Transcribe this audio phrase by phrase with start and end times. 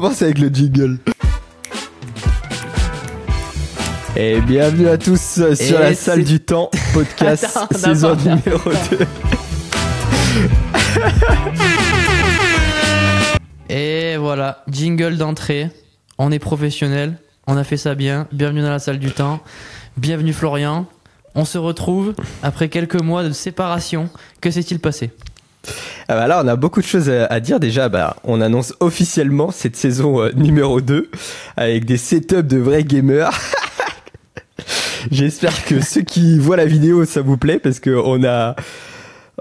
[0.00, 0.98] commence avec le jingle.
[4.14, 8.14] Et bienvenue à tous euh, sur Et la salle c'est- du temps, podcast Attends, saison
[8.14, 8.98] numéro 2.
[13.74, 15.70] Et voilà, jingle d'entrée.
[16.18, 17.14] On est professionnel,
[17.46, 18.28] on a fait ça bien.
[18.32, 19.40] Bienvenue dans la salle du temps.
[19.96, 20.84] Bienvenue Florian.
[21.34, 24.10] On se retrouve après quelques mois de séparation.
[24.42, 25.10] Que s'est-il passé?
[26.08, 27.58] Ah là, on a beaucoup de choses à dire.
[27.60, 31.10] Déjà, bah, on annonce officiellement cette saison euh, numéro 2
[31.56, 33.30] avec des setups de vrais gamers.
[35.10, 38.56] J'espère que ceux qui voient la vidéo, ça vous plaît parce que on a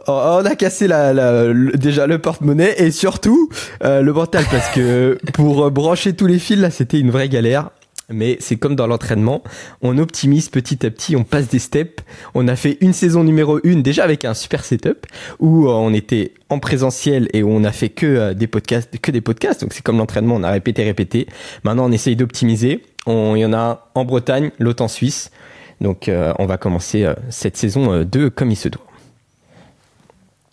[0.07, 3.49] on a cassé la, la- déjà le porte-monnaie et surtout
[3.83, 7.69] euh, le mental parce que pour brancher tous les fils là, c'était une vraie galère.
[8.09, 9.43] Mais c'est comme dans l'entraînement,
[9.81, 12.03] on optimise petit à petit, on passe des steps.
[12.33, 15.07] On a fait une saison numéro 1 déjà avec un super setup
[15.39, 18.99] où euh, on était en présentiel et où on a fait que euh, des podcasts,
[18.99, 19.61] que des podcasts.
[19.61, 21.27] Donc c'est comme l'entraînement, on a répété, répété.
[21.63, 22.83] Maintenant, on essaye d'optimiser.
[23.07, 25.31] Il y en a un en Bretagne, l'autre en Suisse.
[25.81, 28.85] Donc euh, on va commencer euh, cette saison euh, 2 comme il se doit.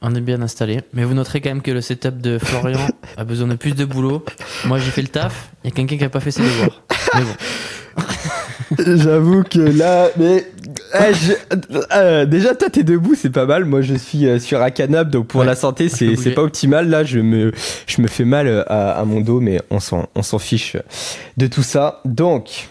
[0.04, 0.80] On est bien installé.
[0.92, 3.84] Mais vous noterez quand même que le setup de Florian a besoin de plus de
[3.84, 4.24] boulot.
[4.64, 5.50] Moi j'ai fait le taf.
[5.62, 6.82] Il y a quelqu'un qui a pas fait ses devoirs.
[8.78, 10.46] J'avoue que là, mais
[10.94, 11.56] eh, je-
[11.94, 13.64] euh, déjà toi t'es debout, c'est pas mal.
[13.66, 16.42] Moi je suis euh, sur un canapé, donc pour Ouais, la santé c'est c'est pas
[16.42, 16.88] optimal.
[16.88, 17.52] Là je me
[17.86, 20.76] je me fais mal euh, à, à mon dos, mais on s'en on s'en fiche
[21.36, 22.00] de tout ça.
[22.06, 22.68] Donc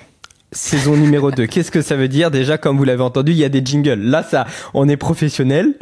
[0.52, 2.32] saison numéro 2 Qu'est-ce que ça veut dire?
[2.32, 4.00] Déjà comme vous l'avez entendu, il y a des jingles.
[4.02, 5.76] Là ça, on est professionnel.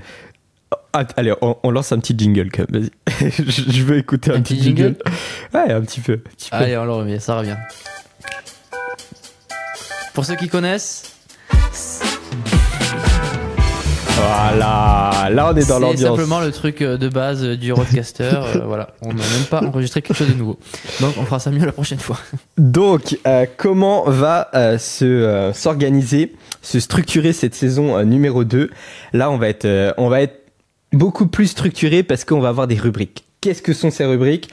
[0.92, 2.90] Ah, allez, on, on lance un petit jingle quand même.
[3.22, 3.32] Vas-y.
[3.32, 4.82] je, je veux écouter un, Un petit petit jingle.
[4.82, 4.98] jingle?
[5.54, 6.14] Ouais, un petit peu.
[6.14, 6.56] un petit peu.
[6.58, 7.56] Allez, on le remet, ça revient.
[10.14, 11.04] Pour ceux qui connaissent,
[14.18, 15.30] Voilà.
[15.32, 16.00] Là on est dans c'est l'ambiance.
[16.02, 18.24] simplement le truc euh, de base euh, du roadcaster.
[18.34, 20.60] euh, voilà, on n'a même pas enregistré quelque chose de nouveau.
[21.00, 22.18] Donc on fera ça mieux la prochaine fois.
[22.58, 28.70] Donc, euh, comment va euh, se s'organiser, se structurer cette saison numéro 2
[29.14, 30.40] Là, on va être on va être
[30.92, 33.24] beaucoup plus structuré parce qu'on va avoir des rubriques.
[33.42, 34.50] Qu'est-ce que sont ces rubriques?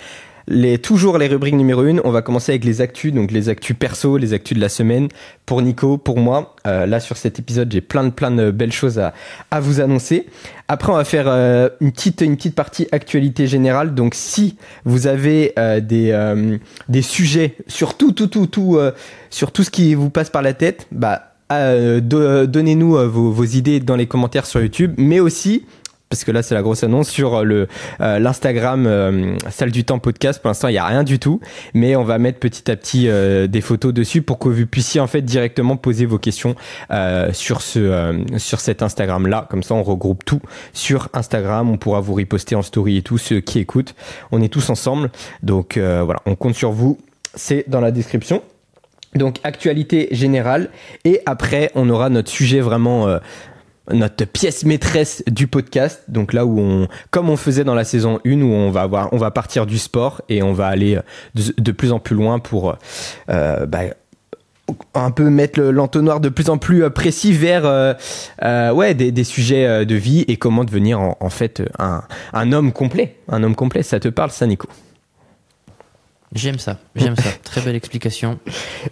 [0.49, 3.77] Les, toujours les rubriques numéro 1, on va commencer avec les actus, donc les actus
[3.77, 5.09] perso, les actus de la semaine.
[5.45, 8.73] Pour Nico, pour moi, euh, là sur cet épisode, j'ai plein de plein de belles
[8.73, 9.13] choses à,
[9.51, 10.27] à vous annoncer.
[10.69, 13.95] Après, on va faire euh, une petite une petite partie actualité générale.
[13.95, 16.59] Donc, si vous avez euh, des euh,
[16.89, 18.93] des sujets sur tout tout tout tout euh,
[19.31, 23.31] sur tout ce qui vous passe par la tête, bah euh, do- donnez-nous euh, vos,
[23.31, 25.65] vos idées dans les commentaires sur YouTube, mais aussi
[26.09, 27.69] parce que là c'est la grosse annonce sur le
[28.01, 30.41] euh, l'Instagram euh, salle du temps podcast.
[30.41, 31.41] Pour l'instant il y a rien du tout
[31.75, 35.01] mais on va mettre petit à petit euh, des photos dessus pour que vous puissiez
[35.01, 36.55] en fait directement poser vos questions
[36.91, 40.41] euh, sur ce euh, sur cet Instagram là comme ça on regroupe tout
[40.73, 41.71] sur Instagram.
[41.71, 43.95] On pourra vous riposter en story et tout ceux qui écoutent.
[44.33, 45.11] On est tous ensemble.
[45.43, 46.21] Donc euh, voilà.
[46.27, 46.99] On compte sur vous.
[47.35, 48.43] C'est dans la description.
[49.15, 50.71] Donc actualité générale.
[51.05, 53.19] Et après on aura notre sujet vraiment euh,
[53.93, 58.19] notre pièce maîtresse du podcast donc là où on comme on faisait dans la saison
[58.27, 60.99] 1 où on va avoir on va partir du sport et on va aller
[61.35, 62.77] de, de plus en plus loin pour
[63.31, 63.81] euh, bah,
[64.95, 67.95] un peu mettre le- l'entonnoir de plus en plus euh, précis vers euh,
[68.43, 72.03] euh, ouais des, des sujets euh, de vie et comment devenir en, en fait un,
[72.33, 74.69] un homme complet un homme complet ça te parle ça Nico?
[76.35, 77.31] J'aime ça, j'aime ça.
[77.45, 78.41] Très belle explication.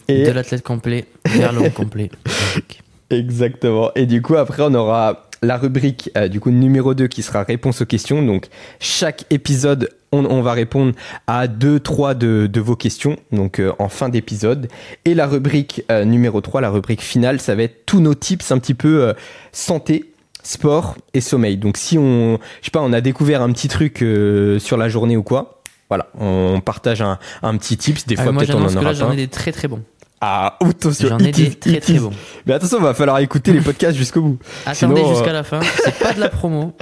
[0.07, 2.11] Et- De l'athlète complet vers l'homme complet.
[3.11, 3.91] Exactement.
[3.95, 7.43] Et du coup, après, on aura la rubrique euh, du coup numéro 2 qui sera
[7.43, 8.23] réponse aux questions.
[8.23, 8.47] Donc,
[8.81, 10.95] chaque épisode, on, on va répondre
[11.27, 14.69] à deux, trois de, de vos questions, donc euh, en fin d'épisode.
[15.05, 18.51] Et la rubrique euh, numéro 3, la rubrique finale, ça va être tous nos tips
[18.53, 19.13] un petit peu euh,
[19.53, 20.13] santé,
[20.43, 21.57] sport et sommeil.
[21.59, 24.89] Donc, si on, je sais pas, on a découvert un petit truc euh, sur la
[24.89, 25.61] journée ou quoi,
[25.91, 28.07] voilà, on partage un, un petit tips.
[28.07, 29.83] Des Ah, fois, peut-être on en que aura là j'en ai des très très bons.
[30.27, 32.11] Ah, attention, J'en ai des très très bons.
[32.47, 34.39] Mais attention, va falloir écouter les podcasts jusqu'au bout.
[34.65, 35.61] Attendez Sinon, jusqu'à euh, la fin.
[35.61, 36.73] C'est pas de la promo.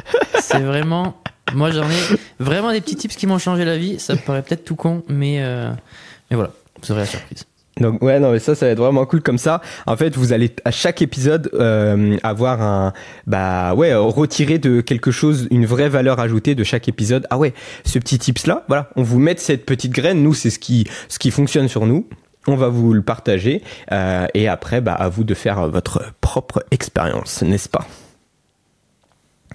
[0.41, 1.17] C'est vraiment.
[1.53, 3.99] Moi j'en ai vraiment des petits tips qui m'ont changé la vie.
[3.99, 5.71] Ça me paraît peut-être tout con, mais, euh,
[6.31, 7.44] mais voilà, vous aurez la surprise.
[7.81, 9.61] Donc ouais non mais ça ça va être vraiment cool comme ça.
[9.87, 12.93] En fait vous allez à chaque épisode euh, avoir un
[13.27, 17.27] bah ouais retirer de quelque chose une vraie valeur ajoutée de chaque épisode.
[17.31, 17.55] Ah ouais
[17.85, 20.87] ce petit tips là voilà on vous met cette petite graine nous c'est ce qui
[21.09, 22.06] ce qui fonctionne sur nous.
[22.47, 23.62] On va vous le partager
[23.93, 27.87] euh, et après bah à vous de faire votre propre expérience n'est-ce pas?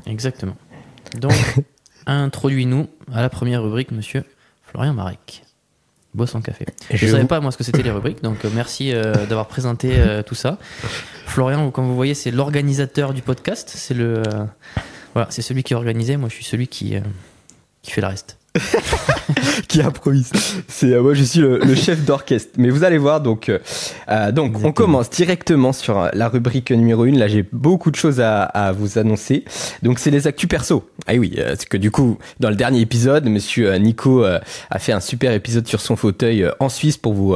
[0.05, 0.55] Exactement.
[1.19, 1.33] Donc,
[2.05, 4.23] introduis-nous à la première rubrique, monsieur
[4.63, 5.43] Florian Marek.
[6.13, 6.65] Bois son café.
[6.91, 9.47] Je ne savais pas moi ce que c'était les rubriques, donc euh, merci euh, d'avoir
[9.47, 10.57] présenté tout ça.
[11.25, 13.69] Florian, comme vous voyez, c'est l'organisateur du podcast.
[13.73, 14.23] C'est le,
[15.13, 16.15] voilà, c'est celui qui est organisé.
[16.15, 16.95] Moi, je suis celui qui,
[17.81, 18.37] qui fait le reste.
[19.67, 20.31] qui improvise.
[20.67, 22.51] C'est euh, moi je suis le, chef d'orchestre.
[22.57, 23.59] Mais vous allez voir donc euh,
[24.09, 27.11] euh, donc on commence directement sur la rubrique numéro 1.
[27.11, 29.43] Là j'ai beaucoup de choses à, à vous annoncer.
[29.83, 30.89] Donc c'est les actus perso.
[31.07, 34.99] Ah oui, parce que du coup dans le dernier épisode, Monsieur Nico a fait un
[34.99, 37.35] super épisode sur son fauteuil en Suisse pour vous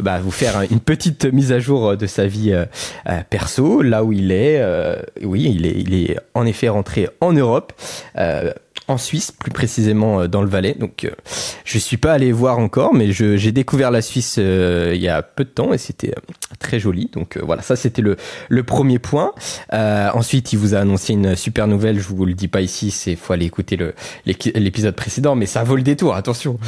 [0.00, 2.54] bah, vous faire une petite mise à jour de sa vie
[3.30, 4.62] perso, là où il est.
[5.22, 7.72] oui, il est il est en effet rentré en Europe
[8.88, 10.74] en Suisse, plus précisément euh, dans le Valais.
[10.78, 11.10] Donc, euh,
[11.64, 15.22] je suis pas allé voir encore, mais j'ai découvert la Suisse euh, il y a
[15.22, 16.14] peu de temps et c'était
[16.58, 17.10] très joli.
[17.12, 18.16] Donc voilà, ça c'était le,
[18.62, 19.32] premier point.
[19.70, 21.98] ensuite, il vous a annoncé une super nouvelle.
[21.98, 23.78] Je vous le dis pas ici, c'est faut aller écouter
[24.24, 26.14] l'épisode précédent, mais ça vaut le détour.
[26.14, 26.58] Attention,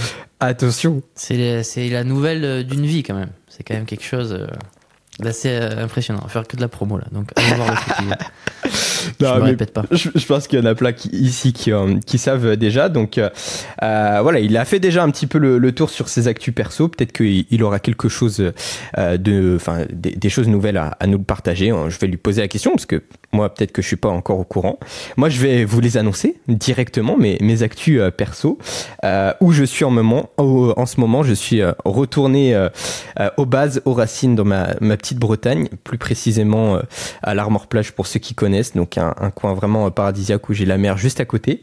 [0.41, 1.03] attention.
[1.15, 3.31] C'est la nouvelle d'une vie quand même.
[3.49, 4.47] C'est quand même quelque chose
[5.21, 6.21] d'assez impressionnant.
[6.23, 7.05] On va faire que de la promo là.
[7.13, 8.07] Donc allez voir le
[9.21, 9.85] non, je me répète pas.
[9.91, 12.89] Je, pense qu'il y en a plein ici qui, euh, qui savent déjà.
[12.89, 13.31] Donc euh,
[13.83, 16.89] euh, voilà, il a fait déjà un petit peu le, tour sur ses actus perso.
[16.89, 18.39] Peut-être qu'il aura quelque chose
[18.97, 21.73] de, enfin, des, choses nouvelles à, à, nous partager.
[21.89, 23.03] Je vais lui poser la question parce que
[23.35, 24.79] moi, peut-être que je suis pas encore au courant.
[25.17, 28.59] Moi, je vais vous les annoncer directement, mes, mes actus perso,
[29.41, 31.23] où je suis en, moment, en ce moment.
[31.23, 32.69] Je suis retourné
[33.37, 36.79] aux bases, aux racines dans ma, ma petite Bretagne, plus précisément
[37.23, 38.75] à l'Armor Plage pour ceux qui connaissent.
[38.75, 41.61] Donc un, coin vraiment paradisiaque où j'ai la mer juste à côté.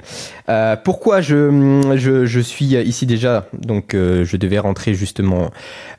[0.49, 3.47] Euh, pourquoi je, je, suis ici déjà?
[3.53, 5.51] Donc euh, je devais rentrer justement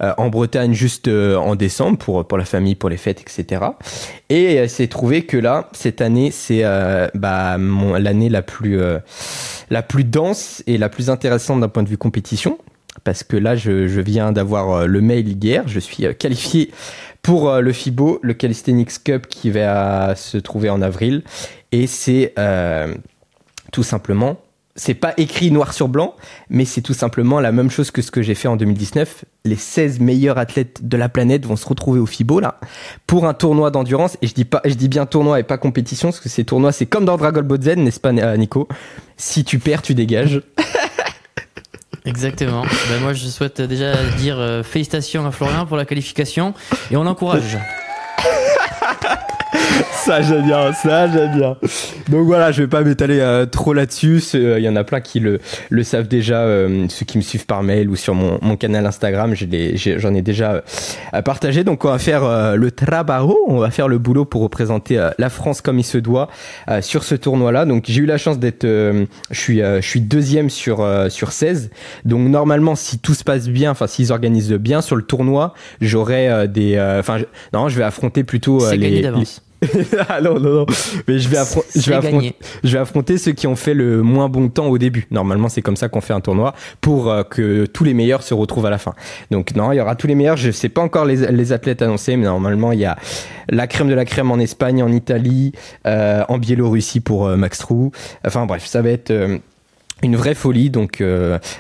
[0.02, 3.62] euh, en Bretagne juste en décembre pour, pour la famille, pour les fêtes, etc.
[4.28, 6.62] Et c'est trouvé que là, cette année, c'est
[7.14, 8.81] bah, l'année la plus,
[9.70, 12.59] la plus dense et la plus intéressante d'un point de vue compétition
[13.05, 15.67] parce que là, je, viens d'avoir le mail hier.
[15.67, 16.70] Je suis qualifié
[17.23, 21.23] pour euh, le FIBO, le Calisthenics Cup qui va se trouver en avril.
[21.70, 22.94] Et c'est euh,
[23.73, 24.38] tout simplement,
[24.74, 26.14] c'est pas écrit noir sur blanc,
[26.48, 29.24] mais c'est tout simplement la même chose que ce que j'ai fait en 2019.
[29.44, 32.58] Les 16 meilleurs athlètes de la planète vont se retrouver au FIBO là
[33.06, 34.16] pour un tournoi d'endurance.
[34.22, 36.72] Et je dis pas, je dis bien tournoi et pas compétition, parce que ces tournois,
[36.72, 38.66] c'est comme dans Dragon Ball Z, n'est-ce pas, Nico?
[39.16, 40.42] Si tu perds, tu dégages.
[42.04, 42.62] Exactement.
[42.62, 46.54] ben moi, je souhaite déjà dire euh, félicitations à Florian pour la qualification
[46.90, 47.58] et on l'encourage.
[49.92, 51.56] Ça j'aime bien, ça j'aime bien.
[52.08, 54.22] Donc voilà, je vais pas m'étaler euh, trop là-dessus.
[54.34, 55.40] Il euh, y en a plein qui le,
[55.70, 58.84] le savent déjà, euh, ceux qui me suivent par mail ou sur mon, mon canal
[58.86, 60.62] Instagram, j'en ai, ai, déjà
[61.24, 61.64] partagé.
[61.64, 65.60] Donc on va faire le trabajo, on va faire le boulot pour représenter la France
[65.60, 66.28] comme il se doit
[66.80, 67.64] sur ce tournoi-là.
[67.64, 71.70] Donc j'ai eu la chance d'être, je suis, je suis deuxième sur sur 16.
[72.04, 76.48] Donc normalement, si tout se passe bien, enfin s'ils organisent bien sur le tournoi, j'aurai
[76.48, 77.19] des, enfin
[77.52, 79.02] non, je vais affronter plutôt les,
[80.09, 80.67] ah non, non, non.
[81.06, 81.38] Mais je vais,
[81.76, 84.79] je, vais affronter, je vais affronter ceux qui ont fait le moins bon temps au
[84.79, 85.06] début.
[85.11, 88.35] Normalement, c'est comme ça qu'on fait un tournoi pour euh, que tous les meilleurs se
[88.35, 88.94] retrouvent à la fin.
[89.31, 90.37] Donc, non, il y aura tous les meilleurs.
[90.37, 92.97] Je sais pas encore les, les athlètes annoncés, mais normalement, il y a
[93.49, 95.53] la crème de la crème en Espagne, en Italie,
[95.87, 97.93] euh, en Biélorussie pour euh, Max Trou.
[98.26, 99.12] Enfin, bref, ça va être
[100.03, 100.70] une vraie folie.
[100.70, 101.03] Donc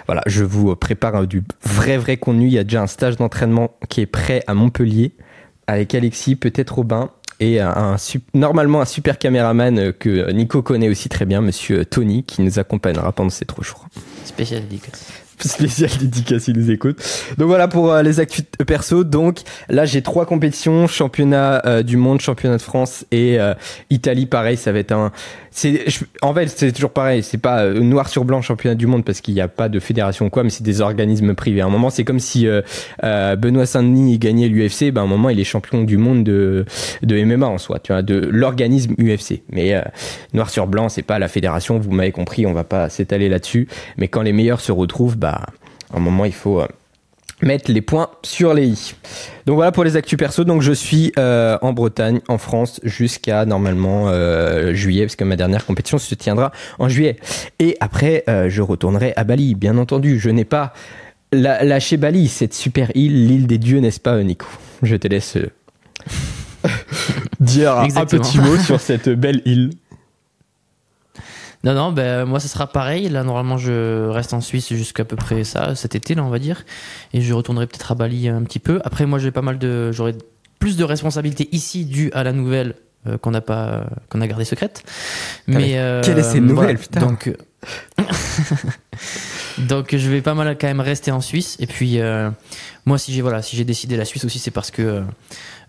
[0.06, 2.46] voilà, je vous prépare du vrai vrai contenu.
[2.46, 5.12] Il y a déjà un stage d'entraînement qui est prêt à Montpellier
[5.66, 7.10] avec Alexis, peut-être Robin
[7.40, 7.96] et un,
[8.34, 13.12] normalement un super caméraman que Nico connaît aussi très bien, monsieur Tony, qui nous accompagnera
[13.12, 13.86] pendant ces trois jours.
[14.24, 15.12] Spécial dédicace.
[15.38, 17.02] Spécial dédicace, il nous écoute.
[17.36, 19.02] Donc voilà pour euh, les actus perso.
[19.02, 23.54] Donc là, j'ai trois compétitions championnat euh, du monde, championnat de France et euh,
[23.90, 24.26] Italie.
[24.26, 25.10] Pareil, ça va être un
[25.52, 25.84] c'est
[26.22, 27.22] en fait c'est toujours pareil.
[27.22, 29.78] C'est pas euh, noir sur blanc championnat du monde parce qu'il n'y a pas de
[29.78, 31.60] fédération quoi mais c'est des organismes privés.
[31.60, 32.62] À un moment c'est comme si euh,
[33.04, 36.64] euh, Benoît Saint-Denis gagnait l'UFC ben à un moment il est champion du monde de
[37.02, 39.80] de MMA en soi tu vois de l'organisme UFC mais
[40.32, 43.68] noir sur blanc c'est pas la fédération vous m'avez compris on va pas s'étaler là-dessus.
[43.98, 45.42] Mais quand les meilleurs se retrouvent bah
[45.92, 46.62] à un moment il faut
[47.42, 48.94] mettre les points sur les i.
[49.46, 50.44] Donc voilà pour les actus perso.
[50.44, 55.36] Donc je suis euh, en Bretagne, en France, jusqu'à normalement euh, juillet, parce que ma
[55.36, 57.16] dernière compétition se tiendra en juillet.
[57.58, 60.18] Et après, euh, je retournerai à Bali, bien entendu.
[60.18, 60.72] Je n'ai pas
[61.32, 64.46] lâché Bali, cette super île, l'île des dieux, n'est-ce pas, Nico?
[64.82, 65.38] Je te laisse
[67.40, 69.70] dire un petit mot sur cette belle île.
[71.64, 73.08] Non, non, ben, moi, ce sera pareil.
[73.08, 76.38] Là, normalement, je reste en Suisse jusqu'à peu près ça, cet été, là, on va
[76.38, 76.64] dire.
[77.12, 78.80] Et je retournerai peut-être à Bali un petit peu.
[78.84, 79.92] Après, moi, j'ai pas mal de.
[79.92, 80.14] J'aurai
[80.58, 82.74] plus de responsabilités ici dues à la nouvelle
[83.06, 84.84] euh, qu'on n'a pas qu'on a gardée secrète.
[85.48, 87.32] Mais euh, quelle est cette nouvelle putain Donc
[89.58, 91.56] Donc je vais pas mal quand même rester en Suisse.
[91.60, 92.30] Et puis euh,
[92.84, 95.02] moi, si j'ai voilà, si j'ai décidé la Suisse aussi, c'est parce que euh,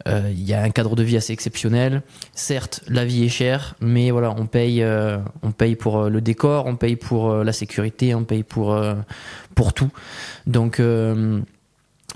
[0.05, 2.01] il y a un cadre de vie assez exceptionnel.
[2.33, 6.65] Certes, la vie est chère, mais voilà, on paye, euh, on paye pour le décor,
[6.65, 8.77] on paye pour la sécurité, on paye pour
[9.55, 9.89] pour tout.
[10.48, 10.81] Donc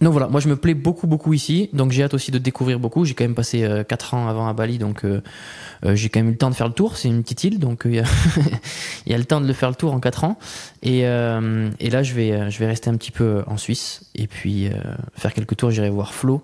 [0.01, 2.79] donc voilà, moi je me plais beaucoup beaucoup ici, donc j'ai hâte aussi de découvrir
[2.79, 3.03] beaucoup.
[3.03, 5.21] J'ai quand même passé euh, 4 ans avant à Bali, donc euh,
[5.85, 6.97] euh, j'ai quand même eu le temps de faire le tour.
[6.97, 8.03] C'est une petite île, donc il y, a
[9.07, 10.37] y, a le temps de le faire le tour en 4 ans.
[10.83, 14.69] Et, et là je vais, je vais rester un petit peu en Suisse et puis
[15.15, 15.71] faire quelques tours.
[15.71, 16.43] J'irai voir Flo.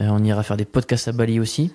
[0.00, 1.72] On ira faire des podcasts à Bali aussi.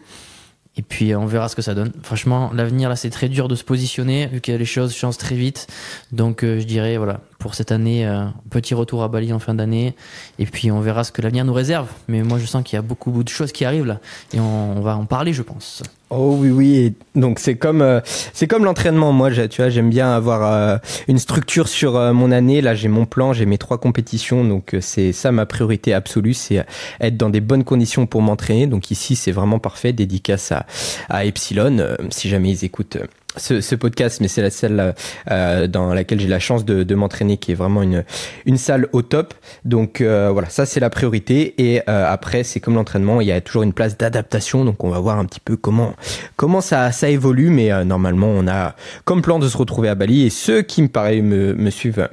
[0.75, 1.91] Et puis on verra ce que ça donne.
[2.01, 5.36] Franchement, l'avenir là, c'est très dur de se positionner vu que les choses changent très
[5.36, 5.67] vite.
[6.12, 8.10] Donc je dirais voilà, pour cette année,
[8.50, 9.96] petit retour à Bali en fin d'année.
[10.39, 11.89] Et puis on verra ce que l'avenir nous réserve.
[12.08, 14.00] Mais moi je sens qu'il y a beaucoup, de choses qui arrivent là.
[14.34, 15.84] Et on va en parler, je pense.
[16.15, 19.12] Oh oui oui donc c'est comme euh, c'est comme l'entraînement.
[19.12, 20.77] Moi tu vois j'aime bien avoir euh,
[21.08, 22.62] une structure sur euh, mon année.
[22.62, 24.43] Là j'ai mon plan j'ai mes trois compétitions.
[24.43, 26.63] Donc c'est ça ma priorité absolue c'est
[27.00, 28.67] être dans des bonnes conditions pour m'entraîner.
[28.67, 29.91] Donc ici c'est vraiment parfait.
[29.91, 30.67] Dédicace à,
[31.10, 31.77] à Epsilon
[32.12, 33.00] si jamais ils écoutent
[33.37, 34.95] ce, ce, podcast, mais c'est la salle
[35.31, 38.03] euh, dans laquelle j'ai la chance de, de m'entraîner, qui est vraiment une,
[38.45, 39.33] une salle au top.
[39.65, 41.55] Donc euh, voilà, ça c'est la priorité.
[41.57, 44.65] Et euh, après, c'est comme l'entraînement, il y a toujours une place d'adaptation.
[44.65, 45.95] Donc on va voir un petit peu comment
[46.35, 47.49] comment ça ça évolue.
[47.49, 48.75] Mais euh, normalement, on a
[49.05, 50.23] comme plan de se retrouver à Bali.
[50.23, 52.09] Et ceux qui me paraît me, me suivent.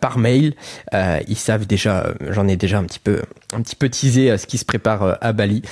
[0.00, 0.54] par mail,
[1.26, 4.56] ils savent déjà, j'en ai déjà un petit peu, un petit peu teasé ce qui
[4.56, 5.62] se prépare à Bali.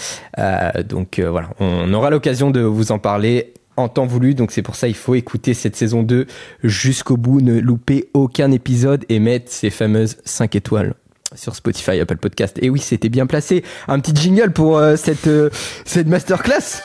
[0.89, 4.35] donc voilà, on aura l'occasion de vous en parler en temps voulu.
[4.35, 6.27] Donc c'est pour ça il faut écouter cette saison 2
[6.63, 10.95] jusqu'au bout, ne louper aucun épisode et mettre ces fameuses 5 étoiles
[11.35, 12.59] sur Spotify, Apple Podcast.
[12.61, 13.65] Et oui, c'était bien placé.
[13.89, 15.51] Un petit jingle pour euh, cette euh,
[15.85, 16.83] cette masterclass.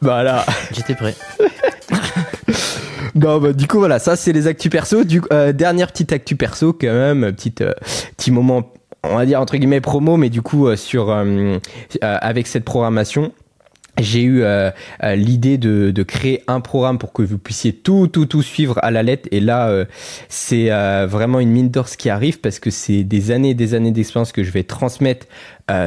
[0.00, 0.44] Voilà.
[0.72, 1.14] J'étais prêt.
[3.14, 5.04] Non, bah, du coup, voilà, ça, c'est les actus perso.
[5.04, 7.62] Du, euh, dernière petite actu perso, quand même, petite,
[8.16, 11.14] petit moment, on va dire, entre guillemets, promo, mais du coup, sur,
[12.00, 13.32] avec cette programmation,
[13.98, 14.70] j'ai eu euh,
[15.02, 18.78] euh, l'idée de, de, créer un programme pour que vous puissiez tout, tout, tout suivre
[18.82, 19.28] à la lettre.
[19.32, 19.84] Et là, euh,
[20.28, 20.70] c'est
[21.06, 23.90] vraiment une mine d'or ce qui arrive parce que c'est des années et des années
[23.90, 25.26] d'expérience que je vais transmettre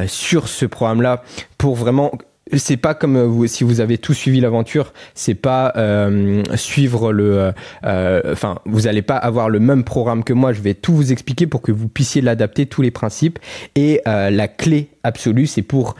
[0.06, 1.22] sur ce programme-là
[1.58, 2.12] pour vraiment
[2.52, 7.52] c'est pas comme vous, si vous avez tout suivi l'aventure, c'est pas euh, suivre le,
[7.82, 10.52] enfin, vous allez pas avoir le même programme que moi.
[10.52, 13.40] Je vais tout vous expliquer pour que vous puissiez l'adapter tous les principes.
[13.74, 15.96] Et la clé absolue, c'est pour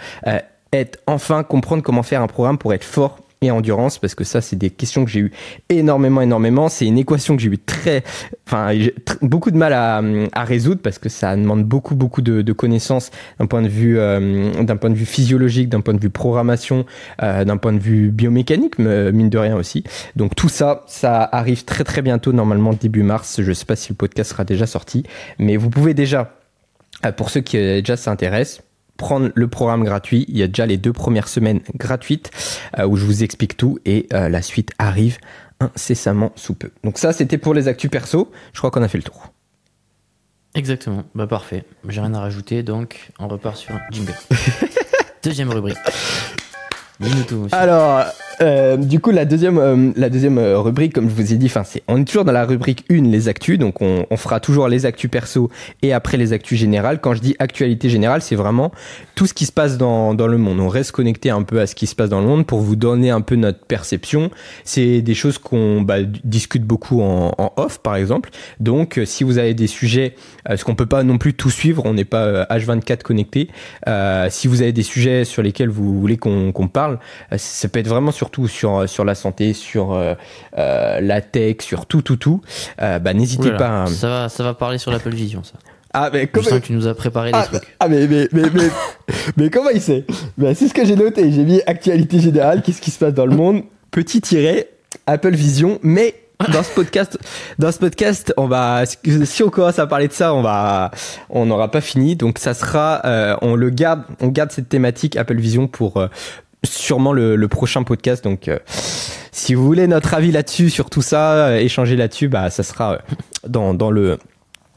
[1.06, 4.56] enfin comprendre comment faire un programme pour être fort et endurance parce que ça c'est
[4.56, 5.32] des questions que j'ai eu
[5.68, 6.68] énormément énormément.
[6.68, 8.02] C'est une équation que j'ai eu très
[8.46, 8.72] enfin
[9.22, 13.46] beaucoup de mal à, résoudre parce que ça demande beaucoup beaucoup de, de connaissances d'un
[13.46, 16.86] point de vue euh, d'un point de vue physiologique d'un point de vue programmation
[17.22, 19.84] euh, d'un point de vue biomécanique mine de rien aussi.
[20.14, 23.42] Donc tout ça ça arrive très très bientôt normalement début mars.
[23.42, 25.04] Je sais pas si le podcast sera déjà sorti
[25.38, 26.32] mais vous pouvez déjà
[27.04, 28.62] euh, pour ceux qui déjà s'intéressent
[28.96, 30.24] prendre le programme gratuit.
[30.28, 32.30] Il y a déjà les deux premières semaines gratuites
[32.78, 35.18] euh, où je vous explique tout et euh, la suite arrive
[35.60, 36.70] incessamment sous peu.
[36.84, 38.30] Donc ça, c'était pour les actus perso.
[38.52, 39.32] Je crois qu'on a fait le tour.
[40.54, 41.04] Exactement.
[41.14, 41.64] Bah parfait.
[41.88, 44.14] J'ai rien à rajouter, donc on repart sur jingle.
[45.22, 45.76] Deuxième rubrique.
[46.98, 47.48] Dis-nous tout.
[47.52, 48.06] Alors,
[48.40, 51.46] euh, du coup, la deuxième, euh, la deuxième euh, rubrique, comme je vous ai dit,
[51.46, 53.58] enfin, c'est, on est toujours dans la rubrique 1, les actus.
[53.58, 55.50] Donc, on, on, fera toujours les actus perso
[55.82, 57.00] et après les actus générales.
[57.00, 58.72] Quand je dis actualité générale, c'est vraiment
[59.14, 60.60] tout ce qui se passe dans, dans le monde.
[60.60, 62.76] On reste connecté un peu à ce qui se passe dans le monde pour vous
[62.76, 64.30] donner un peu notre perception.
[64.64, 68.30] C'est des choses qu'on bah, discute beaucoup en, en, off, par exemple.
[68.60, 70.14] Donc, si vous avez des sujets,
[70.54, 73.48] ce qu'on peut pas non plus tout suivre, on n'est pas H24 connecté.
[74.28, 76.98] si vous avez des sujets sur lesquels vous voulez qu'on, qu'on parle,
[77.36, 80.14] ça peut être vraiment sur surtout sur, euh, sur la santé, sur euh,
[80.58, 82.40] euh, la tech, sur tout, tout, tout,
[82.82, 83.84] euh, bah, n'hésitez pas.
[83.84, 83.86] À...
[83.86, 85.54] Ça, va, ça va parler sur l'Apple Vision, ça.
[85.92, 86.60] Ah, mais comment...
[86.60, 87.76] Tu nous as préparé ah, des trucs.
[87.78, 88.68] Ah, mais, mais, mais, mais,
[89.36, 90.04] mais comment il sait?
[90.36, 91.30] Bah, C'est ce que j'ai noté.
[91.30, 93.62] J'ai mis actualité générale, qu'est-ce qui se passe dans le monde?
[93.92, 94.68] Petit tiré,
[95.06, 96.16] Apple Vision, mais
[96.52, 97.18] dans ce podcast,
[97.58, 98.84] dans ce podcast, on va,
[99.24, 100.90] si on commence à parler de ça, on va,
[101.30, 102.14] on n'aura pas fini.
[102.14, 106.08] Donc ça sera, euh, on le garde, on garde cette thématique Apple Vision pour euh,
[106.64, 108.24] sûrement le, le, prochain podcast.
[108.24, 108.58] Donc, euh,
[109.32, 112.94] si vous voulez notre avis là-dessus, sur tout ça, euh, échanger là-dessus, bah, ça sera
[112.94, 112.98] euh,
[113.46, 114.18] dans, dans le,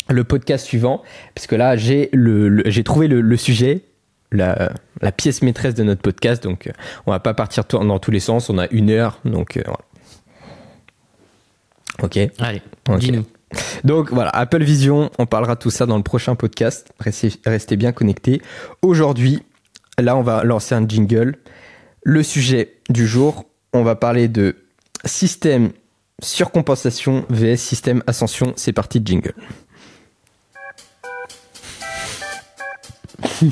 [0.10, 1.02] le podcast suivant.
[1.36, 3.84] Puisque là, j'ai le, j'ai trouvé le, le sujet.
[4.32, 4.72] La,
[5.02, 6.72] la, pièce maîtresse de notre podcast, donc
[7.08, 8.52] on va pas partir dans tous les sens.
[8.52, 9.80] On a une heure, donc voilà.
[12.04, 12.20] Ok.
[12.38, 13.00] Allez, okay.
[13.00, 13.26] dis-nous.
[13.84, 16.92] Donc voilà, Apple Vision, on parlera de tout ça dans le prochain podcast.
[17.00, 18.42] Restez, restez bien connectés.
[18.82, 19.42] Aujourd'hui,
[19.98, 21.38] là, on va lancer un jingle.
[22.12, 24.56] Le sujet du jour, on va parler de
[25.06, 25.70] système
[26.24, 28.54] surcompensation vs système ascension.
[28.56, 29.36] C'est parti, jingle.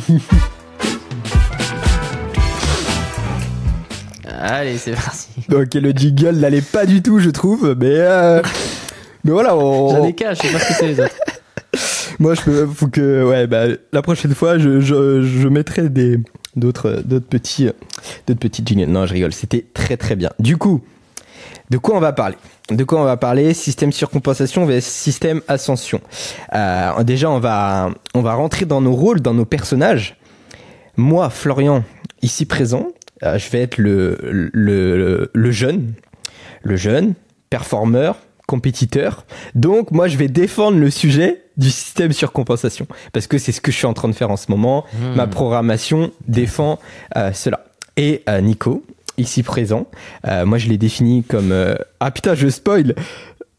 [4.27, 5.27] Allez, c'est parti.
[5.51, 8.41] Ok, le jingle n'allait pas du tout, je trouve, mais, euh,
[9.23, 9.55] mais voilà.
[9.55, 9.89] On...
[9.91, 11.15] J'en ai qu'un, je sais pas ce que c'est les autres.
[12.19, 16.19] Moi, je peux, faut que, ouais, bah, la prochaine fois, je, je, je mettrai des,
[16.57, 17.69] d'autres, d'autres petits,
[18.25, 18.91] d'autres petits jingles.
[18.91, 19.31] Non, je rigole.
[19.33, 20.31] C'était très, très bien.
[20.39, 20.81] Du coup,
[21.69, 22.35] de quoi on va parler?
[22.69, 23.53] De quoi on va parler?
[23.53, 26.01] Système surcompensation vs système ascension.
[26.53, 30.17] Euh, déjà, on va, on va rentrer dans nos rôles, dans nos personnages.
[30.97, 31.83] Moi, Florian,
[32.21, 32.87] ici présent,
[33.23, 35.93] euh, je vais être le, le, le jeune,
[36.63, 37.13] le jeune
[37.49, 39.25] performeur, compétiteur.
[39.53, 43.71] Donc, moi, je vais défendre le sujet du système surcompensation parce que c'est ce que
[43.71, 44.85] je suis en train de faire en ce moment.
[44.93, 45.15] Hmm.
[45.15, 46.79] Ma programmation défend
[47.15, 47.65] euh, cela.
[47.97, 48.83] Et euh, Nico,
[49.17, 49.87] ici présent,
[50.27, 52.95] euh, moi, je l'ai défini comme euh, ah putain, je spoil.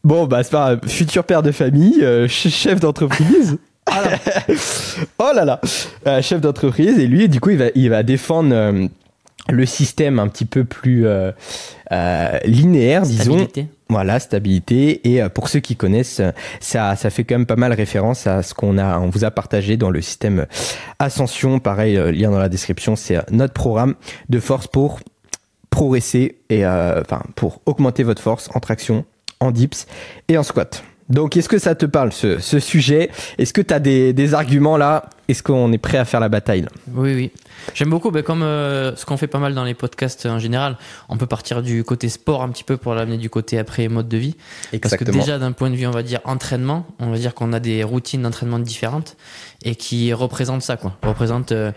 [0.03, 3.57] Bon, bah c'est pas futur père de famille, euh, ch- chef d'entreprise.
[5.19, 5.59] oh là là,
[6.07, 8.87] Euh, chef d'entreprise et lui, du coup, il va, il va défendre euh,
[9.49, 11.05] le système un petit peu plus
[12.45, 13.23] linéaire, disons.
[13.23, 13.67] Stabilité.
[13.89, 15.09] Voilà, stabilité.
[15.11, 16.21] Et euh, pour ceux qui connaissent,
[16.59, 19.31] ça, ça fait quand même pas mal référence à ce qu'on a, on vous a
[19.31, 20.45] partagé dans le système
[20.99, 21.59] Ascension.
[21.59, 23.95] Pareil, euh, lien dans la description, c'est euh, notre programme
[24.29, 24.99] de force pour
[25.71, 29.05] progresser et enfin pour augmenter votre force en traction,
[29.39, 29.85] en dips
[30.27, 30.83] et en squat.
[31.09, 33.09] Donc, est-ce que ça te parle ce, ce sujet?
[33.37, 35.09] Est-ce que tu as des, des arguments là?
[35.27, 36.69] Est-ce qu'on est prêt à faire la bataille là?
[36.93, 37.31] Oui, oui.
[37.75, 40.77] J'aime beaucoup, ben, comme euh, ce qu'on fait pas mal dans les podcasts en général,
[41.07, 44.07] on peut partir du côté sport un petit peu pour l'amener du côté après mode
[44.07, 44.35] de vie.
[44.81, 47.53] Parce que déjà, d'un point de vue, on va dire entraînement, on va dire qu'on
[47.53, 49.17] a des routines d'entraînement différentes
[49.63, 50.95] et qui représentent ça, quoi.
[51.03, 51.71] Représentent euh,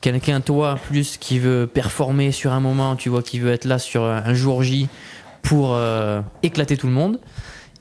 [0.00, 3.78] quelqu'un, toi, plus qui veut performer sur un moment, tu vois, qui veut être là
[3.78, 4.88] sur un jour J
[5.42, 7.20] pour euh, éclater tout le monde.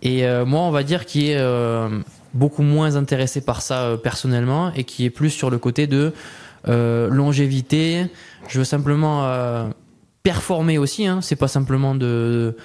[0.01, 1.89] Et euh, moi, on va dire qui est euh,
[2.33, 6.13] beaucoup moins intéressé par ça euh, personnellement et qui est plus sur le côté de
[6.67, 8.07] euh, longévité.
[8.47, 9.69] Je veux simplement euh,
[10.23, 11.07] performer aussi.
[11.07, 11.19] Hein.
[11.21, 12.57] C'est pas simplement de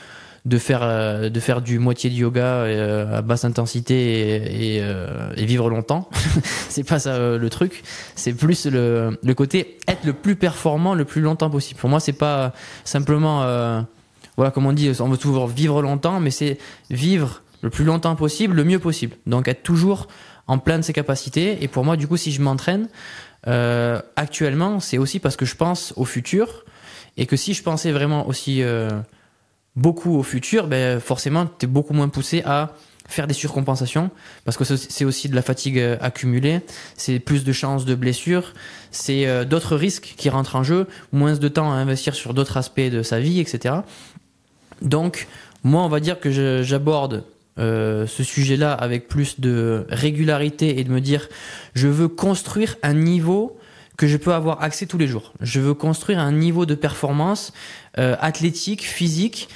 [0.44, 2.64] de faire euh, de faire du moitié de yoga
[3.16, 4.84] à basse intensité et, et,
[5.36, 6.10] et vivre longtemps.
[6.68, 7.84] c'est pas ça le truc.
[8.16, 11.78] C'est plus le le côté être le plus performant le plus longtemps possible.
[11.78, 12.52] Pour moi, c'est pas
[12.84, 13.84] simplement
[14.42, 16.58] voilà, comme on dit, on veut toujours vivre longtemps, mais c'est
[16.90, 19.14] vivre le plus longtemps possible, le mieux possible.
[19.24, 20.08] Donc être toujours
[20.48, 21.62] en plein de ses capacités.
[21.62, 22.88] Et pour moi, du coup, si je m'entraîne
[23.46, 26.64] euh, actuellement, c'est aussi parce que je pense au futur
[27.16, 28.90] et que si je pensais vraiment aussi euh,
[29.76, 32.74] beaucoup au futur, ben forcément, tu es beaucoup moins poussé à
[33.06, 34.10] faire des surcompensations
[34.44, 36.62] parce que c'est aussi de la fatigue euh, accumulée,
[36.96, 38.54] c'est plus de chances de blessures,
[38.90, 42.80] c'est d'autres risques qui rentrent en jeu, moins de temps à investir sur d'autres aspects
[42.80, 43.76] de sa vie, etc.
[44.82, 45.28] Donc,
[45.64, 47.24] moi, on va dire que j'aborde
[47.58, 51.28] euh, ce sujet-là avec plus de régularité et de me dire,
[51.74, 53.58] je veux construire un niveau
[53.96, 55.32] que je peux avoir accès tous les jours.
[55.40, 57.52] Je veux construire un niveau de performance
[57.98, 59.48] euh, athlétique, physique,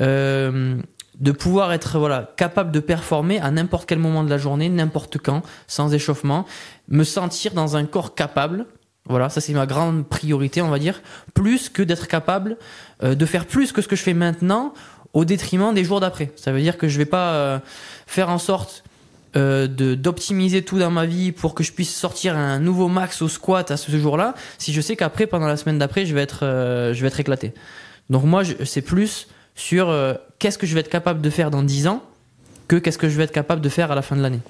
[0.00, 0.76] euh,
[1.20, 5.18] de pouvoir être voilà capable de performer à n'importe quel moment de la journée, n'importe
[5.18, 6.44] quand, sans échauffement,
[6.88, 8.66] me sentir dans un corps capable.
[9.06, 11.02] Voilà, ça c'est ma grande priorité, on va dire,
[11.34, 12.56] plus que d'être capable
[13.02, 14.72] euh, de faire plus que ce que je fais maintenant
[15.12, 16.32] au détriment des jours d'après.
[16.36, 17.58] Ça veut dire que je vais pas euh,
[18.06, 18.82] faire en sorte
[19.36, 23.28] euh, d'optimiser tout dans ma vie pour que je puisse sortir un nouveau max au
[23.28, 26.40] squat à ce jour-là, si je sais qu'après, pendant la semaine d'après, je vais être,
[26.40, 27.52] je vais être éclaté.
[28.08, 29.94] Donc moi, c'est plus sur
[30.38, 32.02] qu'est-ce que je vais être capable de faire dans 10 ans
[32.68, 34.40] que qu'est-ce que je vais être capable de faire à la fin de l'année.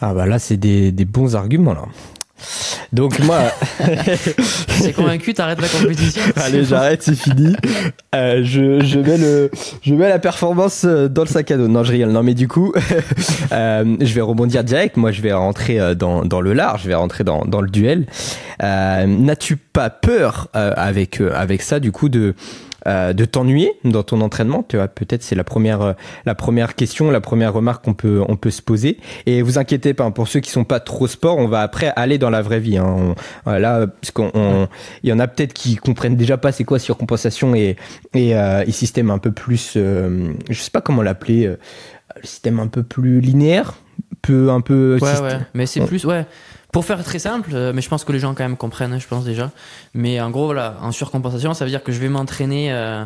[0.00, 1.84] Ah bah là, c'est des bons arguments là.
[2.92, 3.38] Donc moi,
[4.68, 6.22] C'est convaincu, t'arrêtes la compétition.
[6.36, 7.54] allez, j'arrête, c'est fini.
[8.14, 9.50] Euh, je, je mets le,
[9.82, 11.68] je mets la performance euh, dans le sac à dos.
[11.68, 12.10] Non, je rigole.
[12.10, 12.72] Non, mais du coup,
[13.52, 14.96] euh, je vais rebondir direct.
[14.96, 16.82] Moi, je vais rentrer dans, dans le large.
[16.82, 18.06] Je vais rentrer dans, dans le duel.
[18.62, 22.34] Euh, N'as-tu pas peur avec avec ça, du coup, de
[22.86, 25.92] euh, de t'ennuyer dans ton entraînement Tu vois, peut-être c'est la première euh,
[26.26, 28.98] la première question, la première remarque qu'on peut on peut se poser.
[29.26, 31.92] Et vous inquiétez pas, hein, pour ceux qui sont pas trop sport, on va après
[31.96, 32.78] aller dans la vraie vie.
[32.78, 32.86] Hein.
[32.86, 33.14] On-
[33.44, 34.68] voilà, parce qu'on on-
[35.02, 37.76] il y en a peut-être qui comprennent déjà pas c'est quoi surcompensation et
[38.14, 41.56] et, euh, et système un peu plus, euh, je sais pas comment l'appeler, euh,
[42.20, 43.74] le système un peu plus linéaire,
[44.20, 44.98] peu un peu.
[45.00, 45.38] Ouais, ouais.
[45.54, 46.26] Mais c'est plus, ouais.
[46.72, 49.06] Pour faire très simple, euh, mais je pense que les gens quand même comprennent, je
[49.06, 49.50] pense déjà.
[49.92, 53.04] Mais en gros, voilà, en surcompensation, ça veut dire que je vais m'entraîner euh,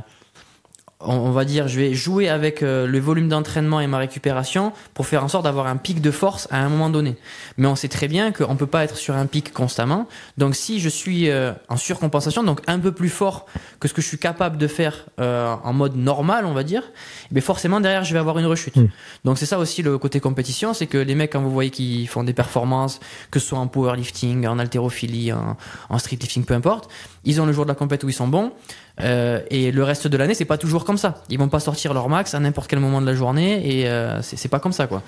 [1.00, 5.06] on, va dire, je vais jouer avec euh, le volume d'entraînement et ma récupération pour
[5.06, 7.16] faire en sorte d'avoir un pic de force à un moment donné.
[7.58, 10.08] Mais on sait très bien qu'on ne peut pas être sur un pic constamment.
[10.38, 13.44] Donc si je suis euh, en surcompensation, donc un peu plus fort
[13.78, 16.82] que ce que je suis capable de faire euh, en mode normal, on va dire,
[17.30, 18.78] mais forcément derrière je vais avoir une rechute.
[19.24, 22.08] Donc c'est ça aussi le côté compétition, c'est que les mecs quand vous voyez qu'ils
[22.08, 25.58] font des performances, que ce soit en powerlifting, en haltérophilie, en,
[25.90, 26.90] en streetlifting, peu importe,
[27.24, 28.52] ils ont le jour de la compète où ils sont bons.
[29.00, 31.22] Euh, et le reste de l'année, c'est pas toujours comme ça.
[31.28, 34.22] Ils vont pas sortir leur max à n'importe quel moment de la journée et euh,
[34.22, 35.02] c'est pas comme ça, quoi.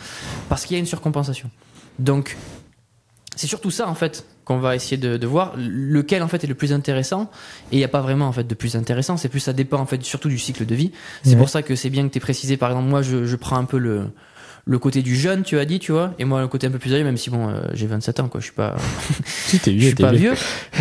[0.49, 1.51] Parce qu'il y a une surcompensation.
[1.99, 2.37] Donc,
[3.35, 5.55] c'est surtout ça, en fait, qu'on va essayer de, de, voir.
[5.57, 7.31] Lequel, en fait, est le plus intéressant.
[7.71, 9.17] Et il n'y a pas vraiment, en fait, de plus intéressant.
[9.17, 10.93] C'est plus, ça dépend, en fait, surtout du cycle de vie.
[11.23, 13.37] C'est pour ça que c'est bien que tu aies précisé, par exemple, moi, je, je
[13.37, 14.11] prends un peu le,
[14.69, 16.79] le côté du jeune, tu as dit, tu vois, et moi, le côté un peu
[16.79, 18.77] plus âgé, même si, bon, euh, j'ai 27 ans, quoi, je suis pas,
[19.25, 20.35] si, je suis pas vieux.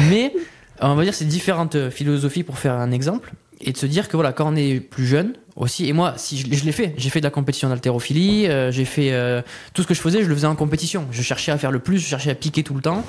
[0.10, 0.34] Mais,
[0.82, 4.08] on va dire, c'est différentes euh, philosophies pour faire un exemple et de se dire
[4.08, 7.10] que voilà, quand on est plus jeune aussi, et moi, si je, l'ai fait, j'ai
[7.10, 9.42] fait de la compétition d'haltérophilie, euh, j'ai fait euh,
[9.74, 11.08] tout ce que je faisais, je le faisais en compétition.
[11.12, 13.04] Je cherchais à faire le plus, je cherchais à piquer tout le temps.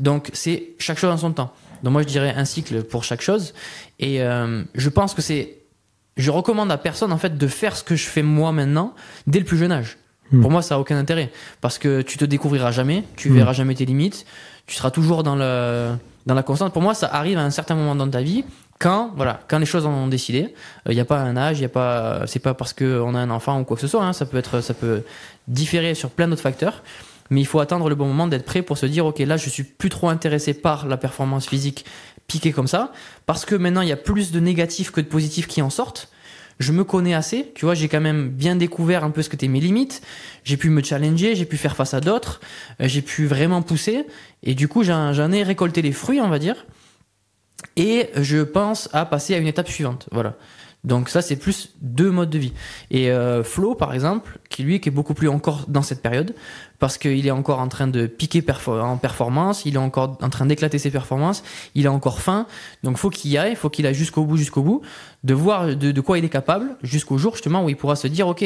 [0.00, 1.52] Donc, c'est chaque chose en son temps.
[1.84, 3.54] Donc, moi, je dirais un cycle pour chaque chose.
[4.00, 5.58] Et je pense que c'est.
[6.16, 8.94] Je recommande à personne, en fait, de faire ce que je fais moi maintenant,
[9.28, 9.96] dès le plus jeune âge.
[10.32, 10.40] Hmm.
[10.40, 11.30] Pour moi, ça n'a aucun intérêt.
[11.60, 13.34] Parce que tu te découvriras jamais, tu hmm.
[13.34, 14.26] verras jamais tes limites,
[14.66, 15.92] tu seras toujours dans le
[16.26, 16.72] dans la constante.
[16.72, 18.44] Pour moi, ça arrive à un certain moment dans ta vie
[18.78, 20.54] quand voilà quand les choses en ont décidé.
[20.86, 23.14] Il euh, n'y a pas un âge, il y a pas c'est pas parce qu'on
[23.14, 24.04] a un enfant ou quoi que ce soit.
[24.04, 25.02] Hein, ça peut être ça peut
[25.48, 26.82] différer sur plein d'autres facteurs.
[27.30, 29.48] Mais il faut attendre le bon moment d'être prêt pour se dire ok là je
[29.48, 31.84] suis plus trop intéressé par la performance physique
[32.26, 32.92] piquée comme ça
[33.26, 36.08] parce que maintenant il y a plus de négatifs que de positifs qui en sortent
[36.58, 39.34] je me connais assez, tu vois, j'ai quand même bien découvert un peu ce que
[39.34, 40.02] étaient mes limites,
[40.44, 42.40] j'ai pu me challenger, j'ai pu faire face à d'autres,
[42.80, 44.06] euh, j'ai pu vraiment pousser,
[44.42, 46.66] et du coup j'en ai récolté les fruits, on va dire,
[47.76, 50.36] et je pense à passer à une étape suivante, voilà.
[50.84, 52.52] Donc ça, c'est plus deux modes de vie.
[52.90, 56.34] Et euh, Flo, par exemple, qui lui, qui est beaucoup plus encore dans cette période,
[56.80, 60.46] parce qu'il est encore en train de piquer en performance, il est encore en train
[60.46, 61.44] d'éclater ses performances,
[61.76, 62.46] il a encore faim,
[62.82, 64.82] donc faut qu'il y aille, faut qu'il aille jusqu'au bout, jusqu'au bout,
[65.22, 68.08] de voir de, de quoi il est capable, jusqu'au jour justement où il pourra se
[68.08, 68.44] dire, ok,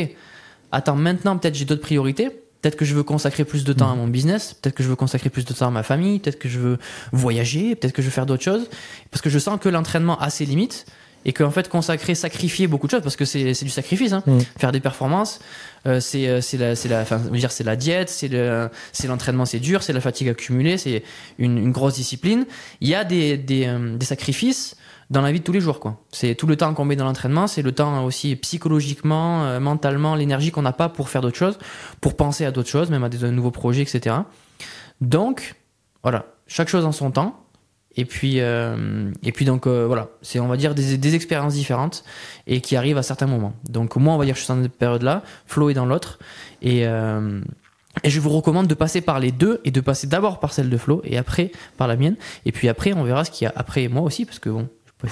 [0.72, 3.94] attends, maintenant peut-être j'ai d'autres priorités, Peut-être que je veux consacrer plus de temps à
[3.94, 6.48] mon business, peut-être que je veux consacrer plus de temps à ma famille, peut-être que
[6.48, 6.78] je veux
[7.12, 8.68] voyager, peut-être que je veux faire d'autres choses,
[9.12, 10.86] parce que je sens que l'entraînement a ses limites
[11.26, 14.22] et qu'en fait consacrer, sacrifier beaucoup de choses parce que c'est du sacrifice, hein.
[14.26, 14.38] mm.
[14.58, 15.40] faire des performances,
[15.86, 19.08] euh, c'est euh, c'est la c'est la enfin dire c'est la diète, c'est le c'est
[19.08, 21.02] l'entraînement, c'est dur, c'est la fatigue accumulée, c'est
[21.38, 22.46] une, une, grosse discipline.
[22.80, 24.76] Il y a des des, euh, des sacrifices
[25.10, 26.00] dans la vie de tous les jours quoi.
[26.12, 30.14] C'est tout le temps qu'on met dans l'entraînement, c'est le temps aussi psychologiquement, euh, mentalement,
[30.14, 31.58] l'énergie qu'on n'a pas pour faire d'autres choses,
[32.00, 34.14] pour penser à d'autres choses, même à des nouveaux projets, etc.
[35.00, 35.56] Donc
[36.04, 37.45] voilà, chaque chose en son temps.
[37.96, 41.54] Et puis, euh, et puis donc euh, voilà, c'est on va dire des, des, expériences
[41.54, 42.04] différentes
[42.46, 43.54] et qui arrivent à certains moments.
[43.70, 46.18] Donc moi on va dire je suis dans cette période-là, Flo est dans l'autre
[46.60, 47.40] et euh,
[48.04, 50.68] et je vous recommande de passer par les deux et de passer d'abord par celle
[50.68, 52.16] de Flo et après par la mienne.
[52.44, 54.68] Et puis après on verra ce qu'il y a après moi aussi parce que bon,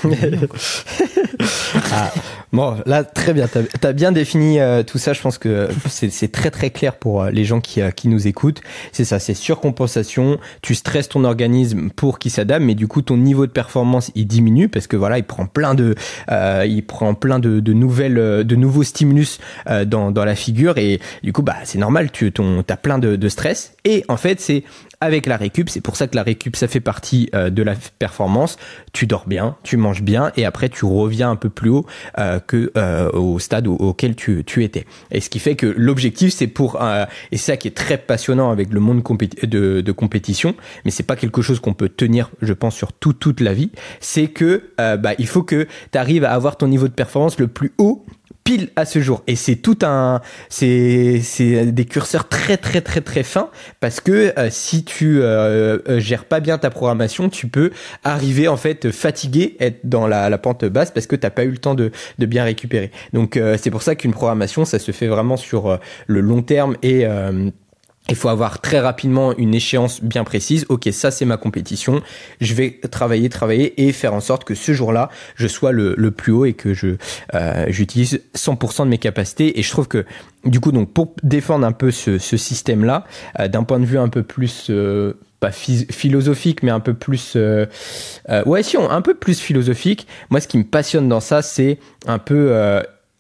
[1.93, 2.13] ah,
[2.55, 3.47] bon, là, très bien.
[3.49, 5.13] Tu as, bien défini euh, tout ça.
[5.13, 8.27] Je pense que c'est très très clair pour euh, les gens qui, euh, qui nous
[8.27, 8.61] écoutent.
[8.93, 10.39] C'est ça, c'est surcompensation.
[10.63, 14.27] Tu stresses ton organisme pour qu'il s'adapte, mais du coup, ton niveau de performance, il
[14.27, 15.95] diminue parce que voilà, il prend plein de,
[16.31, 19.39] il prend plein de, de, nouvelles, de nouveaux stimulus
[19.87, 22.11] dans, dans la figure et du coup, bah, c'est normal.
[22.11, 24.65] Tu ton, as plein de, de stress et en fait, c'est
[25.05, 25.69] avec la récup.
[25.69, 28.57] C'est pour ça que la récup, ça fait partie euh, de la performance.
[28.93, 31.87] Tu dors bien, tu manges bien, et après tu reviens un peu plus haut
[32.19, 34.87] euh, que euh, au stade auquel tu, étais.
[35.11, 36.81] Et ce qui fait que l'objectif, c'est pour
[37.31, 41.17] et c'est ça qui est très passionnant avec le monde de, compétition, mais c'est pas
[41.17, 43.71] quelque chose qu'on peut tenir, je pense, sur toute toute la vie.
[44.01, 47.49] C'est que bah, il faut que tu arrives à avoir ton niveau de performance le
[47.49, 48.05] plus haut
[48.45, 49.23] pile à ce jour.
[49.27, 54.39] Et c'est tout un, c'est, c'est des curseurs très très très très fins parce que
[54.39, 57.71] euh, si tu euh, euh, gères pas bien ta programmation, tu peux
[58.05, 61.51] arriver en fait fatigué, être dans la, la pente basse parce que t'as pas eu
[61.51, 62.91] le temps de, de bien récupérer.
[63.15, 67.07] Donc c'est pour ça qu'une programmation, ça se fait vraiment sur le long terme et
[68.09, 70.67] il faut avoir très rapidement une échéance bien précise.
[70.69, 72.03] Ok, ça c'est ma compétition.
[72.41, 76.11] Je vais travailler, travailler et faire en sorte que ce jour-là, je sois le, le,
[76.11, 76.97] plus haut et que je
[77.35, 79.59] euh, j'utilise 100% de mes capacités.
[79.59, 80.05] Et je trouve que
[80.45, 83.05] du coup, donc pour défendre un peu ce, ce système-là,
[83.41, 85.15] euh, d'un point de vue un peu plus euh,
[85.45, 87.67] pas philosophique, mais un peu plus, euh,
[88.31, 90.07] euh, ouais, si, un peu plus philosophique.
[90.31, 92.53] Moi, ce qui me passionne dans ça, c'est un peu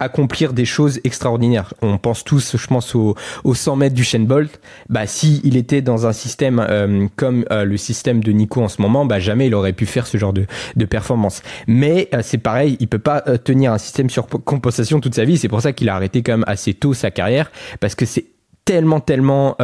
[0.04, 1.74] accomplir des choses extraordinaires.
[1.82, 3.14] On pense tous, je pense, aux,
[3.52, 4.60] 100 mètres du Shane Bolt.
[4.88, 8.68] Bah, si il était dans un système euh, comme euh, le système de Nico en
[8.68, 11.42] ce moment, bah, jamais il aurait pu faire ce genre de, de performance.
[11.66, 15.38] Mais euh, c'est pareil, il peut pas tenir un système sur compensation toute sa vie.
[15.38, 18.26] C'est pour ça qu'il a arrêté quand même assez tôt sa carrière, parce que c'est
[18.64, 19.56] tellement, tellement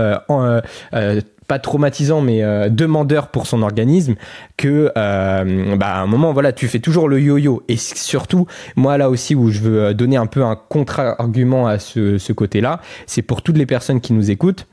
[1.50, 4.14] pas traumatisant mais euh, demandeur pour son organisme
[4.56, 8.96] que euh, bah, à un moment voilà tu fais toujours le yo-yo et surtout moi
[8.98, 13.42] là aussi où je veux donner un peu un contre-argument à ce, côté-là c'est pour
[13.42, 14.68] toutes les personnes qui nous écoutent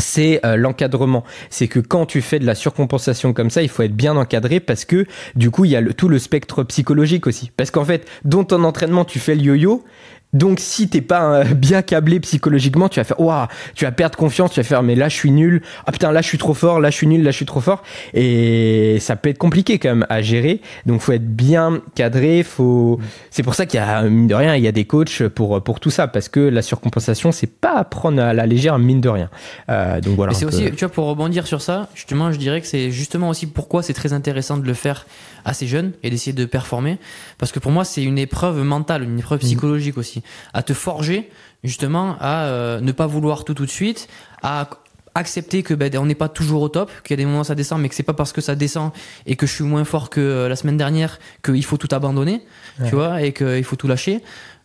[0.00, 1.24] c'est euh, l'encadrement.
[1.50, 4.60] C'est que quand tu fais de la surcompensation comme ça, il faut être bien encadré
[4.60, 7.50] parce que du coup, il y a tout le spectre psychologique aussi.
[7.56, 9.84] Parce qu'en fait, dans ton entraînement, tu fais le yo-yo,
[10.32, 14.16] donc si t'es pas euh, bien câblé psychologiquement, tu vas faire waouh, tu vas perdre
[14.16, 16.54] confiance, tu vas faire mais là je suis nul, ah putain là je suis trop
[16.54, 17.82] fort, là je suis nul, là je suis trop fort
[18.14, 20.60] et ça peut être compliqué quand même à gérer.
[20.86, 24.56] Donc faut être bien cadré, faut c'est pour ça qu'il y a mine de rien,
[24.56, 27.76] il y a des coachs pour pour tout ça parce que la surcompensation c'est pas
[27.76, 29.30] à prendre à la légère mine de rien.
[29.70, 30.34] Euh, donc voilà.
[30.34, 33.46] c'est aussi tu vois pour rebondir sur ça, justement, je dirais que c'est justement aussi
[33.46, 35.06] pourquoi c'est très intéressant de le faire
[35.48, 36.98] assez jeune et d'essayer de performer
[37.38, 39.46] parce que pour moi c'est une épreuve mentale, une épreuve mmh.
[39.46, 41.30] psychologique aussi à te forger
[41.64, 44.08] justement à euh, ne pas vouloir tout tout de suite,
[44.42, 44.68] à
[45.14, 47.44] accepter que ben, on n'est pas toujours au top, qu'il y a des moments où
[47.44, 48.92] ça descend, mais que c'est pas parce que ça descend
[49.26, 52.42] et que je suis moins fort que euh, la semaine dernière qu'il faut tout abandonner,
[52.86, 54.22] tu vois, et qu'il faut tout lâcher.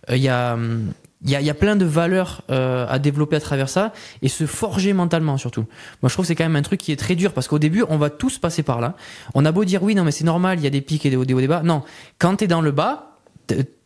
[0.10, 0.92] Euh, il y a hum,
[1.24, 4.28] il y a, y a, plein de valeurs euh, à développer à travers ça et
[4.28, 5.66] se forger mentalement surtout.
[6.02, 7.60] Moi je trouve que c'est quand même un truc qui est très dur parce qu'au
[7.60, 8.96] début on va tous passer par là.
[9.34, 11.10] On a beau dire oui non mais c'est normal, il y a des pics et
[11.10, 11.64] des hauts, des hauts, des bas.
[11.64, 11.84] Non,
[12.20, 13.18] quand t'es dans le bas,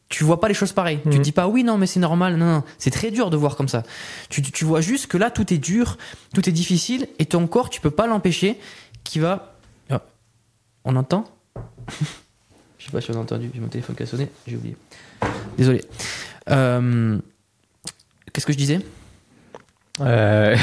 [0.09, 0.99] tu vois pas les choses pareilles.
[1.03, 2.37] Tu te dis pas oui non mais c'est normal.
[2.37, 3.83] Non non, c'est très dur de voir comme ça.
[4.29, 5.97] Tu, tu vois juste que là tout est dur,
[6.33, 8.57] tout est difficile et ton corps tu peux pas l'empêcher
[9.03, 9.55] qui va.
[9.91, 9.95] Oh.
[10.85, 11.25] On entend?
[12.79, 13.51] Je sais pas si on a entendu.
[13.53, 14.29] J'ai mon téléphone qui a sonné.
[14.45, 14.77] J'ai oublié.
[15.57, 15.81] Désolé.
[16.49, 17.17] Euh,
[18.33, 18.79] qu'est-ce que je disais?
[19.99, 20.55] Euh,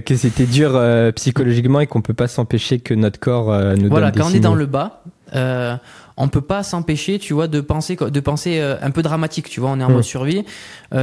[0.00, 4.06] que c'était dur euh, psychologiquement et qu'on peut pas s'empêcher que notre corps nous voilà,
[4.06, 5.02] donne des quand on est dans le bas,
[6.16, 9.68] on peut pas s'empêcher, tu vois, de penser, de penser un peu dramatique, tu vois,
[9.68, 9.92] on est en mm.
[9.92, 10.44] mode survie.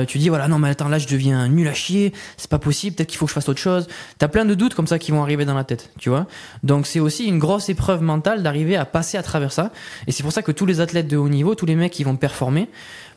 [0.07, 2.95] tu dis voilà, non mais attends, là je deviens nul à chier, c'est pas possible,
[2.95, 3.87] peut-être qu'il faut que je fasse autre chose.
[4.17, 6.25] T'as plein de doutes comme ça qui vont arriver dans la tête, tu vois.
[6.63, 9.71] Donc c'est aussi une grosse épreuve mentale d'arriver à passer à travers ça.
[10.07, 12.03] Et c'est pour ça que tous les athlètes de haut niveau, tous les mecs qui
[12.03, 12.69] vont performer,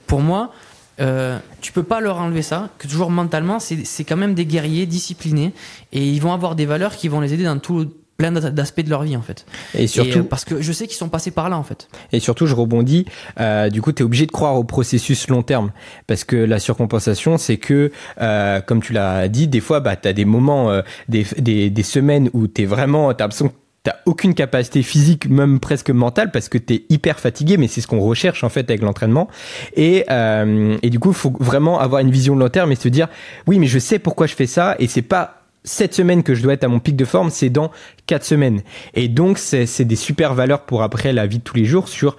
[0.07, 0.53] pour moi,
[1.01, 4.87] euh, tu peux pas leur enlever ça, que toujours mentalement, c'est quand même des guerriers
[4.87, 5.53] disciplinés
[5.93, 8.91] et ils vont avoir des valeurs qui vont les aider dans tout plein d'aspects de
[8.91, 9.47] leur vie en fait.
[9.75, 11.89] Et surtout euh, parce que je sais qu'ils sont passés par là en fait.
[12.13, 13.07] Et surtout je rebondis,
[13.41, 15.73] euh, du coup tu es obligé de croire au processus long terme
[16.07, 20.07] parce que la surcompensation c'est que euh, comme tu l'as dit des fois bah tu
[20.09, 23.97] as des moments des, des, des, semaines où tu es vraiment tu as l'impression t'as
[24.07, 28.01] aucune capacité physique, même presque mentale, parce que t'es hyper fatigué, mais c'est ce qu'on
[28.01, 29.29] recherche en fait avec l'entraînement.
[29.75, 32.89] Et, euh, et du coup, faut vraiment avoir une vision de long terme et se
[32.89, 33.09] dire,
[33.47, 36.43] oui, mais je sais pourquoi je fais ça, et c'est pas cette semaine que je
[36.43, 37.71] dois être à mon pic de forme, c'est dans
[38.07, 38.63] quatre semaines.
[38.95, 42.17] Et donc, c'est des super valeurs pour après la vie de tous les jours sur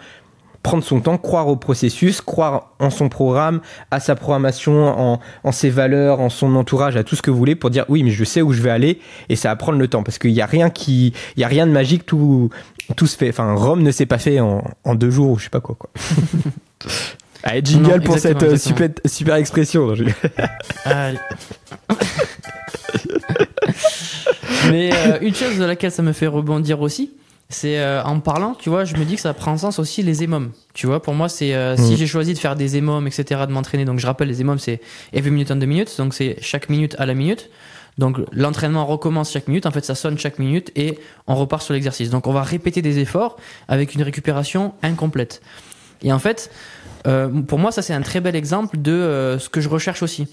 [0.63, 3.59] prendre son temps, croire au processus, croire en son programme,
[3.91, 7.55] à sa programmation, en, ses valeurs, en son entourage, à tout ce que vous voulez
[7.55, 8.99] pour dire oui, mais je sais où je vais aller
[9.29, 11.49] et ça va prendre le temps parce qu'il n'y a rien qui, il y a
[11.49, 12.49] rien de magique, tout,
[12.95, 13.29] tout se fait.
[13.29, 14.63] Enfin, Rome ne s'est pas fait en,
[14.95, 15.89] deux jours ou je sais pas quoi, quoi.
[17.45, 19.93] Allez, jingle pour cette euh, super, super expression.
[24.71, 27.11] Mais euh, une chose de laquelle ça me fait rebondir aussi,
[27.53, 30.23] c'est euh, en parlant, tu vois, je me dis que ça prend sens aussi les
[30.23, 30.51] émomes.
[30.73, 31.97] Tu vois, pour moi, c'est euh, si mm.
[31.97, 33.85] j'ai choisi de faire des émomes, etc., de m'entraîner.
[33.85, 34.81] Donc, je rappelle, les émomes, c'est
[35.13, 35.95] every minute on the minute.
[35.97, 37.49] Donc, c'est chaque minute à la minute.
[37.97, 39.65] Donc, l'entraînement recommence chaque minute.
[39.65, 42.09] En fait, ça sonne chaque minute et on repart sur l'exercice.
[42.09, 43.37] Donc, on va répéter des efforts
[43.67, 45.41] avec une récupération incomplète.
[46.01, 46.49] Et en fait,
[47.07, 50.27] euh, pour moi, ça, c'est un très bel exemple de ce que je recherche aussi.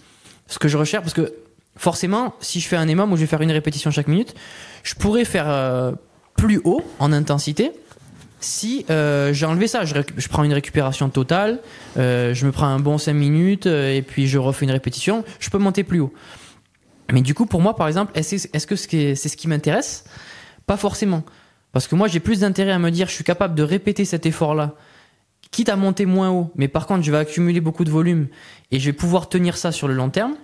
[0.46, 1.34] Ce que je recherche, parce que
[1.76, 4.34] forcément, si je fais un émome où je vais faire une répétition chaque minute,
[4.82, 5.94] je pourrais faire
[6.40, 7.72] plus haut en intensité
[8.40, 9.84] si euh, j'ai enlevé ça.
[9.84, 11.60] Je, prends une récupération totale,
[11.98, 15.22] euh, je me prends un bon 5 minutes euh, et puis je refais une répétition,
[15.38, 16.14] je peux monter plus haut.
[17.12, 20.04] Mais du coup, pour moi, par exemple, est-ce que c'est ce qui m'intéresse?
[20.66, 21.24] Pas forcément.
[21.72, 24.24] Parce que moi, j'ai plus d'intérêt à me dire, je suis capable de répéter cet
[24.24, 24.76] effort-là,
[25.50, 28.28] quitte à monter moins haut, mais par contre, je vais accumuler beaucoup de volume
[28.70, 30.36] et je vais pouvoir tenir ça sur le long terme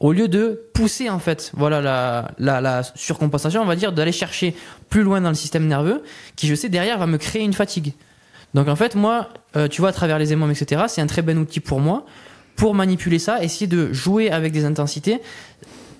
[0.00, 4.12] au lieu de pousser en fait voilà la, la, la surcompensation on va dire d'aller
[4.12, 4.54] chercher
[4.88, 6.02] plus loin dans le système nerveux
[6.36, 7.94] qui je sais derrière va me créer une fatigue
[8.54, 11.22] donc en fait moi euh, tu vois à travers les aimants etc c'est un très
[11.22, 12.04] bon outil pour moi
[12.56, 15.20] pour manipuler ça essayer de jouer avec des intensités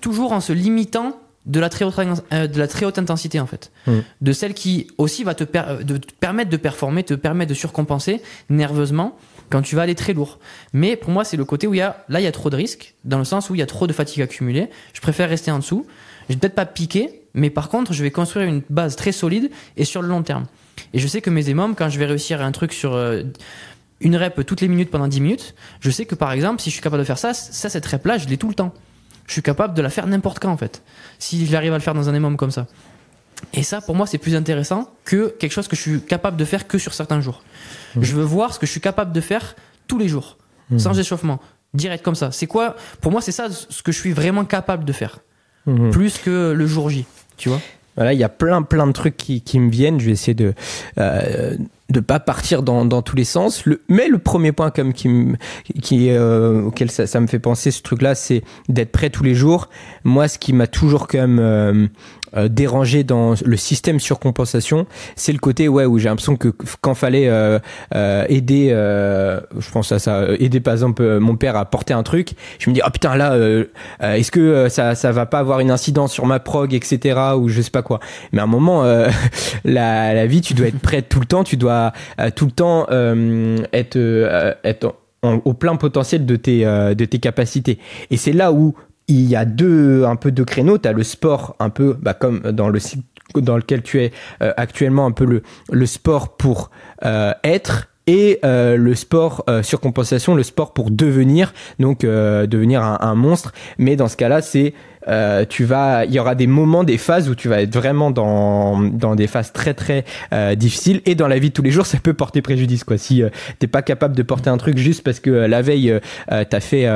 [0.01, 1.95] toujours en se limitant de la très haute,
[2.33, 3.91] euh, de la très haute intensité en fait mmh.
[4.21, 8.21] de celle qui aussi va te, euh, te permettre de performer te permettre de surcompenser
[8.49, 9.15] nerveusement
[9.49, 10.39] quand tu vas aller très lourd.
[10.73, 12.49] Mais pour moi, c'est le côté où il y a, là, il y a trop
[12.49, 14.69] de risques, dans le sens où il y a trop de fatigue accumulée.
[14.93, 15.85] Je préfère rester en dessous.
[16.27, 19.51] Je vais peut-être pas piquer, mais par contre, je vais construire une base très solide
[19.77, 20.45] et sur le long terme.
[20.93, 23.23] Et je sais que mes émomes, quand je vais réussir un truc sur euh,
[24.01, 26.75] une rep toutes les minutes pendant 10 minutes, je sais que par exemple, si je
[26.75, 28.73] suis capable de faire ça, ça cette rep-là, je l'ai tout le temps.
[29.27, 30.83] Je suis capable de la faire n'importe quand en fait.
[31.19, 32.67] Si j'arrive à le faire dans un émome comme ça.
[33.53, 36.45] Et ça, pour moi, c'est plus intéressant que quelque chose que je suis capable de
[36.45, 37.43] faire que sur certains jours.
[37.95, 38.03] Mmh.
[38.03, 39.55] Je veux voir ce que je suis capable de faire
[39.87, 40.37] tous les jours,
[40.69, 40.79] mmh.
[40.79, 41.39] sans échauffement,
[41.73, 42.31] direct comme ça.
[42.31, 45.19] C'est quoi Pour moi, c'est ça ce que je suis vraiment capable de faire,
[45.65, 45.89] mmh.
[45.91, 47.05] plus que le jour J,
[47.37, 47.61] tu vois?
[47.95, 49.99] Voilà, il y a plein plein de trucs qui, qui me viennent.
[49.99, 50.53] Je vais essayer de
[50.97, 51.55] euh,
[51.89, 53.65] de pas partir dans, dans tous les sens.
[53.65, 55.09] Le, mais le premier point comme qui,
[55.81, 59.35] qui euh, auquel ça, ça, me fait penser ce truc-là, c'est d'être prêt tous les
[59.35, 59.69] jours.
[60.03, 61.87] Moi, ce qui m'a toujours quand même euh,
[62.37, 66.49] euh, dérangé dans le système surcompensation, c'est le côté ouais où j'ai l'impression que
[66.81, 67.59] quand fallait euh,
[67.93, 72.33] euh, aider, je pense à ça, aider par exemple mon père à porter un truc,
[72.59, 73.37] je me dis oh putain là,
[74.01, 77.61] est-ce que ça ça va pas avoir une incidence sur ma prog etc ou je
[77.61, 77.99] sais pas quoi.
[78.31, 78.83] Mais à un moment,
[79.63, 81.93] la, la vie, tu dois être prêt tout le temps, tu dois
[82.35, 82.87] tout le temps
[83.71, 83.97] être
[84.63, 87.79] être au plein potentiel de tes de tes capacités.
[88.11, 88.75] Et c'est là où
[89.07, 90.77] il y a deux un peu deux créneaux.
[90.77, 94.11] Tu as le sport un peu bah, comme dans le site dans lequel tu es
[94.41, 95.41] euh, actuellement un peu le
[95.71, 96.69] le sport pour
[97.03, 102.99] euh, être et euh, le sport sur compensation, le sport pour devenir, donc devenir un,
[103.01, 103.51] un, monstre.
[103.79, 104.75] Mais dans ce cas-là, c'est
[105.07, 108.11] euh, tu vas, il y aura des moments, des phases où tu vas être vraiment
[108.11, 111.71] dans, dans des phases très très euh, difficiles et dans la vie de tous les
[111.71, 112.97] jours, ça peut porter préjudice quoi.
[112.97, 116.59] Si euh, t'es pas capable de porter un truc juste parce que la veille t'as
[116.59, 116.87] fait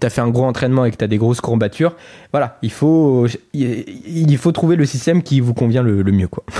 [0.00, 1.94] t'as fait un gros entraînement et que t'as des grosses courbatures,
[2.32, 6.44] voilà, il faut il, faut trouver le système qui vous convient le, mieux quoi.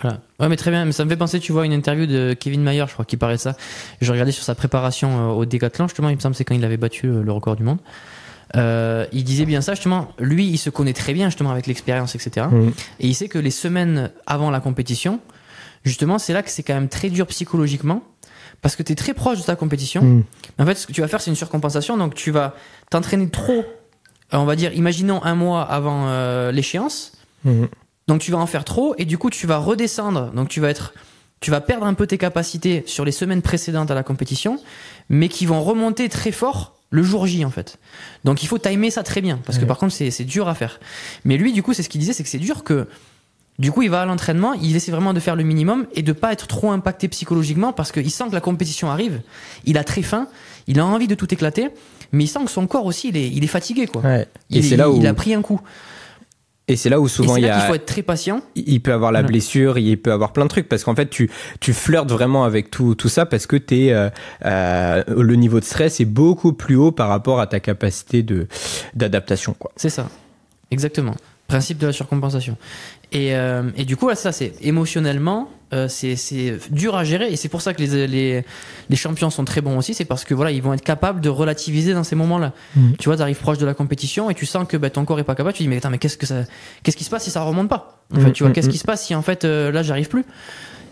[0.00, 0.18] Voilà.
[0.40, 0.84] Ouais, mais très bien.
[0.84, 3.16] Mais ça me fait penser, tu vois, une interview de Kevin Mayer, je crois, qui
[3.16, 3.54] parlait ça.
[4.00, 6.76] Je regardais sur sa préparation au décathlon, justement, il me semble, c'est quand il avait
[6.76, 7.78] battu le record du monde.
[8.56, 10.12] Euh, il disait bien ça justement.
[10.18, 12.46] Lui, il se connaît très bien justement avec l'expérience, etc.
[12.50, 12.68] Mm.
[13.00, 15.20] Et il sait que les semaines avant la compétition,
[15.84, 18.02] justement, c'est là que c'est quand même très dur psychologiquement
[18.60, 20.02] parce que tu es très proche de ta compétition.
[20.02, 20.24] Mm.
[20.58, 21.96] En fait, ce que tu vas faire, c'est une surcompensation.
[21.96, 22.54] Donc, tu vas
[22.90, 23.64] t'entraîner trop, euh,
[24.32, 27.12] on va dire, imaginons un mois avant euh, l'échéance.
[27.44, 27.64] Mm.
[28.08, 30.30] Donc, tu vas en faire trop et du coup, tu vas redescendre.
[30.32, 30.94] Donc, tu vas être.
[31.40, 34.60] Tu vas perdre un peu tes capacités sur les semaines précédentes à la compétition,
[35.08, 37.78] mais qui vont remonter très fort le jour J en fait.
[38.22, 40.78] Donc il faut timer ça très bien parce que par contre c'est dur à faire.
[41.24, 42.86] Mais lui du coup c'est ce qu'il disait c'est que c'est dur que
[43.58, 46.12] du coup il va à l'entraînement, il essaie vraiment de faire le minimum et de
[46.12, 49.22] pas être trop impacté psychologiquement parce qu'il sent que la compétition arrive,
[49.64, 50.28] il a très faim,
[50.68, 51.70] il a envie de tout éclater,
[52.12, 54.02] mais il sent que son corps aussi il est, il est fatigué quoi.
[54.50, 55.60] Et c'est là où il a pris un coup.
[56.72, 57.64] Et c'est là où souvent il y a.
[57.64, 58.40] Il faut être très patient.
[58.54, 61.30] Il peut avoir la blessure, il peut avoir plein de trucs parce qu'en fait tu
[61.60, 64.08] tu flirtes vraiment avec tout tout ça parce que t'es euh,
[64.46, 68.48] euh, le niveau de stress est beaucoup plus haut par rapport à ta capacité de
[68.94, 69.70] d'adaptation quoi.
[69.76, 70.08] C'est ça,
[70.70, 71.14] exactement.
[71.46, 72.56] Principe de la surcompensation.
[73.12, 77.30] Et, euh, et du coup, ça, c'est émotionnellement, euh, c'est dur à gérer.
[77.30, 78.44] Et c'est pour ça que les, les,
[78.88, 79.92] les, champions sont très bons aussi.
[79.92, 82.52] C'est parce que voilà, ils vont être capables de relativiser dans ces moments-là.
[82.74, 82.92] Mm.
[82.98, 85.20] Tu vois, tu arrives proche de la compétition et tu sens que bah, ton corps
[85.20, 85.54] est pas capable.
[85.54, 86.44] Tu dis, mais attends, mais qu'est-ce que ça,
[86.82, 88.02] qu'est-ce qui se passe si ça remonte pas?
[88.14, 89.82] En fait, mm, tu vois, mm, qu'est-ce qui se passe si en fait euh, là,
[89.82, 90.24] j'arrive plus?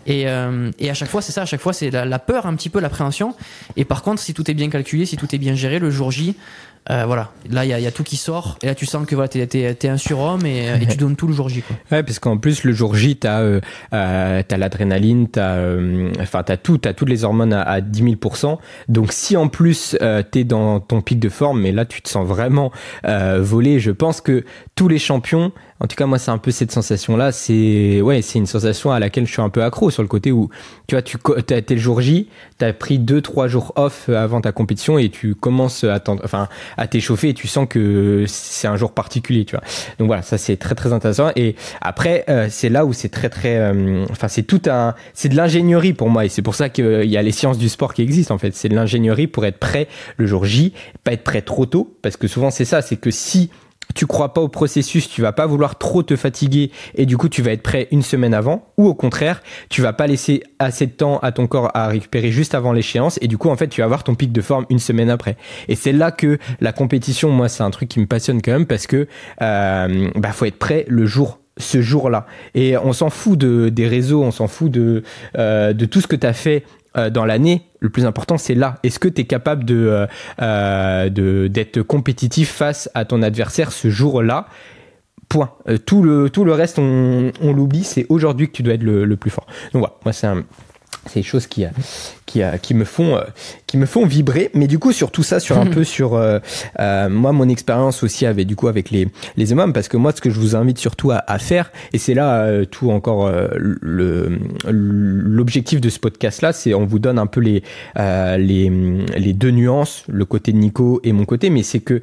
[0.07, 2.47] Et, euh, et, à chaque fois, c'est ça, à chaque fois, c'est la, la, peur,
[2.47, 3.35] un petit peu, l'appréhension.
[3.75, 6.09] Et par contre, si tout est bien calculé, si tout est bien géré, le jour
[6.09, 6.35] J,
[6.89, 9.27] euh, voilà, là il y, a tout qui sort et là tu sens que voilà,
[9.27, 11.61] t'es es, un surhomme et, tu donnes tout le jour J.
[11.61, 11.75] Quoi.
[11.91, 13.61] Ouais, parce qu'en plus le jour J, t'as euh,
[13.93, 18.15] euh, as, l'adrénaline, t'as euh, enfin t'as tout, t'as toutes les hormones à, à 10
[18.15, 19.95] 000% Donc si en plus
[20.31, 22.71] t'es dans ton pic de forme, mais là tu te sens vraiment
[23.03, 26.71] volé, je pense que tous les champions en tout cas, moi, c'est un peu cette
[26.71, 27.31] sensation-là.
[27.31, 30.31] C'est ouais, c'est une sensation à laquelle je suis un peu accro sur le côté
[30.31, 30.49] où
[30.85, 31.17] tu vois, tu
[31.53, 34.99] as été le jour J, tu as pris deux trois jours off avant ta compétition
[34.99, 39.43] et tu commences à enfin à t'échauffer et tu sens que c'est un jour particulier,
[39.43, 39.63] tu vois.
[39.97, 41.31] Donc voilà, ça c'est très très intéressant.
[41.35, 45.35] Et après, euh, c'est là où c'est très très, euh, c'est tout un, c'est de
[45.35, 48.03] l'ingénierie pour moi et c'est pour ça qu'il y a les sciences du sport qui
[48.03, 48.55] existent en fait.
[48.55, 52.17] C'est de l'ingénierie pour être prêt le jour J, pas être prêt trop tôt parce
[52.17, 53.49] que souvent c'est ça, c'est que si
[53.93, 57.29] tu crois pas au processus, tu vas pas vouloir trop te fatiguer et du coup
[57.29, 60.85] tu vas être prêt une semaine avant ou au contraire, tu vas pas laisser assez
[60.85, 63.67] de temps à ton corps à récupérer juste avant l'échéance et du coup en fait
[63.67, 65.37] tu vas avoir ton pic de forme une semaine après.
[65.67, 68.65] Et c'est là que la compétition, moi c'est un truc qui me passionne quand même
[68.65, 69.07] parce que
[69.41, 72.25] euh, bah faut être prêt le jour ce jour-là.
[72.55, 75.03] Et on s'en fout de, des réseaux, on s'en fout de,
[75.37, 76.63] euh, de tout ce que tu as fait
[76.97, 78.77] euh, dans l'année, le plus important c'est là.
[78.83, 80.07] Est-ce que tu es capable euh,
[80.41, 84.47] euh, de d'être compétitif face à ton adversaire ce jour-là?
[85.29, 85.53] Point.
[85.85, 87.85] tout le tout le reste on, l'oublie.
[87.85, 89.45] C'est aujourd'hui que tu dois être le, le, plus fort.
[89.71, 90.43] Donc voilà, moi c'est un
[91.07, 91.65] c'est des choses qui,
[92.31, 93.19] qui, qui, me font,
[93.67, 94.49] qui me font vibrer.
[94.53, 96.39] Mais du coup, sur tout ça, sur un peu sur euh,
[96.79, 99.07] euh, moi, mon expérience aussi avec du coup avec les
[99.37, 101.97] les imams, parce que moi, ce que je vous invite surtout à, à faire, et
[101.97, 107.19] c'est là euh, tout encore euh, le l'objectif de ce podcast-là, c'est on vous donne
[107.19, 107.63] un peu les
[107.95, 108.69] les
[109.17, 112.01] les deux nuances, le côté de Nico et mon côté, mais c'est que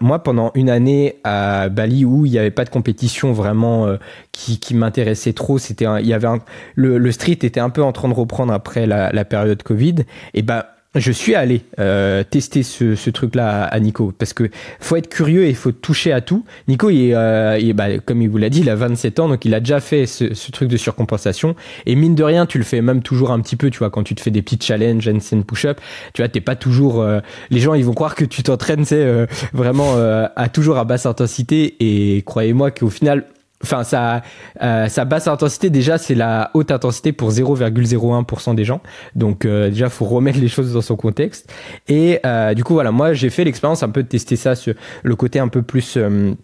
[0.00, 3.96] moi, pendant une année à Bali où il n'y avait pas de compétition vraiment
[4.32, 6.38] qui, qui m'intéressait trop, c'était il y avait un,
[6.74, 9.96] le, le street était un peu en train de reprendre après la, la période Covid,
[10.34, 14.48] et bah je suis allé euh, tester ce, ce truc-là à, Nico parce que
[14.80, 16.44] faut être curieux et faut toucher à tout.
[16.68, 19.44] Nico, il, euh, il bah, comme il vous l'a dit, il a 27 ans, donc
[19.44, 21.54] il a déjà fait ce, ce, truc de surcompensation.
[21.84, 24.02] Et mine de rien, tu le fais même toujours un petit peu, tu vois, quand
[24.02, 25.80] tu te fais des petits challenges, handstand push-up,
[26.14, 27.02] tu vois, t'es pas toujours.
[27.02, 27.20] Euh,
[27.50, 30.84] les gens, ils vont croire que tu t'entraînes, c'est euh, vraiment euh, à toujours à
[30.84, 31.76] basse intensité.
[31.80, 33.24] Et croyez-moi qu'au final,
[33.62, 34.22] Enfin, sa,
[34.62, 38.82] euh, sa basse intensité, déjà, c'est la haute intensité pour 0,01% des gens.
[39.14, 41.50] Donc, euh, déjà, faut remettre les choses dans son contexte.
[41.88, 44.74] Et euh, du coup, voilà, moi, j'ai fait l'expérience un peu de tester ça sur
[45.02, 46.34] le côté un peu plus euh,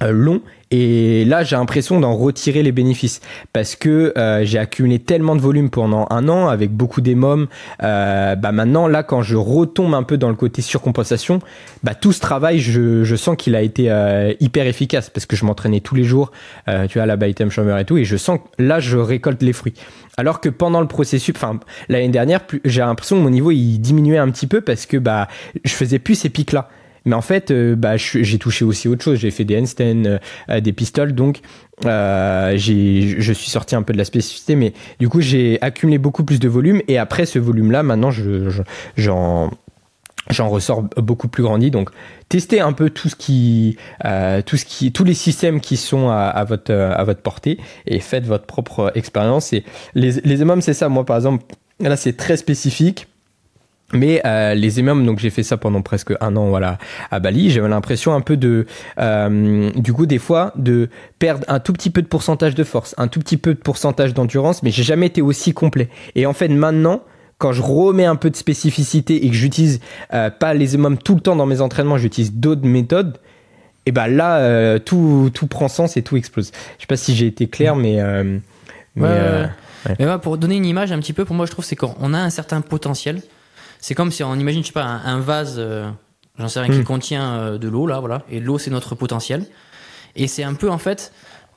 [0.00, 0.40] long
[0.72, 3.20] et là, j'ai l'impression d'en retirer les bénéfices
[3.52, 7.46] parce que euh, j'ai accumulé tellement de volume pendant un an avec beaucoup d'émom.
[7.84, 11.38] Euh, bah maintenant, là, quand je retombe un peu dans le côté surcompensation,
[11.84, 15.36] bah tout ce travail, je, je sens qu'il a été euh, hyper efficace parce que
[15.36, 16.32] je m'entraînais tous les jours,
[16.68, 19.42] euh, tu vois, la Item Chamber et tout, et je sens que là, je récolte
[19.42, 19.74] les fruits.
[20.16, 24.18] Alors que pendant le processus, enfin l'année dernière, j'ai l'impression que mon niveau il diminuait
[24.18, 25.28] un petit peu parce que bah
[25.64, 26.70] je faisais plus ces pics là.
[27.06, 29.18] Mais en fait, euh, bah, j'ai touché aussi autre chose.
[29.18, 30.18] J'ai fait des handstands,
[30.50, 31.40] euh, des pistoles, donc
[31.86, 36.24] euh, je suis sorti un peu de la spécificité, mais du coup, j'ai accumulé beaucoup
[36.24, 36.82] plus de volume.
[36.88, 38.50] Et après ce volume-là, maintenant, je,
[38.96, 41.70] j'en ressors beaucoup plus grandi.
[41.70, 41.90] Donc
[42.28, 46.08] testez un peu tout ce qui euh, tout ce qui tous les systèmes qui sont
[46.08, 49.52] à, à, votre à votre portée et faites votre propre expérience.
[49.52, 50.88] Et les les c'est ça.
[50.88, 51.44] Moi par exemple
[51.78, 53.06] là c'est très spécifique
[53.92, 56.78] mais euh, les imams, donc j'ai fait ça pendant presque un an, voilà,
[57.10, 57.50] à Bali.
[57.50, 58.66] J'avais l'impression un peu de,
[58.98, 62.94] euh, du coup, des fois, de perdre un tout petit peu de pourcentage de force,
[62.98, 65.88] un tout petit peu de pourcentage d'endurance, mais j'ai jamais été aussi complet.
[66.16, 67.02] Et en fait, maintenant,
[67.38, 69.80] quand je remets un peu de spécificité et que j'utilise
[70.12, 73.18] euh, pas les imams tout le temps dans mes entraînements, j'utilise d'autres méthodes.
[73.88, 76.50] Et ben là, tout, tout prend sens et tout explose.
[76.76, 78.38] Je sais pas si j'ai été clair, mais, euh,
[78.96, 79.48] mais, ouais, ouais.
[79.88, 79.96] ouais.
[80.00, 82.18] mais pour donner une image un petit peu, pour moi, je trouve c'est qu'on a
[82.18, 83.22] un certain potentiel.
[83.80, 85.90] C'est comme si on imagine, je sais pas, un, un vase, euh,
[86.38, 86.78] j'en sais rien, mmh.
[86.78, 88.22] qui contient euh, de l'eau, là, voilà.
[88.30, 89.46] Et l'eau, c'est notre potentiel.
[90.14, 91.12] Et c'est un peu, en fait,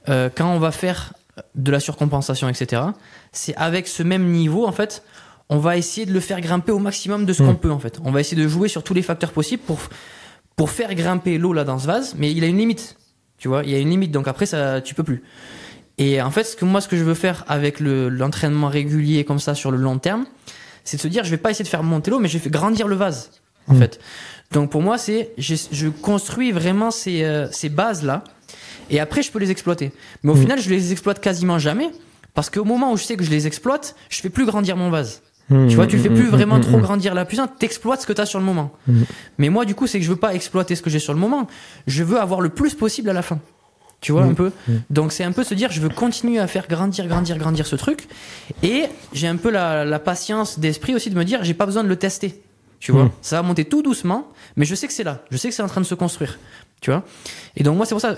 [0.10, 1.14] euh, quand on va faire
[1.56, 2.82] de la surcompensation, etc.,
[3.32, 5.04] c'est avec ce même niveau, en fait,
[5.50, 7.46] on va essayer de le faire grimper au maximum de ce mmh.
[7.46, 8.00] qu'on peut, en fait.
[8.04, 9.80] On va essayer de jouer sur tous les facteurs possibles pour,
[10.56, 12.98] pour faire grimper l'eau, là, dans ce vase, mais il a une limite.
[13.38, 15.24] Tu vois, il y a une limite, donc après, ça, tu peux plus.
[16.00, 19.26] Et en fait, ce que moi, ce que je veux faire avec l'entraînement le, régulier
[19.26, 20.26] comme ça sur le long terme,
[20.84, 22.50] c'est de se dire je vais pas essayer de faire monter l'eau mais je vais
[22.50, 23.32] grandir le vase
[23.68, 23.80] en mmh.
[23.80, 24.00] fait.
[24.52, 28.24] Donc pour moi c'est je, je, construis vraiment ces, euh, ces bases là
[28.90, 29.92] et après je peux les exploiter.
[30.24, 30.42] Mais au mmh.
[30.42, 31.92] final je les exploite quasiment jamais
[32.34, 34.90] parce qu'au moment où je sais que je les exploite je fais plus grandir mon
[34.90, 35.22] vase.
[35.50, 38.22] Mmh, tu vois tu fais plus vraiment trop grandir la puissance t'exploites ce que tu
[38.22, 38.72] as sur le moment.
[39.38, 41.20] Mais moi du coup c'est que je veux pas exploiter ce que j'ai sur le
[41.20, 41.48] moment.
[41.88, 43.40] Je veux avoir le plus possible à la fin
[44.02, 44.30] tu vois mmh.
[44.30, 44.74] un peu mmh.
[44.90, 47.76] donc c'est un peu se dire je veux continuer à faire grandir grandir grandir ce
[47.76, 48.08] truc
[48.64, 51.84] et j'ai un peu la, la patience d'esprit aussi de me dire j'ai pas besoin
[51.84, 52.42] de le tester
[52.80, 53.12] tu vois mmh.
[53.22, 55.64] ça va monter tout doucement mais je sais que c'est là je sais que c'est
[55.64, 56.40] en train de se construire
[56.82, 57.04] tu vois
[57.56, 58.16] et donc moi c'est pour ça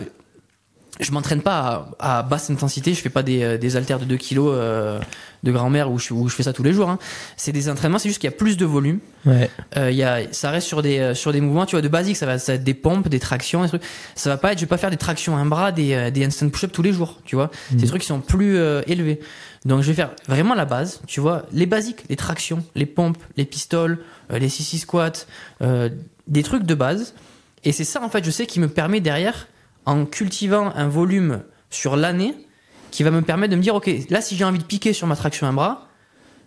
[1.00, 4.18] je m'entraîne pas à, à, basse intensité, je fais pas des, des haltères de 2
[4.18, 5.00] kilos euh,
[5.44, 6.90] de grand-mère où je, où je fais ça tous les jours.
[6.90, 7.00] Hein.
[7.38, 9.00] C'est des entraînements, c'est juste qu'il y a plus de volume.
[9.26, 9.50] Ouais.
[9.78, 12.26] Euh, y a, ça reste sur des, sur des mouvements, tu vois, de basique, ça
[12.26, 13.84] va, ça va être des pompes, des tractions, des trucs.
[14.16, 16.12] Ça va pas être, je vais pas faire des tractions à un bras, des, euh,
[16.12, 17.52] des instant push-up tous les jours, tu vois.
[17.72, 17.76] Mmh.
[17.78, 19.20] Des trucs qui sont plus euh, élevés.
[19.66, 23.24] Donc je vais faire vraiment la base, tu vois, les basiques, les tractions, les pompes,
[23.38, 24.00] les pistoles,
[24.32, 25.12] euh, les sissy squats,
[25.62, 25.90] euh,
[26.28, 27.14] des trucs de base.
[27.64, 29.48] Et c'est ça, en fait, je sais, qui me permet derrière
[29.86, 32.34] en cultivant un volume sur l'année
[32.92, 35.08] qui va me permettre de me dire ok là si j'ai envie de piquer sur
[35.08, 35.88] ma traction un bras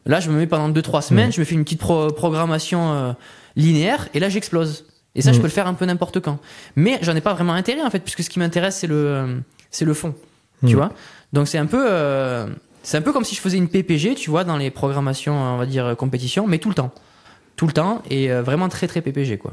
[0.07, 1.33] là je me mets pendant 2-3 semaines mmh.
[1.33, 3.13] je me fais une petite pro programmation euh,
[3.57, 5.35] linéaire et là j'explose et ça mmh.
[5.35, 6.39] je peux le faire un peu n'importe quand
[6.77, 9.85] mais j'en ai pas vraiment intérêt en fait puisque ce qui m'intéresse c'est le c'est
[9.85, 10.15] le fond
[10.63, 10.69] mmh.
[10.69, 10.93] tu vois
[11.33, 12.47] donc c'est un peu euh,
[12.83, 15.57] c'est un peu comme si je faisais une PPG tu vois dans les programmations on
[15.57, 16.93] va dire compétition mais tout le temps
[17.57, 19.53] tout le temps et euh, vraiment très très PPG quoi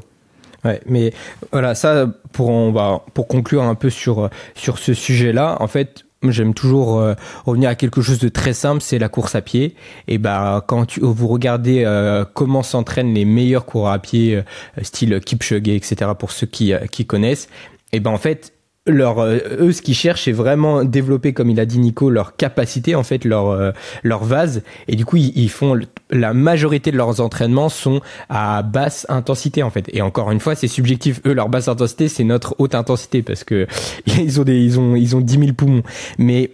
[0.64, 1.12] Ouais, mais
[1.52, 6.06] voilà, ça pour on va pour conclure un peu sur sur ce sujet-là, en fait,
[6.30, 7.14] j'aime toujours euh,
[7.46, 9.76] revenir à quelque chose de très simple, c'est la course à pied.
[10.08, 14.44] Et bah quand vous regardez euh, comment s'entraînent les meilleurs coureurs à pied, euh,
[14.84, 16.12] style Kipchoge, etc.
[16.18, 17.50] Pour ceux qui qui connaissent,
[17.92, 18.54] et ben en fait
[18.88, 22.36] leur euh, eux ce qu'ils cherchent c'est vraiment développer comme il a dit Nico leur
[22.36, 23.72] capacité en fait leur euh,
[24.02, 24.64] leur vase.
[24.88, 25.80] Et du coup ils, ils, font
[26.10, 29.86] la majorité de leurs entraînements sont à basse intensité en fait.
[29.94, 31.22] Et encore une fois c'est subjectif.
[31.26, 33.68] Eux leur basse intensité c'est notre haute intensité parce que
[34.08, 35.84] ils ont des ils ont ils ont 10 000 poumons.
[36.18, 36.50] Mais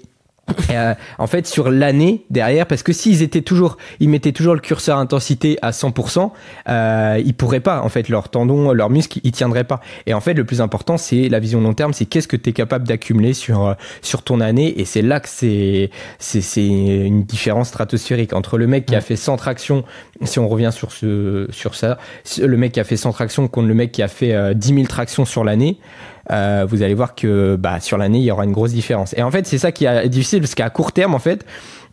[0.72, 4.60] euh, en fait sur l'année derrière parce que s'ils étaient toujours ils mettaient toujours le
[4.60, 6.32] curseur intensité à 100%
[6.70, 9.82] euh, ils pourraient pas en fait leurs tendons leurs muscles ils tiendraient pas.
[10.06, 12.50] Et en fait le plus important c'est la vision long terme c'est qu'est-ce que tu
[12.50, 14.80] es capable d'accumuler sur euh, sur ton année.
[14.80, 15.90] Et c'est là que c'est
[16.20, 19.84] c'est c'est une différence stratosphérique entre le mec qui a fait 100 tractions
[20.24, 21.98] si on revient sur ce sur ça
[22.40, 24.76] le mec qui a fait 100 tractions contre le mec qui a fait euh, 10
[24.76, 25.78] 000 tractions sur l'année
[26.32, 29.14] euh, vous allez voir que bah, sur l'année, il y aura une grosse différence.
[29.18, 31.46] Et en fait, c'est ça qui est difficile, parce qu'à court terme, en fait,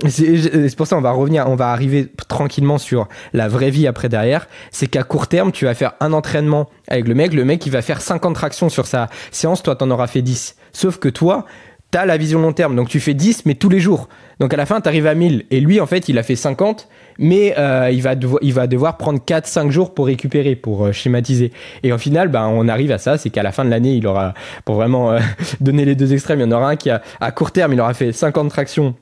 [0.08, 4.08] c'est pour ça on va revenir, on va arriver tranquillement sur la vraie vie après
[4.08, 4.48] derrière.
[4.70, 7.70] C'est qu'à court terme, tu vas faire un entraînement avec le mec, le mec il
[7.70, 10.56] va faire 50 tractions sur sa séance, toi t'en auras fait 10.
[10.72, 11.46] Sauf que toi,
[11.90, 14.08] t'as la vision long terme, donc tu fais 10 mais tous les jours.
[14.40, 16.36] Donc à la fin, tu arrives à 1000 et lui en fait, il a fait
[16.36, 16.88] 50
[17.18, 20.92] mais euh, il, va devoir, il va devoir prendre 4-5 jours pour récupérer, pour euh,
[20.92, 21.52] schématiser.
[21.82, 24.06] Et au final, ben, on arrive à ça, c'est qu'à la fin de l'année, il
[24.06, 24.34] aura,
[24.64, 25.20] pour vraiment euh,
[25.60, 27.80] donner les deux extrêmes, il y en aura un qui a, à court terme, il
[27.80, 28.94] aura fait 50 tractions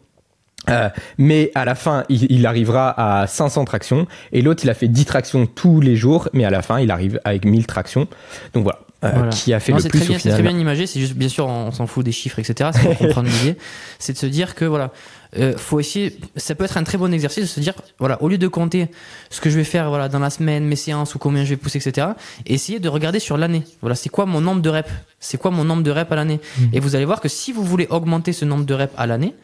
[1.18, 4.86] mais à la fin, il, il, arrivera à 500 tractions et l'autre, il a fait
[4.86, 8.06] 10 tractions tous les jours, mais à la fin, il arrive avec 1000 tractions.
[8.54, 9.30] Donc voilà, euh, voilà.
[9.30, 10.36] qui a fait non, le plus très bien, au final.
[10.36, 12.70] C'est très bien imagé, c'est juste, bien sûr, on s'en fout des chiffres, etc.
[12.72, 13.56] C'est pour comprendre l'idée.
[13.98, 14.92] C'est de se dire que, voilà,
[15.38, 18.28] euh, faut essayer, ça peut être un très bon exercice de se dire, voilà, au
[18.28, 18.88] lieu de compter
[19.30, 21.56] ce que je vais faire, voilà, dans la semaine, mes séances ou combien je vais
[21.56, 22.08] pousser, etc.,
[22.46, 23.64] essayer de regarder sur l'année.
[23.80, 24.90] Voilà, c'est quoi mon nombre de reps?
[25.20, 26.40] C'est quoi mon nombre de reps à l'année?
[26.58, 26.70] Mhm.
[26.72, 29.34] Et vous allez voir que si vous voulez augmenter ce nombre de reps à l'année,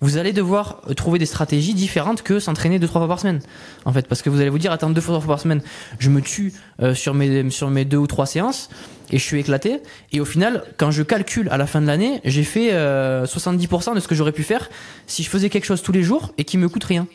[0.00, 3.40] vous allez devoir trouver des stratégies différentes que s'entraîner deux trois fois par semaine.
[3.84, 5.62] En fait parce que vous allez vous dire attends deux fois trois fois par semaine
[5.98, 8.68] je me tue euh, sur mes sur mes deux ou trois séances
[9.10, 9.80] et je suis éclaté.
[10.12, 13.94] Et au final quand je calcule à la fin de l'année j'ai fait euh, 70%
[13.94, 14.68] de ce que j'aurais pu faire
[15.06, 17.06] si je faisais quelque chose tous les jours et qui me coûte rien.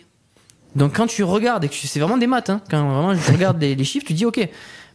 [0.75, 3.59] Donc quand tu regardes et que c'est vraiment des maths hein, quand vraiment je regarde
[3.61, 4.47] les, les chiffres tu dis ok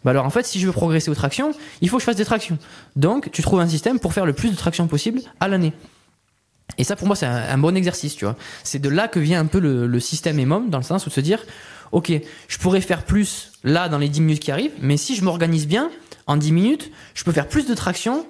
[0.04, 2.16] bah alors en fait si je veux progresser aux tractions il faut que je fasse
[2.16, 2.58] des tractions.
[2.96, 5.72] Donc tu trouves un système pour faire le plus de tractions possible à l'année
[6.78, 8.36] et ça, pour moi, c'est un, bon exercice, tu vois.
[8.62, 11.14] C'est de là que vient un peu le, système EMOM, dans le sens où de
[11.14, 11.44] se dire,
[11.92, 12.12] ok,
[12.48, 15.66] je pourrais faire plus là dans les 10 minutes qui arrivent, mais si je m'organise
[15.66, 15.90] bien,
[16.26, 18.26] en 10 minutes, je peux faire plus de traction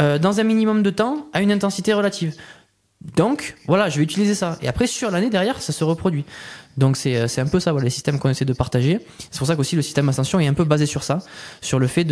[0.00, 2.34] euh, dans un minimum de temps à une intensité relative.
[3.14, 4.58] Donc, voilà, je vais utiliser ça.
[4.62, 6.24] Et après, sur l'année derrière, ça se reproduit.
[6.76, 9.00] Donc, c'est un peu ça, voilà, les systèmes qu'on essaie de partager.
[9.30, 11.18] C'est pour ça qu'aussi le système Ascension est un peu basé sur ça,
[11.62, 12.06] sur le fait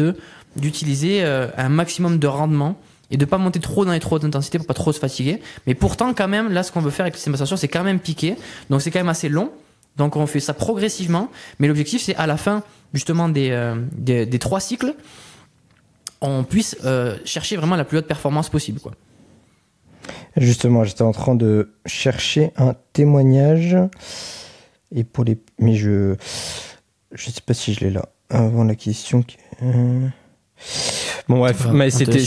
[0.56, 2.78] d'utiliser euh, un maximum de rendement
[3.10, 5.40] et de pas monter trop dans les trop hautes intensités pour pas trop se fatiguer.
[5.66, 7.84] Mais pourtant, quand même, là, ce qu'on veut faire avec le système Ascension, c'est quand
[7.84, 8.36] même piquer.
[8.70, 9.50] Donc, c'est quand même assez long.
[9.96, 11.30] Donc, on fait ça progressivement.
[11.58, 14.94] Mais l'objectif, c'est à la fin, justement, des, euh, des, des, trois cycles,
[16.20, 18.92] on puisse euh, chercher vraiment la plus haute performance possible, quoi.
[20.36, 23.76] Justement, j'étais en train de chercher un témoignage.
[24.94, 25.38] Et pour les.
[25.58, 26.16] Mais je.
[27.12, 28.08] Je sais pas si je l'ai là.
[28.30, 29.24] Avant la question.
[29.62, 30.08] Euh...
[31.28, 32.24] Bon, bref, mais c'était.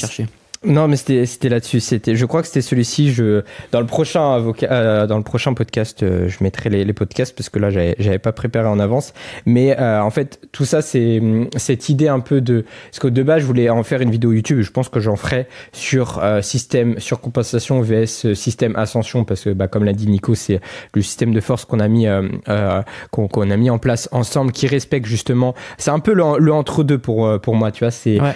[0.64, 1.80] Non, mais c'était c'était là-dessus.
[1.80, 3.12] C'était, je crois que c'était celui-ci.
[3.12, 6.94] Je dans le prochain avocat, euh, dans le prochain podcast, euh, je mettrai les, les,
[6.94, 9.14] podcasts parce que là j'avais j'avais pas préparé en avance.
[9.46, 11.22] Mais euh, en fait, tout ça, c'est
[11.58, 14.34] cette idée un peu de parce que de base, je voulais en faire une vidéo
[14.34, 14.62] YouTube.
[14.62, 19.68] Je pense que j'en ferai sur euh, système surcompensation vs système ascension parce que bah,
[19.68, 20.60] comme l'a dit Nico, c'est
[20.96, 22.82] le système de force qu'on a mis euh,
[23.12, 25.54] qu'on qu'on a mis en place ensemble qui respecte justement.
[25.78, 27.72] C'est un peu le, le entre deux pour pour moi.
[27.72, 28.36] Tu vois, c'est ouais.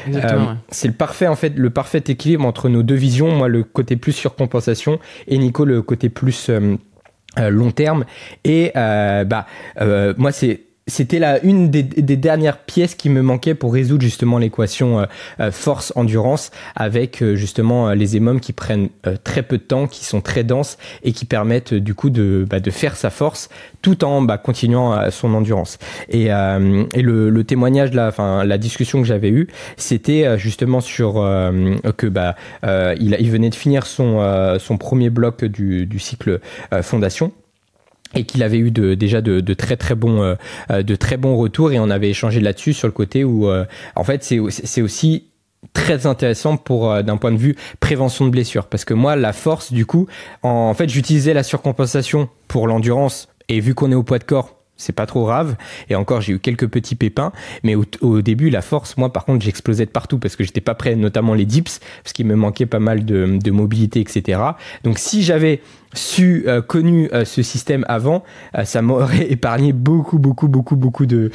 [0.70, 3.96] c'est le parfait en fait, le parfait équilibre entre nos deux visions, moi le côté
[3.96, 6.76] plus surcompensation et Nico le côté plus euh,
[7.40, 8.06] euh, long terme.
[8.44, 9.48] Et euh, bah
[10.18, 15.08] moi c'est c'était là une des, dernières pièces qui me manquait pour résoudre justement l'équation
[15.40, 19.88] euh, force endurance avec euh, justement les émums qui prennent euh, très peu de temps,
[19.88, 23.50] qui sont très denses et qui permettent du coup de, bah, de faire sa force
[23.82, 25.80] tout en bah, continuant son endurance.
[26.10, 32.36] Et, le, témoignage là, enfin la discussion que j'avais eue, c'était justement sur que bah
[32.64, 36.40] il, venait de finir son premier bloc du cycle
[36.82, 37.32] fondation
[38.16, 40.22] et qu'il avait eu de, déjà de, très très bons
[40.70, 43.66] euh, de très bons retours et on avait échangé là-dessus sur le côté où euh,
[43.96, 45.28] en fait c'est aussi
[45.74, 48.68] très intéressant pour euh, d'un point de vue prévention de blessures.
[48.68, 50.08] Parce que moi la force du coup
[50.44, 54.24] en, en fait j'utilisais la surcompensation pour l'endurance et vu qu'on est au poids de
[54.24, 55.56] corps c'est pas trop grave.
[55.90, 57.32] Et encore, j'ai eu quelques petits pépins.
[57.64, 60.76] Mais au, début, la force, moi, par contre, j'explosais de partout parce que j'étais pas
[60.76, 64.42] prêt, notamment les dips, parce qu'il me manquait pas mal de, mobilité, etc.
[64.84, 65.62] Donc, si j'avais
[65.94, 68.24] su euh, connu euh, ce système avant,
[68.58, 71.32] euh, ça m'aurait épargné beaucoup, beaucoup, beaucoup, beaucoup de,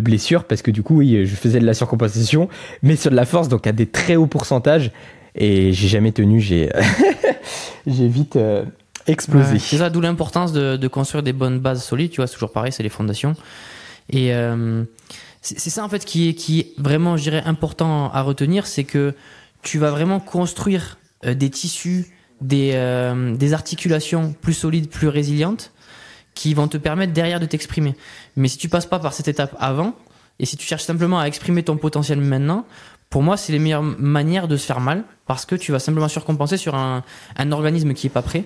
[0.00, 2.48] blessures parce que du coup, oui, je faisais de la surcompensation,
[2.82, 4.92] mais sur de la force, donc à des très hauts pourcentages.
[5.34, 6.68] Et j'ai jamais tenu, j'ai
[7.86, 8.38] vite
[9.06, 9.58] explosé.
[9.58, 12.10] c'est ça, d'où l'importance de, construire des bonnes bases solides.
[12.10, 13.34] Tu vois, c'est toujours pareil, c'est les fondations.
[14.10, 14.84] Et euh,
[15.40, 19.14] c'est ça en fait qui est, qui vraiment, je dirais, important à retenir, c'est que
[19.62, 22.06] tu vas vraiment construire euh, des tissus,
[22.40, 25.72] des, euh, des articulations plus solides, plus résilientes,
[26.34, 27.94] qui vont te permettre derrière de t'exprimer.
[28.36, 29.94] Mais si tu passes pas par cette étape avant,
[30.38, 32.66] et si tu cherches simplement à exprimer ton potentiel maintenant,
[33.10, 36.08] pour moi, c'est les meilleures manières de se faire mal parce que tu vas simplement
[36.08, 37.04] surcompenser sur un,
[37.36, 38.44] un organisme qui est pas prêt.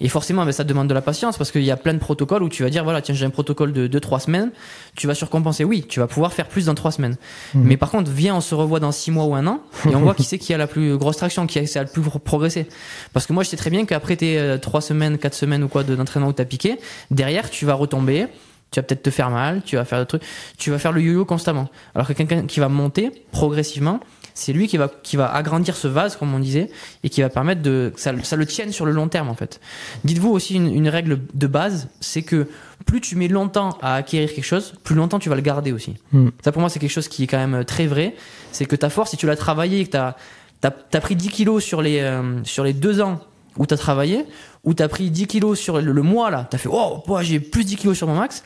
[0.00, 2.42] Et forcément, ben, ça demande de la patience parce qu'il y a plein de protocoles
[2.42, 4.50] où tu vas dire voilà, tiens, j'ai un protocole de 2-3 semaines,
[4.94, 5.64] tu vas surcompenser.
[5.64, 7.16] Oui, tu vas pouvoir faire plus dans 3 semaines.
[7.54, 7.62] Mhm.
[7.64, 10.00] Mais par contre, viens, on se revoit dans 6 mois ou un an et on
[10.00, 12.02] voit qui c'est qui a la plus grosse traction, qui a, qui a le plus
[12.24, 12.66] progressé.
[13.12, 15.68] Parce que moi, je sais très bien qu'après tes 3 euh, semaines, 4 semaines ou
[15.68, 16.78] quoi d'entraînement où t'as piqué,
[17.10, 18.26] derrière, tu vas retomber.
[18.70, 20.22] Tu vas peut-être te faire mal, tu vas faire des trucs,
[20.58, 21.70] tu vas faire le yo-yo constamment.
[21.94, 23.98] Alors que quelqu'un qui va monter progressivement,
[24.38, 26.70] c'est lui qui va, qui va agrandir ce vase, comme on disait,
[27.02, 29.34] et qui va permettre de, que ça, ça le tienne sur le long terme, en
[29.34, 29.60] fait.
[30.04, 32.46] Dites-vous aussi une, une, règle de base, c'est que
[32.86, 35.96] plus tu mets longtemps à acquérir quelque chose, plus longtemps tu vas le garder aussi.
[36.12, 36.28] Hmm.
[36.44, 38.14] Ça, pour moi, c'est quelque chose qui est quand même très vrai.
[38.52, 40.16] C'est que ta force, si tu l'as travaillé, que tu as,
[40.62, 43.20] as, pris 10 kilos sur les, euh, sur les deux ans
[43.56, 44.24] où tu as travaillé,
[44.62, 47.40] ou tu as pris 10 kilos sur le, mois, là, tu as fait, oh, j'ai
[47.40, 48.44] plus 10 kilos sur mon max,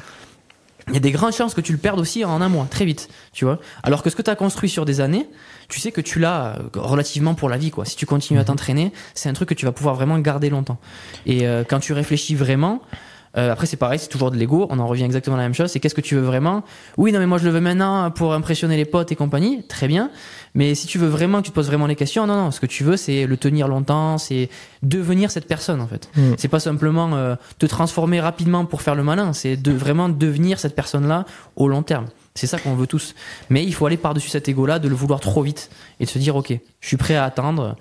[0.88, 2.84] il y a des grandes chances que tu le perdes aussi en un mois, très
[2.84, 3.60] vite, tu vois.
[3.82, 5.28] Alors que ce que tu as construit sur des années,
[5.72, 7.84] tu sais que tu l'as euh, relativement pour la vie, quoi.
[7.84, 8.48] Si tu continues à mhm.
[8.48, 10.78] t'entraîner, c'est un truc que tu vas pouvoir vraiment garder longtemps.
[11.26, 12.82] Et euh, quand tu réfléchis vraiment,
[13.36, 14.66] euh, après, c'est pareil, c'est toujours de l'ego.
[14.68, 15.70] On en revient exactement à la même chose.
[15.70, 16.62] C'est qu'est-ce que tu veux vraiment?
[16.98, 19.62] Oui, non, mais moi je le veux maintenant pour impressionner les potes et compagnie.
[19.66, 20.10] Très bien.
[20.54, 22.50] Mais si tu veux vraiment, que tu te poses vraiment les questions, non, non.
[22.50, 24.50] Ce que tu veux, c'est le tenir longtemps, c'est
[24.82, 26.10] devenir cette personne en fait.
[26.14, 26.34] Mm.
[26.36, 29.32] C'est pas simplement euh, te transformer rapidement pour faire le malin.
[29.32, 31.24] C'est de vraiment devenir cette personne-là
[31.56, 32.06] au long terme.
[32.34, 33.14] C'est ça qu'on veut tous.
[33.50, 35.70] Mais il faut aller par-dessus cet ego-là, de le vouloir trop vite
[36.00, 37.76] et de se dire, ok, je suis prêt à attendre.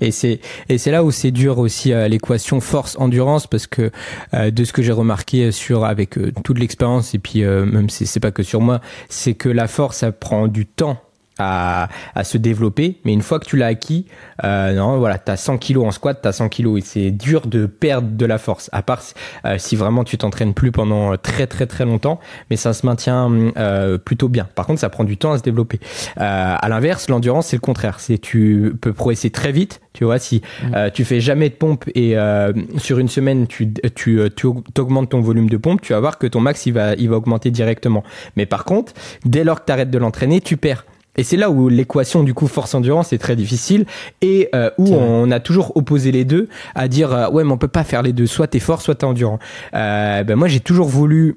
[0.00, 3.90] Et c'est et c'est là où c'est dur aussi euh, l'équation force endurance parce que
[4.32, 8.06] euh, de ce que j'ai remarqué sur avec euh, toute l'expérience et puis même si
[8.06, 11.02] c'est pas que sur moi c'est que la force ça prend du temps
[11.42, 12.98] à, à, se développer.
[13.04, 14.06] Mais une fois que tu l'as acquis,
[14.44, 17.66] euh, non, voilà, t'as 100 kilos en squat, t'as 100 kilos et c'est dur de
[17.66, 18.70] perdre de la force.
[18.72, 19.02] À part
[19.44, 22.20] euh, si vraiment tu t'entraînes plus pendant très très très longtemps,
[22.50, 24.48] mais ça se maintient euh, plutôt bien.
[24.54, 25.80] Par contre, ça prend du temps à se développer.
[26.18, 28.00] Euh, à l'inverse, l'endurance c'est le contraire.
[28.00, 29.80] C'est tu peux progresser très vite.
[29.92, 30.66] Tu vois, si mmh.
[30.74, 34.46] euh, tu fais jamais de pompe et euh, sur une semaine tu tu tu
[34.78, 37.16] augmentes ton volume de pompe, tu vas voir que ton max il va il va
[37.16, 38.02] augmenter directement.
[38.36, 38.92] Mais par contre,
[39.24, 40.84] dès lors que tu arrêtes de l'entraîner, tu perds.
[41.16, 43.84] Et c'est là où l'équation du coup force-endurance est très difficile
[44.22, 47.58] et euh, où on a toujours opposé les deux à dire euh, ouais mais on
[47.58, 49.38] peut pas faire les deux, soit t'es fort, soit t'es endurant.
[49.74, 51.36] Euh, ben moi j'ai toujours voulu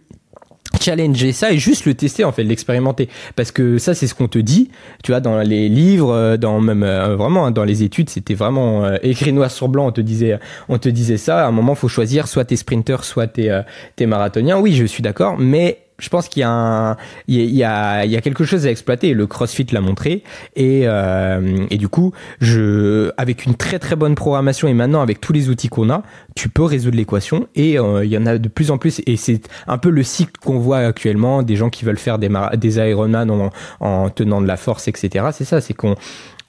[0.80, 3.10] challenger ça et juste le tester en fait l'expérimenter.
[3.36, 4.72] Parce que ça c'est ce qu'on te dit
[5.04, 6.86] tu vois dans les livres euh, dans même
[7.18, 9.88] vraiment hein, dans les études c'était vraiment écrit noir sur blanc.
[9.88, 11.44] On te disait on te disait ça.
[11.44, 13.52] À un moment faut choisir soit t'es sprinter soit t'es
[13.98, 16.96] t'es marathonien oui je suis d'accord mais je pense qu'il y a
[18.22, 19.14] quelque chose à exploiter.
[19.14, 20.24] Le CrossFit l'a montré
[20.56, 22.14] et euh, du coup,
[23.18, 26.04] avec une très très bonne programmation et maintenant avec tous les outils qu'on a,
[26.36, 29.18] tu peux résoudre l'équation et euh, il y en a de plus en plus et
[29.18, 32.94] c'est un peu le cycle qu'on voit actuellement des gens qui veulent faire des des
[32.94, 35.28] en, en tenant de la force, etc.
[35.32, 35.96] C'est ça, c'est qu'on,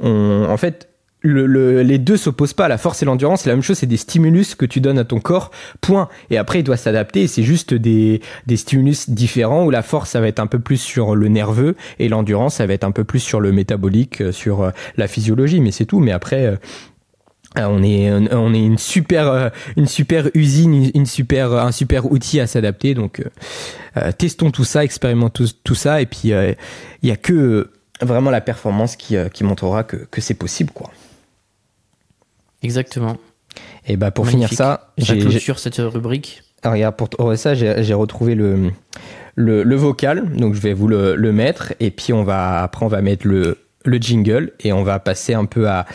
[0.01, 0.89] on, en fait
[1.27, 2.69] le, les deux s'opposent pas.
[2.69, 3.79] La force et l'endurance, c'est la même chose.
[3.79, 5.51] C'est des stimulus que tu donnes à ton corps.
[5.81, 6.09] Point.
[6.31, 7.27] Et après, il doit s'adapter.
[7.27, 10.79] C'est juste des, des stimulus différents où la force, ça va être un peu plus
[10.79, 14.33] sur le nerveux et l'endurance, ça va être un peu plus sur le métabolique, euh,
[14.33, 15.61] sur euh, la physiologie.
[15.61, 16.01] Mais c'est tout.
[16.01, 16.57] Mais après, euh,
[17.57, 22.47] on est on est une super une super usine, une super un super outil à
[22.47, 22.93] s'adapter.
[22.93, 23.23] Donc,
[24.19, 26.03] testons tout ça, expérimentons tout, ça.
[26.03, 27.71] Et puis, il y a que
[28.03, 30.91] vraiment la performance qui, qui montrera que, que c'est possible, quoi.
[32.63, 33.17] Exactement.
[33.87, 36.43] Et bah pour finir ça, j'ai sur cette rubrique.
[36.63, 38.71] Alors, regarde, pour ça, j'ai retrouvé le,
[39.35, 42.85] le, le, vocal, donc je vais vous le, le, mettre, et puis on va après
[42.85, 45.87] on va mettre le, le jingle et on va passer un peu à,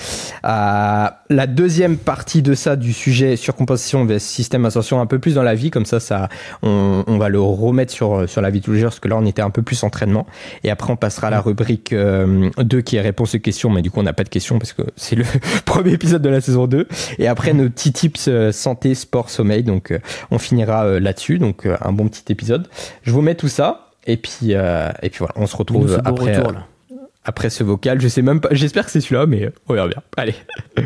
[0.44, 5.36] à la deuxième partie de ça du sujet surcompensation vs système ascension un peu plus
[5.36, 5.72] dans la vie.
[5.72, 6.30] Comme ça ça
[6.64, 9.08] on, on, va le remettre sur sur la vie de tous les jours parce que
[9.08, 10.26] là on était un peu plus entraînement.
[10.64, 13.70] Et après on passera à la rubrique 2 euh, qui est réponse aux questions.
[13.70, 15.26] Mais du coup on n'a pas de questions parce que c'est le
[15.66, 16.88] premier épisode de la saison 2
[17.20, 19.64] et après nos petits tips euh, santé sport sommeil.
[19.64, 20.00] Donc euh,
[20.32, 21.40] on finira là-dessus.
[21.40, 22.68] Donc un bon petit épisode.
[23.04, 23.88] Je vous mets tout ça.
[24.08, 26.54] Et puis et puis voilà on se retrouve après retour,
[27.24, 28.02] après ce vocal.
[28.02, 30.02] Je sais même pas, j'espère que c'est celui-là, mais on verra bien.
[30.18, 30.36] Allez.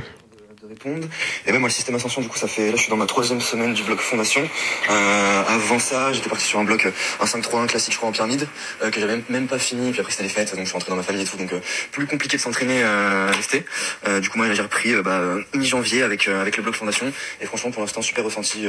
[1.48, 2.68] Et même moi, le système Ascension, du coup, ça fait.
[2.68, 4.42] Là, je suis dans ma troisième semaine du bloc Fondation.
[4.90, 6.88] Euh, avant ça, j'étais parti sur un bloc,
[7.20, 8.48] un 5-3-1 classique, je crois, en pyramide,
[8.84, 9.92] euh, que j'avais même, pas fini.
[9.92, 11.38] Puis après, c'était les fêtes, donc je suis rentré dans ma famille et tout.
[11.38, 11.60] Donc, euh,
[11.92, 13.66] plus compliqué de s'entraîner à rester.
[14.08, 15.22] Euh, du coup, moi, j'ai repris bah,
[15.54, 17.12] mi-janvier avec, avec le bloc Fondation.
[17.42, 18.68] Et franchement, pour l'instant, super ressenti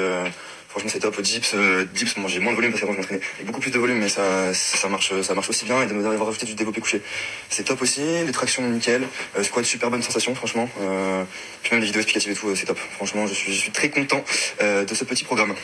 [0.76, 1.18] franchement c'est top.
[1.22, 3.70] Dips euh, dips bon j'ai moins de volume parce qu'avant je m'entraînais avec beaucoup plus
[3.70, 5.82] de volume mais ça, ça marche ça marche aussi bien.
[5.82, 7.00] Et d'avoir rajouté du développé couché
[7.48, 8.02] c'est top aussi.
[8.02, 9.04] Les tractions nickel.
[9.38, 10.68] Euh, de super bonne sensation franchement.
[10.82, 11.24] Euh,
[11.62, 12.78] puis même les vidéos explicatives et tout c'est top.
[12.78, 14.22] Franchement je suis, je suis très content
[14.60, 15.54] de ce petit programme.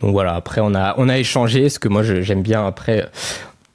[0.00, 3.08] Donc voilà, après on a on a échangé, ce que moi j'aime bien après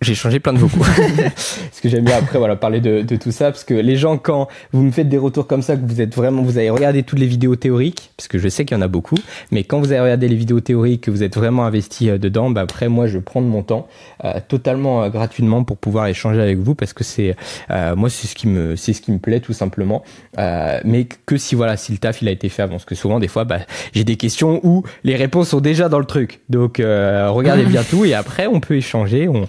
[0.02, 0.84] j'ai changé plein de vocaux.
[1.72, 4.18] Ce que j'aime bien après, voilà, parler de, de, tout ça, parce que les gens,
[4.18, 7.04] quand vous me faites des retours comme ça, que vous êtes vraiment, vous avez regardé
[7.04, 9.18] toutes les vidéos théoriques, parce que je sais qu'il y en a beaucoup,
[9.52, 12.50] mais quand vous avez regardé les vidéos théoriques, que vous êtes vraiment investi euh, dedans,
[12.50, 13.88] bah après, moi, je prends de mon temps,
[14.24, 17.36] euh, totalement euh, gratuitement pour pouvoir échanger avec vous, parce que c'est,
[17.72, 20.04] euh, moi, c'est ce qui me, c'est ce qui me plaît tout simplement.
[20.38, 23.20] mais que si voilà, si le taf il a été fait avant, parce que souvent
[23.20, 23.60] des fois, bah,
[23.94, 26.42] j'ai des questions où les réponses sont déjà dans le truc.
[26.50, 29.28] Donc, regardez bien tout et après, on peut échanger.
[29.28, 29.48] On,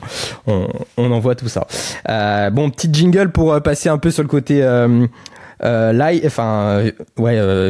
[0.48, 1.66] on, envoie tout ça.
[2.08, 5.06] Euh, bon, petite jingle pour euh, passer un peu sur le côté euh,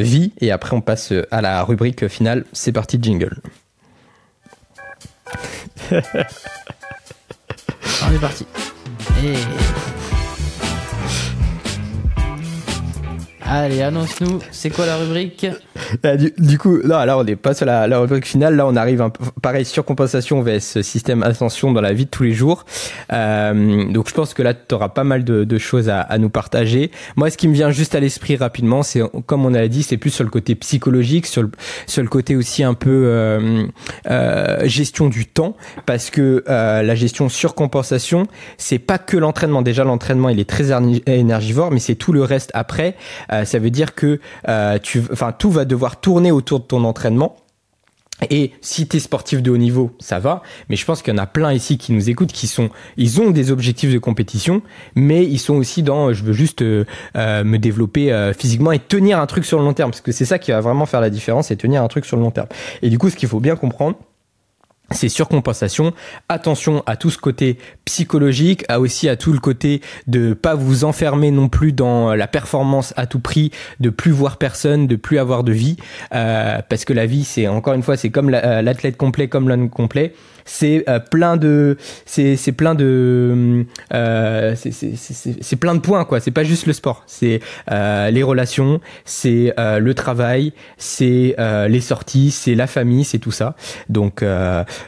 [0.03, 2.45] vie, et après on passe à la rubrique finale.
[2.53, 3.41] C'est parti, jingle.
[5.93, 5.97] on
[8.12, 8.47] est parti.
[13.51, 15.46] Allez, annonce-nous, c'est quoi la rubrique
[16.38, 18.57] du, coup, là, là, on est pas sur la, rubrique finale.
[18.57, 22.32] Là, on arrive un pareil, surcompensation vs système ascension dans la vie de tous les
[22.32, 22.66] jours.
[23.12, 26.18] Euh, donc, je pense que là, tu auras pas mal de, de choses à, à,
[26.18, 26.90] nous partager.
[27.16, 29.96] Moi, ce qui me vient juste à l'esprit rapidement, c'est, comme on a dit, c'est
[29.96, 31.51] plus sur le côté psychologique, sur le,
[31.86, 33.66] sur le côté aussi un peu euh,
[34.11, 38.26] euh, gestion du temps, parce que euh, la gestion surcompensation,
[38.59, 39.62] c'est pas que l'entraînement.
[39.62, 40.66] Déjà, l'entraînement, il est très
[41.07, 42.94] énergivore, mais c'est tout le reste après.
[43.38, 44.78] Euh, ça veut dire que euh,
[45.39, 47.36] tout va devoir tourner autour de ton entraînement.
[48.30, 50.43] Et si tu es sportif de haut niveau, ça va.
[50.68, 53.20] Mais je pense qu'il y en a plein ici qui nous écoutent, qui sont, ils
[53.20, 54.61] ont des objectifs de compétition,
[54.97, 56.84] mais ils sont aussi dans, je veux juste euh,
[57.14, 60.41] me développer physiquement et tenir un truc sur le long terme, parce que c'est ça
[60.41, 62.49] qui va vraiment faire la différence, c'est tenir un truc sur le long terme.
[62.82, 63.97] Et du coup, ce qu'il faut bien comprendre,
[64.91, 65.93] c'est surcompensation.
[66.28, 70.84] Attention à tout ce côté psychologique, à aussi à tout le côté de pas vous
[70.84, 75.18] enfermer non plus dans la performance à tout prix, de plus voir personne, de plus
[75.18, 75.76] avoir de vie,
[76.14, 79.49] euh, parce que la vie, c'est encore une fois, c'est comme euh, l'athlète complet, comme
[79.49, 80.14] l'homme complet
[80.49, 81.76] c'est euh, plein de
[82.07, 86.20] c'est c'est plein de euh, c'est c'est plein de points quoi.
[86.20, 87.05] C'est pas juste le sport.
[87.07, 87.40] C'est
[87.70, 93.18] euh, les relations c'est euh, le travail c'est euh, les sorties c'est la famille c'est
[93.18, 93.57] tout ça.
[93.88, 94.24] Donc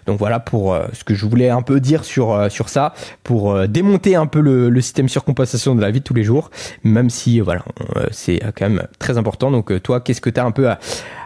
[0.06, 4.16] donc voilà pour ce que je voulais un peu dire sur sur ça pour démonter
[4.16, 6.50] un peu le, le système surcompensation de la vie de tous les jours
[6.84, 7.62] même si voilà
[8.10, 9.50] c'est quand même très important.
[9.50, 10.78] Donc toi qu'est-ce que tu as un peu à,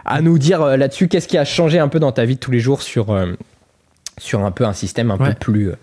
[0.03, 1.07] à nous dire là-dessus?
[1.07, 3.15] Qu'est-ce qui a changé un peu dans ta vie de tous les jours sur
[4.17, 5.75] sur un peu un système un peu plus euh,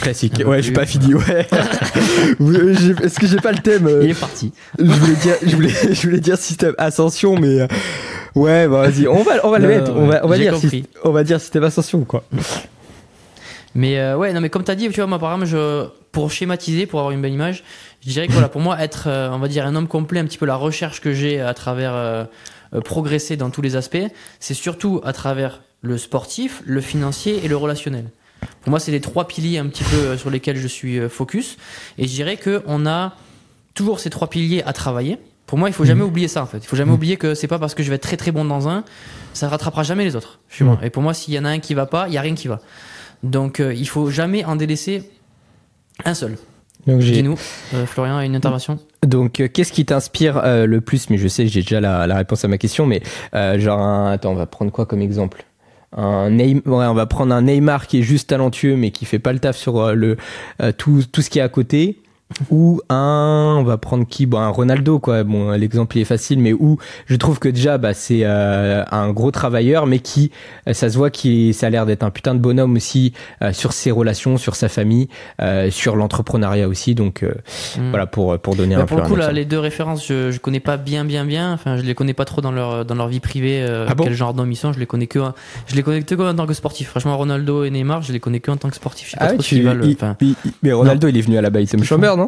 [0.00, 0.42] classique.
[0.44, 1.14] Ouais, j'ai pas fini.
[1.14, 1.46] Ouais.
[3.02, 4.52] Est-ce que j'ai pas le thème Il est parti.
[4.78, 7.66] Je voulais dire, je voulais, je voulais dire système ascension, mais euh,
[8.34, 9.92] ouais, bah, vas-y, on va, on va le mettre.
[9.94, 10.54] On va, on va dire,
[11.04, 12.24] on va dire système ascension, quoi.
[13.76, 16.30] Mais euh, ouais, non, mais comme t'as dit, tu vois, moi, par exemple, je, pour
[16.30, 17.64] schématiser, pour avoir une belle image,
[18.04, 20.38] je dirais que voilà, pour moi, être, on va dire, un homme complet, un petit
[20.38, 22.24] peu la recherche que j'ai à travers euh,
[22.80, 24.06] progresser dans tous les aspects,
[24.40, 28.10] c'est surtout à travers le sportif, le financier et le relationnel.
[28.62, 31.08] Pour moi, c'est les trois piliers un petit peu euh, sur lesquels je suis euh,
[31.08, 31.56] focus.
[31.98, 33.14] Et je dirais qu'on a
[33.74, 35.18] toujours ces trois piliers à travailler.
[35.46, 36.06] Pour moi, il faut jamais mmh.
[36.06, 36.58] oublier ça en fait.
[36.58, 36.94] Il faut jamais mmh.
[36.94, 38.84] oublier que c'est pas parce que je vais être très très bon dans un,
[39.34, 40.40] ça rattrapera jamais les autres.
[40.58, 40.72] Mmh.
[40.82, 42.34] Et pour moi, s'il y en a un qui va pas, il y a rien
[42.34, 42.60] qui va.
[43.22, 45.10] Donc, il faut jamais en délaisser
[46.04, 46.36] un seul.
[46.86, 47.38] Dis-nous,
[47.72, 48.78] euh, Florian a une intervention.
[49.06, 51.10] Donc, euh, qu'est-ce qui t'inspire euh, le plus?
[51.10, 53.02] Mais je sais, j'ai déjà la, réponse à ma question, mais
[53.32, 54.12] genre, un...
[54.12, 55.44] attends, on va prendre quoi comme exemple?
[55.96, 59.20] Un Neymar, ouais, on va prendre un Neymar qui est juste talentueux, mais qui fait
[59.20, 60.16] pas le taf sur le
[60.76, 61.98] tout, tout ce qui est à côté.
[62.50, 64.26] Ou un, on va prendre qui?
[64.26, 65.24] Bon, un Ronaldo, quoi.
[65.24, 69.30] Bon, l'exemple est facile, mais où je trouve que déjà, bah, c'est euh, un gros
[69.30, 70.30] travailleur, mais qui,
[70.68, 73.12] euh, ça se voit qu'il, ça a l'air d'être un putain de bonhomme aussi
[73.42, 75.08] euh, sur ses relations, sur sa famille,
[75.70, 76.94] sur l'entrepreneuriat aussi.
[76.94, 77.90] Donc hmm.
[77.90, 80.38] voilà pour pour donner bah, un pour le coup, là, les deux références, je, je
[80.38, 81.52] connais pas bien, bien, bien.
[81.52, 83.64] Enfin, je les connais pas trop dans leur dans leur vie privée.
[83.64, 85.20] Ah quel genre d'homme ils sont Je les connais que,
[85.66, 86.88] je les connais que en tant que sportif.
[86.88, 89.06] Franchement, Ronaldo et Neymar, je les connais que en tant que sportif.
[89.06, 89.66] Je sais pas ah trop tu,
[90.62, 92.23] mais Ronaldo, il est venu à la Baitem Chamber, non?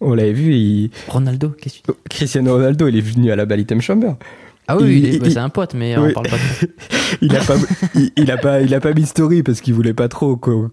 [0.00, 0.54] On l'avait vu.
[0.54, 0.90] Il...
[1.08, 4.12] Ronaldo, qu'est-ce que tu Cristiano Ronaldo, il est venu à la Baitem Chamber.
[4.70, 6.68] Ah oui, bah, c'est un pote, mais on parle pas de
[7.22, 7.54] il a pas,
[8.16, 10.70] il, a pas, il a pas mis story parce qu'il voulait pas trop qu'on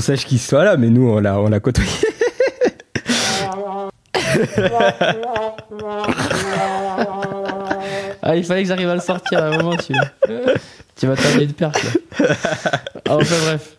[0.00, 1.88] sache qu'il soit là, mais nous, on l'a, on l'a côtoyé.
[8.22, 9.92] ah, il fallait que j'arrive à le sortir à un moment, tu,
[10.96, 11.90] tu vas t'amener de perche, là.
[13.08, 13.76] Enfin, bref.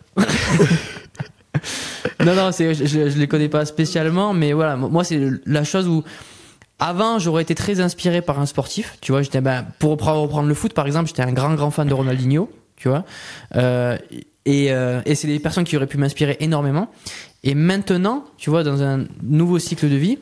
[2.24, 6.04] Non, non, je, je, les connais pas spécialement, mais voilà, moi, c'est la chose où.
[6.80, 8.98] Avant, j'aurais été très inspiré par un sportif.
[9.00, 11.88] Tu vois, j'étais, ben, pour reprendre le foot, par exemple, j'étais un grand, grand fan
[11.88, 12.48] de Ronaldinho.
[12.76, 13.04] Tu vois.
[13.56, 13.98] Euh,
[14.46, 16.88] et, euh, et c'est des personnes qui auraient pu m'inspirer énormément.
[17.42, 20.18] Et maintenant, tu vois, dans un nouveau cycle de vie,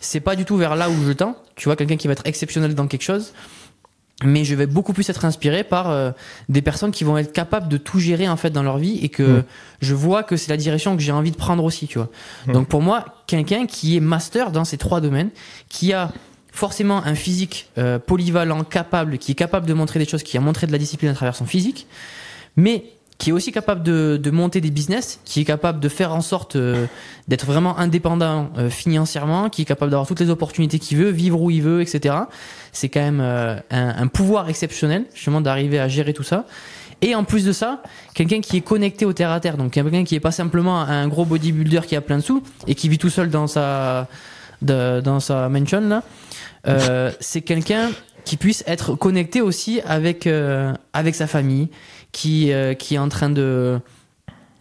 [0.00, 1.36] c'est pas du tout vers là où je tends.
[1.56, 3.34] Tu vois, quelqu'un qui va être exceptionnel dans quelque chose
[4.24, 6.10] mais je vais beaucoup plus être inspiré par euh,
[6.48, 9.08] des personnes qui vont être capables de tout gérer en fait dans leur vie et
[9.08, 9.44] que mm.
[9.80, 12.08] je vois que c'est la direction que j'ai envie de prendre aussi tu vois
[12.46, 12.52] mm.
[12.52, 15.30] donc pour moi quelqu'un qui est master dans ces trois domaines
[15.68, 16.10] qui a
[16.50, 20.40] forcément un physique euh, polyvalent capable qui est capable de montrer des choses qui a
[20.40, 21.86] montré de la discipline à travers son physique
[22.56, 22.84] mais
[23.18, 26.20] qui est aussi capable de, de, monter des business, qui est capable de faire en
[26.20, 26.86] sorte euh,
[27.26, 31.40] d'être vraiment indépendant euh, financièrement, qui est capable d'avoir toutes les opportunités qu'il veut, vivre
[31.40, 32.14] où il veut, etc.
[32.72, 36.46] C'est quand même euh, un, un, pouvoir exceptionnel, justement, d'arriver à gérer tout ça.
[37.02, 37.82] Et en plus de ça,
[38.14, 41.08] quelqu'un qui est connecté au terre à terre, donc quelqu'un qui est pas simplement un
[41.08, 44.08] gros bodybuilder qui a plein de sous et qui vit tout seul dans sa
[44.62, 46.02] de, dans sa mansion là.
[47.20, 47.90] c'est quelqu'un
[48.24, 50.28] qui puisse être connecté aussi avec
[50.92, 51.68] avec sa famille,
[52.12, 53.80] qui, euh, qui est en train de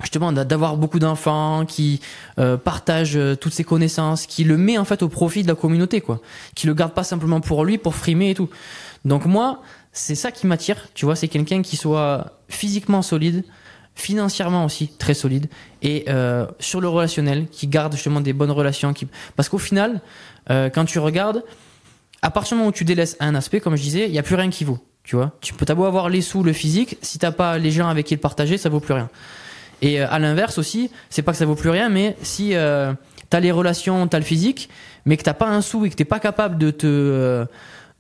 [0.02, 2.02] justement d'avoir beaucoup d'enfants, qui
[2.40, 5.56] euh, partage euh, toutes ses connaissances, qui le met en fait au profit de la
[5.56, 6.22] communauté, quoi.
[6.56, 8.50] Qui le garde pas simplement pour lui, pour frimer et tout.
[9.06, 13.44] Donc moi, c'est ça qui m'attire, tu vois, c'est quelqu'un qui soit physiquement solide,
[13.96, 15.48] financièrement aussi très solide,
[15.82, 18.94] et euh, sur le relationnel, qui garde justement des bonnes relations.
[18.94, 19.08] Qui...
[19.36, 20.02] Parce qu'au final,
[20.52, 21.44] euh, quand tu regardes,
[22.22, 24.24] à partir du moment où tu délaisses un aspect, comme je disais, il n'y a
[24.24, 24.80] plus rien qui vaut.
[25.08, 27.88] Tu vois, tu peux beau avoir les sous, le physique, si t'as pas les gens
[27.88, 29.10] avec qui le partager, ça vaut plus rien.
[29.82, 32.92] Et euh, à l'inverse aussi, c'est pas que ça vaut plus rien, mais si euh,
[33.30, 34.68] t'as les relations, t'as le physique,
[35.06, 37.46] mais que t'as pas un sou et que t'es pas capable de te euh,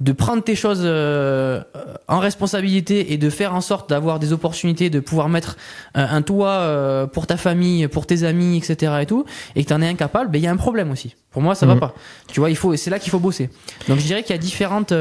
[0.01, 1.64] de prendre tes choses euh,
[2.10, 5.55] en responsabilité et de faire en sorte d'avoir des opportunités, de pouvoir mettre
[5.95, 8.91] un toit pour ta famille, pour tes amis, etc.
[9.01, 11.16] et tout, et que t'en es incapable, ben il y a un problème aussi.
[11.32, 11.80] Pour moi, ça va mhm.
[11.80, 11.95] pas.
[12.28, 13.49] Tu vois, il faut, c'est là qu'il faut bosser.
[13.88, 14.93] Donc je dirais qu'il y a différentes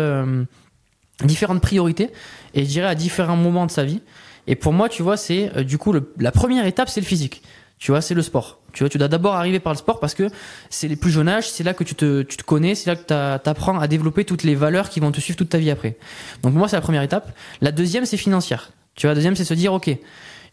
[1.24, 2.10] différentes priorités
[2.54, 4.00] et je dirais à différents moments de sa vie.
[4.46, 7.42] Et pour moi, tu vois, c'est euh, du coup la première étape, c'est le physique.
[7.78, 8.60] Tu vois, c'est le sport.
[8.72, 10.28] Tu vois, tu dois d'abord arriver par le sport parce que
[10.70, 12.96] c'est les plus jeunes âges, c'est là que tu te, tu te connais, c'est là
[12.96, 13.06] que
[13.42, 15.96] tu apprends à développer toutes les valeurs qui vont te suivre toute ta vie après.
[16.42, 17.36] Donc moi, c'est la première étape.
[17.60, 18.72] La deuxième, c'est financière.
[18.94, 19.90] Tu vois, la deuxième, c'est se dire, ok,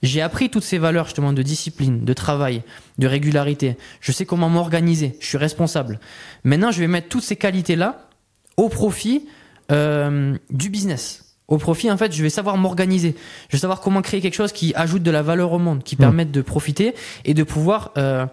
[0.03, 2.63] j'ai appris toutes ces valeurs justement de discipline, de travail,
[2.97, 3.77] de régularité.
[4.01, 5.15] Je sais comment m'organiser.
[5.21, 5.99] Je suis responsable.
[6.43, 8.09] Maintenant, je vais mettre toutes ces qualités-là
[8.57, 9.27] au profit
[9.71, 11.35] euh, du business.
[11.47, 13.15] Au profit, en fait, je vais savoir m'organiser.
[13.49, 15.95] Je vais savoir comment créer quelque chose qui ajoute de la valeur au monde, qui
[15.95, 15.99] mmh.
[15.99, 16.95] permette de profiter
[17.25, 18.25] et de pouvoir euh,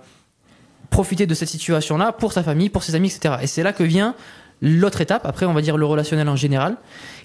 [0.90, 3.36] profiter de cette situation-là pour sa famille, pour ses amis, etc.
[3.42, 4.14] Et c'est là que vient
[4.62, 6.76] l'autre étape, après on va dire le relationnel en général,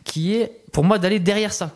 [0.06, 1.72] qui est pour moi d'aller derrière ça.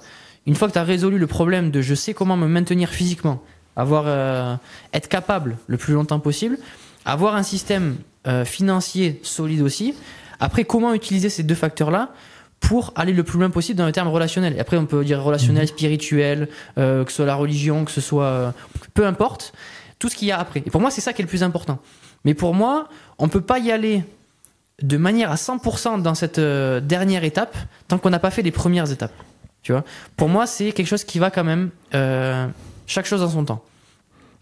[0.48, 3.44] Une fois que tu as résolu le problème de je sais comment me maintenir physiquement,
[3.76, 4.56] avoir euh,
[4.94, 6.58] être capable le plus longtemps possible,
[7.06, 7.98] avoir un système
[8.46, 9.96] financier solide aussi,
[10.40, 12.10] après, comment utiliser ces deux facteurs-là
[12.60, 14.56] pour aller le plus loin possible dans le terme relationnel?
[14.56, 15.68] Et après, on peut dire relationnel, mhm.
[15.68, 18.24] spirituel, euh, que ce soit la religion, que ce soit...
[18.24, 18.52] Euh,
[18.94, 19.54] peu importe,
[20.00, 20.64] tout ce qu'il y a après.
[20.66, 21.80] Et pour moi, c'est ça qui est le plus important.
[22.26, 22.88] Mais pour moi,
[23.18, 24.04] on ne peut pas y aller
[24.82, 27.58] de manière à 100% dans cette euh, dernière étape
[27.90, 29.14] tant qu'on n'a pas fait les premières étapes.
[29.62, 29.84] Tu vois?
[30.16, 31.70] Pour moi, c'est quelque chose qui va quand même...
[32.88, 33.64] chaque chose en son temps.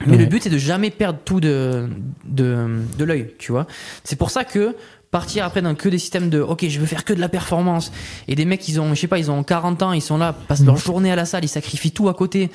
[0.05, 1.89] Mais le but, c'est de jamais perdre tout de,
[2.25, 2.67] de,
[2.97, 3.65] de l'œil, tu vois?
[4.03, 4.75] C'est pour ça que
[5.17, 7.91] partir après dans que des systèmes de ok je veux faire que de la performance.
[8.27, 10.31] Et des mecs ils ont je sais pas ils ont 40 ans ils sont là
[10.31, 10.81] passent leur mhm.
[10.81, 12.51] journée à la salle ils sacrifient tout à côté.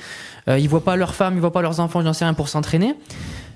[0.47, 2.47] Euh, ils voient pas leurs femmes ils voient pas leurs enfants j'en sais rien pour
[2.47, 2.95] s'entraîner.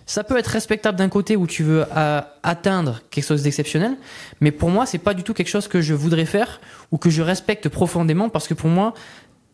[0.06, 3.94] Ça peut être respectable d'un côté où tu veux euh, atteindre quelque chose d'exceptionnel
[4.42, 6.60] mais pour moi c'est pas du tout quelque chose que je voudrais faire
[6.92, 8.94] ou que je respecte profondément parce que pour moi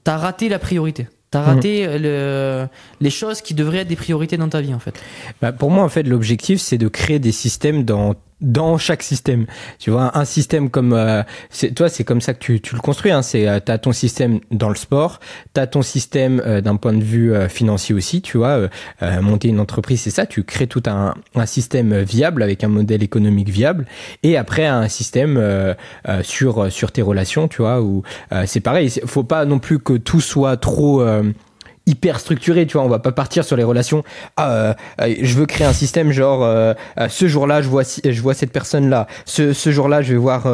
[0.03, 1.07] t'as raté la priorité.
[1.29, 2.67] T'as raté le,
[3.01, 4.95] les choses qui devraient être des priorités dans ta vie en fait.
[5.41, 9.45] Bah, pour moi en fait l'objectif c'est de créer des systèmes dans dans chaque système.
[9.79, 12.81] Tu vois, un système comme euh, c'est toi, c'est comme ça que tu, tu le
[12.81, 13.11] construis.
[13.11, 15.19] Hein, c'est euh, t'as ton système dans le sport,
[15.53, 18.21] t'as ton système euh, d'un point de vue euh, financier aussi.
[18.21, 18.69] Tu vois,
[19.21, 20.25] monter une entreprise, c'est ça.
[20.25, 23.85] Tu crées tout un, un système viable avec un modèle économique viable,
[24.23, 25.41] et après un système
[26.21, 27.47] sur sur tes relations.
[27.47, 28.03] Tu vois, où
[28.45, 28.89] c'est pareil.
[29.05, 31.03] Faut pas non plus que tout soit trop
[31.85, 34.03] hyper structuré, tu vois, on va pas partir sur les relations.
[34.37, 34.73] Ah, euh,
[35.21, 38.51] je veux créer un système genre euh, euh, ce jour-là, je vois je vois cette
[38.51, 39.07] personne-là.
[39.25, 40.45] Ce, ce jour-là, je vais voir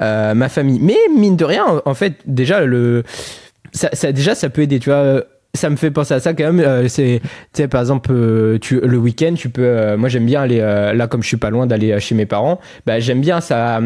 [0.00, 0.80] ma famille.
[0.80, 3.04] Mais mine de rien, en, fait, déjà le
[3.72, 5.24] ça, ça déjà ça peut aider, tu vois
[5.58, 6.60] ça me fait penser à ça quand même.
[6.60, 9.62] Euh, c'est, tu sais, par exemple, euh, tu, le week-end, tu peux.
[9.64, 12.60] Euh, moi, j'aime bien aller là, comme je suis pas loin d'aller chez mes parents.
[12.86, 13.80] Bah, j'aime bien ça.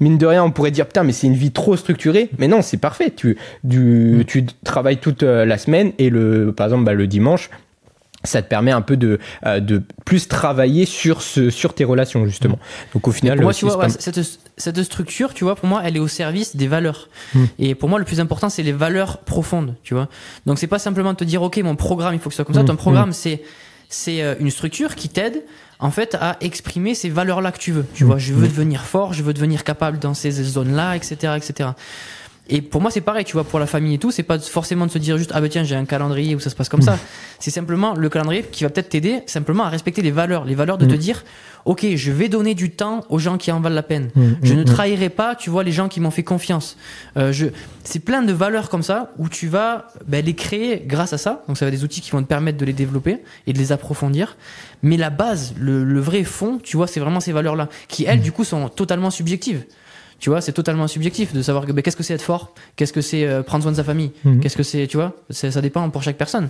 [0.00, 2.30] Mine de rien, on pourrait dire putain, mais c'est une vie trop structurée.
[2.38, 3.12] Mais non, c'est parfait.
[3.14, 7.50] Tu, du, tu travailles toute la semaine et le, par exemple, bah, le dimanche,
[8.24, 12.26] ça te permet un peu de, euh, de plus travailler sur, ce, sur tes relations,
[12.26, 12.56] justement.
[12.56, 12.94] Mm.
[12.94, 14.20] Donc au final, pour moi, tu vois, cette,
[14.56, 17.08] cette, structure, tu vois, pour moi, elle est au service des valeurs.
[17.34, 17.44] Mm.
[17.58, 20.08] Et pour moi, le plus important, c'est les valeurs profondes, tu vois.
[20.46, 22.44] Donc c'est pas simplement de te dire, ok, mon programme, il faut que ce soit
[22.44, 22.62] comme ça.
[22.62, 22.66] Mm.
[22.66, 23.42] Ton programme, c'est
[23.88, 25.42] c'est euh, une structure qui t'aide
[25.78, 28.84] en fait à exprimer ces valeurs là que tu veux tu vois je veux devenir
[28.84, 31.70] fort je veux devenir capable dans ces zones là etc etc
[32.48, 34.86] et pour moi, c'est pareil, tu vois, pour la famille et tout, c'est pas forcément
[34.86, 36.80] de se dire juste, ah ben tiens, j'ai un calendrier où ça se passe comme
[36.80, 36.94] ça.
[36.94, 36.98] Mm.
[37.40, 40.46] C'est simplement le calendrier qui va peut-être t'aider simplement à respecter les valeurs.
[40.46, 40.98] Les valeurs de te mm.
[40.98, 41.24] dire,
[41.66, 44.08] ok, je vais donner du temps aux gens qui en valent la peine.
[44.14, 46.78] Mm, je ne trahirai pas, tu vois, les gens qui m'ont fait confiance.
[47.18, 47.46] Euh, je...
[47.84, 51.44] C'est plein de valeurs comme ça où tu vas ben, les créer grâce à ça.
[51.48, 53.72] Donc ça va des outils qui vont te permettre de les développer et de les
[53.72, 54.38] approfondir.
[54.82, 58.20] Mais la base, le, le vrai fond, tu vois, c'est vraiment ces valeurs-là qui, elles,
[58.22, 59.64] du coup, sont totalement subjectives.
[60.18, 63.24] Tu vois, c'est totalement subjectif de savoir qu'est-ce que c'est être fort, qu'est-ce que c'est
[63.24, 64.40] euh, prendre soin de sa famille, mhm.
[64.40, 66.48] qu'est-ce que c'est, tu vois, ça dépend pour chaque personne.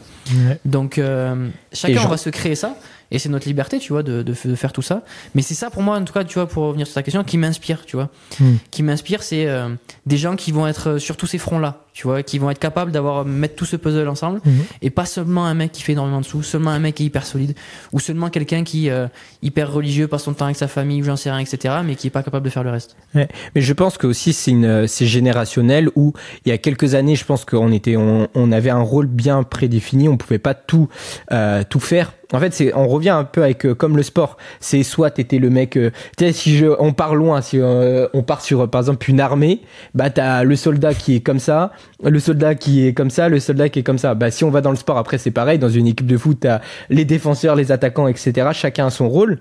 [0.64, 2.76] Donc, euh, chacun va se créer ça
[3.10, 5.02] et c'est notre liberté, tu vois, de, de, faire tout ça.
[5.34, 7.24] Mais c'est ça pour moi, en tout cas, tu vois, pour revenir sur ta question,
[7.24, 8.10] qui m'inspire, tu vois.
[8.38, 8.56] Hmm.
[8.70, 9.68] Qui m'inspire, c'est euh,
[10.06, 12.92] des gens qui vont être sur tous ces fronts-là, tu vois, qui vont être capables
[12.92, 14.60] d'avoir mettre tout ce puzzle ensemble hmm.
[14.82, 17.06] et pas seulement un mec qui fait énormément de sous, seulement un mec qui est
[17.06, 17.54] hyper solide
[17.92, 19.08] ou seulement quelqu'un qui euh,
[19.42, 21.76] hyper religieux, passe son temps avec sa famille ou j'en sais rien, etc.
[21.84, 22.96] Mais qui est pas capable de faire le reste.
[23.14, 23.28] Ouais.
[23.54, 26.12] Mais je pense que aussi c'est une c'est générationnel où
[26.44, 29.42] il y a quelques années, je pense qu'on était on, on avait un rôle bien
[29.42, 30.88] prédéfini, on pouvait pas tout
[31.32, 34.36] euh, tout faire en fait, c'est, on revient un peu avec euh, comme le sport.
[34.60, 38.06] C'est soit t'étais le mec, euh, tu sais, si je, on part loin, si euh,
[38.12, 39.62] on part sur par exemple une armée,
[39.94, 41.72] bah t'as le soldat qui est comme ça,
[42.04, 44.14] le soldat qui est comme ça, le soldat qui est comme ça.
[44.14, 45.58] Bah si on va dans le sport, après c'est pareil.
[45.58, 46.60] Dans une équipe de foot, t'as
[46.90, 48.48] les défenseurs, les attaquants, etc.
[48.52, 49.38] Chacun a son rôle.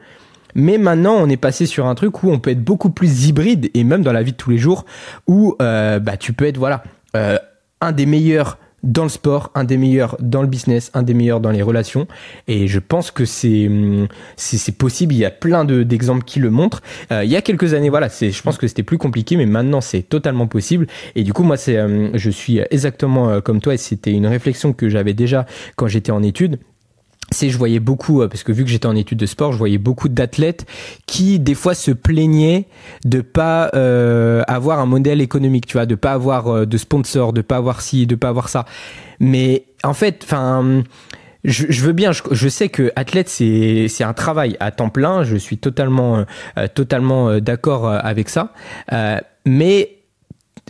[0.55, 3.69] Mais maintenant, on est passé sur un truc où on peut être beaucoup plus hybride
[3.73, 4.85] et même dans la vie de tous les jours,
[5.27, 6.83] où bah tu peux être voilà
[7.13, 8.57] un des meilleurs
[8.88, 12.07] dans le sport, un des meilleurs dans le business, un des meilleurs dans les relations.
[12.47, 13.69] Et je pense que c'est
[14.38, 15.13] c'est possible.
[15.13, 16.81] Il y a plein d'exemples qui le montrent.
[17.11, 19.45] Euh, il y a quelques années, voilà, c'est je pense que c'était plus compliqué, mais
[19.45, 20.88] maintenant c'est totalement possible.
[21.15, 23.73] Et du coup, moi, c'est euh, je suis exactement euh, comme toi.
[23.73, 26.59] Et c'était une réflexion que j'avais déjà quand j'étais en études
[27.32, 29.57] c'est je voyais beaucoup euh, parce que vu que j'étais en études de sport je
[29.57, 30.65] voyais beaucoup d'athlètes
[31.05, 32.67] qui des fois se plaignaient
[33.05, 37.34] de pas euh, avoir un modèle économique tu vois de pas avoir euh, de sponsor
[37.34, 38.65] de pas avoir ci de pas avoir ça
[39.19, 40.84] mais en fait enfin
[41.43, 44.89] je, je, veux bien, je, je, sais que athlète c'est c'est un travail à temps
[44.89, 45.23] plein.
[45.23, 46.25] Je suis totalement
[46.57, 48.53] euh, totalement d'accord avec ça.
[48.91, 49.96] Euh, mais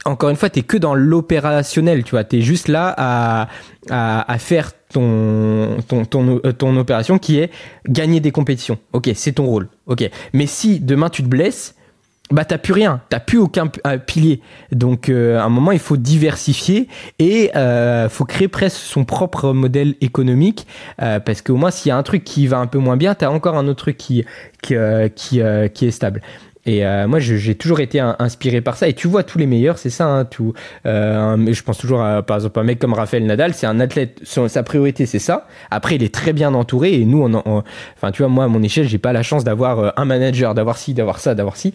[0.06, 2.24] encore une fois, t'es que dans l'opérationnel, tu vois.
[2.24, 3.48] T'es juste là à,
[3.90, 7.52] à, faire ton, ton, ton, euh, ton, opération qui est
[7.88, 8.78] gagner des compétitions.
[8.94, 9.70] Ok, c'est ton rôle.
[9.86, 10.10] Ok.
[10.34, 11.76] Mais si demain tu te blesses,
[12.30, 14.42] bah t'as plus rien, t'as plus aucun euh, pilier.
[14.72, 16.88] Donc euh, à un moment il faut diversifier
[17.20, 20.68] et euh, faut créer presque son propre modèle économique
[20.98, 23.30] parce qu'au moins s'il y a un truc qui va un peu moins bien, t'as
[23.30, 24.26] encore un autre truc qui
[24.62, 24.76] qui
[25.16, 25.42] qui,
[25.74, 26.22] qui est stable.
[26.68, 28.90] Et euh, moi, j'ai toujours été inspiré par ça.
[28.90, 30.06] Et tu vois tous les meilleurs, c'est ça.
[30.06, 30.54] Hein, tout.
[30.86, 33.54] Euh, je pense toujours à, par exemple, un mec comme Raphaël Nadal.
[33.54, 34.22] C'est un athlète.
[34.24, 35.48] sa priorité, c'est ça.
[35.72, 36.94] Après, il est très bien entouré.
[36.94, 37.64] Et nous, on,
[37.96, 40.54] enfin, tu vois, moi, à mon échelle, j'ai pas la chance d'avoir euh, un manager,
[40.54, 41.74] d'avoir ci, d'avoir ça, d'avoir ci.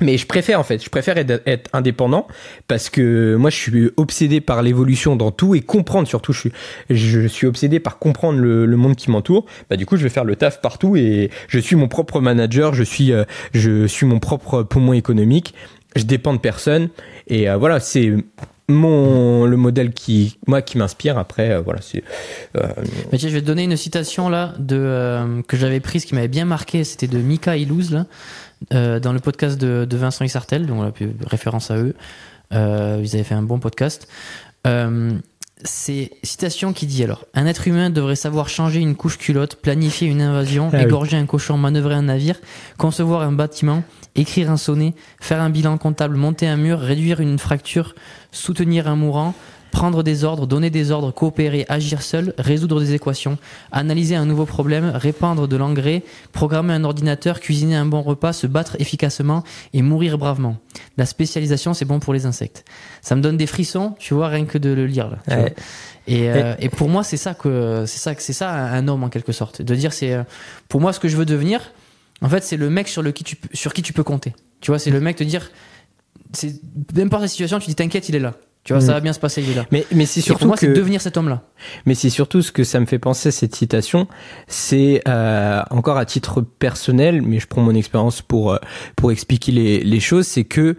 [0.00, 2.26] Mais je préfère en fait, je préfère être, indépendant
[2.68, 6.32] parce que moi je suis obsédé par l'évolution dans tout et comprendre surtout.
[6.32, 6.52] Je suis,
[6.90, 9.46] je suis obsédé par comprendre le, monde qui m'entoure.
[9.68, 12.74] Bah du coup je vais faire le taf partout et je suis mon propre manager,
[12.74, 15.54] je suis, euh, je suis mon propre poumon économique.
[15.96, 16.90] Je dépends de personne
[17.26, 18.12] et euh, voilà c'est
[18.68, 22.02] mon le modèle qui moi qui m'inspire après euh, voilà c'est
[22.54, 26.82] je vais te donner une citation là de que j'avais prise qui m'avait bien marqué
[26.82, 28.06] c'était de Mika Ilouz là
[28.72, 30.94] euh, dans le podcast de, Vincent Issartel, donc
[31.26, 31.94] référence à eux.
[32.52, 34.08] Euh, ils avaient fait un bon podcast.
[34.66, 35.12] Euh,
[35.64, 40.06] c'est citation qui dit alors un être humain devrait savoir changer une couche culotte, planifier
[40.06, 40.82] une invasion, Ah oui.
[40.82, 42.36] égorger un cochon, manœuvrer un navire,
[42.76, 43.82] concevoir un bâtiment,
[44.16, 47.94] écrire un sonnet, faire un bilan comptable, monter un mur, réduire une fracture,
[48.32, 49.34] soutenir un mourant,
[49.70, 53.36] prendre des ordres, donner des ordres, coopérer, agir seul, résoudre des équations,
[53.72, 56.02] analyser un nouveau problème, répandre de l'engrais,
[56.32, 59.44] programmer un ordinateur, cuisiner un bon repas, se battre efficacement
[59.74, 60.56] et mourir bravement.
[60.96, 62.64] La spécialisation, c'est bon pour les insectes.
[63.02, 65.18] Ça me donne des frissons, tu vois, rien que de le lire là.
[65.28, 65.40] tu Ouais.
[65.40, 65.50] vois.
[66.08, 69.02] Et, euh, et pour moi, c'est ça que c'est ça que c'est ça un homme
[69.02, 69.60] en quelque sorte.
[69.60, 70.22] De dire c'est euh,
[70.68, 71.60] pour moi ce que je veux devenir.
[72.22, 74.32] En fait, c'est le mec sur le qui tu peux- sur qui tu peux compter.
[74.60, 75.50] Tu vois, c'est le mec te dire
[76.32, 76.54] c'est
[76.94, 78.34] n'importe la situation, tu dis t'inquiète, il est là.
[78.66, 78.86] Tu vois, Mm.
[78.86, 79.64] ça va bien se passer, il est là.
[79.70, 80.60] Mais, mais c'est Et pour surtout moi, que.
[80.66, 81.42] c'est devenir cet homme-là.
[81.86, 84.08] Mais c'est surtout ce que ça me fait penser cette citation,
[84.48, 88.58] c'est euh, encore à titre personnel, mais je prends mon expérience pour euh,
[88.96, 90.76] pour expliquer les, les choses, c'est que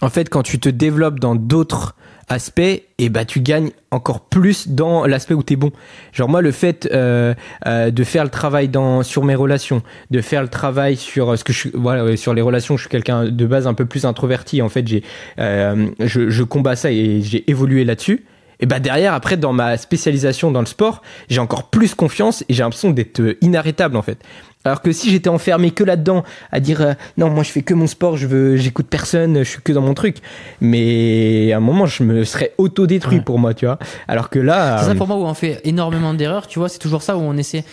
[0.00, 1.94] en fait quand tu te développes dans d'autres
[2.28, 5.70] aspects, et bah tu gagnes encore plus dans l'aspect où t'es bon.
[6.12, 7.34] Genre moi le fait euh,
[7.66, 11.36] euh, de faire le travail dans sur mes relations, de faire le travail sur euh,
[11.36, 14.04] ce que je voilà sur les relations, je suis quelqu'un de base un peu plus
[14.04, 14.60] introverti.
[14.60, 15.04] En fait j'ai
[15.38, 18.24] euh, je, je combats ça et j'ai évolué là-dessus.
[18.60, 22.54] Et bah derrière, après, dans ma spécialisation dans le sport, j'ai encore plus confiance et
[22.54, 24.18] j'ai l'impression d'être euh, inarrêtable en fait.
[24.64, 27.72] Alors que si j'étais enfermé que là-dedans, à dire euh, non, moi je fais que
[27.74, 30.16] mon sport, je veux, j'écoute personne, je suis que dans mon truc.
[30.60, 33.22] Mais à un moment, je me serais auto-détruit Ouais.
[33.24, 33.78] pour moi, tu vois.
[34.08, 36.68] Alors que là, C'est euh, ça pour moi où on fait énormément d'erreurs, tu vois,
[36.68, 37.64] c'est toujours ça où on essaie.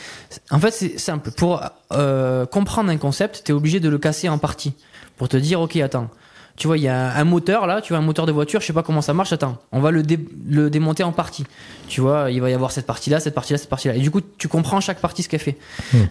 [0.52, 1.32] En fait, c'est simple.
[1.32, 1.62] Pour
[1.94, 4.74] euh, comprendre un concept, tu es obligé de le casser en partie.
[5.18, 6.10] Pour te dire, ok, attends.
[6.56, 8.68] Tu vois, il y a un moteur là, tu vois, un moteur de voiture, je
[8.68, 11.46] sais pas comment ça marche, attends, on va le, dé- le démonter en parties.
[11.88, 13.96] Tu vois, il va y avoir cette partie-là, cette partie-là, cette partie-là.
[13.96, 15.58] Et du coup, tu comprends chaque partie ce qu'elle fait.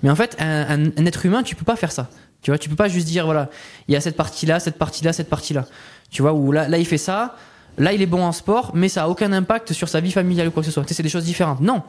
[0.03, 0.47] Mais en fait, un,
[0.86, 2.09] un- un être humain, tu peux pas faire ça.
[2.43, 3.51] Tu vois, tu peux pas juste dire, voilà,
[3.86, 5.64] il y a cette partie-là, cette partie-là, cette partie-là.
[6.11, 7.36] Tu vois, où là, là, il fait ça,
[7.78, 10.49] là, il est bon en sport, mais ça a aucun impact sur sa vie familiale
[10.49, 10.82] ou quoi que ce soit.
[10.82, 11.61] Tu sais, c'est des choses différentes.
[11.61, 11.82] Non,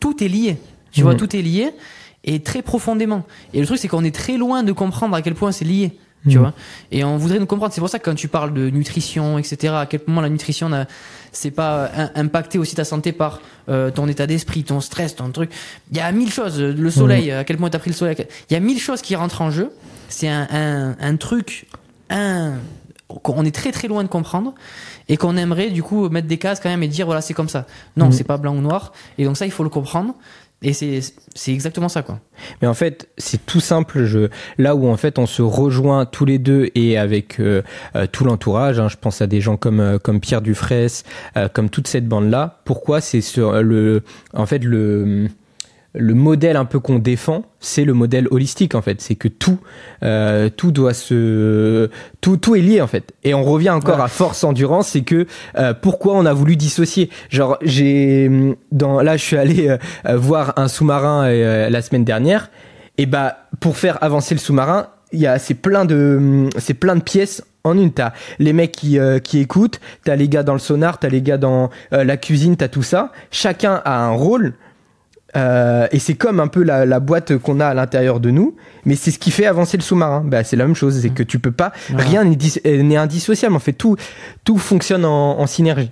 [0.00, 0.58] tout est lié.
[0.90, 1.18] Tu vois, Mhm.
[1.18, 1.70] tout est lié
[2.24, 3.24] et très profondément.
[3.54, 5.96] Et le truc, c'est qu'on est très loin de comprendre à quel point c'est lié.
[6.28, 6.42] Tu Mhm.
[6.42, 6.52] vois
[6.92, 7.72] Et on voudrait nous comprendre.
[7.74, 10.68] C'est pour ça que quand tu parles de nutrition, etc., à quel moment la nutrition
[10.68, 10.86] n'a-
[11.32, 15.50] c'est pas impacté aussi ta santé par euh, ton état d'esprit, ton stress, ton truc.
[15.90, 16.60] Il y a mille choses.
[16.60, 18.16] Le soleil, à quel point t'as pris le soleil.
[18.50, 19.70] Il y a mille choses qui rentrent en jeu.
[20.08, 21.66] C'est un, un, un truc,
[22.10, 22.54] un
[23.22, 24.54] qu'on est très très loin de comprendre
[25.08, 27.48] et qu'on aimerait du coup mettre des cases quand même et dire voilà c'est comme
[27.48, 27.66] ça.
[27.96, 28.12] Non, Mhm.
[28.12, 28.92] c'est pas blanc ou noir.
[29.18, 30.14] Et donc ça il faut le comprendre.
[30.62, 32.20] Et c'est exactement ça quoi.
[32.60, 34.04] Mais en fait, c'est tout simple.
[34.04, 37.62] Je, là où en fait on se rejoint tous les deux et avec euh,
[37.96, 40.88] euh, tout l'entourage, hein, je pense à des gens comme euh, comme Pierre Dufresne,
[41.36, 42.60] euh, comme toute cette bande là.
[42.64, 44.02] Pourquoi C'est sur le,
[44.34, 45.28] en fait le
[45.94, 49.00] le modèle un peu qu'on défend, c'est le modèle holistique en fait.
[49.02, 49.58] C'est que tout,
[50.02, 51.90] euh, tout doit se,
[52.20, 53.12] tout, tout est lié en fait.
[53.24, 54.04] Et on revient encore Ouais.
[54.04, 55.26] à force endurance, c'est que
[55.58, 57.10] euh, pourquoi on a voulu dissocier?
[57.28, 58.30] Genre j'ai,
[58.70, 59.76] dans, là je suis allé euh,
[60.06, 62.50] euh, voir un sous-marin euh, la semaine dernière.
[62.98, 66.96] Et bah pour faire avancer le sous-marin, il y a c'est plein de, c'est plein
[66.96, 70.54] de pièces en une, t'as les mecs qui, euh, qui écoutent, t'as les gars dans
[70.54, 73.12] le sonar, t'as les gars dans euh, la cuisine, t'as tout ça.
[73.30, 74.54] Chacun a un rôle.
[75.34, 78.54] Euh, et c'est comme un peu la, la boîte qu'on a à l'intérieur de nous,
[78.84, 80.22] mais c'est ce qui fait avancer le sous-marin.
[80.24, 83.56] Bah, c'est la même chose, c'est que tu peux pas, rien n'est euh, n'est indissociable.
[83.56, 83.96] En fait, tout,
[84.44, 85.90] tout fonctionne en, en synergie.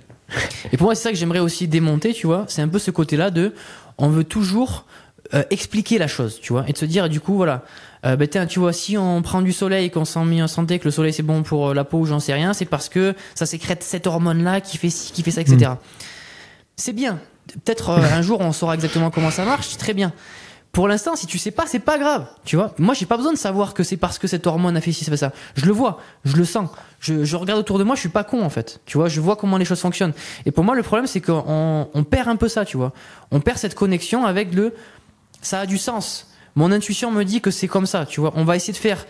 [0.71, 2.45] Et pour moi, c'est ça que j'aimerais aussi démonter, tu vois.
[2.47, 3.53] C'est un peu ce côté-là de,
[3.97, 4.85] on veut toujours
[5.33, 7.63] euh, expliquer la chose, tu vois, et de se dire, du coup, voilà,
[8.05, 10.77] euh, ben, tiens, tu vois, si on prend du soleil, qu'on s'en met en santé,
[10.77, 12.89] que le soleil c'est bon pour euh, la peau, ou j'en sais rien, c'est parce
[12.89, 15.71] que ça sécrète cette hormone-là qui fait ci, qui fait ça, etc.
[16.75, 17.19] C'est bien.
[17.47, 20.13] Peut-être euh, un jour on saura exactement comment ça marche, très bien.
[20.71, 22.27] Pour l'instant, si tu sais pas, c'est pas grave.
[22.45, 24.81] Tu vois, moi j'ai pas besoin de savoir que c'est parce que cette hormone a
[24.81, 25.33] fait ci, ça fait ça.
[25.55, 26.69] Je le vois, je le sens.
[26.99, 28.79] Je, regarde autour de moi, je suis pas con en fait.
[28.85, 30.13] Tu vois, je vois comment les choses fonctionnent.
[30.45, 32.93] Et pour moi, le problème, c'est qu'on on perd un peu ça, tu vois.
[33.31, 34.73] On perd cette connexion avec le.
[35.41, 36.27] Ça a du sens.
[36.55, 38.31] Mon intuition me dit que c'est comme ça, tu vois.
[38.35, 39.05] On va essayer de faire.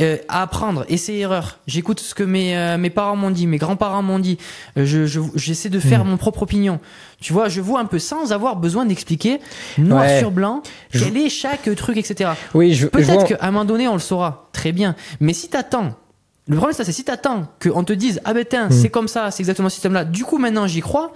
[0.00, 1.58] Euh, à apprendre, essai erreur.
[1.66, 4.38] J'écoute ce que mes euh, mes parents m'ont dit, mes grands-parents m'ont dit.
[4.78, 6.80] Euh, je je- j'essaie de faire mon propre opinion.
[7.20, 9.40] Tu vois, je vois un peu sans avoir besoin d'expliquer
[9.78, 10.18] noir Ouais.
[10.18, 12.30] sur blanc Je- quel est chaque truc, etc.
[12.54, 14.48] Oui, je, Peut-être qu'à un moment donné, on le saura.
[14.52, 14.94] Très bien.
[15.20, 15.94] Mais si t'attends,
[16.48, 18.72] le problème, ça, c'est si t'attends qu'on te dise, ah ben, tiens, Hmm.
[18.72, 20.04] c'est comme ça, c'est exactement ce système-là.
[20.04, 21.12] Du coup, maintenant, j'y crois.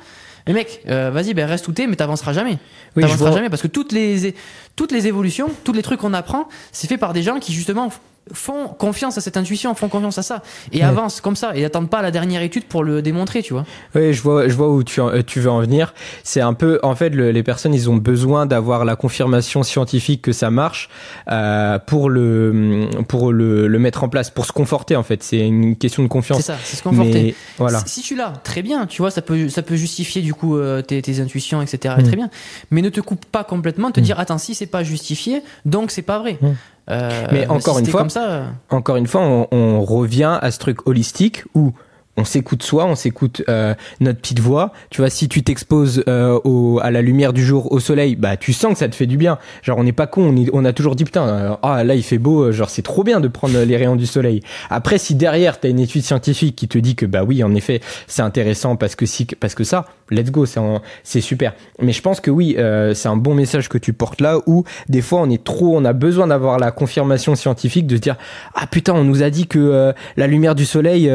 [0.47, 2.59] Mais mec, euh, vas-y, ben, reste où t'es, mais t'avanceras jamais.
[2.97, 4.35] Oui, t'avanceras jamais parce que toutes les,
[4.77, 7.91] toutes les évolutions, tous les trucs qu'on apprend, c'est fait par des gens qui, justement,
[8.33, 11.91] font confiance à cette intuition, font confiance à ça et avancent comme ça et n'attendent
[11.91, 13.65] pas la dernière étude pour le démontrer, tu vois.
[13.95, 15.95] Oui, je vois, je vois où tu, tu veux en venir.
[16.23, 20.33] C'est un peu, en fait, les personnes, ils ont besoin d'avoir la confirmation scientifique que
[20.33, 20.89] ça marche
[21.31, 25.23] euh, pour le pour le, le, mettre en place, pour se conforter en fait.
[25.23, 26.39] C'est une question de confiance.
[26.39, 27.35] C'est ça, c'est se conforter.
[27.59, 27.83] voilà.
[27.87, 30.83] Si tu l'as, très bien, tu vois, ça peut ça peut justifier du coup euh,
[30.83, 31.95] tes, tes, intuitions, etc.
[31.99, 32.17] Très mm.
[32.17, 32.31] bien.
[32.71, 34.05] Mais ne te coupe pas complètement, te mm.
[34.05, 36.39] dire attends si c'est pas justifié, donc c'est pas vrai.
[36.41, 36.53] Mm.
[36.91, 38.31] Euh, mais encore une fois, ça...
[38.31, 38.45] Euh.
[38.71, 41.73] encore une fois, on, on, revient à ce truc holistique où
[42.17, 44.73] on s'écoute soi, on s'écoute euh, notre petite voix.
[44.91, 48.37] Tu vois, si tu t'exposes euh, au, à la lumière du jour, au soleil, bah
[48.37, 49.39] tu sens que ça te fait du bien.
[49.63, 52.03] Genre on n'est pas con, on, on, a toujours dit putain, euh, ah là il
[52.03, 54.41] fait beau, genre c'est trop bien de prendre les rayons du soleil.
[54.71, 57.81] Après, si derrière t'as une étude scientifique qui te dit que bah oui, en effet,
[58.07, 60.61] c'est intéressant parce que si, parce que ça, let's go, c'est
[61.03, 61.55] c'est super.
[61.81, 62.57] Mais je pense que oui,
[62.95, 65.85] c'est un bon message que tu portes là où des fois on est trop, on
[65.85, 68.17] a besoin d'avoir la confirmation scientifique de se dire
[68.55, 71.11] ah putain, on nous a dit que la lumière du soleil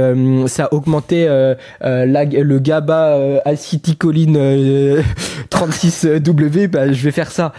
[0.48, 1.54] ça augmente augmenter euh,
[1.84, 5.04] euh, le GABA euh, acétylcholine
[5.50, 7.54] 36W, bah, je vais faire ça.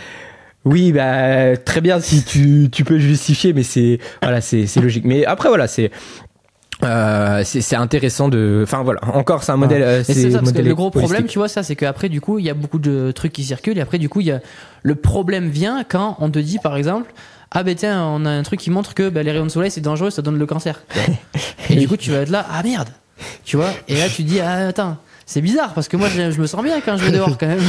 [0.66, 5.07] Oui, bah très bien si tu, tu peux justifier, mais c'est voilà, c'est logique.
[5.07, 5.90] Mais après voilà, c'est
[6.82, 10.74] euh, c'est intéressant de enfin voilà encore c'est un modèle c'est ça parce que le
[10.74, 13.35] gros problème tu vois ça c'est qu'après du coup il y a beaucoup de trucs
[13.35, 14.40] qui circulent et après du coup il y a
[14.82, 17.12] le problème vient quand on te dit par exemple
[17.51, 19.70] ah ben tiens on a un truc qui montre que bah, les rayons de soleil
[19.70, 20.82] c'est dangereux ça donne le cancer
[21.69, 22.89] et du coup tu vas être là ah merde
[23.45, 26.47] tu vois Et là, tu dis, ah, attends, c'est bizarre parce que moi, je, me
[26.47, 27.61] sens bien quand je vais dehors quand même.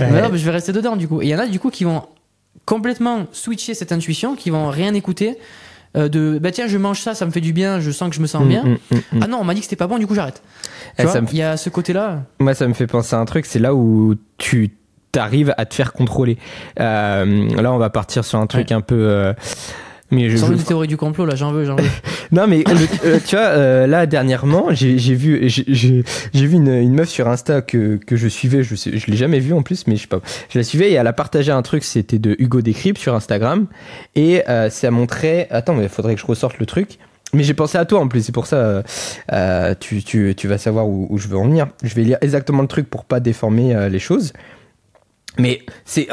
[0.00, 1.20] mais je vais rester dedans du coup.
[1.20, 2.02] Et il y en a du coup qui vont
[2.64, 5.38] complètement switcher cette intuition, qui vont rien écouter.
[5.94, 8.16] Euh, de bah tiens je mange ça ça me fait du bien je sens que
[8.16, 9.88] je me sens mm, bien mm, mm, ah non on m'a dit que c'était pas
[9.88, 10.42] bon du coup j'arrête
[10.98, 13.44] eh, il y a ce côté là moi ça me fait penser à un truc
[13.44, 14.70] c'est là où tu
[15.10, 16.38] t'arrives à te faire contrôler
[16.80, 19.34] euh, là on va partir sur un truc un peu euh,
[20.12, 21.88] mais je, Sans théorie du complot, là, j'en veux, j'en veux.
[22.32, 22.62] non, mais
[23.04, 26.02] euh, tu vois, euh, là, dernièrement, j'ai vu, j'ai
[26.34, 29.40] vu une, une, meuf sur Insta que, que je suivais, je, sais, je l'ai jamais
[29.40, 30.20] vue en plus, mais je sais pas.
[30.50, 33.68] Je la suivais et elle a partagé un truc, c'était de Hugo Décrypte sur Instagram.
[34.14, 35.48] Et euh, ça montrait.
[35.50, 36.98] Attends, mais il faudrait que je ressorte le truc.
[37.32, 38.82] Mais j'ai pensé à toi en plus, c'est pour ça,
[39.32, 41.68] euh, tu, tu, tu vas savoir où, où, je veux en venir.
[41.82, 44.34] Je vais lire exactement le truc pour pas déformer les choses.
[45.38, 46.08] Mais c'est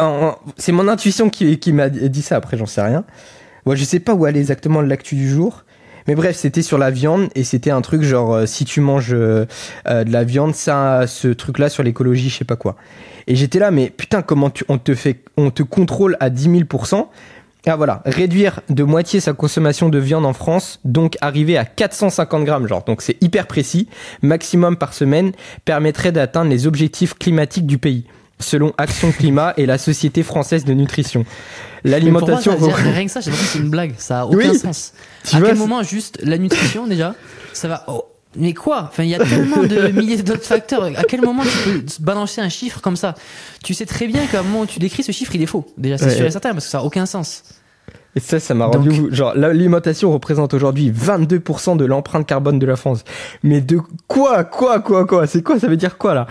[0.56, 3.04] c'est mon intuition qui, qui m'a dit ça, après j'en sais rien.
[3.66, 5.64] Ouais, je sais pas où aller exactement l'actu du jour.
[6.08, 9.14] Mais bref, c'était sur la viande et c'était un truc genre euh, si tu manges
[9.14, 9.46] euh,
[9.88, 12.78] euh, de la viande, ça, ce truc-là sur l'écologie, je sais pas quoi.
[13.28, 16.50] Et j'étais là, mais putain, comment tu, on te fait, on te contrôle à 10
[16.50, 17.08] 000%
[17.68, 22.46] ah voilà, réduire de moitié sa consommation de viande en France, donc arriver à 450
[22.46, 23.90] grammes, genre, donc c'est hyper précis,
[24.22, 25.34] maximum par semaine,
[25.66, 28.06] permettrait d'atteindre les objectifs climatiques du pays
[28.40, 31.26] selon Action Climat et la Société française de nutrition.
[31.84, 32.58] L'alimentation.
[32.58, 33.94] Rien que ça, j'ai l'impression que c'est une blague.
[33.98, 34.94] Ça a aucun sens.
[35.34, 37.16] à quel moment juste la nutrition déjà,
[37.54, 37.84] ça va.
[37.88, 38.06] Oh,
[38.36, 38.88] mais quoi?
[38.90, 40.84] Enfin, il y a tellement de milliers d'autres facteurs.
[40.84, 43.16] À quel moment tu peux balancer un chiffre comme ça?
[43.64, 45.66] Tu sais très bien qu'à un moment où tu décris ce chiffre, il est faux.
[45.78, 47.44] Déjà, c'est sûr et certain parce que ça a aucun sens.
[48.16, 52.76] Et ça, ça m'a rendu Genre, l'alimentation représente aujourd'hui 22% de l'empreinte carbone de la
[52.76, 53.04] France.
[53.44, 55.28] Mais de quoi, quoi, quoi, quoi?
[55.28, 55.60] C'est quoi?
[55.60, 56.28] Ça veut dire quoi là?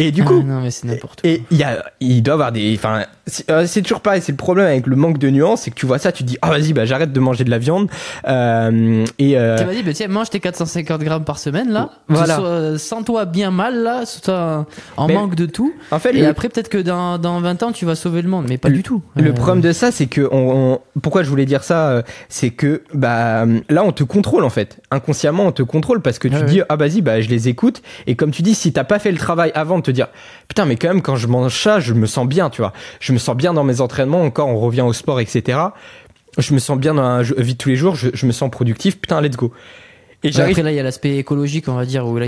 [0.00, 2.52] Et du ah, coup, non mais c'est n'importe Et il y a, il doit avoir
[2.52, 3.04] des, enfin,
[3.50, 4.22] euh, c'est toujours pareil.
[4.22, 6.38] C'est le problème avec le manque de nuances, c'est que tu vois ça, tu dis
[6.40, 7.90] ah vas-y bah j'arrête de manger de la viande.
[8.28, 9.58] Euh, et euh...
[9.58, 11.90] tu vas dire bah, tiens mange tes 450 grammes par semaine là.
[12.06, 12.38] Voilà.
[12.38, 14.66] Euh, sens-toi bien mal là, toi
[14.96, 15.74] en manque de tout.
[15.90, 18.46] En fait, et après peut-être que dans, dans 20 ans tu vas sauver le monde,
[18.48, 19.02] mais pas du tout.
[19.16, 23.46] Le problème de ça, c'est que on, pourquoi je voulais dire ça, c'est que bah
[23.68, 24.80] là on te contrôle en fait.
[24.92, 27.82] Inconsciemment on te contrôle parce que tu dis ah vas-y bah je les écoute.
[28.06, 30.08] Et comme tu dis si t'as pas fait le travail avant te dire
[30.46, 32.72] putain mais quand même quand je mange ça je me sens bien tu vois.
[33.00, 35.58] Je me sens bien dans mes entraînements encore on revient au sport etc
[36.36, 39.00] je me sens bien dans la vie de tous les jours je, me sens productif
[39.00, 39.52] putain let's go.
[40.24, 42.26] Et après là il y a l'aspect écologique on va dire où là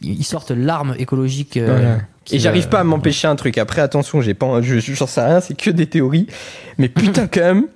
[0.00, 1.96] ils, sortent l'arme écologique euh,
[2.30, 3.58] et j'arrive pas à m'empêcher un truc.
[3.58, 6.26] Après attention j'ai pas je j'en sais rien c'est que des théories.
[6.78, 7.66] Mais putain quand même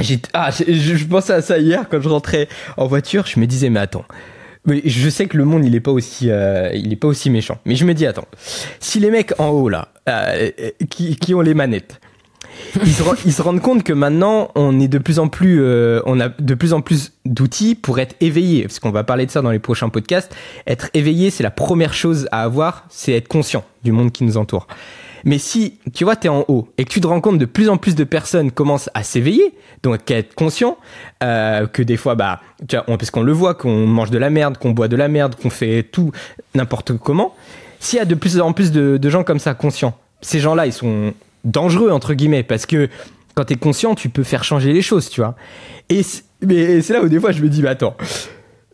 [0.00, 3.46] j'ai ah je, je pensais à ça hier quand je rentrais en voiture je me
[3.46, 4.04] disais mais attends
[4.66, 7.58] je sais que le monde il est pas aussi euh, il est pas aussi méchant.
[7.66, 8.28] Mais je me dis attends,
[8.80, 10.50] si les mecs en haut là euh,
[10.88, 12.00] qui, qui ont les manettes,
[12.84, 16.00] ils se, ils se, rendent compte que maintenant on est de plus en plus euh,
[16.06, 19.30] on a de plus en plus d'outils pour être éveillé parce qu'on va parler de
[19.30, 20.34] ça dans les prochains podcasts.
[20.66, 24.36] Être éveillé, c'est la première chose à avoir, c'est être conscient du monde qui nous
[24.36, 24.66] entoure.
[25.24, 27.44] Mais si, tu vois, tu es en haut et que tu te rends compte de
[27.44, 30.78] plus en plus de personnes commencent à s'éveiller, donc à être conscient,
[31.22, 34.30] euh, que des fois, bah, tu vois, parce qu'on le voit, qu'on mange de la
[34.30, 36.12] merde, qu'on boit de la merde, qu'on fait tout
[36.54, 37.34] n'importe comment,
[37.80, 40.72] s'il y a de plus en plus de, gens comme ça conscients, ces gens-là, ils
[40.72, 42.88] sont dangereux, entre guillemets, parce que
[43.34, 45.34] quand tu es conscient, tu peux faire changer les choses, tu vois.
[45.88, 47.96] Et c'est là où des fois je me dis, mais attends.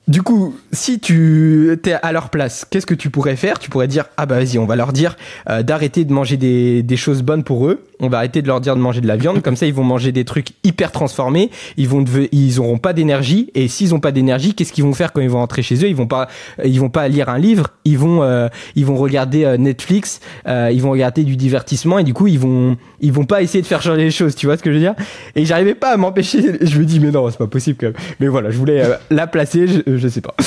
[0.08, 3.58] Du coup, si tu étais à leur place, qu'est-ce que tu pourrais faire?
[3.58, 5.18] Tu pourrais dire ah bah vas-y, on va leur dire
[5.50, 7.84] euh, d'arrêter de manger des, des choses bonnes pour eux.
[8.00, 9.42] On va arrêter de leur dire de manger de la viande.
[9.42, 11.50] Comme ça, ils vont manger des trucs hyper transformés.
[11.76, 13.50] Ils vont ils auront pas d'énergie.
[13.54, 15.88] Et s'ils ont pas d'énergie, qu'est-ce qu'ils vont faire quand ils vont rentrer chez eux?
[15.88, 16.28] Ils vont pas
[16.64, 17.68] ils vont pas lire un livre.
[17.84, 20.20] Ils vont euh, ils vont regarder euh, Netflix.
[20.46, 23.60] euh, ils vont regarder du divertissement et du coup ils vont ils vont pas essayer
[23.60, 24.36] de faire changer les choses.
[24.36, 24.94] Tu vois ce que je veux dire?
[25.34, 26.64] Et j'arrivais pas à m'empêcher.
[26.64, 27.92] Je me dis mais non, c'est pas possible quand.
[28.20, 29.66] Mais voilà, je voulais euh, la placer.
[29.98, 30.34] Je sais pas.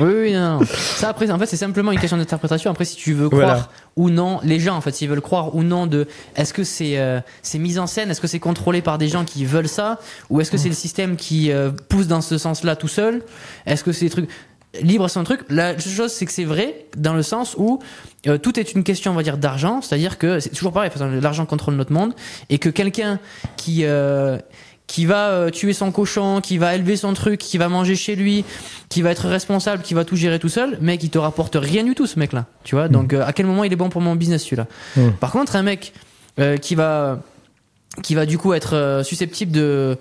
[0.00, 0.60] Oui, oui, non.
[0.60, 0.66] non.
[0.66, 2.70] Ça, après, en fait, c'est simplement une question d'interprétation.
[2.70, 3.68] Après, si tu veux croire Voilà.
[3.96, 6.06] ou non, les gens, en fait, s'ils veulent croire ou non de
[6.36, 9.26] est-ce que c'est euh, c'est mis en scène, est-ce que c'est contrôlé par des gens
[9.26, 9.98] qui veulent ça,
[10.30, 13.22] ou est-ce que c'est le système qui euh, pousse dans ce sens-là tout seul?
[13.66, 14.30] Est-ce que c'est des trucs.
[14.80, 15.40] Libre son truc?
[15.50, 17.80] La chose, c'est que c'est vrai dans le sens où
[18.28, 19.82] euh, tout est une question, on va dire, d'argent.
[19.82, 22.14] C'est-à-dire que c'est toujours pareil, l'argent contrôle notre monde,
[22.50, 23.18] et que quelqu'un
[23.56, 24.38] qui euh,
[24.90, 28.16] qui va euh, tuer son cochon, qui va élever son truc, qui va manger chez
[28.16, 28.44] lui,
[28.88, 31.84] qui va être responsable, qui va tout gérer tout seul, mec, il te rapporte rien
[31.84, 32.46] du tout, ce mec-là.
[32.64, 35.10] Tu vois, donc euh, à quel moment il est bon pour mon business, celui-là Mm.
[35.20, 35.92] Par contre, un mec
[36.38, 37.20] euh, qui va
[38.02, 39.98] qui va du coup être euh, susceptible de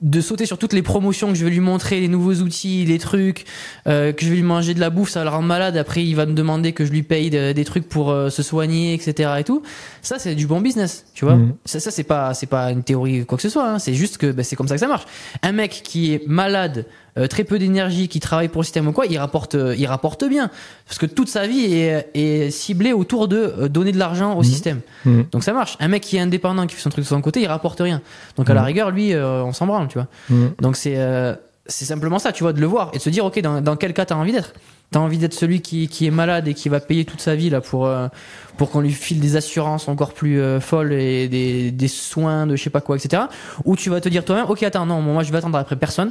[0.00, 2.98] de sauter sur toutes les promotions que je vais lui montrer, les nouveaux outils, les
[2.98, 3.44] trucs,
[3.88, 5.76] euh, que je vais lui manger de la bouffe, ça va le rendre malade.
[5.76, 8.42] Après, il va me demander que je lui paye de- des trucs pour euh, se
[8.44, 9.30] soigner, etc.
[9.40, 9.62] Et tout.
[10.02, 11.34] Ça, c'est du bon business, tu vois.
[11.36, 11.54] Mhm.
[11.64, 13.68] Ça, ça c'est pas, c'est pas une théorie quoi que ce soit.
[13.68, 13.78] hein.
[13.80, 15.04] C'est juste que bah, c'est comme ça que ça marche.
[15.42, 16.86] Un mec qui est malade,
[17.26, 20.24] très peu d'énergie, qui travaille pour le système ou quoi, il rapporte, euh, il rapporte
[20.28, 20.50] bien,
[20.86, 24.42] parce que toute sa vie est, est ciblée autour de euh, donner de l'argent au
[24.42, 24.80] système.
[25.04, 25.24] Mhm.
[25.32, 25.76] Donc ça marche.
[25.80, 28.02] Un mec qui est indépendant, qui fait son truc de son côté, il rapporte rien.
[28.36, 30.06] Donc à la rigueur, lui, euh, on s'en branle, tu vois.
[30.30, 30.52] Mhm.
[30.60, 31.34] Donc c'est euh,
[31.68, 33.76] c'est simplement ça, tu vois, de le voir et de se dire, ok, dans, dans
[33.76, 34.54] quel cas t'as envie d'être?
[34.90, 37.50] T'as envie d'être celui qui, qui est malade et qui va payer toute sa vie
[37.50, 38.08] là pour euh,
[38.56, 42.56] pour qu'on lui file des assurances encore plus euh, folles et des, des soins de
[42.56, 43.24] je sais pas quoi, etc.
[43.66, 46.10] Ou tu vas te dire toi-même, ok, attends, non, moi je vais attendre après personne.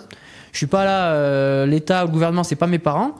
[0.52, 3.14] Je suis pas là, euh, l'État, le gouvernement, c'est pas mes parents.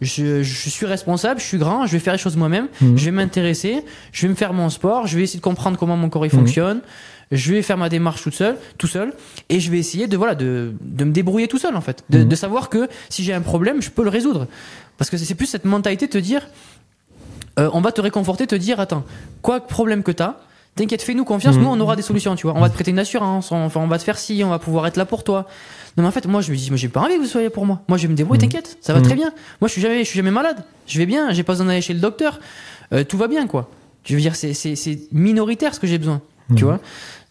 [0.00, 2.98] Je, je suis responsable, je suis grand, je vais faire les choses moi-même, Mhm.
[2.98, 5.96] je vais m'intéresser, je vais me faire mon sport, je vais essayer de comprendre comment
[5.96, 6.40] mon corps il Mhm.
[6.40, 6.80] fonctionne,
[7.30, 9.12] je vais faire ma démarche toute seule, tout seul,
[9.48, 12.18] et je vais essayer de voilà de, de me débrouiller tout seul en fait, de,
[12.18, 12.28] Mhm.
[12.28, 14.46] de savoir que si j'ai un problème, je peux le résoudre,
[14.98, 16.42] parce que c'est plus cette mentalité de te dire,
[17.58, 19.04] euh, on va te réconforter, te dire attends,
[19.42, 20.34] quoi que problème que t'as,
[20.74, 22.98] t'inquiète, fais-nous confiance, nous on aura des solutions, tu vois, on va te prêter une
[22.98, 25.46] assurance, on, enfin, on va te faire ci, on va pouvoir être là pour toi.
[25.96, 27.50] Non mais en fait moi je me dis, moi j'ai pas envie que vous soyez
[27.50, 28.50] pour moi, moi je vais me débrouiller, Mhm.
[28.50, 29.04] t'inquiète, ça va Mhm.
[29.06, 29.32] très bien.
[29.60, 31.80] Moi je suis jamais, je suis jamais malade, je vais bien, j'ai pas besoin d'aller
[31.82, 32.40] chez le docteur,
[32.92, 33.70] Euh, tout va bien quoi.
[34.04, 34.52] Je veux dire c'est
[35.12, 36.70] minoritaire ce que j'ai besoin, tu Mhm.
[36.70, 36.80] vois.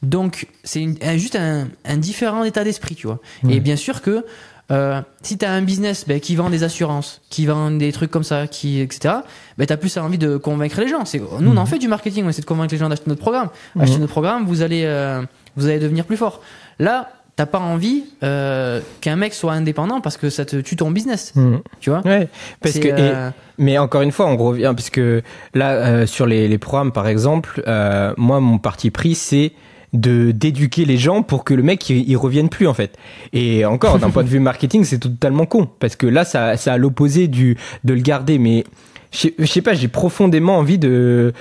[0.02, 3.20] Donc c'est un- juste un, un différent état d'esprit, tu vois.
[3.44, 3.50] Mhm.
[3.52, 4.26] Et bien sûr que
[4.72, 8.10] euh, si tu as un business ben, qui vend des assurances, qui vend des trucs
[8.10, 9.16] comme ça, qui, etc.,
[9.58, 11.04] ben, tu as plus envie de convaincre les gens.
[11.06, 13.22] C'est- Nous, on en fait du marketing, on essaie de convaincre les gens d'acheter notre
[13.22, 13.50] programme.
[13.80, 14.02] Acheter Mhm.
[14.02, 15.22] notre programme, vous allez, euh,
[15.58, 16.42] vous allez devenir plus fort.
[16.80, 20.92] Là, t'as pas envie euh, qu'un mec soit indépendant parce que ça te tue ton
[20.92, 21.62] business, Mhm.
[21.80, 22.02] tu vois.
[22.06, 22.28] Ouais,
[22.62, 25.22] parce que et- euh, mais encore une fois, on revient parce que
[25.54, 29.52] là euh, sur les, les programmes par exemple, euh, moi mon parti pris c'est
[29.94, 32.98] de d'éduquer les gens pour que le mec il, il revienne plus en fait.
[33.32, 36.74] Et encore d'un point de vue marketing, c'est totalement con parce que là ça ça
[36.74, 38.64] à l'opposé du de le garder mais
[39.12, 41.34] je sais pas, j'ai profondément envie de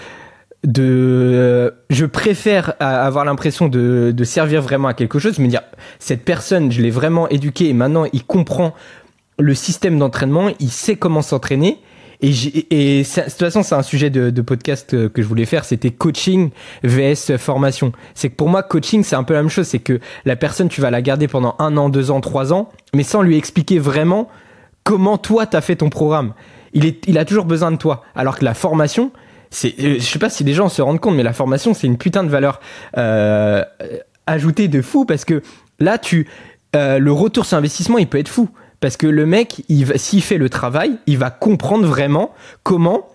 [0.64, 5.62] de euh, je préfère avoir l'impression de, de servir vraiment à quelque chose me dire
[5.98, 8.74] cette personne je l'ai vraiment éduqué et maintenant il comprend
[9.38, 11.78] le système d'entraînement il sait comment s'entraîner.
[12.24, 12.30] Et,
[12.70, 15.64] et de toute façon c'est un sujet de, de podcast euh, que je voulais faire
[15.64, 16.50] c'était coaching
[16.84, 17.90] vs formation.
[18.14, 19.66] C'est que pour moi coaching c'est un peu la même chose.
[19.66, 22.68] C'est que la personne tu vas la garder pendant un an deux ans trois ans
[22.94, 24.28] mais sans lui expliquer vraiment
[24.84, 26.34] comment toi t'as fait ton programme.
[26.72, 28.04] Il, est, il a toujours besoin de toi.
[28.14, 29.10] Alors que la formation
[29.52, 31.86] c'est euh, je sais pas si les gens se rendent compte mais la formation c'est
[31.86, 32.60] une putain de valeur
[32.96, 33.64] euh,
[34.26, 35.42] ajoutée de fou parce que
[35.78, 36.26] là tu
[36.74, 38.48] euh, le retour sur investissement il peut être fou
[38.80, 43.06] parce que le mec il s'il fait le travail il va comprendre vraiment comment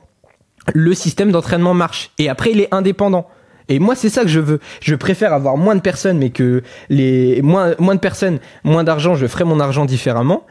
[0.74, 2.12] le système d'entraînement marche.
[2.18, 3.28] Et après il est indépendant.
[3.70, 4.60] Et moi c'est ça que je veux.
[4.82, 9.16] Je préfère avoir moins de personnes mais que les moins moins de personnes moins d'argent
[9.16, 10.46] je ferai mon argent différemment.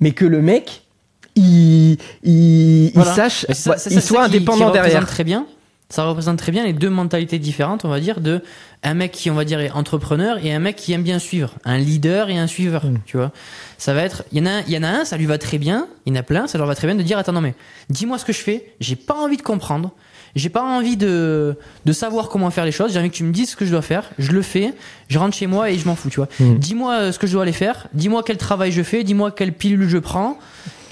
[0.00, 0.85] Mais que le mec
[1.36, 1.92] il
[2.24, 3.14] il, il Voilà.
[3.14, 5.24] sache Mais c'est ça- c'est il ça- soit ça qui- indépendant qui représente derrière très
[5.24, 5.46] bien.
[5.88, 8.42] Ça représente très bien les deux mentalités différentes, on va dire, de
[8.82, 11.54] un mec qui, on va dire, est entrepreneur et un mec qui aime bien suivre.
[11.64, 12.98] Un leader et un suiveur, Mm.
[13.06, 13.30] tu vois.
[13.78, 15.38] Ça va être, il y en a il y en a un, ça lui va
[15.38, 15.86] très bien.
[16.04, 17.54] Il y en a plein, ça leur va très bien de dire, attends, non, mais
[17.88, 18.72] dis-moi ce que je fais.
[18.80, 19.92] J'ai pas envie de comprendre.
[20.34, 21.56] J'ai pas envie de,
[21.86, 22.92] de savoir comment faire les choses.
[22.92, 24.10] J'ai envie que tu me dises ce que je dois faire.
[24.18, 24.74] Je le fais.
[25.08, 26.28] Je rentre chez moi et je m'en fous, tu vois.
[26.40, 26.56] Mm.
[26.58, 27.86] Dis-moi euh, ce que je dois aller faire.
[27.94, 29.04] Dis-moi quel travail je fais.
[29.04, 30.36] Dis-moi quelle pilule je prends.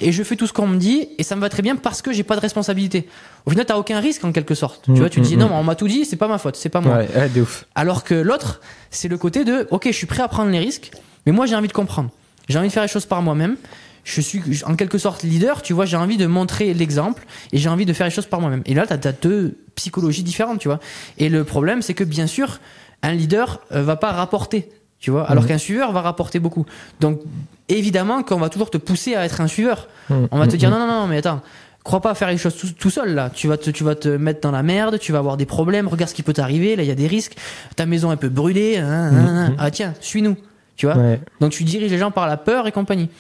[0.01, 2.03] Et je fais tout ce qu'on me dit et ça me va très bien parce
[2.03, 3.09] que j'ai pas de responsabilité.
[3.47, 4.83] Au final, t'as aucun risque en quelque sorte.
[4.85, 5.41] Tu Mm, vois, tu te mm, dis mm.
[5.41, 6.97] non, mais on m'a tout dit, c'est pas ma faute, c'est pas moi.
[6.97, 8.61] ouais, ouais, de ouf Alors que l'autre,
[8.91, 10.91] c'est le côté de ok, je suis prêt à prendre les risques.
[11.27, 12.11] Mais moi, j'ai envie de comprendre.
[12.49, 13.57] J'ai envie de faire les choses par moi-même.
[14.05, 17.71] Je suis en quelque sorte leader, tu vois, j'ai envie de montrer l'exemple et j'ai
[17.71, 18.63] envie de faire les choses par moi-même.
[18.67, 20.79] Et là, tu as, deux psychologies différentes, tu vois.
[21.17, 22.61] Et le problème, c'est que bien sûr,
[23.03, 24.69] un leader euh, va pas rapporter,
[25.05, 25.49] tu vois, alors mhm.
[25.51, 26.65] qu'un suiveur va rapporter beaucoup.
[26.99, 27.21] Donc,
[27.69, 29.87] évidemment qu'on va toujours te pousser à être un suiveur.
[30.09, 30.29] Mhm.
[30.31, 30.79] On va te dire, mhm.
[30.79, 31.43] non, non, non, mais attends,
[31.83, 33.29] crois pas à faire les choses tout, seul là.
[33.29, 35.89] Tu vas te, tu vas te mettre dans la merde, tu vas avoir des problèmes.
[35.89, 36.75] Regarde ce qui peut t'arriver.
[36.75, 37.37] Là, il y a des risques.
[37.77, 38.79] Ta maison est un peu brûlée.
[38.79, 39.55] Hein, hein, hein.
[39.59, 40.39] Ah tiens, suis-nous.
[40.75, 40.97] Tu vois.
[41.39, 43.11] Donc tu diriges les gens par la peur et compagnie.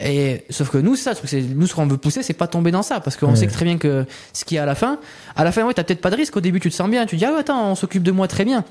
[0.00, 2.82] Et sauf que nous, ça, c'est nous ce qu'on veut pousser, c'est pas tomber dans
[2.82, 4.98] ça, parce qu'on sait très bien que ce qui est à la fin,
[5.36, 6.36] à la fin, ouais, t'as peut-être pas de risque.
[6.36, 8.26] Au début, tu te sens bien, tu dis ah ouais, attends, on s'occupe de moi
[8.26, 8.64] très bien.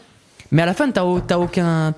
[0.52, 1.94] Mais à la fin, t'as, aucun,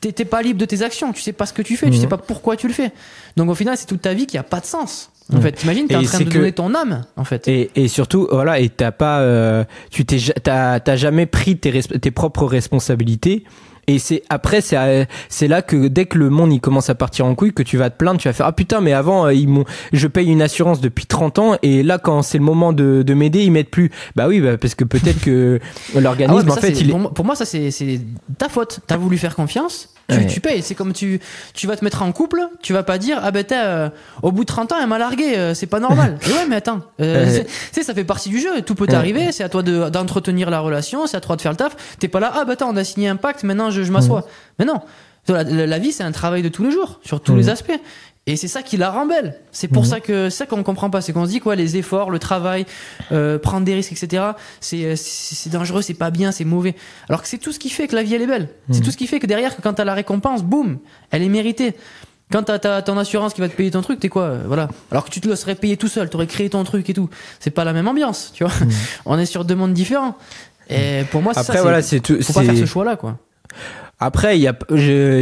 [0.00, 1.12] t'es, pas libre de tes actions.
[1.12, 2.92] Tu sais pas ce que tu fais, tu sais pas pourquoi tu le fais.
[3.36, 5.10] Donc au final, c'est toute ta vie qui a pas de sens.
[5.32, 7.48] En fait, t'imagines, t'es en train de donner ton âme, en fait.
[7.48, 11.80] Et, et surtout, voilà, et t'as pas, euh, tu t'es, t'as, t'as jamais pris tes,
[11.80, 13.44] tes propres responsabilités
[13.88, 17.26] et c'est après c'est c'est là que dès que le monde il commence à partir
[17.26, 19.34] en couille que tu vas te plaindre, tu vas faire ah putain mais avant euh,
[19.34, 22.72] ils m'ont je paye une assurance depuis 30 ans et là quand c'est le moment
[22.72, 23.90] de, de m'aider ils m'aident plus.
[24.14, 25.58] Bah oui bah, parce que peut-être que
[25.98, 28.00] l'organisme ah en fait il pour, pour moi ça c'est c'est
[28.38, 28.80] ta faute.
[28.86, 29.92] T'as voulu faire confiance
[30.28, 30.62] tu, payes.
[30.62, 31.20] C'est comme tu,
[31.54, 33.90] tu vas te mettre en couple, tu vas pas dire Ah ben euh,
[34.22, 36.18] au bout de 30 ans, elle m'a largué, euh, c'est pas normal.
[36.28, 39.44] Et ouais, mais attends, euh, c'est, ça fait partie du jeu, tout peut arriver, c'est
[39.44, 41.76] à toi de, d'entretenir la relation, c'est à toi de faire le taf.
[41.98, 44.26] T'es pas là, ah ben attends, on a signé un pacte, maintenant je, je m'assois.
[44.58, 44.80] Mais non,
[45.28, 47.78] la, vie c'est un travail de tous les jours, sur tous les aspects.
[48.26, 49.34] Et c'est ça qui la rend belle.
[49.50, 49.88] C'est pour mhm.
[49.88, 52.66] ça que ça qu'on comprend pas, c'est qu'on se dit quoi, les efforts, le travail,
[53.10, 54.22] euh, prendre des risques, etc.
[54.60, 56.76] C'est c'est dangereux, c'est pas bien, c'est mauvais.
[57.08, 58.48] Alors que c'est tout ce qui fait que la vie elle est belle.
[58.70, 58.84] C'est mhm.
[58.84, 60.78] tout ce qui fait que derrière, quand t'as la récompense, boum,
[61.10, 61.74] elle est méritée.
[62.30, 64.68] Quand t'as ton assurance qui va te payer ton truc, t'es quoi euh, Voilà.
[64.92, 67.10] Alors que tu te le serais payé tout seul, t'aurais créé ton truc et tout.
[67.40, 68.54] C'est pas la même ambiance, tu vois.
[68.60, 68.70] Mhm.
[69.04, 70.16] On est sur deux mondes différents.
[70.70, 71.60] Et pour moi, c'est ça.
[71.60, 72.22] voilà, c'est tout.
[72.22, 73.18] Faut pas faire ce choix-là, quoi.
[74.02, 74.56] Après, il y a,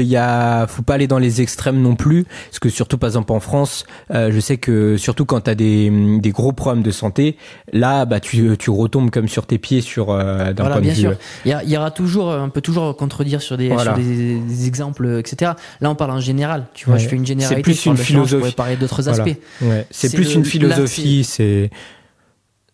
[0.01, 3.31] y a, faut pas aller dans les extrêmes non plus, parce que surtout par exemple
[3.33, 6.91] en France, euh, je sais que surtout quand tu as des, des gros problèmes de
[6.91, 7.37] santé,
[7.75, 10.97] là, bah tu, tu retombes comme sur tes pieds sur euh, d'un point bien de
[10.97, 11.03] vue.
[11.03, 11.17] Sûr.
[11.45, 15.53] Il y, aura toujours, on peut toujours contredire sur des, sur des, exemples, etc.
[15.83, 16.65] Là, on parle en général.
[16.73, 17.75] Tu vois, je fais une généralité.
[17.75, 18.53] C'est plus une philosophie.
[18.53, 19.37] parler d'autres aspects.
[19.61, 19.87] Ouais.
[19.91, 21.25] C'est plus une philosophie.
[21.25, 21.71] C'est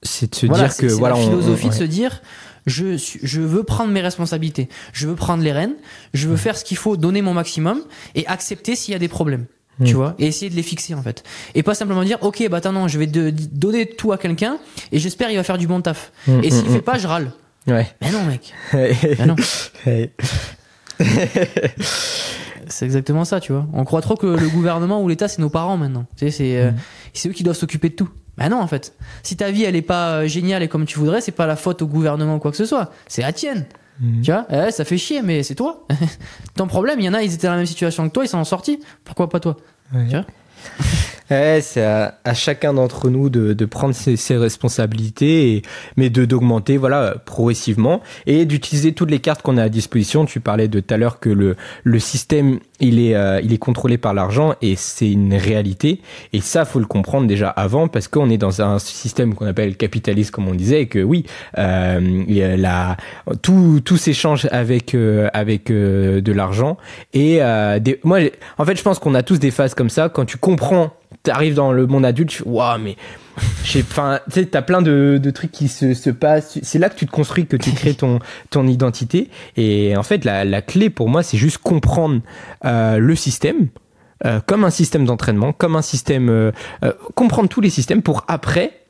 [0.03, 2.21] c'est de se dire que voilà, la philosophie de se dire
[2.67, 5.75] je, je veux prendre mes responsabilités, je veux prendre les rênes,
[6.15, 7.81] je veux faire ce qu'il faut, donner mon maximum
[8.15, 9.47] et accepter s'il y a des problèmes.
[9.85, 9.97] Tu mm.
[9.97, 11.23] vois, et essayer de les fixer en fait.
[11.55, 14.59] Et pas simplement dire, ok, bah attends, non, je vais donner tout à quelqu'un
[14.91, 16.13] et j'espère il va faire du bon taf.
[16.27, 17.33] Mm, et s'il mm, fait pas, je râle.
[17.67, 17.87] Ouais.
[18.01, 18.55] Mais non, mec.
[18.73, 19.37] Mais non.
[22.69, 23.67] c'est exactement ça, tu vois.
[23.73, 26.07] On croit trop que le gouvernement ou l'État, c'est nos parents maintenant.
[26.17, 26.71] Tu sais, c'est euh,
[27.27, 28.09] eux qui doivent s'occuper de tout.
[28.37, 28.95] Ben non, en fait.
[29.23, 31.57] Si ta vie, elle est pas euh, géniale et comme tu voudrais, c'est pas la
[31.57, 32.93] faute au gouvernement ou quoi que ce soit.
[33.09, 33.67] C'est la tienne.
[34.01, 34.23] Mhm.
[34.23, 34.47] Tu vois?
[34.51, 35.87] Eh, Ça fait chier, mais c'est toi.
[36.55, 38.29] Ton problème, il y en a, ils étaient dans la même situation que toi, ils
[38.29, 38.81] s'en sont sortis.
[39.05, 39.57] Pourquoi pas toi?
[39.93, 40.25] Tu vois?
[41.31, 45.63] Ouais, c'est à, chacun d'entre nous de, de prendre ses, ses responsabilités, et,
[45.97, 50.25] mais de d'augmenter voilà progressivement et d'utiliser toutes les cartes qu'on a à disposition.
[50.25, 53.59] Tu parlais de tout à l'heure que le le système il est euh, il est
[53.59, 56.01] contrôlé par l'argent et c'est une réalité.
[56.33, 59.77] Et ça faut le comprendre déjà avant parce qu'on est dans un système qu'on appelle
[59.77, 61.25] capitaliste comme on disait et que oui
[61.59, 62.97] euh, la,
[63.43, 66.77] tout tout s'échange avec euh, avec euh, de l'argent.
[67.13, 67.41] Et
[67.81, 68.19] des, moi
[68.59, 70.09] en fait je pense qu'on a tous des phases comme ça.
[70.09, 70.93] Quand tu comprends
[71.23, 72.97] t'arrives dans le monde adulte, tu fais, waouh, mais
[73.65, 73.83] tu
[74.29, 76.59] sais, t'as plein de, trucs qui se, se passent.
[76.63, 79.31] C'est là que tu te construis, que tu crées ton, ton identité.
[79.57, 82.21] Et en fait, la, clé pour moi, c'est juste comprendre
[82.65, 83.69] euh, le système.
[84.25, 86.51] Euh, comme un système d'entraînement, comme un système, euh,
[87.15, 88.81] comprendre tous les systèmes pour après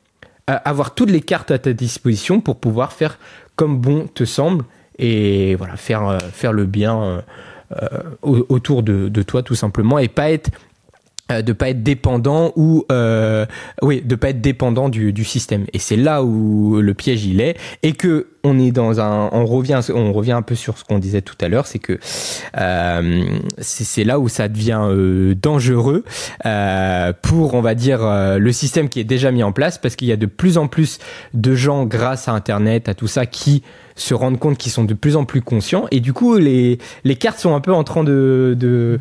[0.47, 3.19] avoir toutes les cartes à ta disposition pour pouvoir faire
[3.57, 4.63] comme bon te semble
[4.97, 7.21] et voilà faire faire le bien
[8.21, 10.51] autour de, toi tout simplement et pas être
[11.29, 13.45] de pas être dépendant ou euh,
[13.81, 15.65] oui de pas être dépendant du, du système.
[15.73, 17.57] Et c'est là où le piège il est.
[17.83, 20.99] Et que on est dans un on revient on revient un peu sur ce qu'on
[20.99, 21.99] disait tout à l'heure c'est que
[22.57, 23.25] euh,
[23.59, 26.03] c'est là où ça devient euh, dangereux
[26.45, 29.95] euh, pour on va dire euh, le système qui est déjà mis en place parce
[29.95, 30.99] qu'il y a de plus en plus
[31.33, 33.63] de gens grâce à internet à tout ça qui
[33.97, 37.15] se rendent compte qu'ils sont de plus en plus conscients et du coup les les
[37.15, 38.99] cartes sont un peu en train de, de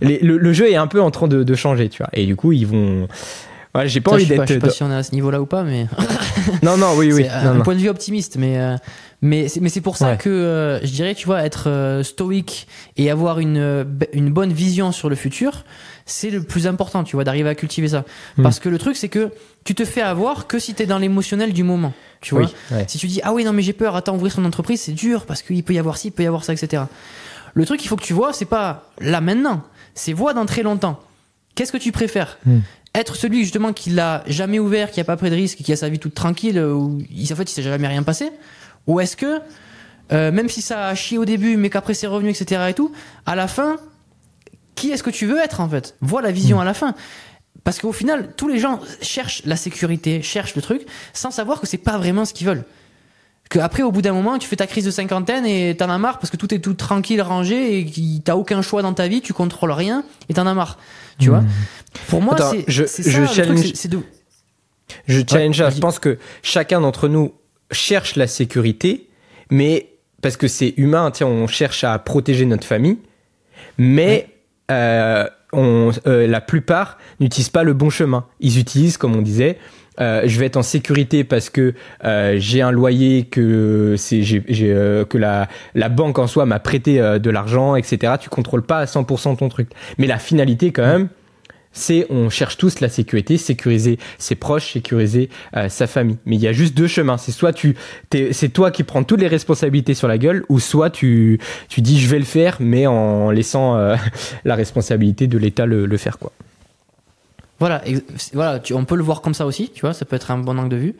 [0.00, 2.36] les, le, jeu est un peu en train de, de changer tu vois et du
[2.36, 3.08] coup ils vont
[3.74, 4.46] Ouais, j'ai pas envie d'être.
[4.46, 5.86] Je sais pas si on est à ce niveau-là ou pas, mais.
[6.62, 7.26] non, non, oui, oui.
[7.28, 8.76] un point de vue optimiste, mais euh,
[9.20, 12.68] mais c'est mais c'est pour ça que euh, je dirais, tu vois, être euh, stoïque
[12.96, 15.64] et avoir une une bonne vision sur le futur,
[16.06, 18.04] c'est le plus important, tu vois, d'arriver à cultiver ça.
[18.36, 18.42] Hmm.
[18.42, 19.30] Parce que le truc, c'est que
[19.64, 22.50] tu te fais avoir que si t'es dans l'émotionnel du moment, tu vois.
[22.86, 25.24] Si tu dis ah oui non mais j'ai peur, attends ouvrir son entreprise c'est dur
[25.26, 26.84] parce qu'il peut y avoir ci, il peut y avoir ça, etc.
[27.54, 29.62] Le truc qu'il faut que tu vois, c'est pas là maintenant,
[29.94, 31.00] c'est voir dans très longtemps.
[31.54, 32.60] Qu'est-ce que tu préfères Hmm.
[32.96, 35.76] Être celui justement qui l'a jamais ouvert, qui a pas pris de risque, qui a
[35.76, 38.30] sa vie toute tranquille, où il, en fait il s'est jamais rien passé?
[38.86, 39.40] Ou est-ce que,
[40.12, 42.66] euh, même si ça a chié au début, mais qu'après c'est revenu, etc.
[42.68, 42.92] et tout,
[43.26, 43.78] à la fin,
[44.74, 45.94] qui est-ce que tu veux être en fait?
[46.00, 46.94] Vois la vision à la fin.
[47.62, 50.82] Parce qu'au final, tous les gens cherchent la sécurité, cherchent le truc,
[51.14, 52.64] sans savoir que c'est pas vraiment ce qu'ils veulent.
[53.48, 55.98] Que après, au bout d'un moment, tu fais ta crise de cinquantaine et t'en as
[55.98, 57.86] marre parce que tout est tout tranquille, rangé et
[58.24, 60.78] t'as aucun choix dans ta vie, tu contrôles rien et t'en as marre.
[61.18, 61.44] Tu vois?
[62.08, 62.84] Pour moi, c'est je-
[63.32, 64.00] challenge- c'est- de.
[65.06, 65.56] Je challenge.
[65.70, 67.32] Je pense que chacun d'entre nous
[67.70, 69.08] cherche la sécurité,
[69.50, 69.90] mais
[70.20, 72.98] parce que c'est humain, tiens, on cherche à protéger notre famille,
[73.78, 74.28] mais
[74.70, 78.24] euh, on, euh, la plupart n'utilisent pas le bon chemin.
[78.40, 79.58] Ils utilisent, comme on disait,
[80.00, 81.74] euh, je vais être en sécurité parce que
[82.04, 86.46] euh, j'ai un loyer, que c'est j'ai, j'ai, euh, que la, la banque en soi
[86.46, 88.14] m'a prêté euh, de l'argent, etc.
[88.20, 89.70] Tu contrôles pas à 100% ton truc.
[89.98, 91.08] Mais la finalité quand même,
[91.74, 96.16] c'est on cherche tous la sécurité, sécuriser ses proches, sécuriser euh, sa famille.
[96.24, 97.18] Mais il y a juste deux chemins.
[97.18, 97.76] C'est soit tu,
[98.32, 101.38] c'est toi qui prends toutes les responsabilités sur la gueule, ou soit tu,
[101.68, 103.96] tu dis je vais le faire, mais en laissant euh,
[104.44, 106.32] la responsabilité de l'État le, le faire quoi.
[107.60, 107.82] Voilà,
[108.32, 110.38] voilà tu- on peut le voir comme ça aussi, tu vois, ça peut être un
[110.38, 110.94] bon angle de vue.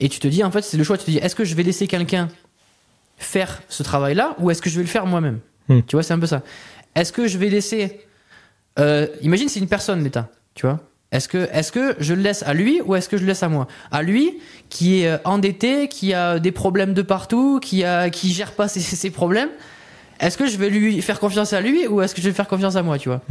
[0.00, 1.54] Et tu te dis, en fait, c'est le choix, tu te dis, est-ce que je
[1.54, 2.28] vais laisser quelqu'un
[3.18, 5.40] faire ce travail-là ou est-ce que je vais le faire moi-même?
[5.68, 5.80] Hmm.
[5.86, 6.42] Tu vois, c'est un peu ça.
[6.94, 8.00] Est-ce que je vais laisser.
[8.78, 10.80] Euh, imagine, c'est une personne, l'État, tu vois.
[11.12, 13.42] Est-ce que, est que je le laisse à lui ou est-ce que je le laisse
[13.42, 13.66] à moi?
[13.90, 14.38] À lui,
[14.68, 18.68] qui est euh, endetté, qui a des problèmes de partout, qui, a, qui gère pas
[18.68, 19.50] ses, ses problèmes,
[20.20, 22.46] est-ce que je vais lui faire confiance à lui ou est-ce que je vais faire
[22.46, 23.22] confiance à moi, tu vois?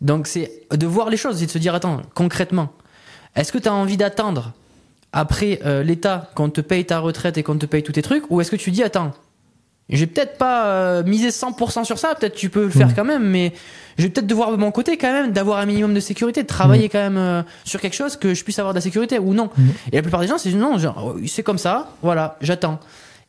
[0.00, 2.72] Donc c'est de voir les choses et de se dire, attends, concrètement,
[3.34, 4.52] est-ce que tu as envie d'attendre
[5.12, 8.30] après euh, l'État qu'on te paye ta retraite et qu'on te paye tous tes trucs
[8.30, 9.12] Ou est-ce que tu dis, attends,
[9.96, 13.24] j'ai peut-être pas euh, misé 100% sur ça, peut-être tu peux le faire quand même,
[13.24, 13.52] mais
[13.96, 16.46] je vais peut-être devoir de mon côté quand même d'avoir un minimum de sécurité, de
[16.46, 19.32] travailler quand même euh, sur quelque chose que je puisse avoir de la sécurité ou
[19.34, 19.48] non.
[19.92, 22.78] Et la plupart des gens, c'est non, genre, oh, c'est comme ça, voilà, j'attends.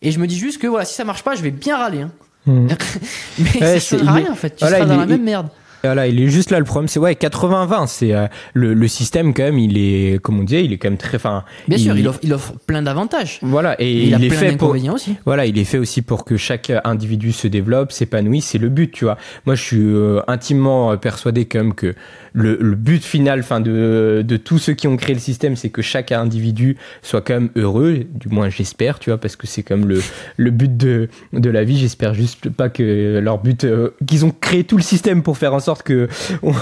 [0.02, 2.02] Et je me dis juste que voilà, si ça marche pas, je vais bien râler.
[2.02, 2.12] hein.
[2.48, 5.20] Mais Ouais, ça il est- rien en fait, tu voilà, seras dans est- la même
[5.20, 5.48] il- merde.
[5.84, 9.34] Voilà, il est juste là le problème, c'est ouais 80-20, c'est euh, le, le système
[9.34, 11.98] quand même, il est comme on disait, il est quand même très, enfin, Bien sûr,
[11.98, 13.40] il offre, il offre plein d'avantages.
[13.42, 15.16] voilà et il, a est plein fait pour aussi.
[15.26, 18.92] Voilà, il est fait aussi pour que chaque individu se développe, s'épanouisse, c'est le but,
[18.92, 19.18] tu vois.
[19.46, 21.96] Moi, je suis euh, intimement euh, persuadé quand même que
[22.34, 25.70] le, le but final, enfin de, de tous ceux qui ont créé le système, c'est
[25.70, 29.64] que chaque individu soit quand même heureux, du moins j'espère, tu vois, parce que c'est
[29.64, 30.02] comme le,
[30.38, 31.78] le but de, de la vie.
[31.78, 35.54] J'espère juste pas que leur but, euh, qu'ils ont créé tout le système pour faire
[35.54, 36.08] en sorte que
[36.44, 36.54] on,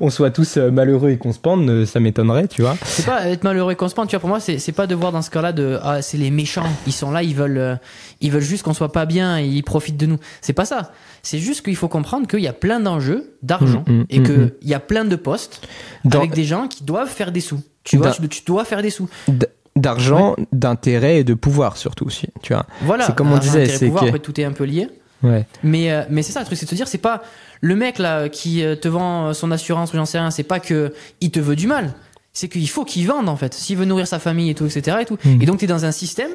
[0.00, 2.76] on soit tous malheureux et qu'on se pende, ça m'étonnerait, tu vois.
[2.84, 4.20] C'est pas être malheureux et qu'on se pente, tu vois.
[4.20, 6.92] Pour moi, c'est pas de voir dans ce cas-là de ah c'est les méchants, ils
[6.92, 7.76] sont là, ils veulent euh,
[8.20, 10.18] ils veulent juste qu'on soit pas bien et ils profitent de nous.
[10.40, 10.92] C'est pas ça.
[11.22, 14.22] C'est juste qu'il faut comprendre qu'il y a plein d'enjeux, d'argent Mm, mm, et mm,
[14.22, 14.50] que mm.
[14.62, 15.66] il y a plein de postes
[16.04, 17.60] Dans- avec des gens qui doivent faire des sous.
[17.82, 19.08] Tu vois, tu, tu dois faire des sous.
[19.28, 22.64] D- D'argent, d'intérêt et de pouvoir surtout aussi, tu vois.
[22.82, 23.06] Voilà.
[23.06, 24.88] C'est comme on disait, c'est pouvoir, que- tout est un peu lié.
[25.24, 25.46] Ouais.
[25.62, 27.22] Mais, euh, mais c'est ça le truc, c'est de te dire, c'est pas
[27.60, 30.60] le mec là qui euh, te vend son assurance ou j'en sais rien, c'est pas
[30.60, 31.94] que il te veut du mal,
[32.32, 34.98] c'est qu'il faut qu'il vende en fait, s'il veut nourrir sa famille et tout, etc.
[35.00, 35.18] Et, tout.
[35.24, 35.42] Mm.
[35.42, 36.30] et donc tu es dans un système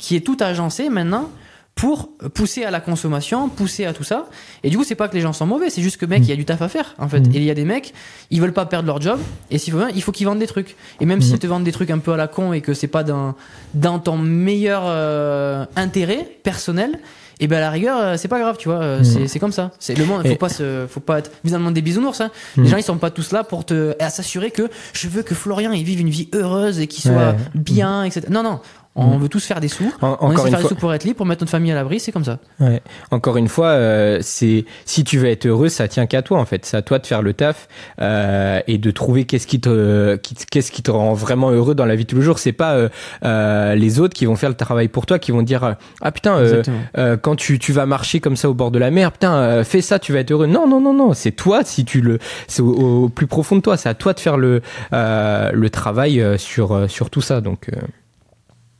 [0.00, 1.30] qui est tout agencé maintenant
[1.76, 4.26] pour pousser à la consommation, pousser à tout ça.
[4.64, 6.28] Et du coup, c'est pas que les gens sont mauvais, c'est juste que mec, il
[6.28, 7.20] y a du taf à faire en fait.
[7.20, 7.32] Mm.
[7.32, 7.94] Et il y a des mecs,
[8.30, 9.18] ils veulent pas perdre leur job,
[9.50, 10.76] et s'il faut, il faut qu'ils vendent des trucs.
[11.00, 11.22] Et même Mm.
[11.22, 13.34] s'ils te vendent des trucs un peu à la con et que c'est pas dans,
[13.74, 16.98] dans ton meilleur euh, intérêt personnel,
[17.40, 19.04] et ben à la rigueur, euh, c'est pas grave, tu vois, euh, Mm.
[19.04, 19.70] c'est- c'est comme ça.
[19.78, 21.82] C'est le monde, faut Et- pas se, faut pas être vis dans le monde des
[21.82, 22.20] bisounours.
[22.20, 22.30] Hein.
[22.56, 22.62] Mm.
[22.62, 25.34] Les gens, ils sont pas tous là pour te à s'assurer que je veux que
[25.34, 27.36] Florian il vive une vie heureuse et qu'il soit Ouais.
[27.54, 28.26] bien, etc.
[28.30, 28.60] Non, non,
[28.96, 29.90] on veut tous faire des sous.
[30.02, 31.74] En- on essaie de faire des sous pour être libre, pour mettre notre famille à
[31.74, 32.38] l'abri, c'est comme ça.
[32.58, 32.82] Ouais.
[33.10, 36.44] Encore une fois, euh, c'est si tu veux être heureux, ça tient qu'à toi en
[36.44, 36.66] fait.
[36.66, 37.68] C'est à toi de faire le taf
[38.00, 40.16] euh, et de trouver qu'est-ce qui te
[40.50, 42.38] qu'est-ce qui te rend vraiment heureux dans la vie de tous les jours.
[42.38, 42.88] C'est pas euh,
[43.24, 45.72] euh, les autres qui vont faire le travail pour toi, qui vont dire euh,
[46.02, 49.12] ah putain euh, quand tu tu vas marcher comme ça au bord de la mer,
[49.12, 50.46] putain fais ça, tu vas être heureux.
[50.46, 52.18] Non non non non, c'est toi si tu le
[52.48, 53.76] c'est au, au plus profond de toi.
[53.76, 54.62] C'est à toi de faire le
[54.92, 57.40] euh, le travail sur sur tout ça.
[57.40, 57.68] Donc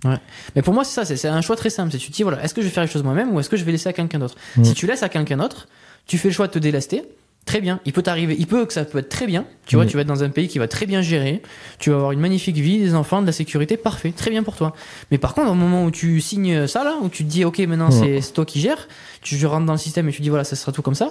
[0.06, 0.16] euh,
[0.56, 1.90] Mais pour moi, c'est ça, c'est un choix très simple.
[1.92, 3.48] C'est tu te dis, voilà, est-ce que je vais faire les choses moi-même ou est-ce
[3.50, 4.64] que je vais laisser à quelqu'un d'autre Mm.
[4.64, 5.68] Si tu laisses à quelqu'un d'autre,
[6.06, 7.02] tu fais le choix de te délester.
[7.46, 9.46] Très bien, il peut t'arriver, il peut que ça peut être très bien.
[9.66, 9.88] Tu vois, Mm.
[9.88, 11.40] tu vas être dans un pays qui va très bien gérer,
[11.78, 14.56] tu vas avoir une magnifique vie, des enfants, de la sécurité, parfait, très bien pour
[14.56, 14.74] toi.
[15.10, 17.58] Mais par contre, au moment où tu signes ça là, où tu te dis, ok,
[17.60, 17.92] maintenant Mm.
[17.92, 18.88] c'est c'est toi qui gères,
[19.22, 21.10] tu rentres dans le système et tu dis, voilà, ça sera tout comme ça,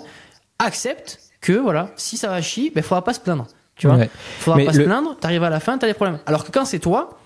[0.59, 3.47] accepte que, voilà, si ça va chier, ben faudra pas se plaindre.
[3.75, 4.09] Tu vois, ouais.
[4.39, 6.19] faudra Mais pas le- se plaindre, t'arrives à la fin, t'as des problèmes.
[6.25, 7.17] Alors que quand c'est toi,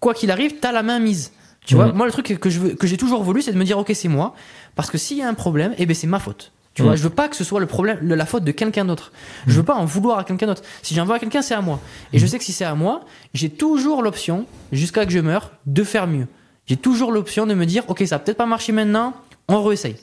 [0.00, 1.32] quoi qu'il arrive, t'as la main mise.
[1.66, 1.96] Tu vois, Mhm.
[1.96, 3.90] moi le truc que je veux, que j'ai toujours voulu, c'est de me dire ok
[3.94, 4.34] c'est moi,
[4.74, 6.52] parce que s'il y a un problème, eh ben c'est ma faute.
[6.74, 9.10] Tu vois, je veux pas que ce soit le problème, la faute de quelqu'un d'autre.
[9.48, 10.62] Je veux pas en vouloir à quelqu'un d'autre.
[10.82, 11.80] Si j'en veux à quelqu'un, c'est à moi.
[12.12, 13.00] Et je sais que si c'est à moi,
[13.34, 16.28] j'ai toujours l'option, jusqu'à que je meure, de faire mieux.
[16.66, 19.14] J'ai toujours l'option de me dire, ok, ça a peut-être pas marché maintenant,
[19.48, 19.96] on réessaye.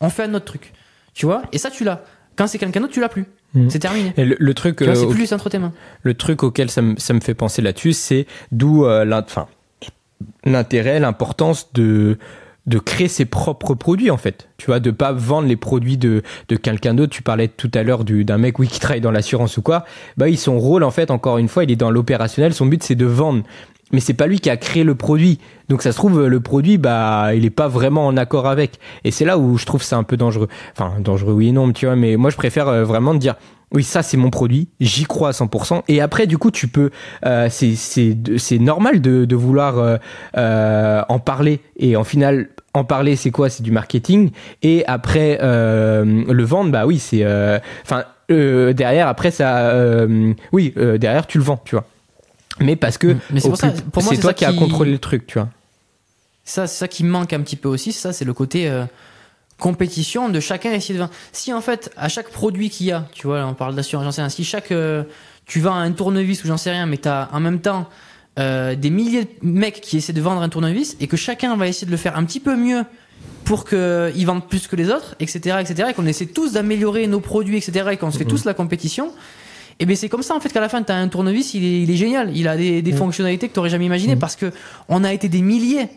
[0.00, 0.72] On fait un autre truc.
[1.12, 1.42] Tu vois?
[1.52, 2.02] Et ça, tu l'as.
[2.34, 3.26] Quand c'est quelqu'un d'autre, tu l'as plus.
[3.68, 4.12] C'est terminé.
[4.16, 5.72] Et le, truc, c'est euh, plus entre tes mains.
[6.02, 9.04] Le truc auquel ça me, ça me fait penser là-dessus, c'est d'où euh,
[10.44, 12.18] l'intérêt, l'importance de
[12.66, 14.48] de créer ses propres produits en fait.
[14.56, 17.12] Tu vois, de pas vendre les produits de, de quelqu'un d'autre.
[17.12, 19.84] Tu parlais tout à l'heure d'un mec oui qui travaille dans l'assurance ou quoi.
[20.16, 22.54] Bah oui, son rôle en fait, encore une fois, il est dans l'opérationnel.
[22.54, 23.42] Son but c'est de vendre.
[23.92, 25.38] Mais c'est pas lui qui a créé le produit.
[25.68, 28.78] Donc ça se trouve le produit bah il est pas vraiment en accord avec.
[29.04, 30.48] Et c'est là où je trouve c'est un peu dangereux.
[30.76, 31.96] Enfin dangereux oui et non, tu vois.
[31.96, 33.36] Mais moi je préfère euh, vraiment dire
[33.74, 35.82] oui, ça c'est mon produit, j'y crois à 100%.
[35.88, 36.90] Et après, du coup, tu peux,
[37.24, 39.96] euh, c'est c'est normal de, de vouloir euh,
[40.36, 41.60] euh, en parler.
[41.78, 43.48] Et en final, en parler, c'est quoi?
[43.48, 44.30] C'est du marketing.
[44.62, 49.74] Et après, euh, le vendre, bah oui, c'est, euh, enfin, derrière, après ça,
[50.52, 51.84] oui, derrière tu le vends, tu vois.
[52.60, 55.48] Mais parce que c'est toi qui, as contrôlé le truc, tu vois.
[56.44, 57.92] Ça, c'est ça qui manque un petit peu aussi.
[57.92, 58.70] Ça, c'est le côté
[59.62, 61.12] compétition de chacun essayer de vendre.
[61.30, 64.10] Si en fait, à chaque produit qu'il y a, tu vois, on parle d'assurance, j'en
[64.10, 65.04] sais rien, si chaque, euh,
[65.46, 67.88] tu vends un tournevis ou j'en sais rien, mais tu as en même temps
[68.40, 71.68] euh, des milliers de mecs qui essaient de vendre un tournevis et que chacun va
[71.68, 72.82] essayer de le faire un petit peu mieux
[73.44, 77.20] pour qu'ils vendent plus que les autres, etc., etc., et qu'on essaie tous d'améliorer nos
[77.20, 78.30] produits, etc., et qu'on se fait mhm.
[78.30, 79.12] tous la compétition,
[79.78, 81.64] et bien c'est comme ça en fait qu'à la fin, tu as un tournevis, il
[81.64, 82.98] est, il est génial, il a des, des mhm.
[82.98, 84.20] fonctionnalités que tu jamais imaginé mhm.
[84.20, 84.52] parce que
[84.88, 85.88] on a été des milliers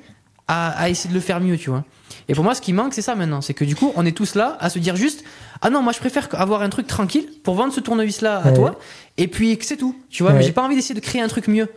[0.48, 1.84] à, à, essayer de le faire mieux, tu vois.
[2.28, 3.42] Et pour moi, ce qui manque, c'est ça maintenant.
[3.42, 5.24] C'est que du coup, on est tous là à se dire juste
[5.62, 8.80] Ah non, moi je préfère avoir un truc tranquille pour vendre ce tournevis-là à toi.
[9.18, 9.96] Et puis c'est tout.
[10.10, 11.68] Tu vois, mais j'ai pas envie d'essayer de créer un truc mieux.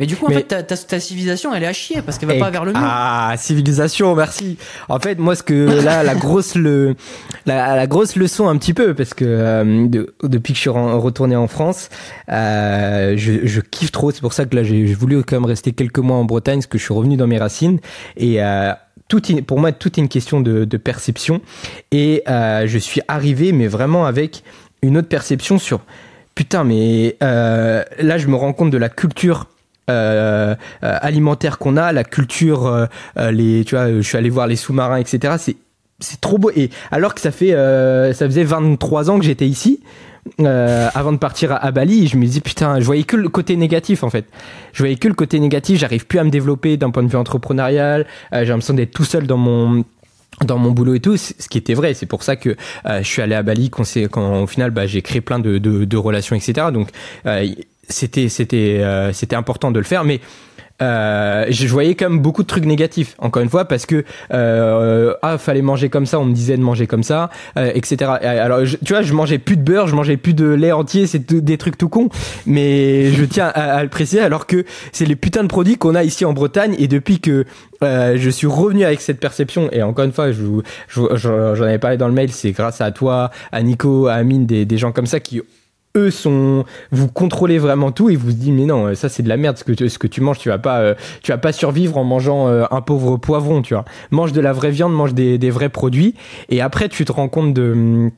[0.00, 2.38] Mais du coup, en fait, ta, ta, civilisation, elle est à chier parce qu'elle va
[2.38, 2.80] pas vers le mieux.
[2.80, 4.58] Ah, civilisation, merci.
[4.88, 6.94] En fait, moi, ce que là, la grosse le,
[7.46, 9.88] la, grosse leçon un petit peu, parce que euh,
[10.22, 11.88] depuis que je suis retourné en France,
[12.30, 14.10] euh, je, je kiffe trop.
[14.10, 16.66] C'est pour ça que là, j'ai voulu quand même rester quelques mois en Bretagne, parce
[16.66, 17.80] que je suis revenu dans mes racines.
[18.16, 18.72] Et euh,
[19.08, 21.40] tout pour moi, tout est une question de, perception.
[21.90, 24.42] Et euh, je suis arrivé, mais vraiment avec
[24.82, 25.80] une autre perception sur
[26.34, 29.46] putain, mais euh, là, je me rends compte de la culture.
[29.88, 34.98] Euh, alimentaire qu'on a, la culture, les, tu vois, je suis allé voir les sous-marins,
[34.98, 35.34] etc.
[35.38, 35.56] C'est
[35.98, 36.50] c'est trop beau.
[36.54, 39.80] Et alors que ça fait, ça faisait 23 ans que j'étais ici,
[40.40, 43.56] euh, avant de partir à, Bali, je me dis putain, je voyais que le côté
[43.56, 44.26] négatif en fait.
[44.72, 45.78] Je voyais que le côté négatif.
[45.78, 48.06] J'arrive plus à me développer d'un point de vue entrepreneurial.
[48.32, 49.84] Euh, j'ai l'impression d'être tout seul dans mon
[50.44, 51.94] dans mon boulot et tout, ce qui était vrai.
[51.94, 52.50] C'est pour ça que
[52.86, 55.56] euh, je suis allé à Bali quand, quand au final bah, j'ai créé plein de,
[55.56, 56.66] de, de, relations, etc.
[56.74, 56.90] Donc
[57.86, 60.20] euh, c'était c'était c'était important de le faire, mais
[60.82, 65.38] euh, je voyais même beaucoup de trucs négatifs encore une fois parce que euh, ah
[65.38, 68.92] fallait manger comme ça on me disait de manger comme ça euh, etc alors tu
[68.92, 71.78] vois je mangeais plus de beurre je mangeais plus de lait entier c'est des trucs
[71.78, 72.10] tout cons
[72.44, 76.04] mais je tiens à, le préciser alors que c'est les putains de produits qu'on a
[76.04, 77.46] ici en Bretagne et depuis que
[77.82, 81.96] euh, je suis revenu avec cette perception et encore une fois je, j'en avais parlé
[81.96, 85.06] dans le mail c'est grâce à toi à Nico à Amine des, des gens comme
[85.06, 85.40] ça qui
[85.96, 89.36] eux sont vous contrôlez vraiment tout et vous dites mais non ça c'est de la
[89.36, 91.52] merde ce que tu, ce que tu manges tu vas pas euh, tu vas pas
[91.52, 93.84] survivre en mangeant euh, un pauvre poivron tu vois.
[94.10, 96.14] Mange de la vraie viande mange des, des vrais produits
[96.48, 98.10] et après tu te rends compte de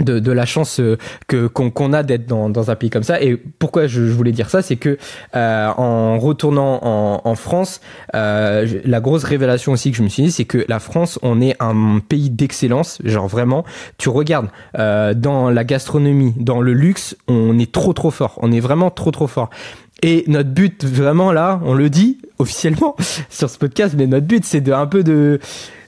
[0.00, 0.96] de, de, la chance euh,
[1.26, 3.20] que qu'on a d'être dans, dans un pays comme ça.
[3.20, 4.98] Et pourquoi je, voulais dire ça c'est que
[5.36, 7.80] euh, en retournant en, en France
[8.14, 11.40] euh, la grosse révélation aussi que je me suis dit c'est que la France on
[11.40, 12.98] est un pays d'excellence.
[13.04, 13.64] Genre vraiment
[13.98, 14.48] tu regardes
[14.78, 18.38] euh, dans la gastronomie dans le luxe on est trop trop fort.
[18.42, 19.50] On est vraiment trop trop fort.
[20.02, 22.96] Et notre but vraiment là on le dit officiellement
[23.28, 25.40] sur ce podcast mais notre but c'est de un peu de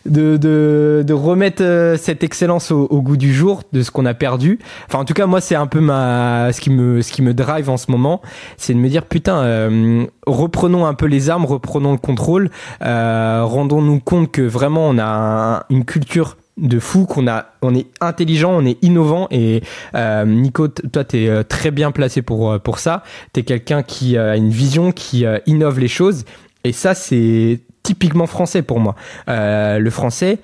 [0.07, 4.15] de, de, de remettre euh, cette excellence au, goût du jour de ce qu'on a
[4.15, 4.59] perdu.
[4.89, 7.35] Enfin, en tout cas, moi, c'est un peu ma ce qui me ce qui me
[7.35, 8.23] drive en ce moment,
[8.57, 12.51] c'est de me dire putain, euh, reprenons un peu les armes, reprenons le contrôle,
[12.83, 17.87] euh, rendons-nous compte que vraiment on a une culture de fou qu'on a on est
[18.01, 19.27] intelligent on est innovant.
[19.31, 19.63] Et
[19.95, 23.03] euh, Nico toi tu es très bien placé pour pour ça.
[23.33, 26.25] Tu es quelqu'un qui a une vision qui innove les choses.
[26.65, 28.95] Et ça c'est typiquement français pour moi.
[29.29, 30.39] Euh, le français,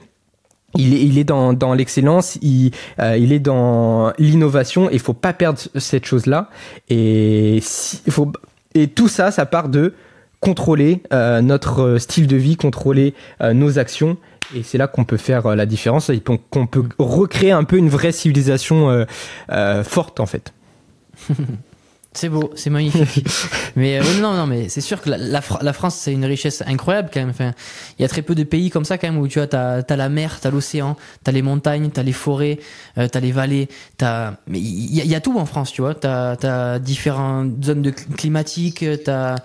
[0.75, 5.15] il est, il est dans, dans l'excellence, il, euh, il est dans l'innovation, il faut
[5.15, 6.51] pas perdre cette chose-là.
[6.89, 8.31] Et, si, faut,
[8.75, 9.95] et tout ça, ça part de
[10.41, 14.17] contrôler euh, notre style de vie, contrôler euh, nos actions.
[14.55, 17.89] Et c'est là qu'on peut faire euh, la différence qu'on peut recréer un peu une
[17.89, 19.07] vraie civilisation
[19.85, 20.53] forte en fait.
[22.19, 23.25] C'est beau, c'est magnifique.
[23.77, 27.11] mais euh, non, non, mais c'est sûr que la, la, France, c'est une richesse incroyable
[27.15, 27.31] quand même.
[27.31, 27.53] Enfin,
[27.97, 29.83] il y a très peu de pays comme ça quand même où tu vois, t'as
[29.89, 32.59] as la mer, t'as l'océan, t'as les montagnes, t'as les forêts,
[32.99, 33.69] euh, t'as les vallées,
[33.99, 34.33] t'as.
[34.49, 35.95] Mais il y, y, a tout en France, tu vois.
[35.95, 39.37] T'as as différentes zones de climatiques, t'as.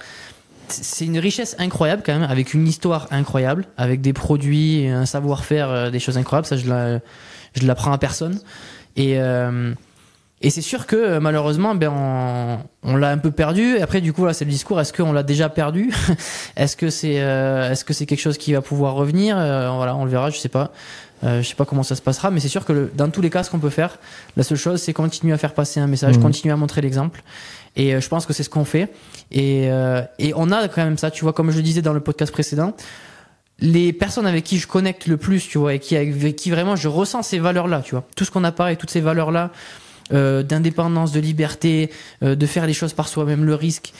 [0.67, 5.69] C'est une richesse incroyable quand même, avec une histoire incroyable, avec des produits, un savoir-faire,
[5.69, 6.47] euh, des choses incroyables.
[6.47, 7.01] Ça, je la,
[7.53, 8.39] je l'apprends à personne.
[8.95, 9.73] Et euh,
[10.43, 13.77] et c'est sûr que euh, malheureusement, ben on, on l'a un peu perdu.
[13.77, 14.79] Et après, du coup, là, c'est le discours.
[14.79, 15.89] Est-ce qu'on l'a déjà perdu
[16.57, 19.95] Est-ce que c'est euh, est-ce que c'est quelque chose qui va pouvoir revenir euh, Voilà,
[19.95, 20.29] on le verra.
[20.29, 20.73] Je sais pas.
[21.23, 23.21] Euh, je sais pas comment ça se passera, mais c'est sûr que le, dans tous
[23.21, 23.97] les cas, ce qu'on peut faire,
[24.35, 26.21] la seule chose, c'est continuer à faire passer un message, mmh.
[26.21, 27.23] continuer à montrer l'exemple.
[27.77, 28.91] Et je pense que c'est ce qu'on fait.
[29.31, 29.69] Et,
[30.19, 31.09] et on a quand même ça.
[31.09, 32.75] Tu vois, comme je le disais dans le podcast précédent
[33.59, 36.75] les personnes avec qui je connecte le plus, tu vois, et qui, avec qui vraiment
[36.75, 39.47] je ressens ces valeurs-là, tu vois, tout ce qu'on a parlé, toutes ces valeurs-là, euh,
[40.11, 41.89] d'indépendance, de liberté,
[42.23, 43.93] euh, de faire les choses par soi-même, le risque.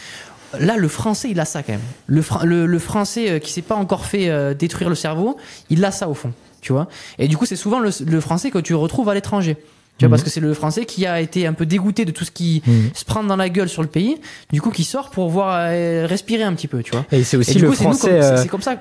[0.59, 1.81] Là, le français, il a ça quand même.
[2.07, 5.37] Le, le, français euh, qui s'est pas encore fait détruire le cerveau,
[5.69, 6.31] il a ça au fond,
[6.61, 6.87] tu vois.
[7.17, 9.57] Et du coup, c'est souvent le, français que tu retrouves à l'étranger.
[9.99, 10.25] Tu vois, parce mhm.
[10.25, 12.89] que c'est le français qui a été un peu dégoûté de tout ce qui mhm.
[12.95, 14.17] se prend dans la gueule sur le pays,
[14.51, 17.05] du coup qui sort pour voir respirer un petit peu, tu vois.
[17.11, 18.37] Et c'est aussi le français.
[18.37, 18.77] C'est comme ça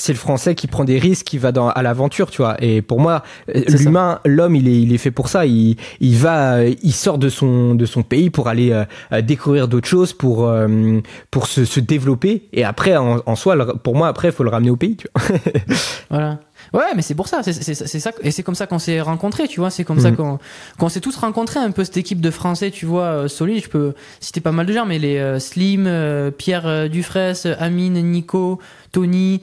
[0.00, 2.56] c'est le français qui prend des risques, qui va dans, à l'aventure, tu vois.
[2.64, 3.22] Et pour moi,
[3.54, 5.44] l'humain, l'homme, il est, il est fait pour ça.
[5.44, 9.86] Il, il va, il sort de son, de son pays pour aller euh, découvrir d'autres
[9.86, 11.00] choses, pour, euh,
[11.30, 12.48] pour se, se, développer.
[12.54, 15.06] Et après, en, en soi, pour moi, après, il faut le ramener au pays, tu
[15.14, 15.38] vois.
[16.10, 16.38] voilà.
[16.72, 19.58] Ouais, mais c'est pour ça, c'est ça, et c'est comme ça qu'on s'est rencontrés, tu
[19.58, 20.38] vois, c'est comme ça mhm.
[20.78, 23.68] qu'on s'est tous rencontrés, un peu cette équipe de Français, tu vois, euh, solide, je
[23.68, 28.60] peux citer pas mal de gens, mais les euh, Slim, euh, Pierre Dufresne, Amine, Nico,
[28.92, 29.42] Tony,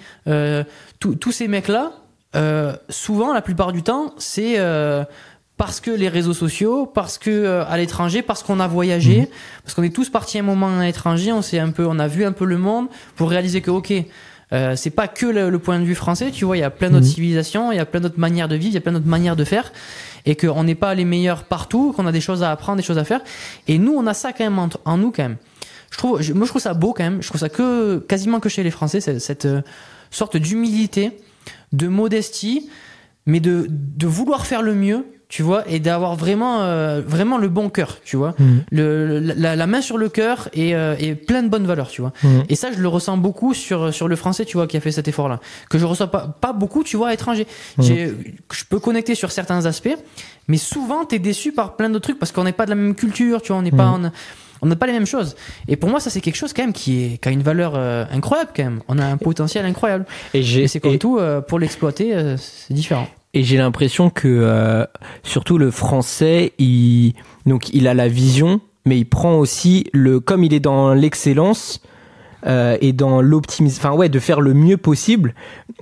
[1.00, 1.94] tous ces mecs-là,
[2.90, 4.58] souvent, la plupart du temps, c'est
[5.58, 9.28] parce que les réseaux sociaux, parce que à l'étranger, parce qu'on a voyagé, mhm.
[9.64, 12.08] parce qu'on est tous partis un moment à l'étranger, on s'est un peu, on a
[12.08, 13.94] vu un peu le monde pour réaliser que ok,
[14.54, 16.90] euh, c'est pas que le, point de vue français, tu vois, il y a plein
[16.90, 17.12] d'autres mhm.
[17.12, 19.36] civilisations, il y a plein d'autres manières de vivre, il y a plein d'autres manières
[19.36, 19.74] de faire,
[20.26, 22.98] et qu'on n'est pas les meilleurs partout, qu'on a des choses à apprendre, des choses
[22.98, 23.22] à faire.
[23.68, 25.38] Et nous, on a ça quand même en, nous quand même.
[25.92, 27.22] Je trouve, moi, je trouve ça beau quand même.
[27.22, 29.62] Je trouve ça que quasiment que chez les Français, cette, cette euh,
[30.12, 31.18] sorte d'humilité,
[31.74, 32.70] de modestie,
[33.26, 37.50] mais de, de vouloir faire le mieux tu vois, et d'avoir vraiment, euh, vraiment le
[37.50, 38.64] bon cœur, tu vois, mhm.
[38.72, 42.14] le, la, main sur le cœur et, euh, et, plein de bonnes valeurs, tu vois.
[42.24, 42.44] Mhm.
[42.48, 44.94] Et ça, je le ressens beaucoup sur, sur le français, tu vois, qui a fait
[44.94, 47.46] cet effort-là, que je reçois pas, pas beaucoup, tu vois, à l'étranger.
[47.78, 47.86] Mhm.
[48.54, 49.98] Je peux connecter sur certains aspects,
[50.48, 52.96] mais souvent, t'es déçu par plein d'autres trucs parce qu'on n'est pas de la même
[52.96, 54.00] culture, tu vois, on n'est pas
[54.62, 55.36] on n'a pas les mêmes choses.
[55.68, 57.74] Et pour moi, ça c'est quelque chose quand même qui, est, qui a une valeur
[57.76, 58.82] euh, incroyable quand même.
[58.88, 60.06] On a un potentiel incroyable.
[60.34, 63.08] Et, et c'est comme tout, pour l'exploiter, c'est différent.
[63.34, 64.86] Et j'ai l'impression que euh,
[65.22, 67.14] surtout le français, il
[67.46, 71.82] donc il a la vision, mais il prend aussi le comme il est dans l'excellence.
[72.48, 75.34] Euh, et dans l'optimisme, enfin ouais, de faire le mieux possible.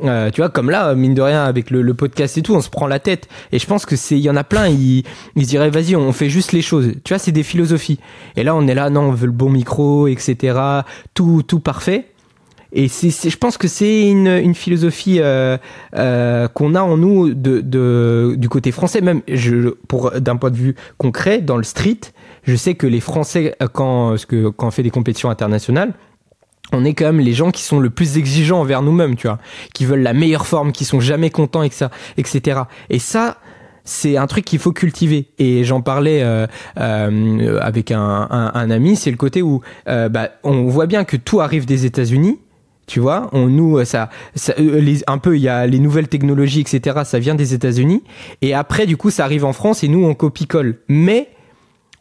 [0.04, 2.70] Euh, tu vois, comme là, mine de rien, avec le, podcast et tout, on se
[2.70, 3.28] prend la tête.
[3.52, 5.04] Et je pense que c'est, il y en a plein, ils,
[5.36, 6.92] ils diraient, vas-y, on fait juste les choses.
[7.04, 8.00] Tu vois, c'est des philosophies.
[8.36, 10.60] Et là, on est là, non, on veut le bon micro, etc.
[11.14, 12.08] Tout, tout parfait.
[12.78, 15.58] Et c'est, je pense que c'est une, une philosophie euh,
[15.96, 19.22] euh, qu'on a en nous de, de, du côté français même.
[19.30, 22.02] Je, pour d'un point de vue concret, dans le street,
[22.44, 25.94] je sais que les Français, quand, que, quand on fait des compétitions internationales,
[26.72, 29.40] on est quand même les gens qui sont le plus exigeants envers nous-mêmes, tu vois,
[29.74, 31.88] qui veulent la meilleure forme, qui sont jamais contents, etc.
[32.18, 32.62] etc.
[32.90, 33.38] Et ça,
[33.84, 35.28] c'est un truc qu'il faut cultiver.
[35.38, 36.48] Et j'en parlais euh,
[36.80, 41.04] euh, avec un, un, un ami, c'est le côté où euh, bah, on voit bien
[41.04, 42.40] que tout arrive des États-Unis,
[42.88, 45.80] tu vois, on nous euh, ça, ça euh, les, un peu il y a les
[45.80, 47.02] nouvelles technologies etc.
[47.04, 48.04] Ça vient des États-Unis
[48.42, 50.78] et après du coup ça arrive en France et nous on copie colle.
[50.88, 51.30] Mais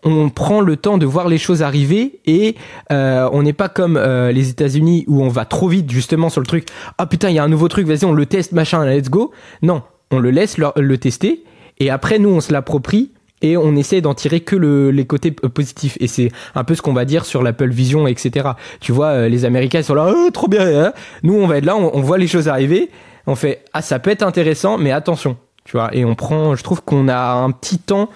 [0.05, 2.57] on prend le temps de voir les choses arriver et
[2.93, 6.41] euh, on n'est pas comme euh, les États-Unis où on va trop vite justement sur
[6.41, 6.67] le truc.
[6.99, 9.33] Ah putain il y a un nouveau truc, vas-y on le teste machin, let's go.
[9.63, 11.45] Non, on le laisse le tester
[11.79, 13.11] et après nous on se l'approprie
[13.45, 15.99] et on essaie d'en tirer que le, les côtés positifs.
[16.01, 18.49] Et c'est un peu ce qu'on va dire sur l'Apple Vision, etc.
[18.81, 20.67] Tu vois, euh, les Américains ils sont là, oh, trop bien.
[20.67, 22.91] Hein Nous, on va être là, on, voit les choses arriver.
[23.27, 25.37] On fait, ah, ça peut être intéressant, mais attention.
[25.65, 28.09] Tu vois, et on prend, je trouve qu'on a un petit temps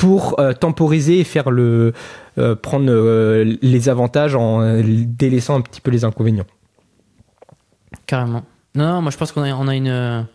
[0.00, 1.92] pour euh, temporiser et faire le,
[2.38, 2.90] euh, prendre
[3.44, 6.46] les avantages en délaissant un petit peu les inconvénients.
[8.06, 8.42] Carrément.
[8.74, 10.26] Non, non moi je pense qu'on a, on a une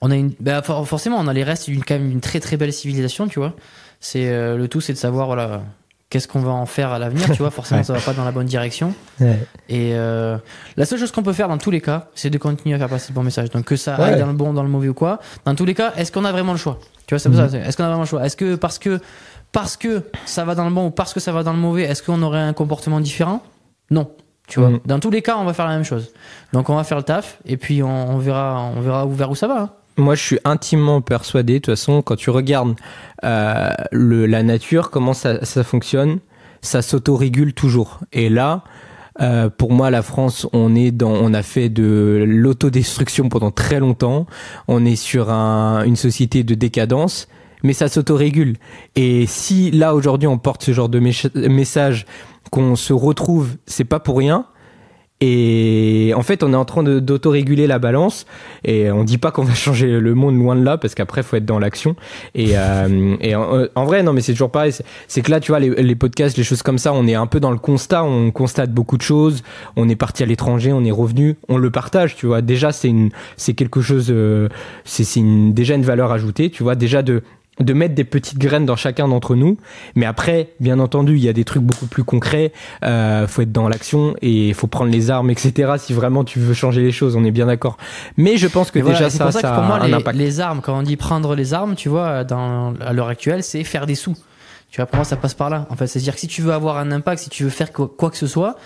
[0.00, 2.56] on a une, bah, forcément, on a les restes d'une quand même une très très
[2.56, 3.54] belle civilisation, tu vois.
[4.00, 5.62] C'est euh, le tout, c'est de savoir voilà
[6.10, 7.50] qu'est-ce qu'on va en faire à l'avenir, tu vois.
[7.50, 8.94] Forcément, ça va pas dans la bonne direction.
[9.68, 10.38] Et euh,
[10.76, 12.88] la seule chose qu'on peut faire dans tous les cas, c'est de continuer à faire
[12.88, 13.50] passer le bon message.
[13.50, 15.18] Donc que ça aille dans le bon, dans le mauvais ou quoi.
[15.44, 16.78] Dans tous les cas, est-ce qu'on a vraiment le choix?
[17.06, 17.46] Tu vois, c'est ça.
[17.46, 17.64] Mhm.
[17.66, 18.24] Est-ce qu'on a vraiment le choix?
[18.24, 19.00] Est-ce que parce que
[19.52, 21.82] parce que ça va dans le bon ou parce que ça va dans le mauvais,
[21.82, 23.42] est-ce qu'on aurait un comportement différent?
[23.90, 24.10] Non.
[24.46, 24.80] Tu vois, Mhm.
[24.86, 26.10] dans tous les cas, on va faire la même chose.
[26.54, 29.30] Donc on va faire le taf et puis on, on verra, on verra où, vers
[29.30, 29.60] où ça va.
[29.60, 29.70] hein.
[29.98, 32.76] Moi, je suis intimement persuadé, de toute façon, quand tu regardes
[33.24, 36.20] euh, le, la nature, comment ça, ça fonctionne,
[36.62, 37.98] ça s'autorégule toujours.
[38.12, 38.62] Et là,
[39.20, 43.80] euh, pour moi, la France, on est dans, on a fait de l'autodestruction pendant très
[43.80, 44.26] longtemps.
[44.68, 47.26] On est sur un, une société de décadence,
[47.64, 48.56] mais ça s'autorégule.
[48.94, 52.06] Et si là aujourd'hui on porte ce genre de message,
[52.52, 54.46] qu'on se retrouve, c'est pas pour rien.
[55.20, 58.24] Et en fait, on est en train d'autoréguler la balance.
[58.64, 61.36] Et on dit pas qu'on va changer le monde loin de là, parce qu'après, faut
[61.36, 61.96] être dans l'action.
[62.34, 64.72] Et, euh, et en, en vrai, non, mais c'est toujours pareil.
[65.08, 67.26] C'est- que là, tu vois, les, les podcasts, les choses comme ça, on est un
[67.26, 68.04] peu dans le constat.
[68.04, 69.42] On constate beaucoup de choses.
[69.76, 72.14] On est parti à l'étranger, on est revenu, on le partage.
[72.14, 74.08] Tu vois, déjà, c'est une, c'est quelque chose.
[74.10, 74.48] euh,
[74.84, 75.04] c'est
[75.52, 76.50] déjà une valeur ajoutée.
[76.50, 77.22] Tu vois, déjà de
[77.60, 79.56] de mettre des petites graines dans chacun d'entre nous.
[79.94, 82.52] Mais après, bien entendu, il y a des trucs beaucoup plus concrets.
[82.84, 85.74] Euh, faut être dans l'action et faut prendre les armes, etc.
[85.78, 87.76] Si vraiment tu veux changer les choses, on est bien d'accord.
[88.16, 89.94] Mais je pense que voilà, déjà ça, pour ça, ça que pour a un les,
[89.94, 90.18] impact.
[90.18, 93.64] les armes, quand on dit prendre les armes, tu vois, dans, à l'heure actuelle, c'est
[93.64, 94.16] faire des sous.
[94.70, 95.66] Tu vois, pour moi, ça passe par là.
[95.70, 97.90] En fait, c'est-à-dire que si tu veux avoir un impact, si tu veux faire quoi,
[97.94, 98.56] quoi que ce soit,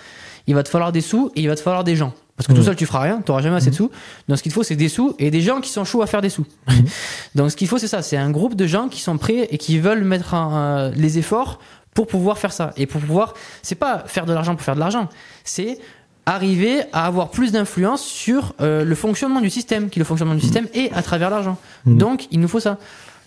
[0.47, 2.13] il va te falloir des sous et il va te falloir des gens.
[2.37, 2.65] Parce que tout Mhm.
[2.65, 3.91] seul, tu feras rien, tu n'auras jamais assez de sous.
[4.27, 6.07] Donc, ce qu'il te faut, c'est des sous et des gens qui sont chauds à
[6.07, 6.45] faire des sous.
[7.35, 8.01] Donc, ce qu'il faut, c'est ça.
[8.01, 11.19] C'est un groupe de gens qui sont prêts et qui veulent mettre en, euh, les
[11.19, 11.59] efforts
[11.93, 12.73] pour pouvoir faire ça.
[12.75, 15.09] Et pour pouvoir, c'est pas faire de l'argent pour faire de l'argent.
[15.43, 15.77] C'est
[16.25, 20.41] arriver à avoir plus d'influence sur euh, le fonctionnement du système, qui le fonctionnement du
[20.41, 21.57] système est à travers l'argent.
[21.85, 22.77] Donc, il nous faut ça.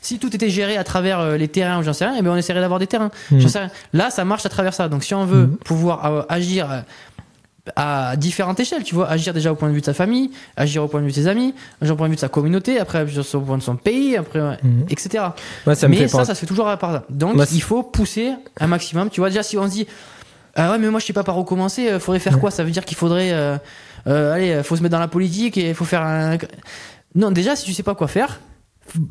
[0.00, 2.30] Si tout était géré à travers euh, les terrains ou j'en sais rien, eh bien
[2.32, 3.10] on essaierait d'avoir des terrains.
[3.32, 3.70] J'en sais rien.
[3.92, 4.88] Là, ça marche à travers ça.
[4.88, 5.56] Donc, si on veut Mhm.
[5.56, 6.80] pouvoir euh, agir euh,
[7.74, 10.84] à différentes échelles, tu vois, agir déjà au point de vue de sa famille, agir
[10.84, 12.78] au point de vue de ses amis, agir au point de vue de sa communauté,
[12.78, 14.86] après agir au point de son pays, après, ouais, Mhm.
[14.88, 15.24] etc.
[15.66, 16.28] Moi, ça me mais fait ça, penser.
[16.28, 17.05] ça se fait toujours à part ça.
[17.10, 19.10] Donc, il faut pousser un maximum.
[19.10, 19.86] Tu vois, déjà, si on se dit,
[20.55, 22.62] ah ouais, mais moi, je sais pas par où commencer, euh, faudrait faire quoi Ça
[22.62, 23.56] veut dire qu'il faudrait, euh,
[24.06, 26.38] euh, allez, euh, faut se mettre dans la politique et il faut faire un.
[27.14, 28.40] Non, déjà, si tu sais pas quoi faire,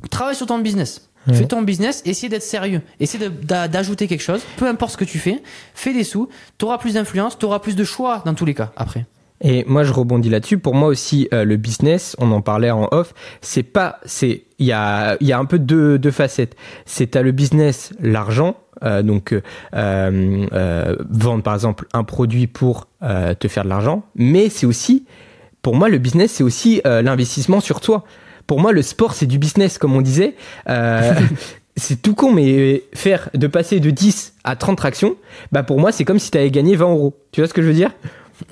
[0.10, 1.10] travaille sur ton business.
[1.34, 5.18] Fais ton business, essaie d'être sérieux, essaie d'ajouter quelque chose, peu importe ce que tu
[5.18, 5.42] fais,
[5.74, 9.06] fais des sous, t'auras plus d'influence, t'auras plus de choix dans tous les cas après.
[9.42, 10.58] Et moi, je rebondis là-dessus.
[10.60, 14.66] Pour moi aussi, euh, le business, on en parlait en off, c'est pas, c'est, il
[14.66, 16.56] y a, il y a un peu deux, deux facettes.
[16.86, 19.42] C'est à le business, l'argent, euh, donc euh,
[19.74, 25.06] euh, vendre par exemple un produit pour euh, te faire de l'argent, mais c'est aussi,
[25.62, 28.06] pour moi, le business, c'est aussi euh, l'investissement sur toi.
[28.48, 30.36] Pour moi, le sport, c'est du business, comme on disait.
[30.70, 31.14] Euh,
[31.78, 35.16] c'est tout con, mais faire de passer de 10 à 30 tractions,
[35.52, 37.18] bah pour moi, c'est comme si tu avais gagné 20 euros.
[37.32, 37.92] Tu vois ce que je veux dire?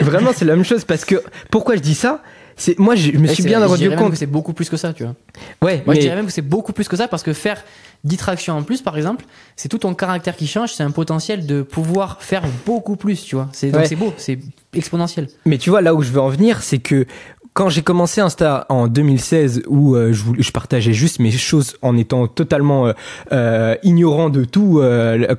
[0.00, 2.22] Vraiment, c'est la même chose parce que pourquoi je dis ça?
[2.54, 4.10] C'est moi, je me suis bien je rendu compte.
[4.10, 5.14] que c'est beaucoup plus que ça, tu vois.
[5.62, 7.62] Ouais, Moi, je mais dirais même que c'est beaucoup plus que ça parce que faire
[8.04, 9.24] 10 tractions en plus, par exemple,
[9.56, 10.72] c'est tout ton caractère qui change.
[10.74, 13.48] C'est un potentiel de pouvoir faire beaucoup plus, tu vois.
[13.52, 13.86] C'est, donc Ouais.
[13.86, 14.38] c'est beau, c'est
[14.74, 15.28] exponentiel.
[15.46, 17.06] mais tu vois là où je veux en venir, c'est que
[17.54, 22.26] quand j'ai commencé Insta en 2016 où euh, je, partageais juste mes choses en étant
[22.26, 22.92] totalement euh,
[23.32, 24.82] euh, ignorant de tout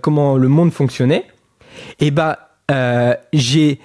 [0.01, 1.25] comment le monde fonctionnait,
[2.11, 3.79] bah euh, j'ai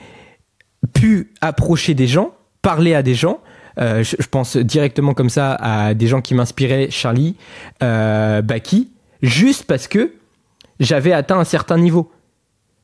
[0.92, 2.32] pu approcher des gens,
[2.62, 3.40] parler à des gens.
[3.78, 7.36] Je, je pense directement comme ça à des gens qui m'inspiraient, Charlie,
[7.80, 8.90] Baki,
[9.22, 10.12] juste parce que
[10.80, 12.10] j'avais atteint un certain niveau,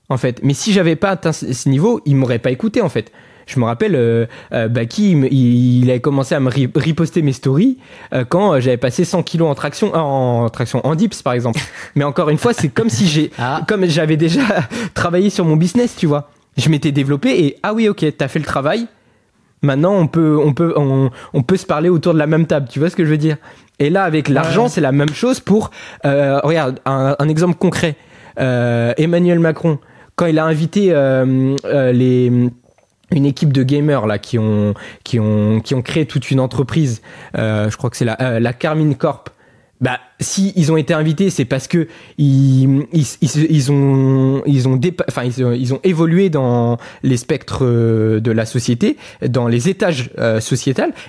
[0.09, 0.41] en fait.
[0.45, 3.11] Mais si j'avais pas atteint ce niveau, ils m'auraient pas écouté, en fait.
[3.47, 7.23] Je me rappelle, euh, euh, Baki, il, il, il avait commencé à me ri- riposter
[7.23, 7.79] mes stories
[8.12, 11.33] euh, quand euh, j'avais passé 100 kilos en traction, euh, en traction, en dips, par
[11.35, 11.61] exemple.
[11.95, 13.61] Mais encore une fois, c'est comme si j'ai, Ah.
[13.69, 14.41] comme j'avais déjà
[14.95, 16.31] travaillé sur mon business, tu vois.
[16.57, 18.87] Je m'étais développé et ah oui, ok, t'as fait le travail.
[19.62, 22.69] Maintenant, on peut, on peut, on, on peut se parler autour de la même table.
[22.71, 23.37] Tu vois ce que je veux dire?
[23.79, 24.69] Et là, avec l'argent, Ouais.
[24.69, 25.71] c'est la même chose pour.
[26.05, 27.97] euh, regarde, un, un exemple concret.
[28.39, 29.79] Euh, Emmanuel Macron,
[30.16, 30.93] quand il a invité
[31.93, 32.31] les
[33.15, 34.74] une équipe de gamers là qui ont
[35.05, 37.01] qui ont qui ont créé toute une entreprise.
[37.39, 39.31] euh, je crois que c'est la euh, la Carmine Corp.
[39.81, 44.69] Bah, si ils ont été invités, c'est parce que ils, ils, ils, ils ont ils
[44.69, 48.97] ont enfin ils, ont- ils ont évolué dans les spectres euh, de la société,
[49.27, 50.41] dans les étages euh.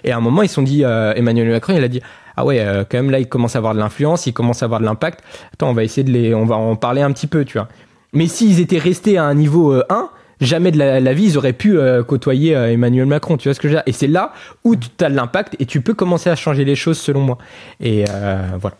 [0.03, 2.01] Et à un moment, ils se sont dit euh, Emmanuel Macron, il a dit
[2.35, 4.65] ah ouais, euh, quand même là, il commence à avoir de l'influence, il commence à
[4.65, 5.23] avoir de l'impact.
[5.53, 7.69] Attends, on va essayer de les, on va en parler un petit peu, tu vois.
[8.11, 10.09] Mais s'ils étaient restés à un niveau euh, 1,
[10.41, 13.53] jamais de la, la vie, ils auraient pu euh, côtoyer euh, Emmanuel Macron, tu vois
[13.53, 13.83] ce que je veux dire?
[13.85, 14.33] Et c'est là
[14.63, 17.37] où tu as de l'impact et tu peux commencer à changer les choses selon moi.
[17.79, 18.75] Et euh, voilà.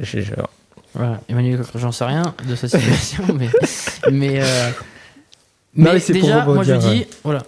[0.00, 0.24] J'ai-
[0.94, 1.20] Voilà.
[1.28, 3.48] Emmanuel, j'en sais rien de sa situation, mais.
[4.10, 4.40] Mais,
[6.12, 7.42] déjà, moi je dis, voilà,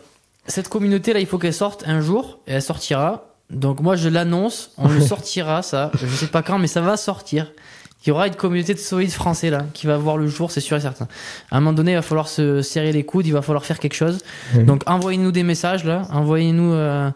[0.47, 3.25] cette communauté-là, il faut qu'elle sorte un jour, et elle sortira.
[3.51, 5.91] Donc moi je l'annonce, on le sortira, ça.
[5.99, 7.51] Je sais pas quand, mais ça va sortir.
[8.05, 10.61] Il y aura une communauté de solides français là qui va voir le jour, c'est
[10.61, 11.09] sûr et certain.
[11.51, 13.79] À un moment donné, il va falloir se serrer les coudes, il va falloir faire
[13.81, 14.19] quelque chose.
[14.55, 14.67] Mhm.
[14.67, 17.11] Donc envoyez-nous des messages là, envoyez-nous euh,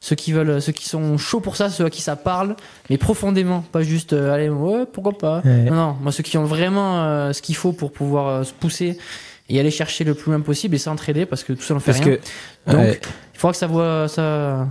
[0.00, 2.56] ceux qui veulent, ceux qui sont chauds pour ça, ceux à qui ça parle,
[2.90, 5.40] mais profondément, pas juste euh, allez ouais pourquoi pas.
[5.44, 8.52] Non non, moi ceux qui ont vraiment euh, ce qu'il faut pour pouvoir euh, se
[8.52, 8.98] pousser
[9.48, 11.92] et aller chercher le plus loin possible et s'entraider parce que tout ça on fait
[11.92, 12.16] Parce rien.
[12.66, 13.00] que Donc
[13.34, 14.66] il faudra que ça voit ça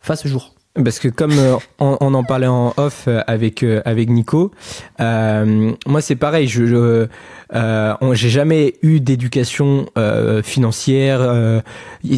[0.00, 0.54] fasse jour.
[0.74, 4.52] Parce que comme euh, on, en parlait en off euh, avec euh, avec Nico,
[5.00, 6.46] euh, moi c'est pareil.
[6.48, 7.08] Je,
[7.54, 11.20] euh, j'ai jamais eu d'éducation euh, financière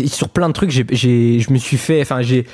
[0.06, 0.70] sur plein de trucs.
[0.70, 2.00] J'ai, j'ai, je me suis fait.
[2.00, 2.46] Enfin, j'ai.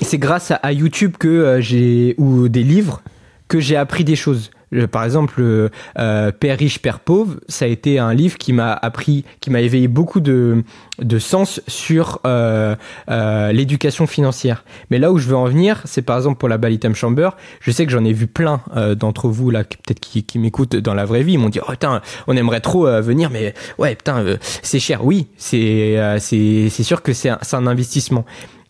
[0.00, 3.02] C'est grâce à, à YouTube que j'ai ou des livres
[3.48, 4.50] que j'ai appris des choses.
[4.74, 5.68] Euh, Par exemple, euh,
[5.98, 9.60] euh, Père riche, Père pauvre, ça a été un livre qui m'a appris, qui m'a
[9.60, 10.62] éveillé beaucoup de,
[11.00, 12.76] de sens sur euh,
[13.10, 14.64] euh, l'éducation financière.
[14.90, 17.30] Mais là où je veux en venir, c'est par exemple pour la Balitam Chamber.
[17.60, 20.76] Je sais que j'en ai vu plein euh, d'entre vous là, peut-être qui, qui m'écoutent
[20.76, 21.34] dans la vraie vie.
[21.34, 24.24] Ils m'ont dit, oh putain, on aimerait trop venir, mais ouais, putain,
[24.62, 25.04] c'est cher.
[25.04, 28.24] Oui, c'est c'est sûr que c'est un, c'est un investissement.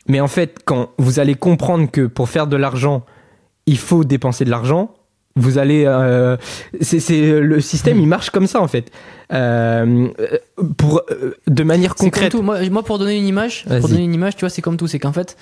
[0.07, 3.05] Mais en fait, quand vous allez comprendre que pour faire de l'argent,
[3.67, 4.95] il faut dépenser de l'argent.
[5.39, 6.37] Vous allez, euh,
[6.81, 8.91] c'est c'est- le système, il marche comme ça en fait,
[9.33, 10.39] Euh, euh,
[10.77, 12.33] pour euh, de manière comme concrète.
[12.33, 12.43] tout.
[12.43, 14.87] Moi, moi, pour donner une image, pour donner une image, tu vois, c'est comme tout.
[14.87, 15.37] C'est qu'en fait,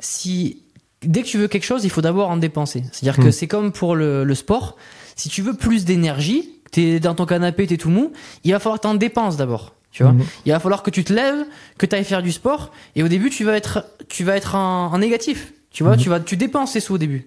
[0.00, 0.62] si
[1.02, 2.82] dès que tu veux quelque chose, il faut d'abord en dépenser.
[2.92, 3.32] C'est-à-dire que Mm.
[3.32, 4.76] c'est comme pour le, le sport.
[5.16, 8.12] Si tu veux plus d'énergie, t'es dans ton canapé, t'es tout mou,
[8.44, 9.74] il va falloir que t'en dépenses d'abord.
[9.92, 10.22] Tu vois, Mhm.
[10.46, 11.44] il va falloir que tu te lèves,
[11.78, 14.54] que tu ailles faire du sport, et au début, tu vas être, tu vas être
[14.54, 15.52] en, en négatif.
[15.72, 15.98] Tu vois, Mhm.
[16.02, 17.26] tu vas, tu dépenses tes sous au début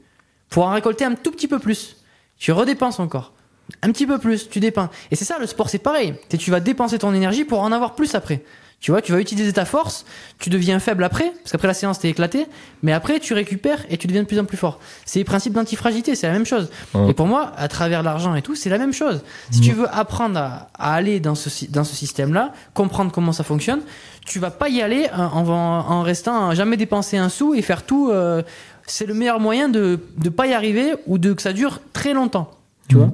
[0.50, 1.98] pour en récolter un tout petit peu plus.
[2.38, 3.34] Tu redépenses encore.
[3.82, 4.90] Un petit peu plus, tu dépenses.
[5.12, 6.16] Et c'est ça, le sport, c'est pareil.
[6.38, 8.44] Tu vas dépenser ton énergie pour en avoir plus après.
[8.82, 10.04] Tu vois, tu vas utiliser ta force,
[10.40, 12.48] tu deviens faible après, parce qu'après la séance, t'es éclaté,
[12.82, 14.80] mais après, tu récupères et tu deviens de plus en plus fort.
[15.06, 16.70] C'est les principes d'antifragilité, c'est la même chose.
[17.08, 19.22] Et pour moi, à travers l'argent et tout, c'est la même chose.
[19.52, 23.46] Si tu veux apprendre à, à aller dans ce, dans ce système-là, comprendre comment ça
[23.46, 23.80] fonctionne,
[24.26, 27.84] tu vas pas y aller en, en, en restant jamais dépenser un sou et faire
[27.84, 28.10] tout.
[28.12, 28.42] euh,
[28.88, 32.14] c'est le meilleur moyen de ne pas y arriver ou de que ça dure très
[32.14, 32.52] longtemps.
[32.88, 33.12] Tu vois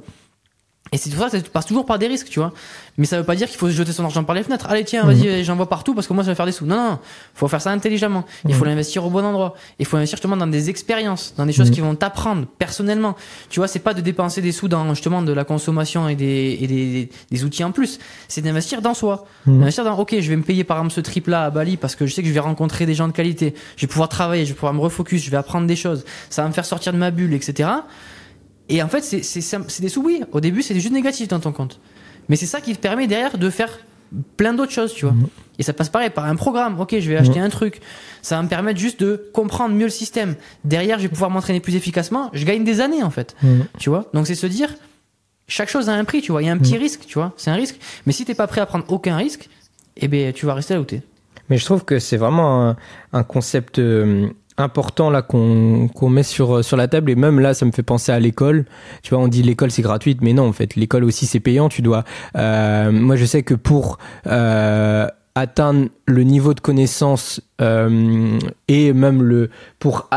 [0.92, 2.52] et c'est pour ça que ça passe toujours par des risques, tu vois.
[2.98, 4.66] Mais ça veut pas dire qu'il faut jeter son argent par les fenêtres.
[4.68, 6.66] Allez, tiens, vas-y, j'envoie partout parce que moi, ça va faire des sous.
[6.66, 6.98] Non, non, non.
[7.34, 8.24] Faut faire ça intelligemment.
[8.46, 9.54] Il faut l'investir au bon endroit.
[9.78, 13.16] Il faut investir justement dans des expériences, dans des choses qui vont t'apprendre personnellement.
[13.48, 16.58] Tu vois, c'est pas de dépenser des sous dans justement de la consommation et des,
[16.60, 18.00] et des, des outils en plus.
[18.28, 19.26] C'est d'investir dans soi.
[19.46, 21.94] D'investir dans, ok, je vais me payer par exemple ce trip là à Bali parce
[21.94, 23.54] que je sais que je vais rencontrer des gens de qualité.
[23.76, 26.04] Je vais pouvoir travailler, je vais pouvoir me refocus, je vais apprendre des choses.
[26.28, 27.68] Ça va me faire sortir de ma bulle, etc.
[28.70, 30.22] Et en fait, c'est des sous, oui.
[30.32, 31.80] Au début, c'est juste négatif dans ton compte.
[32.28, 33.80] Mais c'est ça qui te permet derrière de faire
[34.36, 35.14] plein d'autres choses, tu vois.
[35.58, 36.80] Et ça passe pareil par un programme.
[36.80, 37.80] Ok, je vais acheter un truc.
[38.22, 40.36] Ça va me permettre juste de comprendre mieux le système.
[40.64, 42.30] Derrière, je vais pouvoir m'entraîner plus efficacement.
[42.32, 43.36] Je gagne des années, en fait.
[43.42, 43.66] Mhm.
[43.78, 44.08] Tu vois?
[44.14, 44.72] Donc, c'est se dire,
[45.48, 46.42] chaque chose a un prix, tu vois.
[46.42, 47.32] Il y a un petit risque, tu vois.
[47.36, 47.78] C'est un risque.
[48.06, 49.48] Mais si t'es pas prêt à prendre aucun risque,
[49.96, 51.02] eh ben, tu vas rester là où t'es.
[51.48, 52.76] Mais je trouve que c'est vraiment un,
[53.12, 54.28] un concept euh,
[54.60, 57.82] important là qu'on qu'on met sur sur la table et même là ça me fait
[57.82, 58.64] penser à l'école.
[59.02, 61.68] Tu vois, on dit l'école c'est gratuite, mais non en fait l'école aussi c'est payant.
[61.68, 62.04] Tu dois.
[62.36, 68.38] euh, moi je sais que pour euh, atteindre le niveau de connaissance euh,
[68.68, 70.08] et même le pour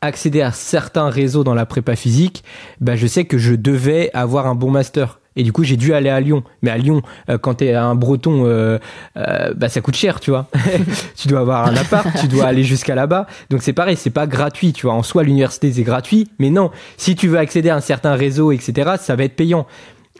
[0.00, 2.44] accéder à certains réseaux dans la prépa physique,
[2.80, 5.18] bah, je sais que je devais avoir un bon master.
[5.36, 6.42] Et du coup, j'ai dû aller à Lyon.
[6.62, 8.78] Mais à Lyon, euh, quand t'es un breton, euh,
[9.16, 10.46] euh, bah, ça coûte cher, tu vois.
[11.16, 13.26] tu dois avoir un appart, tu dois aller jusqu'à là-bas.
[13.50, 14.94] Donc c'est pareil, c'est pas gratuit, tu vois.
[14.94, 16.28] En soi, l'université, c'est gratuit.
[16.38, 19.66] Mais non, si tu veux accéder à un certain réseau, etc., ça va être payant.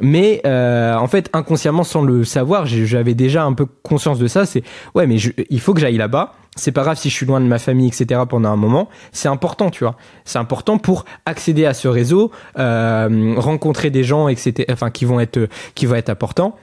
[0.00, 4.44] Mais euh, en fait, inconsciemment, sans le savoir, j'avais déjà un peu conscience de ça.
[4.44, 4.64] C'est
[4.96, 6.32] ouais, mais je- il faut que j'aille là-bas.
[6.56, 8.20] C'est pas grave si je suis loin de ma famille, etc.
[8.28, 8.88] Pendant un moment.
[9.12, 9.96] C'est important, tu vois.
[10.24, 14.66] C'est important pour accéder à ce réseau, euh, rencontrer des gens, etc.
[14.70, 16.56] Enfin, qui vont être qui vont être importants.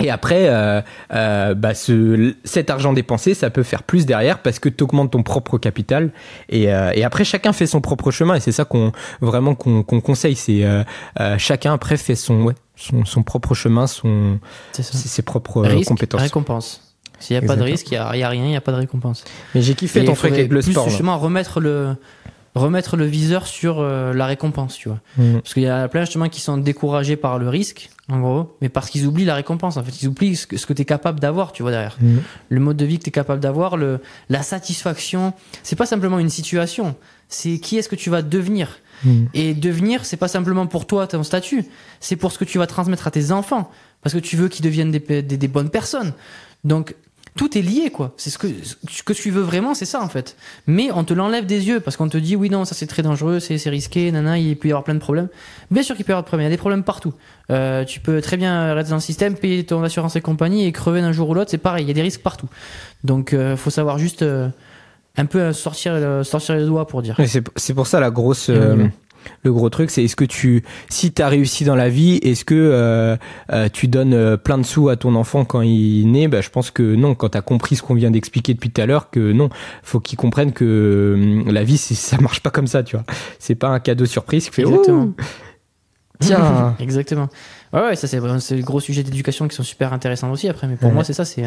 [0.00, 0.82] Et après, euh,
[1.12, 5.12] euh, bah ce, cet argent dépensé, ça peut faire plus derrière parce que tu augmentes
[5.12, 6.10] ton propre capital.
[6.48, 8.34] Et, euh, et après, chacun fait son propre chemin.
[8.34, 8.90] Et c'est ça qu'on
[9.20, 10.34] vraiment qu'on qu'on conseille.
[10.34, 10.82] C'est euh,
[11.20, 14.40] euh, chacun après fait son ouais, son, son propre chemin, son
[14.72, 16.22] ses, propres Risque, compétences.
[16.22, 16.83] récompense.
[17.24, 18.76] S'il n'y a pas de risque, il n'y a, rien, il n'y a pas de
[18.76, 19.24] récompense.
[19.54, 20.84] Mais j'ai kiffé Et ton truc avec le plus sport.
[20.84, 20.90] là.
[20.90, 21.96] justement remettre le
[22.54, 25.00] remettre le viseur sur euh, la récompense, tu vois.
[25.18, 25.40] Mhm.
[25.40, 28.68] Parce qu'il y a plein justement qui sont découragés par le risque, en gros, mais
[28.68, 29.76] parce qu'ils oublient la récompense.
[29.76, 31.96] En fait, ils oublient ce que, que tu es capable d'avoir, tu vois, derrière.
[32.00, 32.20] Mhm.
[32.50, 35.32] Le mode de vie que tu es capable d'avoir, le, la satisfaction.
[35.62, 36.94] C'est pas simplement une situation,
[37.28, 38.78] c'est qui est-ce que tu vas devenir.
[39.04, 39.28] Mhm.
[39.34, 41.64] Et devenir, c'est pas simplement pour toi, ton statut,
[41.98, 43.70] c'est pour ce que tu vas transmettre à tes enfants.
[44.02, 46.12] Parce que tu veux qu'ils deviennent des, des, des bonnes personnes.
[46.62, 46.94] Donc,
[47.36, 48.14] tout est lié, quoi.
[48.16, 48.46] C'est ce que,
[48.88, 50.36] ce que tu veux vraiment, c'est ça, en fait.
[50.68, 53.02] Mais on te l'enlève des yeux parce qu'on te dit, oui, non, ça c'est très
[53.02, 55.28] dangereux, c'est c'est risqué, nana, il peut y avoir plein de problèmes.
[55.70, 57.12] Bien sûr qu'il peut y avoir de problèmes, il y a des problèmes partout.
[57.50, 60.72] Euh, tu peux très bien rester dans le système, payer ton assurance et compagnie et
[60.72, 62.48] crever d'un jour ou l'autre, c'est pareil, il y a des risques partout.
[63.02, 64.48] Donc, euh, faut savoir juste euh,
[65.16, 67.16] un peu sortir, euh, sortir les doigts pour dire.
[67.26, 68.48] C'est c'est pour ça la grosse.
[69.42, 72.54] Le gros truc, c'est est-ce que tu, si t'as réussi dans la vie, est-ce que
[72.54, 73.16] euh,
[73.52, 76.28] euh, tu donnes euh, plein de sous à ton enfant quand il naît?
[76.28, 77.14] Bah, Je pense que non.
[77.14, 79.48] Quand t'as compris ce qu'on vient d'expliquer depuis tout à l'heure, que non,
[79.82, 81.14] faut qu'il comprenne que
[81.44, 83.04] hum, la vie, ça marche pas comme ça, tu vois.
[83.38, 84.62] C'est pas un cadeau surprise qui fait.
[84.62, 85.12] Exactement.
[86.20, 86.76] Tiens.
[86.80, 87.28] Exactement.
[87.72, 90.66] Ouais, ouais, ça c'est le gros sujet d'éducation qui sont super intéressants aussi après.
[90.68, 90.94] Mais pour Ouais.
[90.94, 91.44] moi, c'est ça, c'est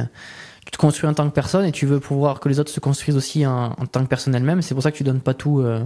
[0.66, 2.82] tu te construis en tant que personne et tu veux pouvoir que les autres se
[2.82, 4.62] construisent aussi en, en tant que personne elle-même.
[4.62, 5.80] C'est pour ça que tu donnes pas tout euh,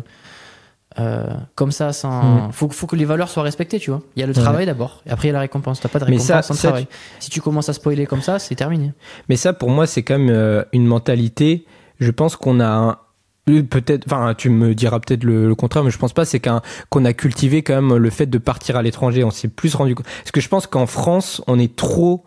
[0.99, 2.47] euh, comme ça sans.
[2.47, 2.51] Mm.
[2.51, 4.01] Faut, faut que les valeurs soient respectées, tu vois.
[4.15, 4.41] Il y a le Ouais.
[4.41, 5.79] travail d'abord et après il y a la récompense.
[5.79, 6.87] T'as pas de récompense ça- sans ça, travail.
[7.19, 8.91] Si tu commences à spoiler comme ça, c'est terminé.
[9.29, 11.65] Mais ça, pour moi, c'est quand même euh, une mentalité.
[11.99, 12.97] Je pense qu'on a un-
[13.45, 16.25] peut-être, enfin, tu me diras peut-être le, le contraire, mais je pense pas.
[16.25, 19.23] C'est qu'un qu'on a cultivé quand même le fait de partir à l'étranger.
[19.23, 20.05] On s'est plus rendu compte.
[20.05, 22.23] Parce que je pense qu'en France, on est trop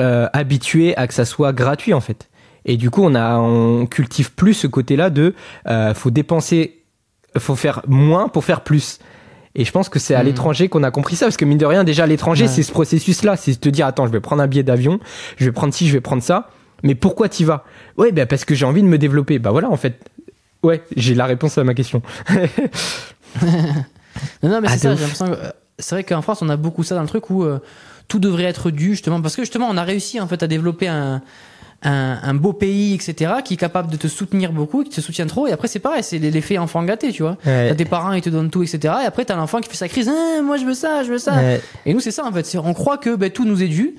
[0.00, 2.28] euh, habitué à que ça soit gratuit en fait.
[2.64, 5.34] Et du coup, on a, on cultive plus ce côté-là de,
[5.68, 6.77] euh, faut dépenser,
[7.38, 8.98] faut faire moins pour faire plus.
[9.54, 10.26] Et je pense que c'est à Hmm.
[10.26, 12.50] l'étranger qu'on a compris ça, parce que mine de rien, déjà à l'étranger, Ouais.
[12.50, 15.00] c'est ce processus-là, c'est de te dire, attends, je vais prendre un billet d'avion,
[15.36, 16.50] je vais prendre ci, je vais prendre ça.
[16.84, 17.64] Mais pourquoi t'y vas?
[17.96, 19.38] Ouais, bah parce que j'ai envie de me développer.
[19.40, 19.98] Bah voilà, en fait,
[20.62, 22.02] ouais, j'ai la réponse à ma question.
[24.42, 24.96] Non, non, mais Ah, c'est ça, ouf.
[24.98, 27.30] j'ai l'impression que, euh, c'est vrai qu'en France, on a beaucoup ça dans le truc
[27.30, 27.58] où euh,
[28.08, 30.88] tout devrait être dû, justement, parce que justement, on a réussi en fait à développer
[30.88, 31.22] un,
[31.82, 35.26] un, un beau pays, etc., qui est capable de te soutenir beaucoup, qui te soutient
[35.26, 37.36] trop, et après, c'est pareil, c'est l'effet enfant gâté, tu vois.
[37.44, 39.88] T'as tes parents, ils te donnent tout, etc., et après, t'as l'enfant qui fait sa
[39.88, 41.34] crise, Ah, moi je veux ça, je veux ça.
[41.36, 41.60] Ouais.
[41.86, 43.94] Et nous, c'est ça, en fait, on croit que ben, tout nous est dû.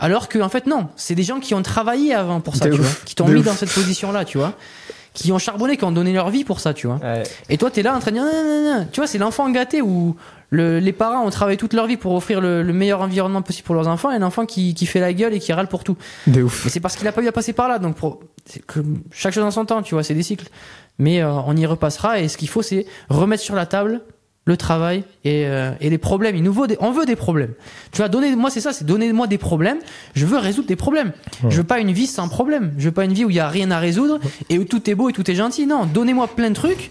[0.00, 2.74] Alors que en fait non, c'est des gens qui ont travaillé avant pour ça, De
[2.74, 3.44] tu ouf, vois, qui t'ont mis ouf.
[3.46, 4.52] dans cette position-là, tu vois,
[5.12, 7.00] qui ont charbonné, qui ont donné leur vie pour ça, tu vois.
[7.02, 7.24] Ouais.
[7.48, 8.86] Et toi, t'es là en train de dire, non, non, non.
[8.92, 10.14] tu vois, c'est l'enfant gâté où
[10.50, 13.66] le- les parents ont travaillé toute leur vie pour offrir le, le meilleur environnement possible
[13.66, 15.96] pour leurs enfants et l'enfant qui, qui fait la gueule et qui râle pour tout.
[16.26, 16.66] De ouf.
[16.68, 17.78] C'est parce qu'il a pas eu à passer par là.
[17.78, 18.80] Donc, pour, c'est que
[19.12, 20.48] chaque chose en son temps, tu vois, c'est des cycles.
[20.98, 24.00] Mais euh, on y repassera et ce qu'il faut, c'est remettre sur la table
[24.46, 26.34] le travail et, euh, et les problèmes.
[26.34, 27.52] Il nous veut des, on veut des problèmes.
[27.92, 29.76] Tu vois, donner, moi, c'est ça, c'est donnez-moi des problèmes.
[30.14, 31.12] Je veux résoudre des problèmes.
[31.44, 31.50] Ouais.
[31.50, 32.72] Je veux pas une vie sans problème.
[32.78, 34.18] Je veux pas une vie où il y a rien à résoudre
[34.48, 35.66] et où tout est beau et tout est gentil.
[35.66, 36.90] Non, donnez-moi plein de trucs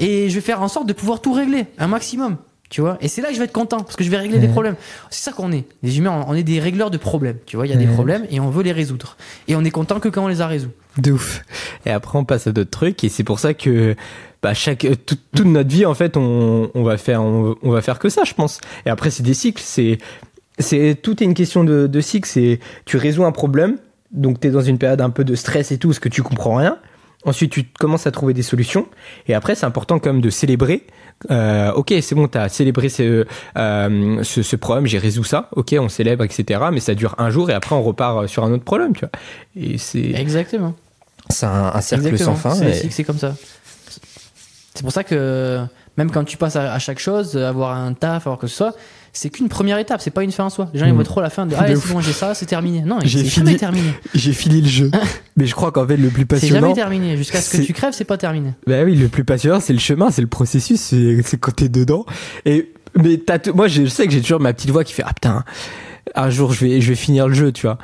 [0.00, 2.38] et je vais faire en sorte de pouvoir tout régler un maximum.
[2.70, 4.38] Tu vois, et c'est là que je vais être content parce que je vais régler
[4.38, 4.76] des problèmes.
[5.10, 5.64] C'est ça qu'on est.
[5.82, 7.36] Les humains, on est des régleurs de problèmes.
[7.44, 9.16] Tu vois, il y a des problèmes et on veut les résoudre.
[9.48, 10.70] Et on est content que quand on les a résolus.
[10.96, 11.42] De ouf.
[11.84, 13.96] Et après, on passe à d'autres trucs, et c'est pour ça que
[14.42, 17.70] bah, chaque, euh, tout- toute notre vie, en fait, on, on va faire, on, on
[17.70, 18.60] va faire que ça, je pense.
[18.86, 19.62] Et après, c'est des cycles.
[19.64, 19.98] C'est,
[20.60, 22.28] c'est tout est une question de, de cycle.
[22.28, 23.78] C'est tu résous un problème,
[24.12, 26.22] donc tu es dans une période un peu de stress et tout, parce que tu
[26.22, 26.78] comprends rien.
[27.24, 28.86] Ensuite, tu commences à trouver des solutions.
[29.28, 30.86] Et après, c'est important quand même de célébrer.
[31.30, 33.26] Euh, ok, c'est bon, t'as célébré ce,
[33.58, 35.48] euh, ce, ce problème, j'ai résolu ça.
[35.52, 36.60] Ok, on célèbre, etc.
[36.72, 39.10] Mais ça dure un jour et après, on repart sur un autre problème, tu vois.
[39.56, 40.74] Et c'est, Exactement.
[41.28, 42.36] c'est un, un cercle Exactement.
[42.36, 42.72] sans fin.
[42.90, 43.34] C'est comme ça.
[44.74, 45.60] C'est pour ça que
[45.98, 48.74] même quand tu passes à, à chaque chose, avoir un taf, avoir que ce soit,
[49.12, 50.68] c'est qu'une première étape, c'est pas une fin en soi.
[50.72, 50.94] Les gens ils Mhm.
[50.96, 52.82] voient trop la fin de ah c'est bon j'ai ça, c'est terminé.
[52.82, 53.56] Non, J'ai fini.
[53.56, 53.90] terminé.
[54.14, 54.90] J'ai fini le jeu.
[55.36, 56.74] Mais je crois qu'en fait, le plus C'est jamais passionnant.
[56.74, 57.16] terminé.
[57.16, 58.52] Jusqu'à ce que tu crèves, c'est pas terminé.
[58.66, 61.68] Bah oui, le plus passionnant, c'est le chemin, c'est le processus, c'est c'est quand t'es
[61.68, 62.04] dedans.
[62.44, 65.04] Et mais t'as t- moi, je sais que j'ai toujours ma petite voix qui fait
[65.06, 65.44] ah putain,
[66.14, 67.78] un jour je vais je vais finir le jeu, tu vois.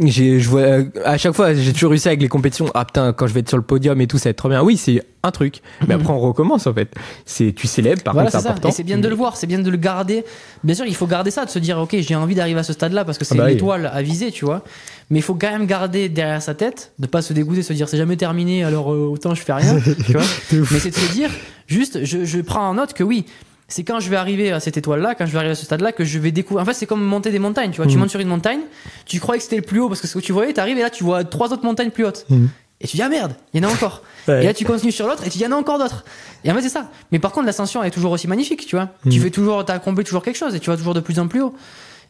[0.00, 2.66] J'ai je vois euh, à chaque fois j'ai toujours eu ça avec les compétitions.
[2.74, 4.48] Ah putain, quand je vais être sur le podium et tout, ça va être trop
[4.48, 4.62] bien.
[4.62, 5.60] Oui, c'est un truc.
[5.86, 6.88] Mais après on recommence en fait.
[7.26, 8.68] C'est tu célèbres, par voilà, contre c'est c'est important.
[8.70, 10.24] Et c'est bien de le voir, c'est bien de le garder.
[10.64, 12.72] Bien sûr, il faut garder ça, de se dire, ok, j'ai envie d'arriver à ce
[12.72, 13.52] stade-là parce que c'est Ah bah oui.
[13.52, 14.62] l'étoile à viser, tu vois.
[15.10, 17.86] Mais il faut quand même garder derrière sa tête, de pas se dégoûter, se dire,
[17.88, 20.22] c'est jamais terminé, alors euh, autant je fais rien, tu vois.
[20.52, 21.28] Mais c'est de se dire,
[21.66, 23.26] juste, je, je prends en note que oui,
[23.72, 25.92] c'est quand je vais arriver à cette étoile-là, quand je vais arriver à ce stade-là,
[25.92, 26.62] que je vais découvrir.
[26.62, 27.86] En fait, c'est comme monter des montagnes, tu vois.
[27.86, 28.00] Tu Mhm.
[28.00, 28.60] montes sur une montagne,
[29.06, 30.82] tu croyais que c'était le plus haut parce que ce que tu voyais, t'arrives et
[30.82, 32.24] là, tu vois trois autres montagnes plus hautes.
[32.28, 32.48] Mhm.
[32.80, 34.02] Et tu dis, ah merde, il y en a encore.
[34.28, 34.42] Ouais.
[34.42, 36.04] Et là, tu continues sur l'autre et tu dis, il y en a encore d'autres.
[36.44, 36.90] Et en fait, c'est ça.
[37.10, 38.90] Mais par contre, l'ascension est toujours aussi magnifique, tu vois.
[39.10, 39.20] Tu Mhm.
[39.24, 41.40] fais toujours, t'as accompli toujours quelque chose et tu vas toujours de plus en plus
[41.42, 41.54] haut.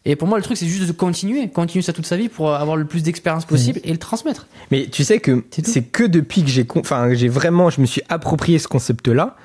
[0.04, 2.52] Et pour moi, le truc, c'est juste de continuer, continuer ça toute sa vie pour
[2.54, 4.46] avoir le plus d'expérience possible et le transmettre.
[4.70, 7.86] Mais tu sais que C'est que depuis que j'ai, enfin, que j'ai vraiment, je me
[7.86, 9.36] suis approprié ce concept-là,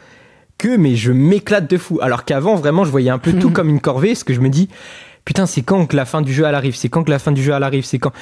[0.57, 1.99] que mais je m'éclate de fou.
[2.01, 4.49] Alors qu'avant, vraiment, je voyais un peu tout comme une corvée, parce que je me
[4.49, 4.69] dis,
[5.25, 7.31] putain, c'est quand que la fin du jeu elle arrive, c'est quand que la fin
[7.31, 8.13] du jeu elle arrive, c'est quand?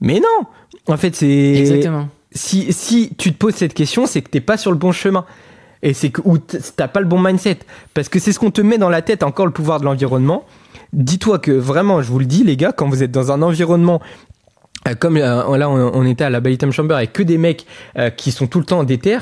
[0.00, 0.46] Mais non,
[0.88, 2.08] en fait, c'est Exactement.
[2.32, 5.24] si si tu te poses cette question, c'est que t'es pas sur le bon chemin.
[5.82, 7.58] Et c'est que ou t'as pas le bon mindset.
[7.94, 10.44] Parce que c'est ce qu'on te met dans la tête, encore le pouvoir de l'environnement.
[10.92, 14.00] Dis-toi que vraiment, je vous le dis, les gars, quand vous êtes dans un environnement
[14.86, 17.66] euh, comme euh, là on, était à la Balitam Chamber avec que des mecs
[17.98, 19.18] euh, qui sont tout le temps en déter,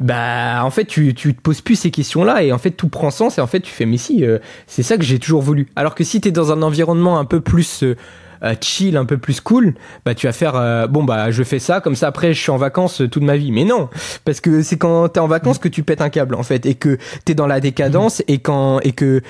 [0.00, 2.88] bah en fait tu, tu te poses plus ces questions là et en fait tout
[2.88, 5.42] prend sens et en fait tu fais mais si euh, c'est ça que j'ai toujours
[5.42, 5.66] voulu.
[5.76, 7.96] Alors que si t'es dans un environnement un peu plus euh,
[8.44, 11.58] euh, chill, un peu plus cool, bah tu vas faire euh, bon bah je fais
[11.58, 13.50] ça comme ça après je suis en vacances euh, toute ma vie.
[13.50, 13.88] Mais non,
[14.24, 16.74] parce que c'est quand t'es en vacances que tu pètes un câble en fait et
[16.74, 19.22] que t'es dans la décadence et quand et que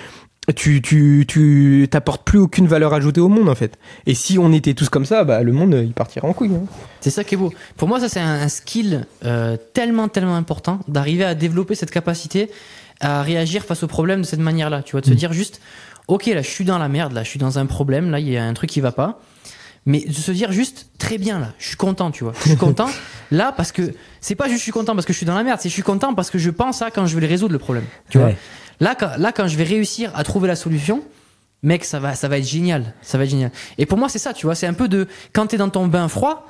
[0.56, 3.78] tu tu tu t'apportes plus aucune valeur ajoutée au monde en fait.
[4.06, 6.54] Et si on était tous comme ça, bah le monde il partirait en couille.
[6.54, 6.64] hein.
[7.00, 7.52] C'est ça qui est beau.
[7.76, 11.90] Pour moi, ça c'est un, un skill euh, tellement tellement important d'arriver à développer cette
[11.90, 12.50] capacité
[13.00, 14.82] à réagir face aux problèmes de cette manière-là.
[14.82, 15.60] Tu vois, de se dire juste,
[16.08, 18.28] ok, là, je suis dans la merde, là, je suis dans un problème, là, il
[18.28, 19.20] y a un truc qui va pas.
[19.86, 22.32] Mais de se dire juste, très bien, là, je suis content, tu vois.
[22.42, 22.88] Je suis content,
[23.30, 25.44] là, parce que c'est pas juste je suis content parce que je suis dans la
[25.44, 27.52] merde, c'est je suis content parce que je pense à quand je vais le résoudre
[27.52, 27.84] le problème.
[28.10, 28.32] Tu vois.
[28.80, 31.02] Là, quand, là, quand je vais réussir à trouver la solution,
[31.62, 32.94] mec, ça va, ça va être génial.
[33.02, 33.50] Ça va être génial.
[33.78, 34.54] Et pour moi, c'est ça, tu vois.
[34.54, 36.46] C'est un peu de, quand t'es dans ton bain froid,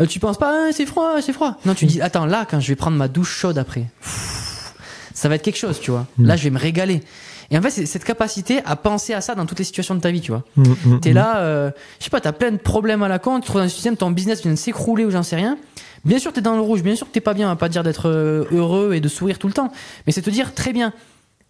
[0.00, 1.56] euh, tu penses pas, Ah, c'est froid, c'est froid.
[1.64, 4.74] Non, tu dis, attends, là, quand je vais prendre ma douche chaude après, pff,
[5.12, 6.06] ça va être quelque chose, tu vois.
[6.18, 7.02] Là, je vais me régaler.
[7.50, 10.00] Et en fait, c'est cette capacité à penser à ça dans toutes les situations de
[10.00, 10.44] ta vie, tu vois.
[10.56, 11.14] Mm, mm, T'es mm.
[11.14, 13.68] là, euh, je sais pas, t'as plein de problèmes à la con, tu trouves un
[13.68, 15.56] système, ton business vient de s'écrouler ou j'en sais rien.
[16.04, 17.68] Bien sûr, t'es dans le rouge, bien sûr que t'es pas bien, on va pas
[17.68, 19.72] dire d'être euh, heureux et de sourire tout le temps.
[20.06, 20.92] Mais c'est te dire, très bien,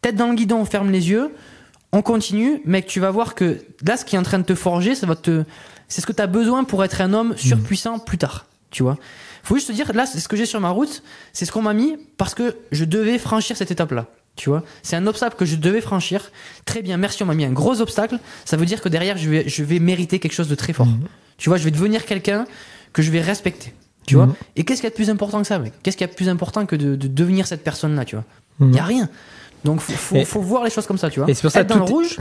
[0.03, 1.35] tête dans le guidon, on ferme les yeux,
[1.93, 4.55] on continue, mec, tu vas voir que là, ce qui est en train de te
[4.55, 5.45] forger, ça va te,
[5.89, 8.99] c'est ce que t'as besoin pour être un homme surpuissant plus tard, tu vois.
[9.43, 11.03] Faut juste te dire, là, c'est ce que j'ai sur ma route,
[11.33, 14.07] c'est ce qu'on m'a mis parce que je devais franchir cette étape-là.
[14.37, 16.31] Tu vois, c'est un obstacle que je devais franchir.
[16.65, 18.21] Très bien, merci, on m'a mis un gros obstacle.
[18.45, 20.87] Ça veut dire que derrière, je vais, je vais mériter quelque chose de très fort.
[21.39, 22.47] Tu vois, je vais devenir quelqu'un
[22.93, 23.75] que je vais respecter.
[24.07, 24.35] Tu vois Mhm.
[24.57, 25.73] Et qu'est-ce qu'il y a de plus important que ça, mec?
[25.83, 28.25] Qu'est-ce qu'il y a de plus important que de, de devenir cette personne-là, tu vois?
[28.61, 29.09] Il y a rien.
[29.65, 31.29] Donc, faut, faut, voir les choses comme ça, tu vois.
[31.29, 32.19] et c'est pour ça Être que dans le tout est- rouge,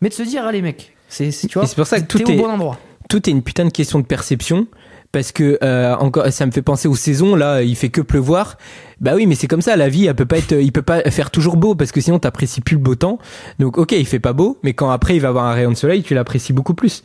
[0.00, 2.32] mais de se dire, allez, mec, c'est, tu vois, c'est pour ça que tout au
[2.32, 2.78] est- bon endroit.
[3.08, 4.66] tout est une putain de question de perception
[5.12, 8.58] parce que euh, encore ça me fait penser aux saisons là il fait que pleuvoir.
[9.00, 11.00] Bah oui mais c'est comme ça la vie elle peut pas être il peut pas
[11.10, 13.18] faire toujours beau parce que sinon t'apprécies plus le beau temps.
[13.60, 15.76] Donc ok il fait pas beau mais quand après il va avoir un rayon de
[15.76, 17.04] soleil tu l'apprécies beaucoup plus.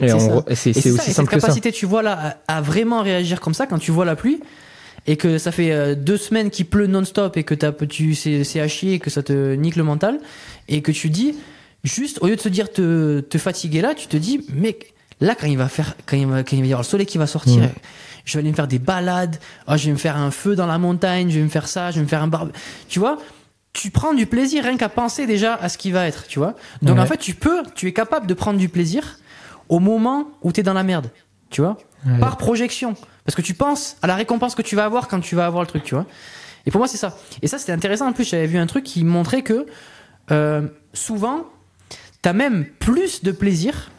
[0.00, 0.08] Et
[0.54, 1.24] C'est aussi simple que cette ça.
[1.48, 4.40] capacité, tu vois là, à, à vraiment réagir comme ça quand tu vois la pluie
[5.06, 7.54] et que ça fait euh, deux semaines qu'il pleut non-stop et que
[7.84, 10.20] tu, c'est, à chier et que ça te nique le mental
[10.68, 11.34] et que tu dis
[11.84, 15.34] juste au lieu de se dire te, te fatiguer là, tu te dis mec là
[15.34, 17.18] quand il va faire quand il va, quand il va y avoir le soleil qui
[17.18, 17.62] va sortir.
[18.24, 19.36] Je vais aller me faire des balades.
[19.68, 21.30] Oh, je vais me faire un feu dans la montagne.
[21.30, 21.90] Je vais me faire ça.
[21.90, 22.48] Je vais me faire un bar.
[22.86, 23.16] Tu vois,
[23.72, 26.26] tu prends du plaisir rien qu'à penser déjà à ce qui va être.
[26.26, 26.54] Tu vois.
[26.82, 27.02] Donc Ouais.
[27.02, 29.18] en fait, tu peux, tu es capable de prendre du plaisir
[29.70, 31.10] au moment où tu es dans la merde.
[31.48, 32.18] Tu vois Ouais.
[32.20, 32.94] Par projection.
[33.28, 35.62] Parce que tu penses à la récompense que tu vas avoir quand tu vas avoir
[35.62, 36.06] le truc, tu vois.
[36.64, 37.18] Et pour moi, c'est ça.
[37.42, 38.08] Et ça, c'était intéressant.
[38.08, 39.66] En plus, j'avais vu un truc qui montrait que
[40.30, 40.62] euh,
[40.94, 41.44] souvent,
[42.22, 43.90] tu as même plus de plaisir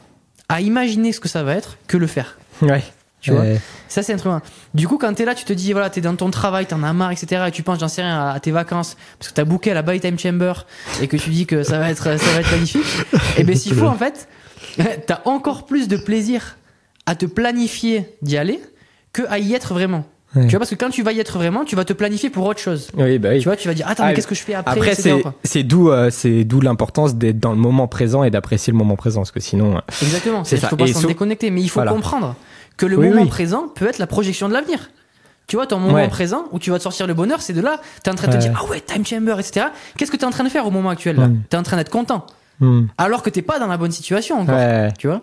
[0.49, 2.39] à imaginer ce que ça va être que le faire.
[2.64, 2.84] ouais
[3.22, 3.41] Tu vois?
[3.41, 3.61] Ouais.
[3.88, 4.34] Ça, c'est un truc.
[4.73, 6.91] Du coup, quand t'es là, tu te dis, voilà, t'es dans ton travail, t'en as
[6.93, 7.43] marre, etc.
[7.49, 9.76] Et tu penses, j'en sais rien, à, à tes vacances, parce que t'as booké à
[9.76, 10.65] la Buy Time Chamber
[11.03, 12.81] et que tu dis que ça va être, ça va être magnifique.
[13.38, 14.27] et ben, s'il faut, en fait,
[15.06, 16.57] t'as encore plus de plaisir
[17.06, 18.60] à te planifier d'y aller
[19.14, 20.06] que à y être vraiment.
[20.36, 20.44] Ouais.
[20.44, 22.45] Tu vois, parce que quand tu vas y être vraiment, tu vas te planifier pour
[22.45, 22.90] autre chose.
[22.95, 24.53] oui bah oui Tu vois, tu vas dire, attends, Ah, mais qu'est-ce que je fais
[24.53, 24.94] après, après
[25.44, 26.11] c'est d'où euh,
[26.45, 29.77] d'où l'importance d'être dans le moment présent et d'apprécier le moment présent parce que sinon
[29.77, 30.44] euh, Exactement.
[30.44, 30.68] C'est Il ça.
[30.69, 31.91] faut pas s'en déconnecter, mais il faut Voilà.
[31.94, 32.36] comprendre
[32.77, 33.27] que le Oui, moment oui.
[33.27, 34.91] présent peut être la projection de l'avenir.
[35.48, 36.07] Tu vois, ton moment Ouais.
[36.07, 37.81] présent où tu vas te sortir le bonheur, c'est de là.
[38.03, 39.65] T'es en train de te dire, ah ouais, time chamber, etc.
[39.98, 41.27] Qu'est-ce que t'es en train de faire au moment actuel là?
[41.27, 41.41] Mm.
[41.49, 42.27] T'es en train d'être content.
[42.60, 44.60] hmm, Alors que t'es pas dans la bonne situation encore.
[44.99, 45.22] Tu vois?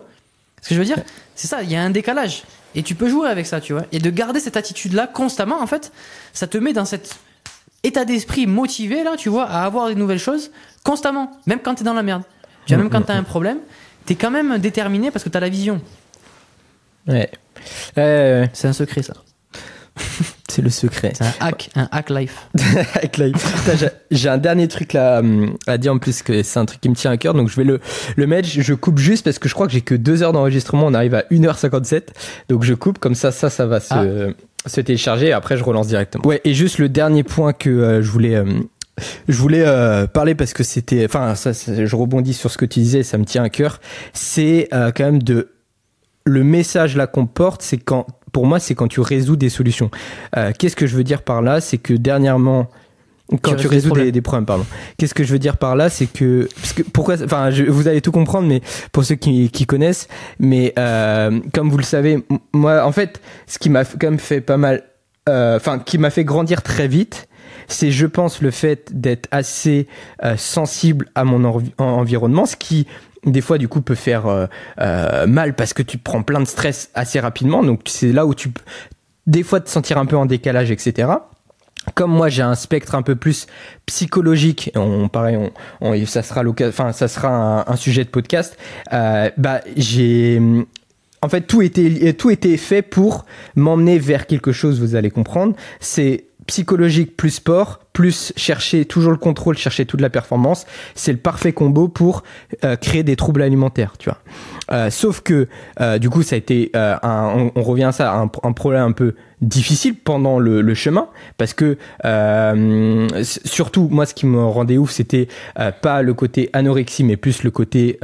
[0.61, 0.97] Ce que je veux dire,
[1.33, 2.43] c'est ça, il y a un décalage.
[2.77, 3.85] Et tu peux jouer avec ça, tu vois.
[3.91, 5.91] Et de garder cette attitude-là constamment, en fait,
[6.31, 7.15] ça te met dans cet
[7.83, 10.51] état d'esprit motivé, là, tu vois, à avoir des nouvelles choses
[10.83, 11.31] constamment.
[11.47, 12.21] Même quand t'es dans la merde.
[12.67, 13.57] Tu vois, même quand t'as un problème,
[14.05, 15.81] t'es quand même déterminé parce que t'as la vision.
[17.07, 17.31] ouais
[17.97, 19.15] Ouais, C'est un secret, ça.
[20.49, 22.47] c'est le secret C'est un hack, un hack life.
[23.17, 26.65] La- Putain, j'ai- un dernier truc là hum, à dire en plus que c'est un
[26.65, 27.79] truc qui me tient à cœur donc je vais le,
[28.15, 28.47] le mettre.
[28.49, 30.85] Je coupe juste parce que je crois que j'ai que deux heures d'enregistrement.
[30.87, 32.03] On arrive à 1h57
[32.49, 34.33] donc je coupe comme ça, ça, ça va se,
[34.65, 36.25] se télécharger et après je relance directement.
[36.25, 38.35] Ouais, et juste le dernier point que euh, je voulais.
[38.35, 38.45] euh,
[39.27, 42.79] je voulais euh, parler parce que c'était, enfin, ça, je rebondis sur ce que tu
[42.79, 43.79] disais, ça me tient à cœur.
[44.13, 45.51] C'est euh, quand même de
[46.25, 48.07] le message là qu'on porte, c'est quand,
[48.37, 49.89] pour moi, c'est quand tu résous des solutions.
[50.37, 52.67] Euh, Qu'est-ce que je veux dire par là C'est que dernièrement,
[53.41, 54.11] quand tu, résous des résous des, problèmes.
[54.11, 54.65] des problèmes, pardon.
[54.99, 57.87] Qu'est-ce que je veux dire par là C'est que, parce que pourquoi Enfin, je- vous
[57.87, 58.61] allez tout comprendre, mais
[58.91, 60.07] pour ceux qui, qui connaissent,
[60.37, 62.23] mais euh, comme vous le savez,
[62.53, 64.83] moi, en fait, ce qui m'a quand même fait pas mal,
[65.27, 67.27] euh, enfin, qui m'a fait grandir très vite,
[67.67, 69.87] c'est, je pense, le fait d'être assez
[70.23, 72.85] euh, sensible à mon envi- en- environnement, ce qui
[73.31, 74.45] des fois du coup peut faire euh,
[74.79, 77.63] euh, mal parce que tu prends plein de stress assez rapidement.
[77.63, 78.49] Donc c'est là où tu
[79.25, 81.09] des fois te sentir un peu en décalage, etc.
[81.95, 83.47] Comme moi j'ai un spectre un peu plus
[83.85, 85.51] psychologique, on pareil, on,
[85.81, 88.57] on- ça sera enfin ça sera un, sujet de podcast.
[88.93, 90.41] euh, bah j'ai
[91.21, 93.25] en fait, tout était, tout était fait pour
[93.55, 95.55] m'emmener vers quelque chose, vous allez comprendre.
[95.79, 100.65] C'est psychologique plus sport, plus chercher toujours le contrôle, chercher toute la performance.
[100.95, 102.23] C'est le parfait combo pour
[102.63, 104.19] euh, créer des troubles alimentaires, tu vois.
[104.71, 105.47] Euh, sauf que,
[105.81, 108.51] euh, du coup, ça a été euh, un, on, on revient à ça, un, un
[108.53, 114.25] problème un peu difficile pendant le, le chemin, parce que euh, surtout, moi, ce qui
[114.25, 115.27] me rendait ouf, c'était
[115.59, 117.99] euh, pas le côté anorexie, mais plus le côté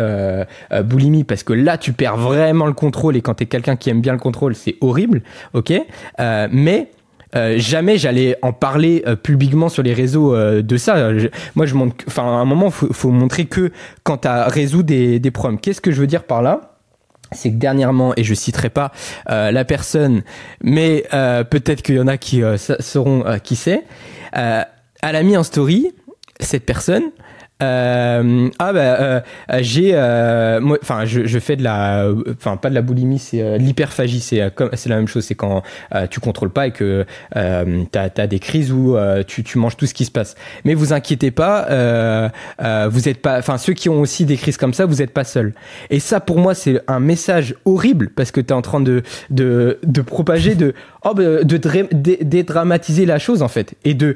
[0.83, 4.01] boulimie, parce que là, tu perds vraiment le contrôle, et quand t'es quelqu'un qui aime
[4.01, 5.21] bien le contrôle, c'est horrible,
[5.53, 5.71] ok?
[6.19, 6.91] Mais
[7.35, 11.11] euh, jamais j'allais en parler euh, publiquement sur les réseaux euh, de ça.
[11.55, 13.71] Moi, je montre, enfin, à un moment, faut, faut montrer que
[14.03, 15.59] quand tu as résolu des, des problèmes.
[15.59, 16.77] Qu'est-ce que je veux dire par là?
[17.31, 18.91] C'est que dernièrement, et je citerai pas
[19.29, 20.21] euh, la personne,
[20.61, 23.83] mais euh, peut-être qu'il y en a qui sa- sauront qui c'est,
[24.33, 24.65] elle
[25.01, 25.91] a mis en story
[26.39, 27.03] cette personne.
[27.61, 29.21] Euh, ah bah euh,
[29.51, 33.19] euh, j'ai euh, moi enfin je, je fais de la enfin pas de la boulimie
[33.19, 34.19] c'est euh, l'hyperphagie.
[34.19, 35.61] C'est euh, comme c'est la même chose c'est quand
[36.09, 38.97] tu contrôles pas et que t'as as des crises où
[39.27, 40.35] tu, tu manges tout ce qui se passe.
[40.65, 41.67] Mais vous inquiétez pas
[42.89, 45.23] vous êtes pas enfin ceux qui ont aussi des crises comme ça vous êtes pas
[45.23, 45.53] seuls.
[45.89, 49.03] Et ça pour moi c'est un message horrible parce que tu es en train de
[49.29, 50.73] de, de propager de
[51.05, 53.75] oh, bah, de dédramatiser la chose en fait.
[53.85, 54.15] Et de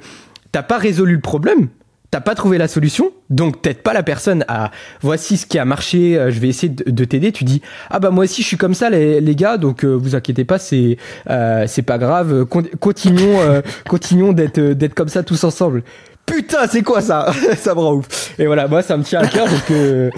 [0.51, 1.69] t'as pas résolu le problème
[2.11, 4.71] t'as pas trouvé la solution, donc t'aides pas la personne à
[5.01, 7.31] voici ce qui a marché, euh, je vais essayer de, de t'aider.
[7.31, 9.93] Tu dis ah bah moi aussi je suis comme ça les, les gars, donc euh,
[9.93, 10.97] vous inquiétez pas, c'est
[11.29, 15.83] euh, c'est pas grave, Con- continuons euh, continuons d'être euh, d'être comme ça tous ensemble.
[16.25, 17.31] Putain, c'est quoi ça?
[17.57, 18.33] Ça me rend ouf.
[18.37, 20.09] Et voilà, moi ça me tient à cœur donc euh,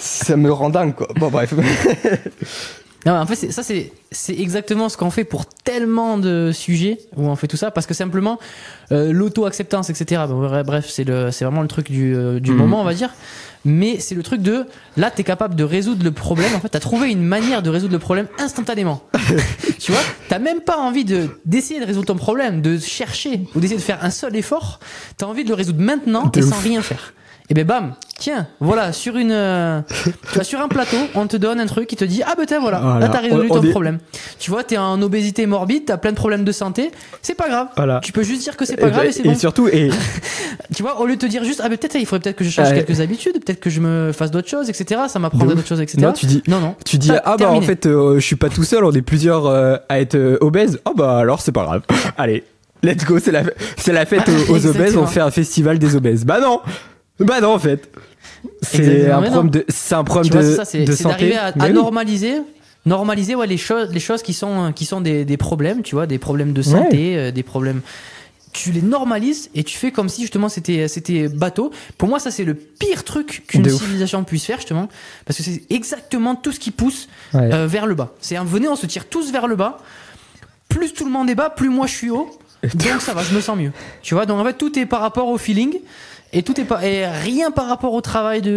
[0.00, 1.06] ça me rend dingue quoi.
[1.16, 1.54] Bon bref.
[3.06, 6.98] Non, en fait, c'est- ça, c'est c'est exactement ce qu'on fait pour tellement de sujets
[7.16, 8.38] où on fait tout ça, parce que simplement,
[8.92, 10.22] euh, l'auto-acceptance, etc.
[10.28, 12.56] Bon, bref, c'est le- c'est vraiment le truc du, euh, du Mhm.
[12.58, 13.10] moment, on va dire.
[13.66, 14.66] Mais c'est le truc de,
[14.96, 16.54] là, t'es capable de résoudre le problème.
[16.54, 19.02] En fait, t'as trouvé une manière de résoudre le problème instantanément.
[19.80, 23.60] tu vois, t'as même pas envie de d'essayer de résoudre ton problème, de chercher ou
[23.60, 24.80] d'essayer de faire un seul effort.
[25.16, 26.50] T'as envie de le résoudre maintenant et ouf.
[26.50, 27.14] sans rien faire.
[27.50, 31.36] Et ben bam, tiens, voilà, sur une, euh, tu vois, sur un plateau, on te
[31.36, 33.00] donne un truc qui te dit, ah ben tiens, voilà, Voilà.
[33.00, 33.98] là t'as résolu On- on ton est- problème.
[34.38, 36.90] Tu vois, t'es en obésité morbide, t'as plein de problèmes de santé,
[37.20, 37.66] c'est pas grave.
[37.76, 38.00] Voilà.
[38.02, 39.34] Tu peux juste dire que c'est pas grave et c'est et bon.
[39.38, 39.90] surtout et
[40.74, 42.44] Tu vois, au lieu de te dire juste, ah ben peut-être il faudrait peut-être que
[42.44, 42.82] je change Ouais.
[42.82, 45.02] quelques habitudes, peut-être que je me fasse d'autres choses, etc.
[45.08, 45.98] Ça m'apprendrait d'autres choses, etc.
[46.00, 46.76] non tu dis non, non.
[46.86, 47.66] tu dis T'as- ah bah en terminé.
[47.66, 50.80] fait euh, je suis pas tout seul, on est plusieurs euh, à être euh, obèses.
[50.86, 51.82] Oh bah alors c'est pas grave.
[52.16, 52.42] Allez,
[52.82, 53.42] let's go, c'est la
[53.76, 55.02] c'est la fête aux, aux obèses, Exactement.
[55.02, 56.24] on fait un festival des obèses.
[56.24, 56.60] Bah non.
[57.20, 57.90] Bah non en fait.
[58.62, 61.30] C'est un problème de c'est un problème Tu vois, de, ça, c'est de c'est santé.
[61.30, 61.72] d'arriver à, à oui.
[61.72, 62.34] normaliser,
[62.86, 66.06] normaliser ouais, les choses, les choses qui sont, qui sont des, des problèmes, tu vois,
[66.06, 67.80] des problèmes de santé, euh, des problèmes.
[68.52, 71.72] Tu les normalises et tu fais comme si justement c'était c'était bateau.
[71.98, 73.80] Pour moi, ça c'est le pire truc qu'une De ouf.
[73.80, 74.88] civilisation puisse faire justement,
[75.24, 77.52] parce que c'est exactement tout ce qui pousse Ouais.
[77.52, 78.12] euh, vers le bas.
[78.20, 79.78] C'est un venez, on se tire tous vers le bas.
[80.68, 82.30] Plus tout le monde est bas, plus moi je suis haut.
[82.62, 83.72] Donc ça va, je me sens mieux.
[84.02, 85.74] Tu vois, donc en fait tout est par rapport au feeling.
[86.36, 88.50] Et tout est pas et rien par rapport au travail de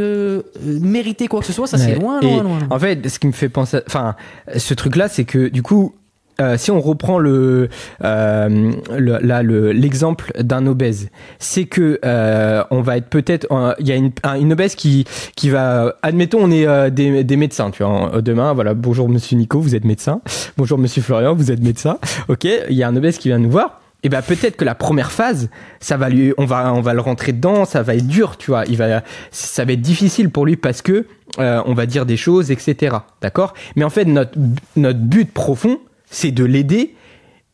[0.65, 2.59] euh, mériter quoi que ce soit, ça c'est loin, loin, loin.
[2.59, 2.67] loin.
[2.71, 4.15] En fait, ce qui me fait penser, enfin,
[4.55, 5.93] ce truc-là, c'est que du coup,
[6.41, 7.67] euh, si on reprend le,
[8.03, 11.09] euh, le- là le l'exemple d'un obèse,
[11.39, 14.75] c'est que euh, on va être peut-être, euh, il y a une, un- une obèse
[14.75, 15.05] qui
[15.35, 19.35] qui va, admettons, on est euh, des, des médecins, tu vois, demain, voilà, bonjour Monsieur
[19.37, 20.21] Nico, vous êtes médecin,
[20.57, 21.97] bonjour Monsieur Florian, vous êtes médecin,
[22.27, 23.81] ok, il y a un obèse qui vient nous voir.
[24.03, 25.49] Et ben peut-être que la première phase,
[25.79, 28.51] ça va lui, on va, on va le rentrer dedans, ça va être dur, tu
[28.51, 28.63] vois.
[28.67, 31.07] Il va, ça va être difficile pour lui parce que
[31.39, 32.97] euh, on va dire des choses, etc.
[33.21, 33.53] D'accord?
[33.75, 34.37] Mais en fait, notre,
[34.75, 35.79] notre but profond,
[36.09, 36.95] c'est de l'aider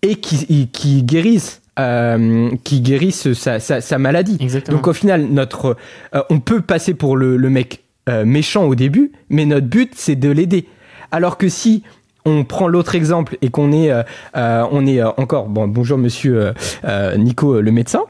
[0.01, 4.37] et qui, qui guérisse, euh, qui guérisse sa, sa, sa maladie.
[4.39, 4.77] Exactement.
[4.77, 5.77] Donc au final, notre,
[6.13, 9.93] euh, on peut passer pour le, le mec euh, méchant au début, mais notre but
[9.95, 10.67] c'est de l'aider.
[11.11, 11.83] Alors que si
[12.25, 14.03] on prend l'autre exemple et qu'on est, euh,
[14.35, 16.53] euh, on est euh, encore, bon, bonjour Monsieur
[17.17, 18.01] Nico le médecin.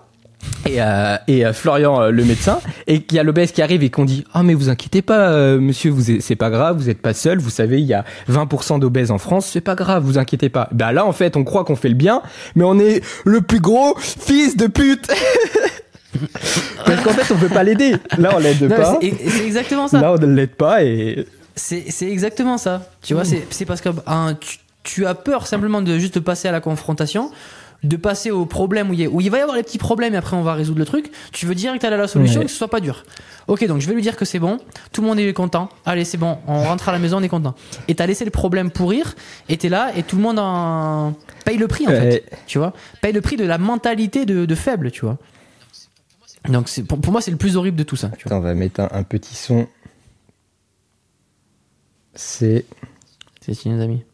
[0.65, 3.84] Et, euh, et euh, Florian euh, le médecin et qu'il y a l'obèse qui arrive
[3.84, 6.90] et qu'on dit ah mais vous inquiétez pas euh, monsieur vous c'est pas grave vous
[6.90, 10.03] êtes pas seul vous savez il y a 20% d'obèses en France c'est pas grave
[10.03, 12.22] vous inquiétez pas bah là en fait on croit qu'on fait le bien
[12.56, 15.07] mais on est le plus gros fils de pute
[16.85, 19.99] parce qu'en fait on peut pas l'aider là on l'aide pas c'est exactement ça.
[20.02, 22.89] là on ne l'aide pas et C'est c'est exactement ça.
[23.01, 26.47] Tu vois, c'est c'est parce que hein, tu, tu as peur simplement de juste passer
[26.47, 27.31] à la confrontation.
[27.84, 29.77] de passer au problème où il, y a- où il va y avoir les petits
[29.77, 31.11] problèmes et après on va résoudre le truc.
[31.34, 32.45] Tu veux direct aller à la solution Ouais.
[32.45, 33.03] que ce soit pas dur.
[33.47, 34.57] Ok, donc je vais lui dire que c'est bon,
[34.93, 35.67] tout le monde est content.
[35.85, 37.55] Allez, c'est bon, on rentre à la maison, on est content.
[37.89, 39.15] Et t'as laissé le problème pourrir,
[39.49, 41.13] et t'es là, et tout le monde en
[41.43, 42.23] paye le prix en fait.
[42.47, 42.71] Tu vois,
[43.01, 45.17] paye le prix de la mentalité de, de faible, tu vois.
[46.47, 48.09] Donc c'est pour, pour moi c'est le plus horrible de tout ça.
[48.17, 48.38] Tu vois.
[48.38, 49.67] Attends, on va mettre un, un petit son.
[52.15, 52.65] C'est.
[53.41, 54.06] C'est signé, les amis.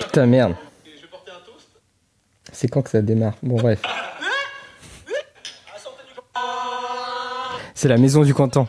[0.00, 0.54] Putain, merde.
[2.52, 3.34] C'est quand que ça démarre?
[3.42, 3.80] Bon, bref.
[7.74, 8.66] C'est la maison du canton.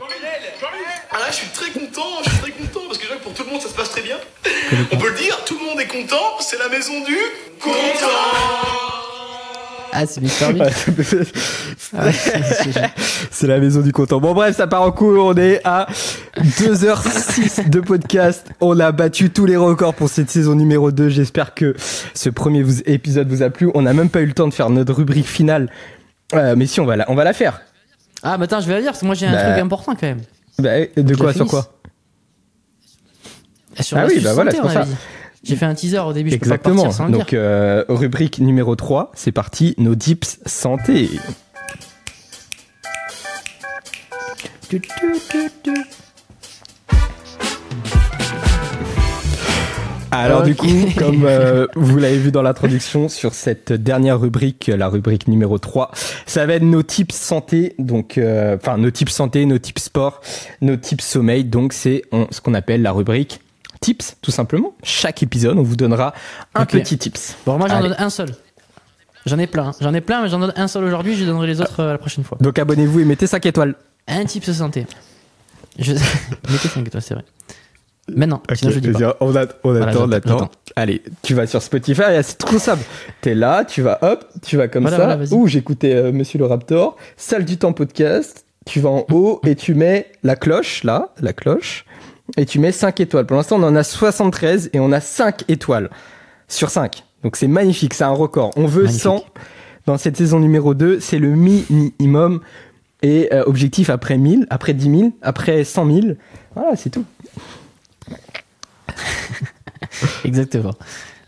[1.11, 3.43] Ah là, je suis très content, je suis très content parce que déjà, pour tout
[3.43, 4.17] le monde, ça se passe très bien.
[4.91, 7.17] On peut le dire, tout le monde est content, c'est la maison du
[7.59, 8.88] content.
[9.91, 10.45] Ah, c'est Mister
[13.31, 14.19] c'est- la maison du canton.
[14.19, 15.25] Bon, bref, ça part en cours.
[15.25, 15.87] On est à
[16.37, 18.47] 2h06 de podcast.
[18.61, 21.09] On a battu tous les records pour cette saison numéro 2.
[21.09, 21.75] J'espère que
[22.13, 23.69] ce premier vous- épisode vous a plu.
[23.73, 25.69] On n'a même pas eu le temps de faire notre rubrique finale.
[26.35, 27.61] Euh, mais si, on va la, on va la faire.
[28.21, 29.43] Ah, bah attends, je vais la dire parce que moi j'ai un Bah.
[29.43, 30.21] truc important quand même.
[30.59, 31.71] Bah, de quoi Sur quoi
[33.79, 34.85] Sur Ah oui, bah voilà, c'est pour ça.
[35.43, 36.91] J'ai fait un teaser au début, je peux pas Exactement.
[36.91, 39.73] sans Donc, euh, rubrique numéro 3, c'est parti.
[39.77, 41.09] Nos tips santé.
[50.11, 50.67] Alors du coup,
[50.97, 55.91] comme euh, vous l'avez vu dans l'introduction, sur cette dernière rubrique, la rubrique numéro 3,
[56.25, 60.19] ça va être nos tips santé, donc euh, enfin nos tips santé, nos tips sport,
[60.61, 63.39] nos tips sommeil, donc c'est ce qu'on appelle la rubrique
[63.79, 64.73] tips, tout simplement.
[64.83, 66.13] Chaque épisode, on vous donnera
[66.55, 67.35] un petit tips.
[67.45, 68.29] Bon, moi j'en donne un seul.
[69.25, 69.71] J'en ai plein.
[69.81, 71.15] J'en ai plein, mais j'en donne un seul aujourd'hui.
[71.15, 72.37] Je donnerai les autres euh, la prochaine fois.
[72.41, 73.75] Donc abonnez-vous et mettez 5 étoiles.
[74.07, 74.87] Un type se santé.
[75.77, 75.91] Je...
[76.49, 77.25] Mettez 5 étoiles, c'est vrai.
[78.15, 79.17] Maintenant, sinon je dis pas.
[79.19, 80.49] on, a- on Voilà, attend, on attend.
[80.75, 82.83] Allez, tu vas sur Spotify, et c'est trop simple.
[83.21, 85.15] T'es là, tu vas hop, tu vas comme Voilà, ça.
[85.17, 85.31] voilà.
[85.33, 88.45] Ouh, j'écoutais euh, Monsieur le Raptor, salle du temps podcast.
[88.65, 91.85] Tu vas en haut et tu mets la cloche, là, la cloche,
[92.37, 93.25] et tu mets 5 étoiles.
[93.25, 95.89] Pour l'instant, on en a 73 et on a 5 étoiles
[96.47, 97.03] sur 5.
[97.23, 98.51] Donc c'est magnifique, c'est un record.
[98.55, 99.01] On veut Magnifique.
[99.03, 99.25] 100
[99.85, 102.41] dans cette saison numéro 2, c'est le minimum.
[103.01, 105.99] Et euh, objectif après 1000, après 10 000, après 100 000.
[106.53, 107.05] Voilà, c'est tout.
[110.25, 110.73] Exactement.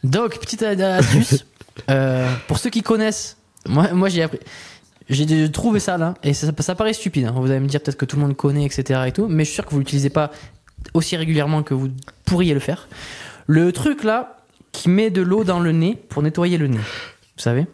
[0.03, 1.45] Donc, petite astuce.
[1.89, 3.37] euh, pour ceux qui connaissent,
[3.67, 4.39] moi, moi j'ai appris.
[5.09, 7.25] J'ai trouvé ça là, et ça, ça paraît stupide.
[7.25, 7.33] hein.
[7.35, 9.01] Vous allez me dire peut-être que tout le monde connaît, etc.
[9.07, 10.31] et tout, mais je suis sûr que vous l'utilisez pas
[10.93, 11.89] aussi régulièrement que vous
[12.25, 12.87] pourriez le faire.
[13.47, 14.37] Le truc là,
[14.71, 16.77] qui met de l'eau dans le nez pour nettoyer le nez.
[16.77, 17.67] Vous savez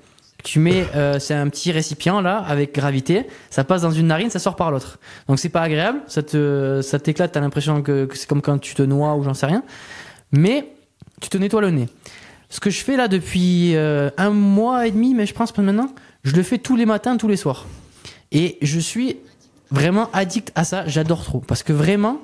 [0.43, 4.29] Tu mets, euh, c'est un petit récipient là, avec gravité, ça passe dans une narine,
[4.29, 4.99] ça sort par l'autre.
[5.27, 8.75] Donc c'est pas agréable, ça te, ça t'éclate, t'as l'impression que, c'est comme quand tu
[8.75, 9.63] te noies ou j'en sais rien.
[10.31, 10.71] Mais
[11.21, 11.89] tu te nettoies le nez.
[12.49, 15.61] Ce que je fais là depuis euh, un mois et demi, mais je pense pas
[15.61, 15.93] maintenant,
[16.23, 17.65] je le fais tous les matins, tous les soirs.
[18.31, 19.17] Et je suis
[19.69, 21.39] vraiment addict à ça, j'adore trop.
[21.39, 22.21] Parce que vraiment,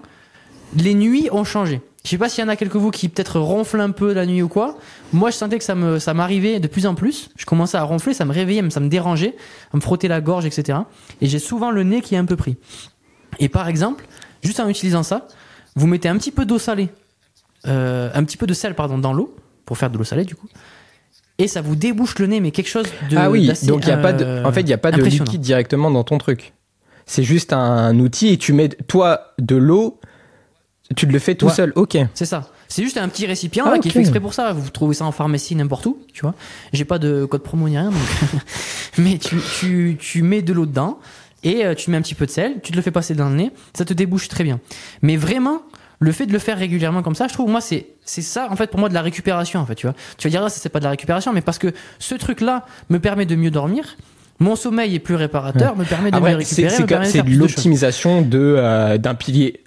[0.76, 1.82] les nuits ont changé.
[2.04, 4.26] Je sais pas s'il y en a quelques vous qui peut-être ronflent un peu la
[4.26, 4.78] nuit ou quoi.
[5.14, 7.30] Moi, je sentais que ça me, ça m'arrivait de plus en plus.
[7.38, 9.36] Je commençais à ronfler, ça me réveillait, ça me dérangeait,
[9.74, 10.80] à me frotter la gorge, etc.
[11.22, 12.58] Et j'ai souvent le nez qui est un peu pris.
[13.40, 14.06] Et par exemple,
[14.44, 15.28] juste en utilisant ça,
[15.76, 16.90] vous mettez un petit peu d'eau salée,
[17.68, 19.36] euh, un petit peu de sel, pardon, dans l'eau,
[19.66, 20.48] pour faire de l'eau salée du coup.
[21.38, 23.18] Et ça vous débouche le nez, mais quelque chose de.
[23.18, 24.92] ah oui, donc il y a pas de, euh, en fait, il n'y a pas
[24.92, 26.54] de liquide directement dans ton truc.
[27.06, 30.00] C'est juste un, outil et tu mets, toi, de l'eau,
[30.96, 31.52] tu le fais tout Ouais.
[31.54, 31.74] seul.
[31.76, 31.98] Ok.
[32.14, 32.50] C'est ça.
[32.68, 34.52] C'est juste un petit récipient Ah, là, qui est fait exprès pour ça.
[34.54, 36.34] Vous trouvez ça en pharmacie n'importe où, tu vois.
[36.74, 38.00] J'ai pas de code promo ni rien, donc-
[38.98, 41.00] mais tu, tu, tu mets de l'eau dedans
[41.44, 43.30] et euh, tu mets un petit peu de sel, tu te le fais passer dans
[43.30, 44.60] le nez, ça te débouche très bien.
[45.02, 45.62] Mais vraiment,
[46.00, 48.56] le fait de le faire régulièrement comme ça, je trouve moi c'est c'est ça en
[48.56, 49.96] fait pour moi de la récupération en fait, tu vois.
[50.18, 52.42] Tu vas dire ah, ça c'est pas de la récupération, mais parce que ce truc
[52.42, 53.98] là me permet de mieux dormir.
[54.40, 56.70] Mon sommeil est plus réparateur, me permet de mieux Après, récupérer,
[57.06, 59.63] c'est de l'optimisation de euh, d'un pilier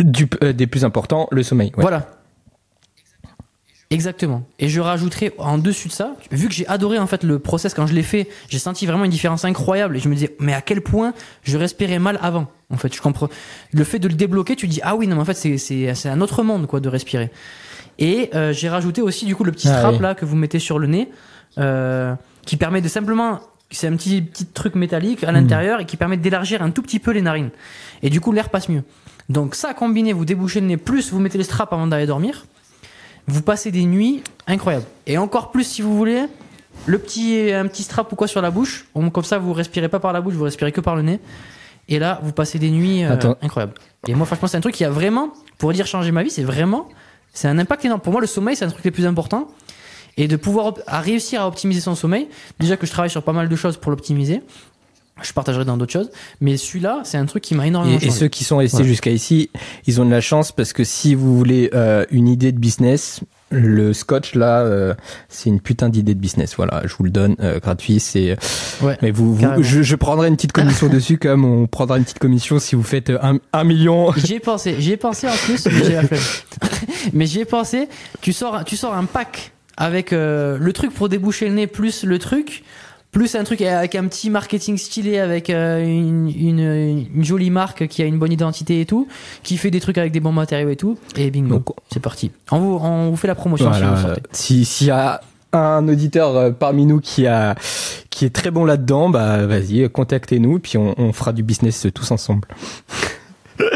[0.00, 1.72] du, euh, des plus importants, le sommeil.
[1.76, 1.82] ouais.
[1.82, 2.08] Voilà.
[3.90, 4.42] Exactement.
[4.58, 7.72] Et je rajouterai en dessus de ça, vu que j'ai adoré en fait le process
[7.72, 10.52] quand je l'ai fait, j'ai senti vraiment une différence incroyable et je me disais mais
[10.52, 12.48] à quel point je respirais mal avant.
[12.70, 13.30] En fait, je comprends.
[13.72, 15.94] Le fait de le débloquer, tu dis ah oui non mais en fait c'est c'est
[15.94, 17.30] c'est un autre monde quoi de respirer.
[17.98, 20.00] Et euh, j'ai rajouté aussi du coup le petit Ah strap oui.
[20.02, 21.08] là que vous mettez sur le nez,
[21.56, 22.14] euh,
[22.44, 25.28] qui permet de simplement c'est un petit petit truc métallique Hmm.
[25.30, 27.48] à l'intérieur et qui permet d'élargir un tout petit peu les narines.
[28.02, 28.82] Et du coup l'air passe mieux.
[29.28, 32.44] Donc ça combiné, vous débouchez le nez plus vous mettez les straps avant d'aller dormir
[33.28, 34.86] vous passez des nuits incroyables.
[35.06, 36.24] Et encore plus si vous voulez,
[36.86, 38.86] le petit, un petit strap ou quoi sur la bouche.
[39.12, 41.20] Comme ça, vous respirez pas par la bouche, vous respirez que par le nez.
[41.88, 43.74] Et là, vous passez des nuits euh, incroyables.
[44.06, 46.42] Et moi, franchement, c'est un truc qui a vraiment, pour dire changer ma vie, c'est
[46.42, 46.88] vraiment
[47.32, 48.00] C'est un impact énorme.
[48.00, 49.48] Pour moi, le sommeil, c'est un truc les plus important.
[50.16, 52.28] Et de pouvoir à réussir à optimiser son sommeil,
[52.58, 54.42] déjà que je travaille sur pas mal de choses pour l'optimiser,
[55.22, 56.10] je partagerai dans d'autres choses.
[56.40, 59.10] Mais celui-là, c'est un truc qui m'a énormément et, et, ceux qui sont restés jusqu'à
[59.10, 59.50] ici,
[59.86, 63.20] ils ont de la chance parce que si vous voulez euh, une idée de business,
[63.50, 64.94] le scotch là, euh,
[65.28, 66.54] c'est une putain d'idée de business.
[66.56, 68.00] Voilà, je vous le donne euh, gratuit.
[68.00, 68.36] C'est.
[68.82, 72.04] Ouais, mais vous, vous je, je, prendrai une petite commission dessus comme on prendra une
[72.04, 74.12] petite commission si vous faites un, un million.
[74.16, 76.20] J'y ai pensé, j'y ai pensé en plus, mais j'ai la flemme.
[77.12, 77.88] mais j'y ai pensé.
[78.20, 82.04] Tu sors, tu sors un pack avec euh, le truc pour déboucher le nez plus
[82.04, 82.64] le truc
[83.10, 87.86] plus un truc avec un petit marketing stylé avec euh, une, une, une, jolie marque
[87.88, 89.08] qui a une bonne identité et tout
[89.42, 90.98] qui fait des trucs avec des bons matériaux et tout.
[91.16, 92.30] Et bingo c'est parti.
[92.50, 95.20] On vous, on vous fait la promotion voilà, si s'il y a
[95.52, 97.54] un auditeur euh, parmi nous qui a
[98.10, 102.10] qui est très bon là-dedans bah vas-y contactez-nous puis on, on fera du business tous
[102.10, 102.46] ensemble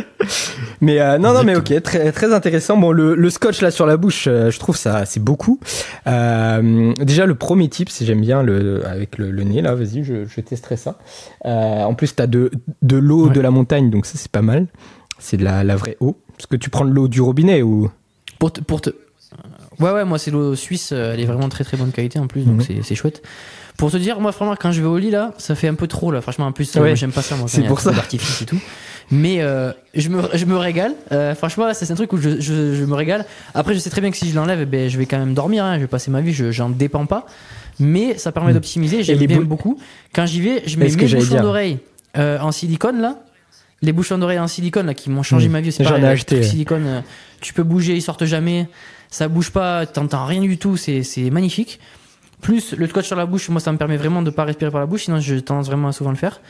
[0.83, 2.77] mais euh, non, non, mais ok, très très intéressant.
[2.77, 5.59] Bon, le, le scotch là sur la bouche, euh, je trouve ça c'est beaucoup.
[6.07, 10.05] Euh, déjà le premier type, si j'aime bien le avec le, le nez là, vas-y,
[10.05, 10.99] je, je testerai ça.
[11.47, 12.51] Euh, en plus, t'as de
[12.83, 13.33] de l'eau Ouais.
[13.33, 14.67] de la montagne, donc ça c'est pas mal.
[15.19, 16.17] C'est de la, la vraie eau.
[16.37, 17.91] Parce que tu prends de l'eau du robinet ou?
[18.39, 18.91] Pour te, pour te...
[19.79, 22.43] ouais ouais moi c'est l'eau suisse elle est vraiment très très bonne qualité en plus
[22.43, 22.63] donc Mhm.
[22.67, 23.23] c'est c'est chouette
[23.79, 25.87] pour te dire moi franchement quand je vais au lit là ça fait un peu
[25.87, 26.97] trop là franchement en plus Ouais.
[26.97, 27.93] j'aime pas ça moi C'est pour ça.
[27.93, 28.61] d'artifice et tout
[29.11, 30.95] mais euh, je me je me régale.
[31.13, 33.25] Euh, franchement c'est un truc où je, je, je me régale.
[33.55, 35.35] Après je sais très bien que si je l'enlève eh ben je vais quand même
[35.35, 37.27] dormir hein, je vais passer ma vie je j'en dépends pas.
[37.81, 38.55] Mais ça permet Mhm.
[38.55, 39.03] d'optimiser.
[39.03, 39.79] J'aime bien beaucoup.
[40.15, 41.43] Quand j'y vais je mets mes bouchons dire.
[41.43, 41.79] d'oreille
[42.19, 43.17] euh, en silicone là.
[43.85, 45.53] Les bouchons d'oreille en silicone là qui m'ont changé Mhm.
[45.53, 47.01] ma vie c'est J'en pareil, ai le acheté, silicone euh,
[47.41, 48.69] tu peux bouger ils sortent jamais.
[49.11, 51.81] Ça bouge pas t'entends rien du tout c'est c'est magnifique.
[52.41, 54.81] Plus le scotch sur la bouche moi ça me permet vraiment de pas respirer par
[54.81, 56.41] la bouche sinon je tendance vraiment à souvent le faire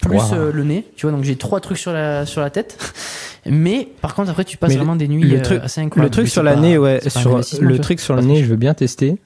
[0.00, 0.34] plus Wow.
[0.34, 2.76] euh, le nez tu vois donc j'ai trois trucs sur la sur la tête
[3.46, 5.86] mais par contre après tu passes Mais vraiment des nuits le euh, truc- assez le
[5.86, 8.56] incroyables truc Mais sur la nez, ouais, sur le truc sur le nez, je veux
[8.56, 9.16] bien tester.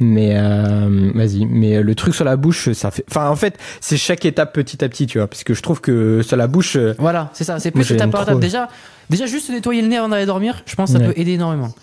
[0.00, 3.04] Mais euh, vas-y, mais le truc sur la bouche, ça fait.
[3.10, 5.80] Enfin, en fait, c'est chaque étape petit à petit, tu vois, parce que je trouve
[5.80, 7.58] que sur la bouche, Voilà, c'est ça.
[7.58, 8.38] C'est plus étape par étape.
[8.38, 8.68] Déjà,
[9.10, 11.12] déjà juste nettoyer le nez avant d'aller dormir, je pense que ça Ouais.
[11.12, 11.74] peut aider énormément.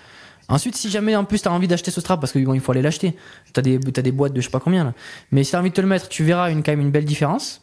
[0.47, 2.71] Ensuite, si jamais en plus t'as envie d'acheter ce strap, parce que bon, il faut
[2.71, 3.17] aller l'acheter.
[3.51, 4.93] T'as des, t'as des boîtes de je sais pas combien là.
[5.31, 7.03] Mais si t'as envie de te le mettre, tu verras une, quand même une belle
[7.05, 7.59] différence.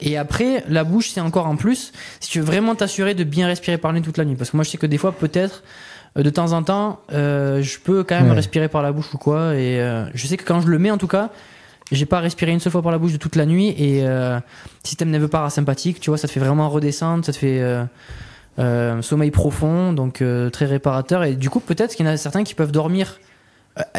[0.00, 1.92] Et après, la bouche, c'est encore en plus.
[2.20, 4.34] Si tu veux vraiment t'assurer de bien respirer par le nez toute la nuit.
[4.34, 5.62] Parce que moi, je sais que des fois, peut-être,
[6.18, 8.34] euh, de temps en temps, euh, je peux quand même Ouais.
[8.34, 9.54] respirer par la bouche ou quoi.
[9.54, 11.30] Et euh, je sais que quand je le mets, en tout cas,
[11.92, 13.68] j'ai pas respiré une seule fois par la bouche de toute la nuit.
[13.78, 14.38] Et euh,
[14.82, 17.62] système nerveux parasympathique, tu vois, ça te fait vraiment redescendre, ça te fait
[19.02, 20.22] sommeil profond, donc
[20.52, 21.24] très réparateur.
[21.24, 23.18] Et du coup, peut-être qu'il y en a certains qui peuvent dormir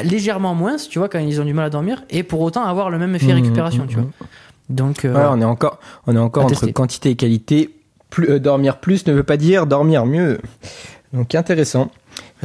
[0.04, 2.90] légèrement moins, tu vois, quand ils ont du mal à dormir, et pour autant avoir
[2.90, 4.04] le même effet Mmh, récupération, mmh, tu vois.
[4.06, 4.26] mmh.
[4.70, 7.72] Donc, euh, ouais, on est encore, on est encore entre quantité et qualité.
[8.10, 10.40] Plus, euh, dormir plus ne veut pas dire dormir mieux.
[11.14, 11.92] Donc intéressant.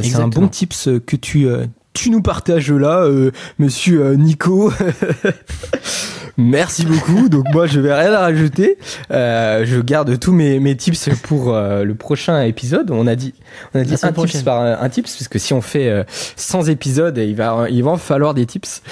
[0.00, 4.14] C'est un bon tips euh, que tu, euh, tu nous partages là, euh, Monsieur euh,
[4.16, 4.72] Nico.
[6.36, 7.28] Merci beaucoup.
[7.28, 8.78] Donc moi je vais rien à rajouter.
[9.10, 12.90] Euh, je garde tous mes, mes tips pour euh, le prochain épisode.
[12.90, 13.34] On a dit
[13.74, 16.04] on a dit un tips par un, un tips parce que si on fait euh,
[16.36, 18.82] 100 épisodes, il va il va en falloir des tips.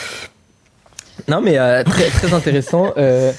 [1.29, 2.93] Non mais euh, très très intéressant.
[2.97, 3.33] Euh,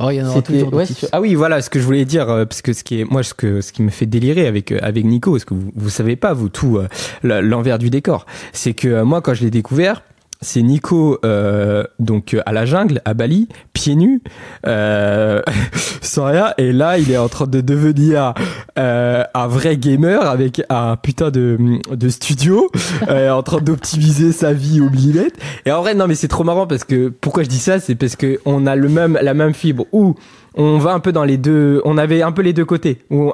[0.00, 2.04] oh, il y en aura toujours ouais, sur- ah oui, voilà ce que je voulais
[2.04, 4.46] dire, euh, parce que ce qui est, moi, ce que ce qui me fait délirer
[4.46, 7.90] avec euh, avec Nico, parce que vous vous savez pas vous tout euh, l'envers du
[7.90, 10.02] décor, c'est que moi quand je l'ai découvert,
[10.42, 14.22] c'est Nico euh, donc euh, à la jungle à Bali, pieds nus,
[14.66, 15.40] euh,
[16.02, 18.34] sans rien, et là il est en train de devenir
[18.78, 21.58] euh, un vrai gamer avec un putain de
[21.90, 22.70] de studio,
[23.08, 25.38] euh, en train d'optimiser sa vie au millimètre.
[25.66, 27.94] Et en vrai, non, mais c'est trop marrant parce que pourquoi je dis ça, c'est
[27.94, 30.14] parce que on a le même, la même fibre où
[30.54, 32.98] on va un peu dans les deux, on avait un peu les deux côtés.
[33.10, 33.32] Où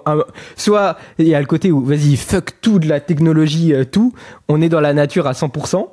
[0.56, 4.12] soit il y a le côté où vas-y fuck tout de la technologie, euh, tout,
[4.48, 5.88] on est dans la nature à 100%.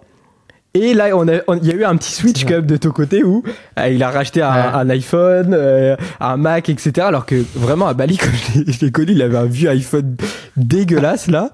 [0.75, 2.75] Et là, on a, on- il y a eu un petit switch quand même de
[2.77, 3.43] ton côté où
[3.79, 4.69] euh, il a racheté un, Ouais.
[4.73, 6.91] un iPhone, euh, un Mac, etc.
[7.07, 10.17] Alors que vraiment à Bali, quand je l'ai- connu, il avait un vieux iPhone
[10.57, 11.49] dégueulasse là,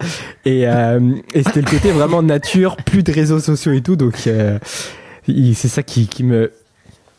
[0.45, 0.99] et, euh,
[1.33, 3.95] et c'était le côté vraiment nature, plus de réseaux sociaux et tout.
[3.95, 4.57] Donc euh,
[5.27, 6.51] il- c'est ça qui, qui me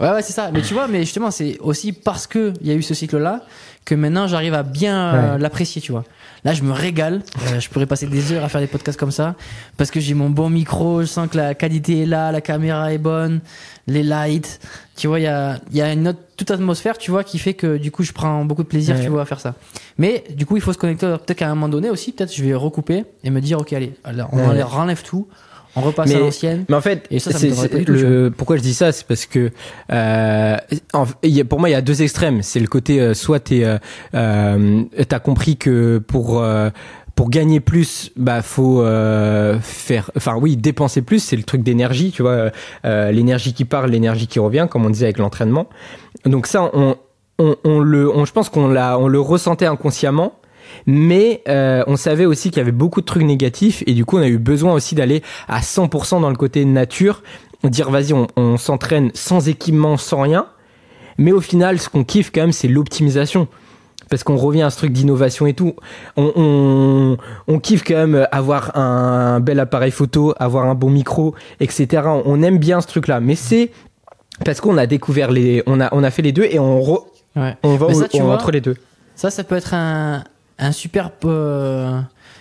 [0.01, 0.51] Ouais, ouais, c'est ça.
[0.53, 3.43] Mais tu vois, mais justement, c'est aussi parce que il y a eu ce cycle-là
[3.85, 5.39] que maintenant j'arrive à bien euh, Ouais.
[5.39, 6.03] l'apprécier, tu vois.
[6.45, 7.23] Là, je me régale.
[7.53, 9.37] Euh, je pourrais passer des heures à faire des podcasts comme ça
[9.77, 11.01] parce que j'ai mon bon micro.
[11.03, 13.41] Je sens que la qualité est là, la caméra est bonne,
[13.87, 14.59] les lights.
[14.97, 17.39] Tu vois, il y a, il y a une autre toute atmosphère, tu vois, qui
[17.39, 19.03] fait que du coup, je prends beaucoup de plaisir, Ouais.
[19.05, 19.55] tu vois, à faire ça.
[19.99, 21.07] Mais du coup, il faut se connecter.
[21.25, 23.93] Peut-être qu'à un moment donné aussi, peut-être, je vais recouper et me dire, ok, allez,
[24.03, 24.63] alors, on Ouais.
[24.65, 25.29] enlève, tout,
[25.77, 26.65] on repasse Mais- à l'ancienne.
[26.69, 29.27] Mais en fait, Et ça, ça me tout, le- pourquoi je dis ça, c'est parce
[29.27, 29.51] que
[29.93, 30.57] euh,
[30.93, 32.43] en- il y a- pour moi, il y a deux extrêmes.
[32.43, 33.79] C'est le côté euh, soit t'es, euh,
[34.15, 36.71] euh, t'as compris que pour euh,
[37.15, 42.11] pour gagner plus, bah faut euh, faire, enfin oui, dépenser plus, c'est le truc d'énergie,
[42.11, 42.51] tu vois,
[42.87, 45.69] euh, l'énergie qui part, l'énergie qui revient, comme on disait avec l'entraînement.
[46.25, 46.97] Donc ça, on,
[47.39, 50.33] on, on le, on, je pense qu'on l'a, on le ressentait inconsciemment,
[50.87, 54.19] mais euh, on savait aussi qu'il y avait beaucoup de trucs négatifs et du coup
[54.19, 57.23] on a eu besoin aussi d'aller à 100% dans le côté nature,
[57.65, 60.47] dire vas-y on, on s'entraîne sans équipement, sans rien.
[61.19, 63.49] Mais au final, ce qu'on kiffe quand même, c'est l'optimisation
[64.09, 65.75] parce qu'on revient à ce truc d'innovation et tout.
[66.17, 67.17] On, on,
[67.49, 72.03] on, kiffe quand même avoir un bel appareil photo, avoir un bon micro, etc.
[72.27, 73.71] On aime bien ce truc-là, mais c'est
[74.45, 77.07] parce qu'on a découvert les, on a, on a fait les deux et on, re,
[77.37, 77.57] Ouais.
[77.63, 78.77] on va ça, tu vois, entre les deux.
[79.15, 80.25] Ça, ça peut être un,
[80.67, 82.01] un super euh,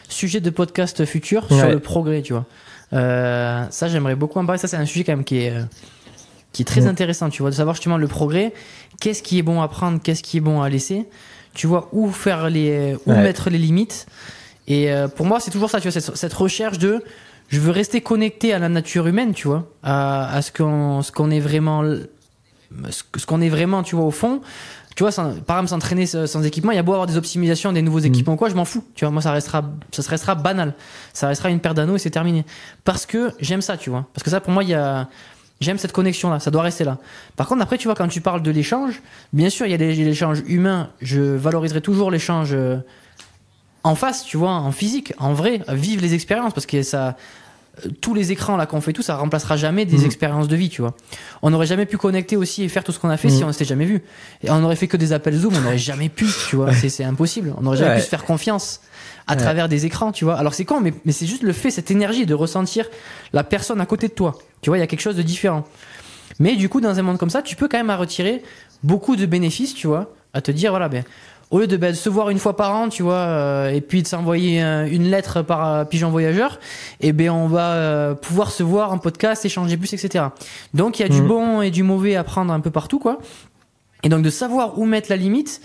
[0.10, 2.46] sujet de podcast futur sur le progrès, tu vois.
[2.94, 4.60] Euh, ça, j'aimerais beaucoup en parler.
[4.60, 5.64] Ça, c'est un sujet quand même qui est, euh,
[6.52, 8.54] qui est très intéressant, tu vois, de savoir justement le progrès.
[9.00, 11.08] Qu'est-ce qui est bon à prendre, qu'est-ce qui est bon à laisser?
[11.54, 13.22] Tu vois, où faire les, où Ouais.
[13.24, 14.08] mettre les limites?
[14.68, 17.04] Et euh, pour moi, c'est toujours ça, tu vois, cette, cette recherche de
[17.50, 21.12] je veux rester connecté à la nature humaine, tu vois, à, à ce qu'on ce
[21.12, 21.84] qu'on est vraiment
[22.90, 24.42] ce qu'on est vraiment, tu vois, au fond.
[24.96, 27.72] Tu vois, sans- par exemple, s'entraîner sans équipement, il y a beau avoir des optimisations,
[27.72, 28.84] des nouveaux équipements, quoi, je m'en fous.
[28.94, 30.74] Tu vois, moi, ça restera, ça se restera banal.
[31.14, 32.46] Ça restera une paire d'anneaux et c'est terminé.
[32.84, 34.06] Parce que j'aime ça, tu vois.
[34.14, 35.08] Parce que ça, pour moi, il y a,
[35.62, 36.40] j'aime cette connexion-là.
[36.42, 36.98] Ça doit rester là.
[37.38, 39.02] Par contre, après, tu vois, quand tu parles de l'échange,
[39.32, 40.90] bien sûr, il y a des- l'échange humain.
[41.02, 42.78] Je valoriserai toujours l'échange euh,
[43.84, 47.16] en face, tu vois, en physique, en vrai, vivre les expériences parce que ça,
[48.02, 50.06] tous les écrans là qu'on fait tout, ça remplacera jamais des Mhm.
[50.06, 50.96] expériences de vie, tu vois.
[51.42, 53.38] On n'aurait jamais pu connecter aussi et faire tout ce qu'on a fait Mhm.
[53.38, 54.02] si on s'était jamais vu.
[54.44, 56.74] Et on aurait fait que des appels Zoom, on n'aurait jamais pu, tu vois.
[56.74, 57.54] C'est, impossible.
[57.58, 57.98] On n'aurait jamais Ouais.
[57.98, 58.82] pu se faire confiance
[59.28, 59.40] à Ouais.
[59.40, 60.36] travers des écrans, tu vois.
[60.38, 62.88] Alors c'est con, mais, mais c'est juste le fait, cette énergie de ressentir
[63.34, 64.38] la personne à côté de toi.
[64.62, 65.66] Tu vois, il y a quelque chose de différent.
[66.40, 68.42] Mais du coup, dans un monde comme ça, tu peux quand même en retirer
[68.84, 71.04] beaucoup de bénéfices, tu vois, à te dire, voilà, ben,
[71.52, 73.82] au lieu de, ben, de se voir une fois par an, tu vois, euh, et
[73.82, 76.60] puis de s'envoyer euh, une lettre par euh, pigeon voyageur,
[77.02, 80.26] et ben on va euh, pouvoir se voir en podcast, échanger plus, etc.
[80.74, 81.28] Donc il y a du Mhm.
[81.28, 83.20] bon et du mauvais à prendre un peu partout, quoi.
[84.04, 85.62] Et donc de savoir où mettre la limite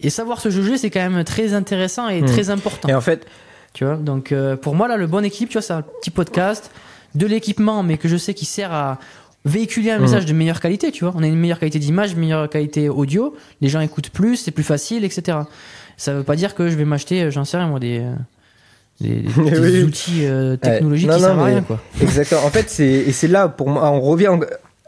[0.00, 2.26] et savoir se juger, c'est quand même très intéressant et Mhm.
[2.26, 2.88] très important.
[2.88, 3.26] Et en fait,
[3.72, 4.32] Tu vois, donc
[4.62, 6.70] pour moi là, le bon équipe, tu vois, c'est un petit podcast,
[7.16, 8.98] de l'équipement, mais que je sais qui sert à
[9.44, 10.02] véhiculer un Mhm.
[10.02, 11.12] message de meilleure qualité, tu vois.
[11.16, 14.62] On a une meilleure qualité d'image, meilleure qualité audio, les gens écoutent plus, c'est plus
[14.64, 15.38] facile, etc.
[15.96, 18.14] Ça veut pas dire que je vais m'acheter, euh, j'en sais rien moi, des, euh,
[19.00, 19.82] des, des Oui.
[19.84, 21.80] outils euh, technologiques non, qui non, servent à rien, quoi.
[22.00, 22.44] Exactement.
[22.44, 24.30] En fait, c'est et c'est là pour moi, on revient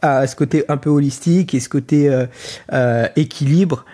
[0.03, 2.27] à ce côté un peu holistique et ce côté euh,
[2.73, 3.85] euh, équilibre.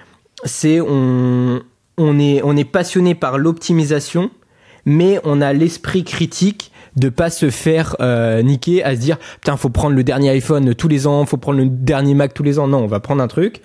[0.44, 1.62] C'est on
[1.98, 4.30] on est on est passionné par l'optimisation,
[4.84, 9.56] mais on a l'esprit critique de pas se faire euh, niquer à se dire putain
[9.56, 12.58] faut prendre le dernier iPhone tous les ans, faut prendre le dernier Mac tous les
[12.58, 12.68] ans.
[12.68, 13.60] Non, on va prendre un truc.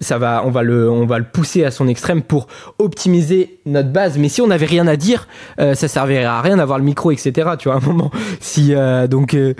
[0.00, 3.90] Ça va, on va le, on va le pousser à son extrême pour optimiser notre
[3.90, 4.18] base.
[4.18, 5.28] Mais si on n'avait rien à dire,
[5.60, 7.50] euh, ça servirait à rien d'avoir le micro, etc.
[7.56, 8.10] Tu vois, à un moment.
[8.40, 9.54] Si euh, donc, euh,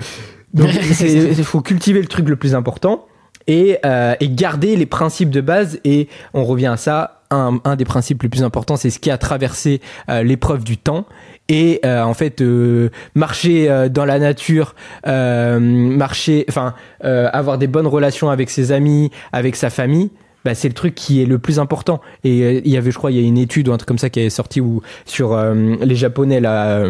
[0.53, 0.69] donc
[1.01, 3.07] il faut cultiver le truc le plus important
[3.47, 5.79] et, euh, et garder les principes de base.
[5.85, 7.23] Et on revient à ça.
[7.31, 9.81] Un, un des principes les plus importants, c'est ce qui a traversé
[10.11, 11.07] euh, l'épreuve du temps.
[11.49, 14.75] Et euh, en fait, euh, marcher euh, dans la nature,
[15.07, 16.75] euh, marcher, enfin,
[17.05, 20.11] euh, avoir des bonnes relations avec ses amis, avec sa famille,
[20.45, 22.01] bah, c'est le truc qui est le plus important.
[22.25, 23.89] Et euh, il y avait, je crois, il y a une étude ou un truc
[23.89, 26.85] comme ça qui est sorti où sur les Japonais là.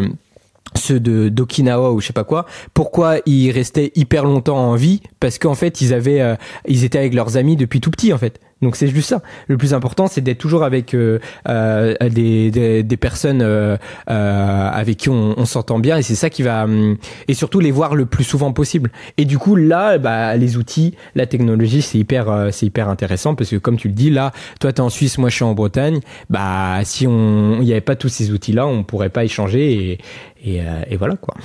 [0.75, 2.45] ceux de d'Okinawa ou je sais pas quoi.
[2.73, 5.01] Pourquoi ils restaient hyper longtemps en vie?
[5.19, 6.35] Parce qu'en fait ils avaient, euh,
[6.67, 8.39] ils étaient avec leurs amis depuis tout petit en fait.
[8.63, 9.21] Donc c'est juste ça.
[9.47, 13.77] Le plus important c'est d'être toujours avec euh, euh, des, des des personnes euh,
[14.09, 17.59] euh, avec qui on, on s'entend bien et c'est ça qui va hum, et surtout
[17.59, 18.89] les voir le plus souvent possible.
[19.17, 23.35] Et du coup là bah les outils, la technologie c'est hyper euh, c'est hyper intéressant
[23.35, 25.53] parce que comme tu le dis là, toi t'es en Suisse, moi je suis en
[25.53, 25.99] Bretagne.
[26.29, 29.73] Bah si on il n'y avait pas tous ces outils là, on pourrait pas échanger
[29.73, 29.97] et
[30.45, 31.35] et, euh, et voilà quoi.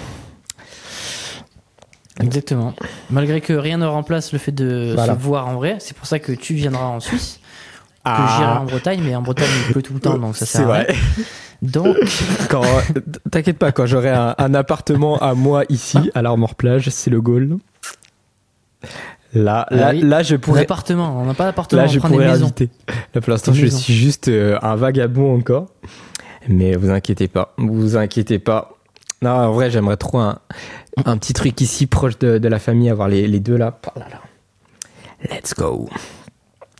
[2.22, 2.74] Exactement.
[3.10, 5.14] Malgré que rien ne remplace le fait de Voilà.
[5.14, 7.40] se voir en vrai, c'est pour ça que tu viendras en Suisse,
[8.04, 8.34] que Ah.
[8.38, 10.72] j'irai en Bretagne, mais en Bretagne il pleut tout le temps, donc ça sert à
[10.74, 10.84] rien.
[10.84, 10.94] vrai.
[11.62, 11.96] Donc,
[12.50, 12.62] Quand
[13.30, 17.20] t'inquiète pas, quand j'aurai un, un appartement à moi ici à l'Armor Plage, c'est le
[17.20, 17.58] goal.
[19.34, 20.00] Là, Ah là, oui.
[20.02, 20.60] là, je pourrais.
[20.60, 22.44] l'appartement, on n'a pas d'appartement, Là, on je prend des pourrais maisons.
[22.46, 22.70] inviter.
[23.14, 23.78] Là, pour l'instant, Des je maisons.
[23.78, 25.66] suis juste euh, un vagabond encore.
[26.48, 28.70] Mais vous inquiétez pas, vous inquiétez pas.
[29.20, 30.38] Non, en vrai, j'aimerais trop un,
[31.06, 33.78] un petit truc ici, proche de, de la famille, avoir les, les deux là.
[33.94, 34.20] Oh là là.
[35.30, 35.88] Let's go.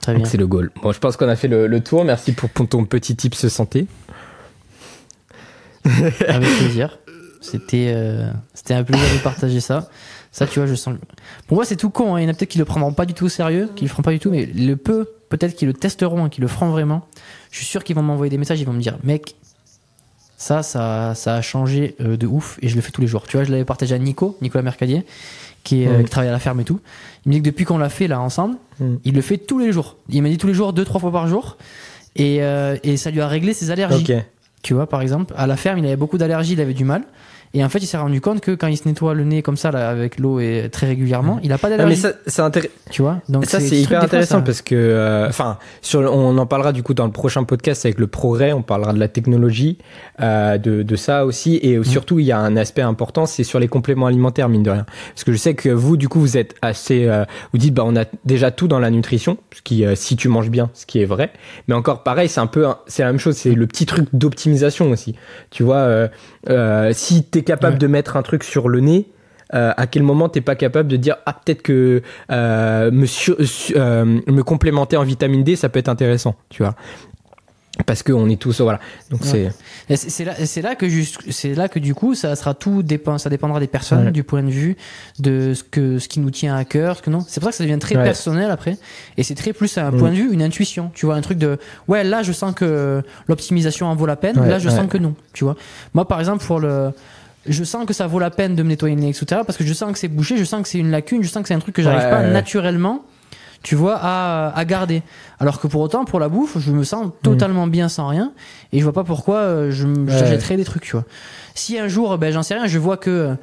[0.00, 0.30] Très Donc bien.
[0.30, 0.70] c'est le goal.
[0.82, 2.04] Bon, je pense qu'on a fait le, le tour.
[2.04, 3.86] Merci pour, pour ton petit tips santé.
[5.84, 6.98] Avec plaisir.
[7.40, 9.88] C'était euh, c'était un plaisir de partager ça.
[10.32, 10.96] Ça, tu vois, je sens.
[11.46, 12.14] Pour moi, c'est tout con.
[12.14, 12.20] hein.
[12.20, 13.88] Il y en a peut-être qui le prendront pas du tout au sérieux, qui le
[13.88, 16.68] feront pas du tout, mais le peu, peut-être qu'ils le testeront et qu'ils le feront
[16.70, 17.06] vraiment.
[17.50, 18.60] Je suis sûr qu'ils vont m'envoyer des messages.
[18.60, 19.36] Ils vont me dire, mec,
[20.40, 23.24] Ça, ça, ça a changé euh, de ouf et je le fais tous les jours.
[23.26, 25.04] Tu vois, je l'avais partagé à Nico, Nicolas Mercadier,
[25.64, 26.04] qui, est, euh, Mm.
[26.04, 26.78] qui travaille à la ferme et tout.
[27.26, 28.94] Il me dit que depuis qu'on l'a fait là ensemble, Mm.
[29.04, 29.96] il le fait tous les jours.
[30.08, 31.56] Il m'a dit tous les jours, deux, trois fois par jour.
[32.14, 34.12] Et, euh, et ça lui a réglé ses allergies.
[34.12, 34.24] Ok.
[34.62, 37.02] Tu vois, par exemple, à la ferme, il avait beaucoup d'allergies, il avait du mal.
[37.54, 39.56] Et en fait, il s'est rendu compte que quand il se nettoie le nez comme
[39.56, 42.00] ça, là, avec l'eau et très régulièrement, il a pas Ah, mais d'allergie.
[42.02, 42.72] ça, c'est intéressant.
[42.90, 45.58] Tu vois Donc ça, c'est hyper fois, intéressant parce que, euh, enfin,
[45.94, 48.52] le- on en parlera du coup dans le prochain podcast avec le progrès.
[48.52, 49.78] On parlera de la technologie,
[50.20, 53.58] euh, de, de ça aussi, et surtout il y a un aspect important, c'est sur
[53.58, 54.86] les compléments alimentaires mine de rien.
[55.14, 57.82] Parce que je sais que vous, du coup, vous êtes assez, euh, vous dites, bah,
[57.86, 60.86] on a déjà tout dans la nutrition, ce qui, euh, si tu manges bien, ce
[60.86, 61.30] qui est vrai.
[61.66, 64.90] Mais encore pareil, c'est un peu, c'est la même chose, c'est le petit truc d'optimisation
[64.90, 65.14] aussi.
[65.50, 66.08] Tu vois, euh,
[66.48, 67.78] euh, si t'es capable Ouais.
[67.78, 69.06] de mettre un truc sur le nez.
[69.54, 73.06] euh, à quel moment t'es pas capable de dire ah peut-être que euh, me,
[73.76, 76.74] euh, me complémenter en vitamine D ça peut être intéressant tu vois
[77.86, 79.50] parce que on est tous voilà donc Ouais.
[79.88, 80.86] c'est C'est là, c'est là que
[81.30, 84.10] c'est là que du coup, ça sera tout dépend, ça dépendra des personnes, Ouais.
[84.10, 84.76] du point de vue
[85.20, 87.20] de ce que ce qui nous tient à cœur, ce que non.
[87.26, 88.02] C'est pour ça que ça devient très Ouais.
[88.04, 88.76] personnel après,
[89.16, 89.96] et c'est très plus un Mm.
[89.98, 90.90] point de vue, une intuition.
[90.92, 94.36] Tu vois, un truc de ouais, là je sens que l'optimisation en vaut la peine,
[94.46, 95.14] là je sens que non.
[95.32, 95.56] Tu vois,
[95.94, 96.90] moi par exemple pour le
[97.48, 99.42] je sens que ça vaut la peine de me nettoyer le nez, etc.
[99.46, 101.42] Parce que je sens que c'est bouché, je sens que c'est une lacune, je sens
[101.42, 102.30] que c'est un truc que j'arrive Ouais, pas ouais.
[102.32, 103.04] naturellement,
[103.62, 105.02] tu vois, à, à garder.
[105.40, 108.32] Alors que pour autant, pour la bouffe, je me sens totalement bien sans rien,
[108.72, 111.04] et je vois pas pourquoi euh, je j'achèterais des trucs, tu vois.
[111.54, 113.34] Si un jour, ben j'en sais rien, je vois que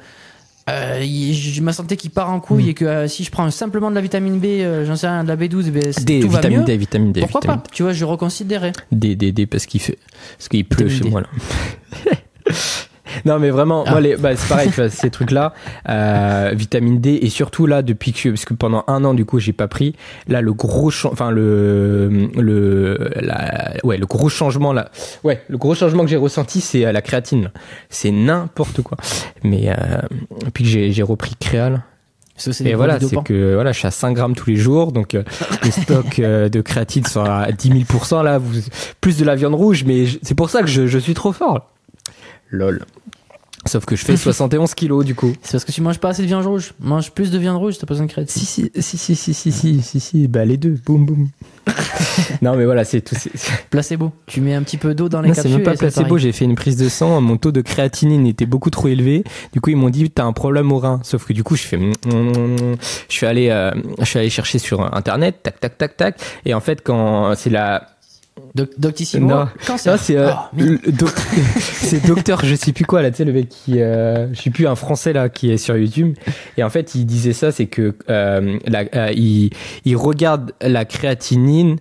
[0.68, 2.68] euh, y- ma santé qui part en couille Mm.
[2.70, 5.22] et que euh, si je prends simplement de la vitamine B, euh, j'en sais rien,
[5.22, 6.64] de la B12, ben, c'est- D tout va vitamine mieux.
[6.64, 8.72] D vitamine D Pourquoi vitamine pas Tu vois, je reconsidérais.
[8.90, 9.98] D D D parce qu'il fait
[10.38, 11.28] parce qu'il pleut chez moi là
[13.24, 13.92] Non mais vraiment, Ah.
[13.92, 15.52] moi les, bah, c'est pareil, tu vois, ces trucs-là,
[15.88, 19.38] euh, vitamine D et surtout là depuis que parce que pendant un an du coup
[19.38, 19.94] j'ai pas pris,
[20.28, 24.90] là le gros, enfin le le la, ouais le gros changement là,
[25.24, 27.50] ouais le gros changement que j'ai ressenti c'est euh, la créatine,
[27.88, 28.98] c'est n'importe quoi.
[29.42, 29.74] Mais euh,
[30.44, 31.82] depuis que j'ai j'ai repris créal,
[32.66, 35.22] et voilà, c'est que voilà, je suis à 5 grammes tous les jours, donc euh,
[35.64, 38.60] le stock euh, de créatine sont à 10 000 là, vous,
[39.00, 41.32] plus de la viande rouge, mais je- c'est pour ça que je, je suis trop
[41.32, 41.70] fort.
[42.50, 42.84] Lol.
[43.66, 45.32] Sauf que je fais 71 kilos du coup.
[45.42, 46.72] C'est parce que tu manges pas assez de viande rouge.
[46.80, 48.42] Mange plus de viande rouge, t'as pas besoin de créatine.
[48.42, 51.28] Si si si si si si si si si bah les deux, boum boum.
[52.42, 53.16] non mais voilà, c'est tout.
[53.18, 53.30] c'est-
[53.70, 54.12] Placebo.
[54.26, 55.56] Tu mets un petit peu d'eau dans les Non, c'est capsules.
[55.56, 58.46] même pas c'est placebo, j'ai fait une prise de sang, mon taux de créatinine était
[58.46, 59.24] beaucoup trop élevé.
[59.52, 61.00] Du coup, ils m'ont dit t'as un problème au rein.
[61.02, 61.92] Sauf que du coup, je fais mm,
[63.08, 63.70] je suis allé euh,
[64.00, 67.50] je suis allé chercher sur internet, tac tac tac tac et en fait quand c'est
[67.50, 67.88] la
[68.56, 69.28] Doc- Doctissimo.
[69.28, 69.48] Non.
[69.98, 71.14] C'est euh, Oh, doc-
[72.06, 74.66] docteur, je sais plus quoi là, tu sais le mec qui, euh, je sais plus
[74.66, 76.16] un français là qui est sur YouTube.
[76.56, 79.50] Et en fait, il disait ça, c'est que euh, la, euh, il,
[79.84, 81.76] il regarde la créatinine.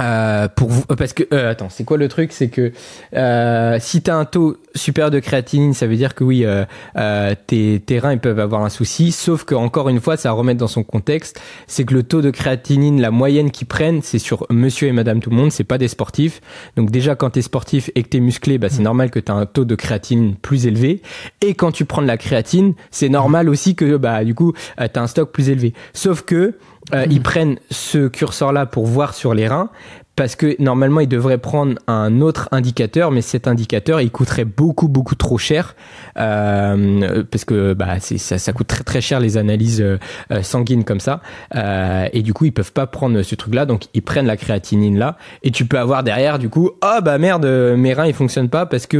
[0.00, 2.32] Euh, pour vous, parce que euh, attends, c'est quoi le truc?
[2.32, 2.72] C'est que
[3.14, 6.64] euh, si t'as un taux supérieur de créatinine, ça veut dire que oui, euh,
[6.96, 9.10] euh, tes, tes reins ils peuvent avoir un souci.
[9.10, 12.22] Sauf que encore une fois, ça à remettre dans son contexte, c'est que le taux
[12.22, 15.64] de créatinine, la moyenne qu'ils prennent, c'est sur Monsieur et Madame tout le monde, c'est
[15.64, 16.40] pas des sportifs.
[16.76, 19.46] Donc déjà, quand t'es sportif et que t'es musclé, bah c'est normal que t'as un
[19.46, 21.02] taux de créatinine plus élevé.
[21.40, 24.86] Et quand tu prends de la créatine, c'est normal aussi que bah du coup, euh,
[24.92, 25.72] t'as un stock plus élevé.
[25.92, 26.54] Sauf que
[26.94, 29.70] euh, ils prennent ce curseur-là pour voir sur les reins
[30.18, 34.88] parce que normalement ils devraient prendre un autre indicateur, mais cet indicateur il coûterait beaucoup
[34.88, 35.76] beaucoup trop cher.
[36.18, 39.96] Euh, parce que bah ça, ça coûte très très cher les analyses euh,
[40.32, 41.20] euh, sanguines comme ça.
[41.54, 44.36] Euh, et du coup ils peuvent pas prendre ce truc là donc ils prennent la
[44.36, 45.18] créatinine là.
[45.44, 48.48] Et tu peux avoir derrière du coup ah bah merde euh, mes reins ils fonctionnent
[48.48, 48.96] pas parce que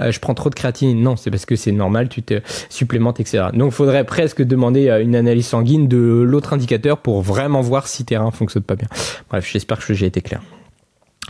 [0.00, 3.20] euh, je prends trop de créatinine non c'est parce que c'est normal tu te supplémentes
[3.20, 7.86] etc donc faudrait presque demander euh, une analyse sanguine de l'autre indicateur pour vraiment voir
[7.86, 8.88] si tes reins fonctionnent pas bien.
[9.28, 10.40] Bref j'espère que j'ai été clair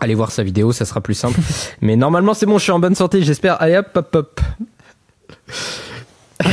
[0.01, 1.39] Allez voir sa vidéo, ça sera plus simple.
[1.81, 3.61] Mais normalement, c'est bon, je suis en bonne santé, j'espère.
[3.63, 4.41] Allez hop, hop, hop.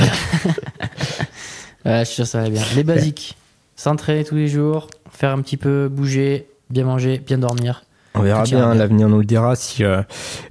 [1.84, 2.62] Ouais, je suis sûr que ça va bien.
[2.76, 3.36] Les basiques.
[3.76, 7.84] S'entraîner tous les jours, faire un petit peu bouger, bien manger, bien dormir.
[8.14, 8.76] On verra bien, bien.
[8.76, 9.56] l'avenir nous le dira.
[9.56, 10.04] Si euh,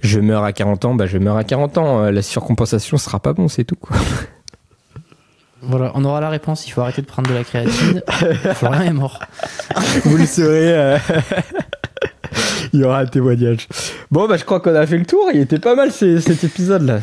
[0.02, 2.02] je meurs à 40 ans, bah je meurs à 40 ans.
[2.02, 3.76] Euh, La surcompensation sera pas bon, c'est tout.
[3.76, 3.96] Quoi.
[5.62, 6.66] Voilà, on aura la réponse.
[6.66, 8.02] Il faut arrêter de prendre de la créatine.
[8.54, 9.20] Florian est mort.
[10.06, 10.72] Vous le saurez.
[10.72, 10.98] euh,
[12.72, 13.68] Il y aura un témoignage.
[14.10, 15.28] Bon, bah je crois qu'on a fait le tour.
[15.34, 17.00] Il était pas mal ces- cet épisode-là.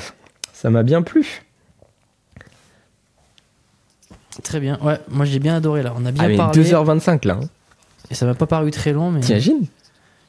[0.53, 1.41] Ça m'a bien plu.
[4.43, 4.77] Très bien.
[4.83, 5.93] Ouais, moi j'ai bien adoré là.
[5.97, 6.63] On a bien Ah, mais parlé.
[6.63, 7.39] 2h25 là.
[7.41, 7.47] hein.
[8.11, 9.65] Et ça m'a pas paru très long, mais T'imagines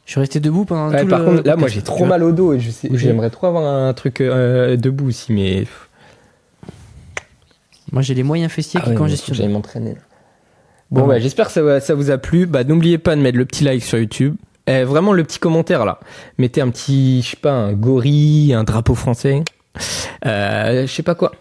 [0.07, 1.25] je suis resté debout pendant Ouais, tout Par le.
[1.27, 3.09] contre, là, moi j'ai trop mal au dos et je sais- Bouger.
[3.09, 5.67] j'aimerais trop avoir un truc euh, debout aussi, mais.
[7.93, 9.37] Moi j'ai les moyens fessiers Ah qui ouais, congestionnent.
[9.37, 9.97] j'aille m'entraîner.
[10.91, 11.15] Bon, Ah ouais.
[11.17, 12.47] bah, j'espère que ça vous a plu.
[12.47, 14.37] Bah, n'oubliez pas de mettre le petit like sur YouTube.
[14.69, 15.99] Eh, vraiment le petit commentaire là.
[16.37, 19.43] Mettez un petit, je sais pas, un gorille, un drapeau français.
[20.27, 21.33] Euh, je sais pas quoi.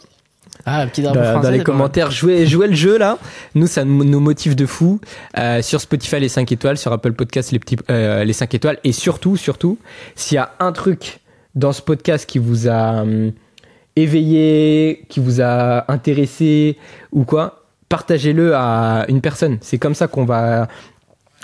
[0.65, 1.47] Ah, un petit drapeau Dans, français.
[1.47, 3.17] dans les commentaires, jouez, jouez le jeu là.
[3.53, 5.01] Nous, ça nous nous motive de fou.
[5.37, 6.77] Euh, sur Spotify, les 5 étoiles.
[6.77, 8.77] Sur Apple Podcast, les, petits, euh, les 5 étoiles.
[8.85, 9.77] Et surtout, surtout,
[10.15, 11.19] s'il y a un truc
[11.53, 13.33] dans ce podcast qui vous a hum,
[13.97, 16.77] éveillé, qui vous a intéressé
[17.11, 19.57] ou quoi, partagez-le à une personne.
[19.61, 20.67] C'est comme ça qu'on va,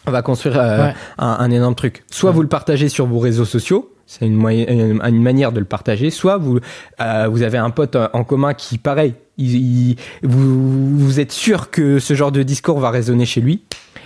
[0.07, 0.93] on va construire euh, Ouais.
[1.17, 2.03] un, un énorme truc.
[2.11, 2.35] Soit Ouais.
[2.35, 5.65] vous le partagez sur vos réseaux sociaux, c'est une, moyen- une, une manière de le
[5.65, 6.09] partager.
[6.09, 6.59] Soit vous,
[7.01, 11.31] euh, vous avez un pote euh, en commun qui, pareil, il, il- vous, vous êtes
[11.31, 13.63] sûr que ce genre de discours va résonner chez lui.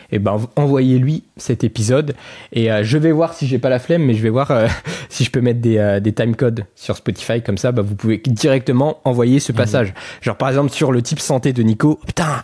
[0.10, 2.16] Et ben envoyez-lui cet épisode
[2.54, 4.50] et euh, je vais voir si j'ai pas la flemme, mais je vais voir
[5.10, 8.22] si je peux mettre des, euh, des timecodes sur Spotify comme ça, bah, vous pouvez
[8.26, 9.94] directement envoyer ce passage.
[10.22, 12.42] Genre par exemple sur le type santé de Nico, putain,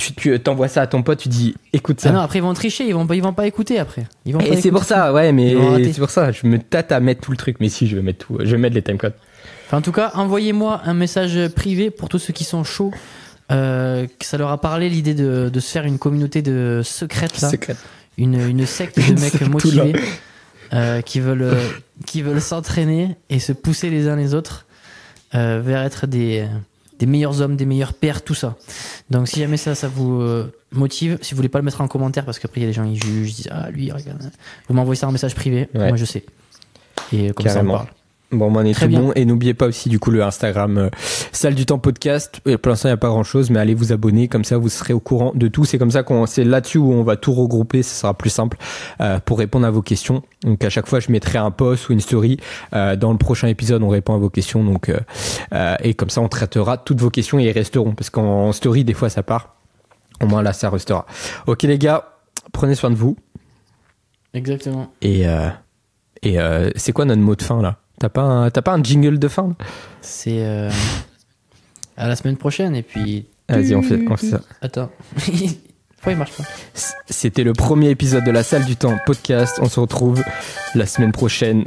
[0.00, 2.08] tu, tu t'envoies ça à ton pote, tu dis écoute ça.
[2.08, 4.06] Ah non, après ils vont tricher, ils vont, ils vont pas écouter après.
[4.24, 5.54] Ils vont pas Et c'est pour ça, ouais, mais
[5.92, 8.02] c'est pour ça, je me tâte à mettre tout le truc, mais si, je vais
[8.02, 9.14] mettre tout, je vais mettre les timecodes.
[9.66, 12.92] Enfin, en tout cas, envoyez-moi un message privé pour tous ceux qui sont chauds.
[13.52, 17.40] euh, que ça leur a parlé l'idée de, de se faire une communauté de secrètes
[17.40, 17.78] là, Secrète.
[18.16, 19.92] une, une secte de mecs motivés
[20.72, 21.68] euh, qui veulent euh,
[22.06, 24.66] qui veulent s'entraîner et se pousser les uns les autres
[25.34, 26.46] euh, vers être des
[27.00, 28.54] des meilleurs hommes, des meilleurs pères, tout ça.
[29.10, 31.88] Donc si jamais ça, ça vous euh, motive, si vous voulez pas le mettre en
[31.88, 34.30] commentaire, parce qu'après il y a des gens qui jugent, ils disent ah lui, regarde.
[34.68, 35.88] vous m'envoyez ça en message privé, Ouais.
[35.88, 36.24] moi je sais.
[37.12, 37.78] Et comme Carrément.
[37.78, 37.94] ça on parle.
[38.32, 39.00] Bon, on est Très tout bien.
[39.00, 39.12] bon.
[39.16, 40.90] Et n'oubliez pas aussi, du coup, le Instagram euh,
[41.32, 42.40] Salle du Temps Podcast.
[42.46, 44.28] Et pour l'instant, il n'y a pas grand chose, mais allez vous abonner.
[44.28, 45.64] Comme ça, vous serez au courant de tout.
[45.64, 47.82] C'est comme ça qu'on, c'est là-dessus où on va tout regrouper.
[47.82, 48.56] Ce sera plus simple,
[49.00, 50.22] euh, pour répondre à vos questions.
[50.44, 52.36] Donc, à chaque fois, je mettrai un post ou une story.
[52.72, 54.62] Euh, dans le prochain épisode, on répond à vos questions.
[54.62, 54.92] Donc,
[55.82, 57.94] et comme ça, on traitera toutes vos questions et ils resteront.
[57.94, 59.56] Parce qu'en story, des fois, ça part.
[60.22, 61.04] Au moins, là, ça restera.
[61.48, 62.04] Ok, les gars.
[62.52, 63.16] Prenez soin de vous.
[64.34, 64.92] Exactement.
[65.02, 65.24] Et,
[66.22, 66.38] et,
[66.76, 67.78] c'est quoi notre mot de fin, là?
[68.00, 69.54] T'as pas un, t'as pas un jingle de fin?
[70.00, 70.70] C'est euh,
[71.98, 73.26] à la semaine prochaine et puis.
[73.46, 74.40] Vas-y, on fait, on fait ça.
[74.62, 74.90] Attends.
[75.16, 76.44] Pourquoi il marche pas?
[77.10, 79.58] C'était le premier épisode de la salle du temps podcast.
[79.60, 80.24] On se retrouve
[80.74, 81.66] la semaine prochaine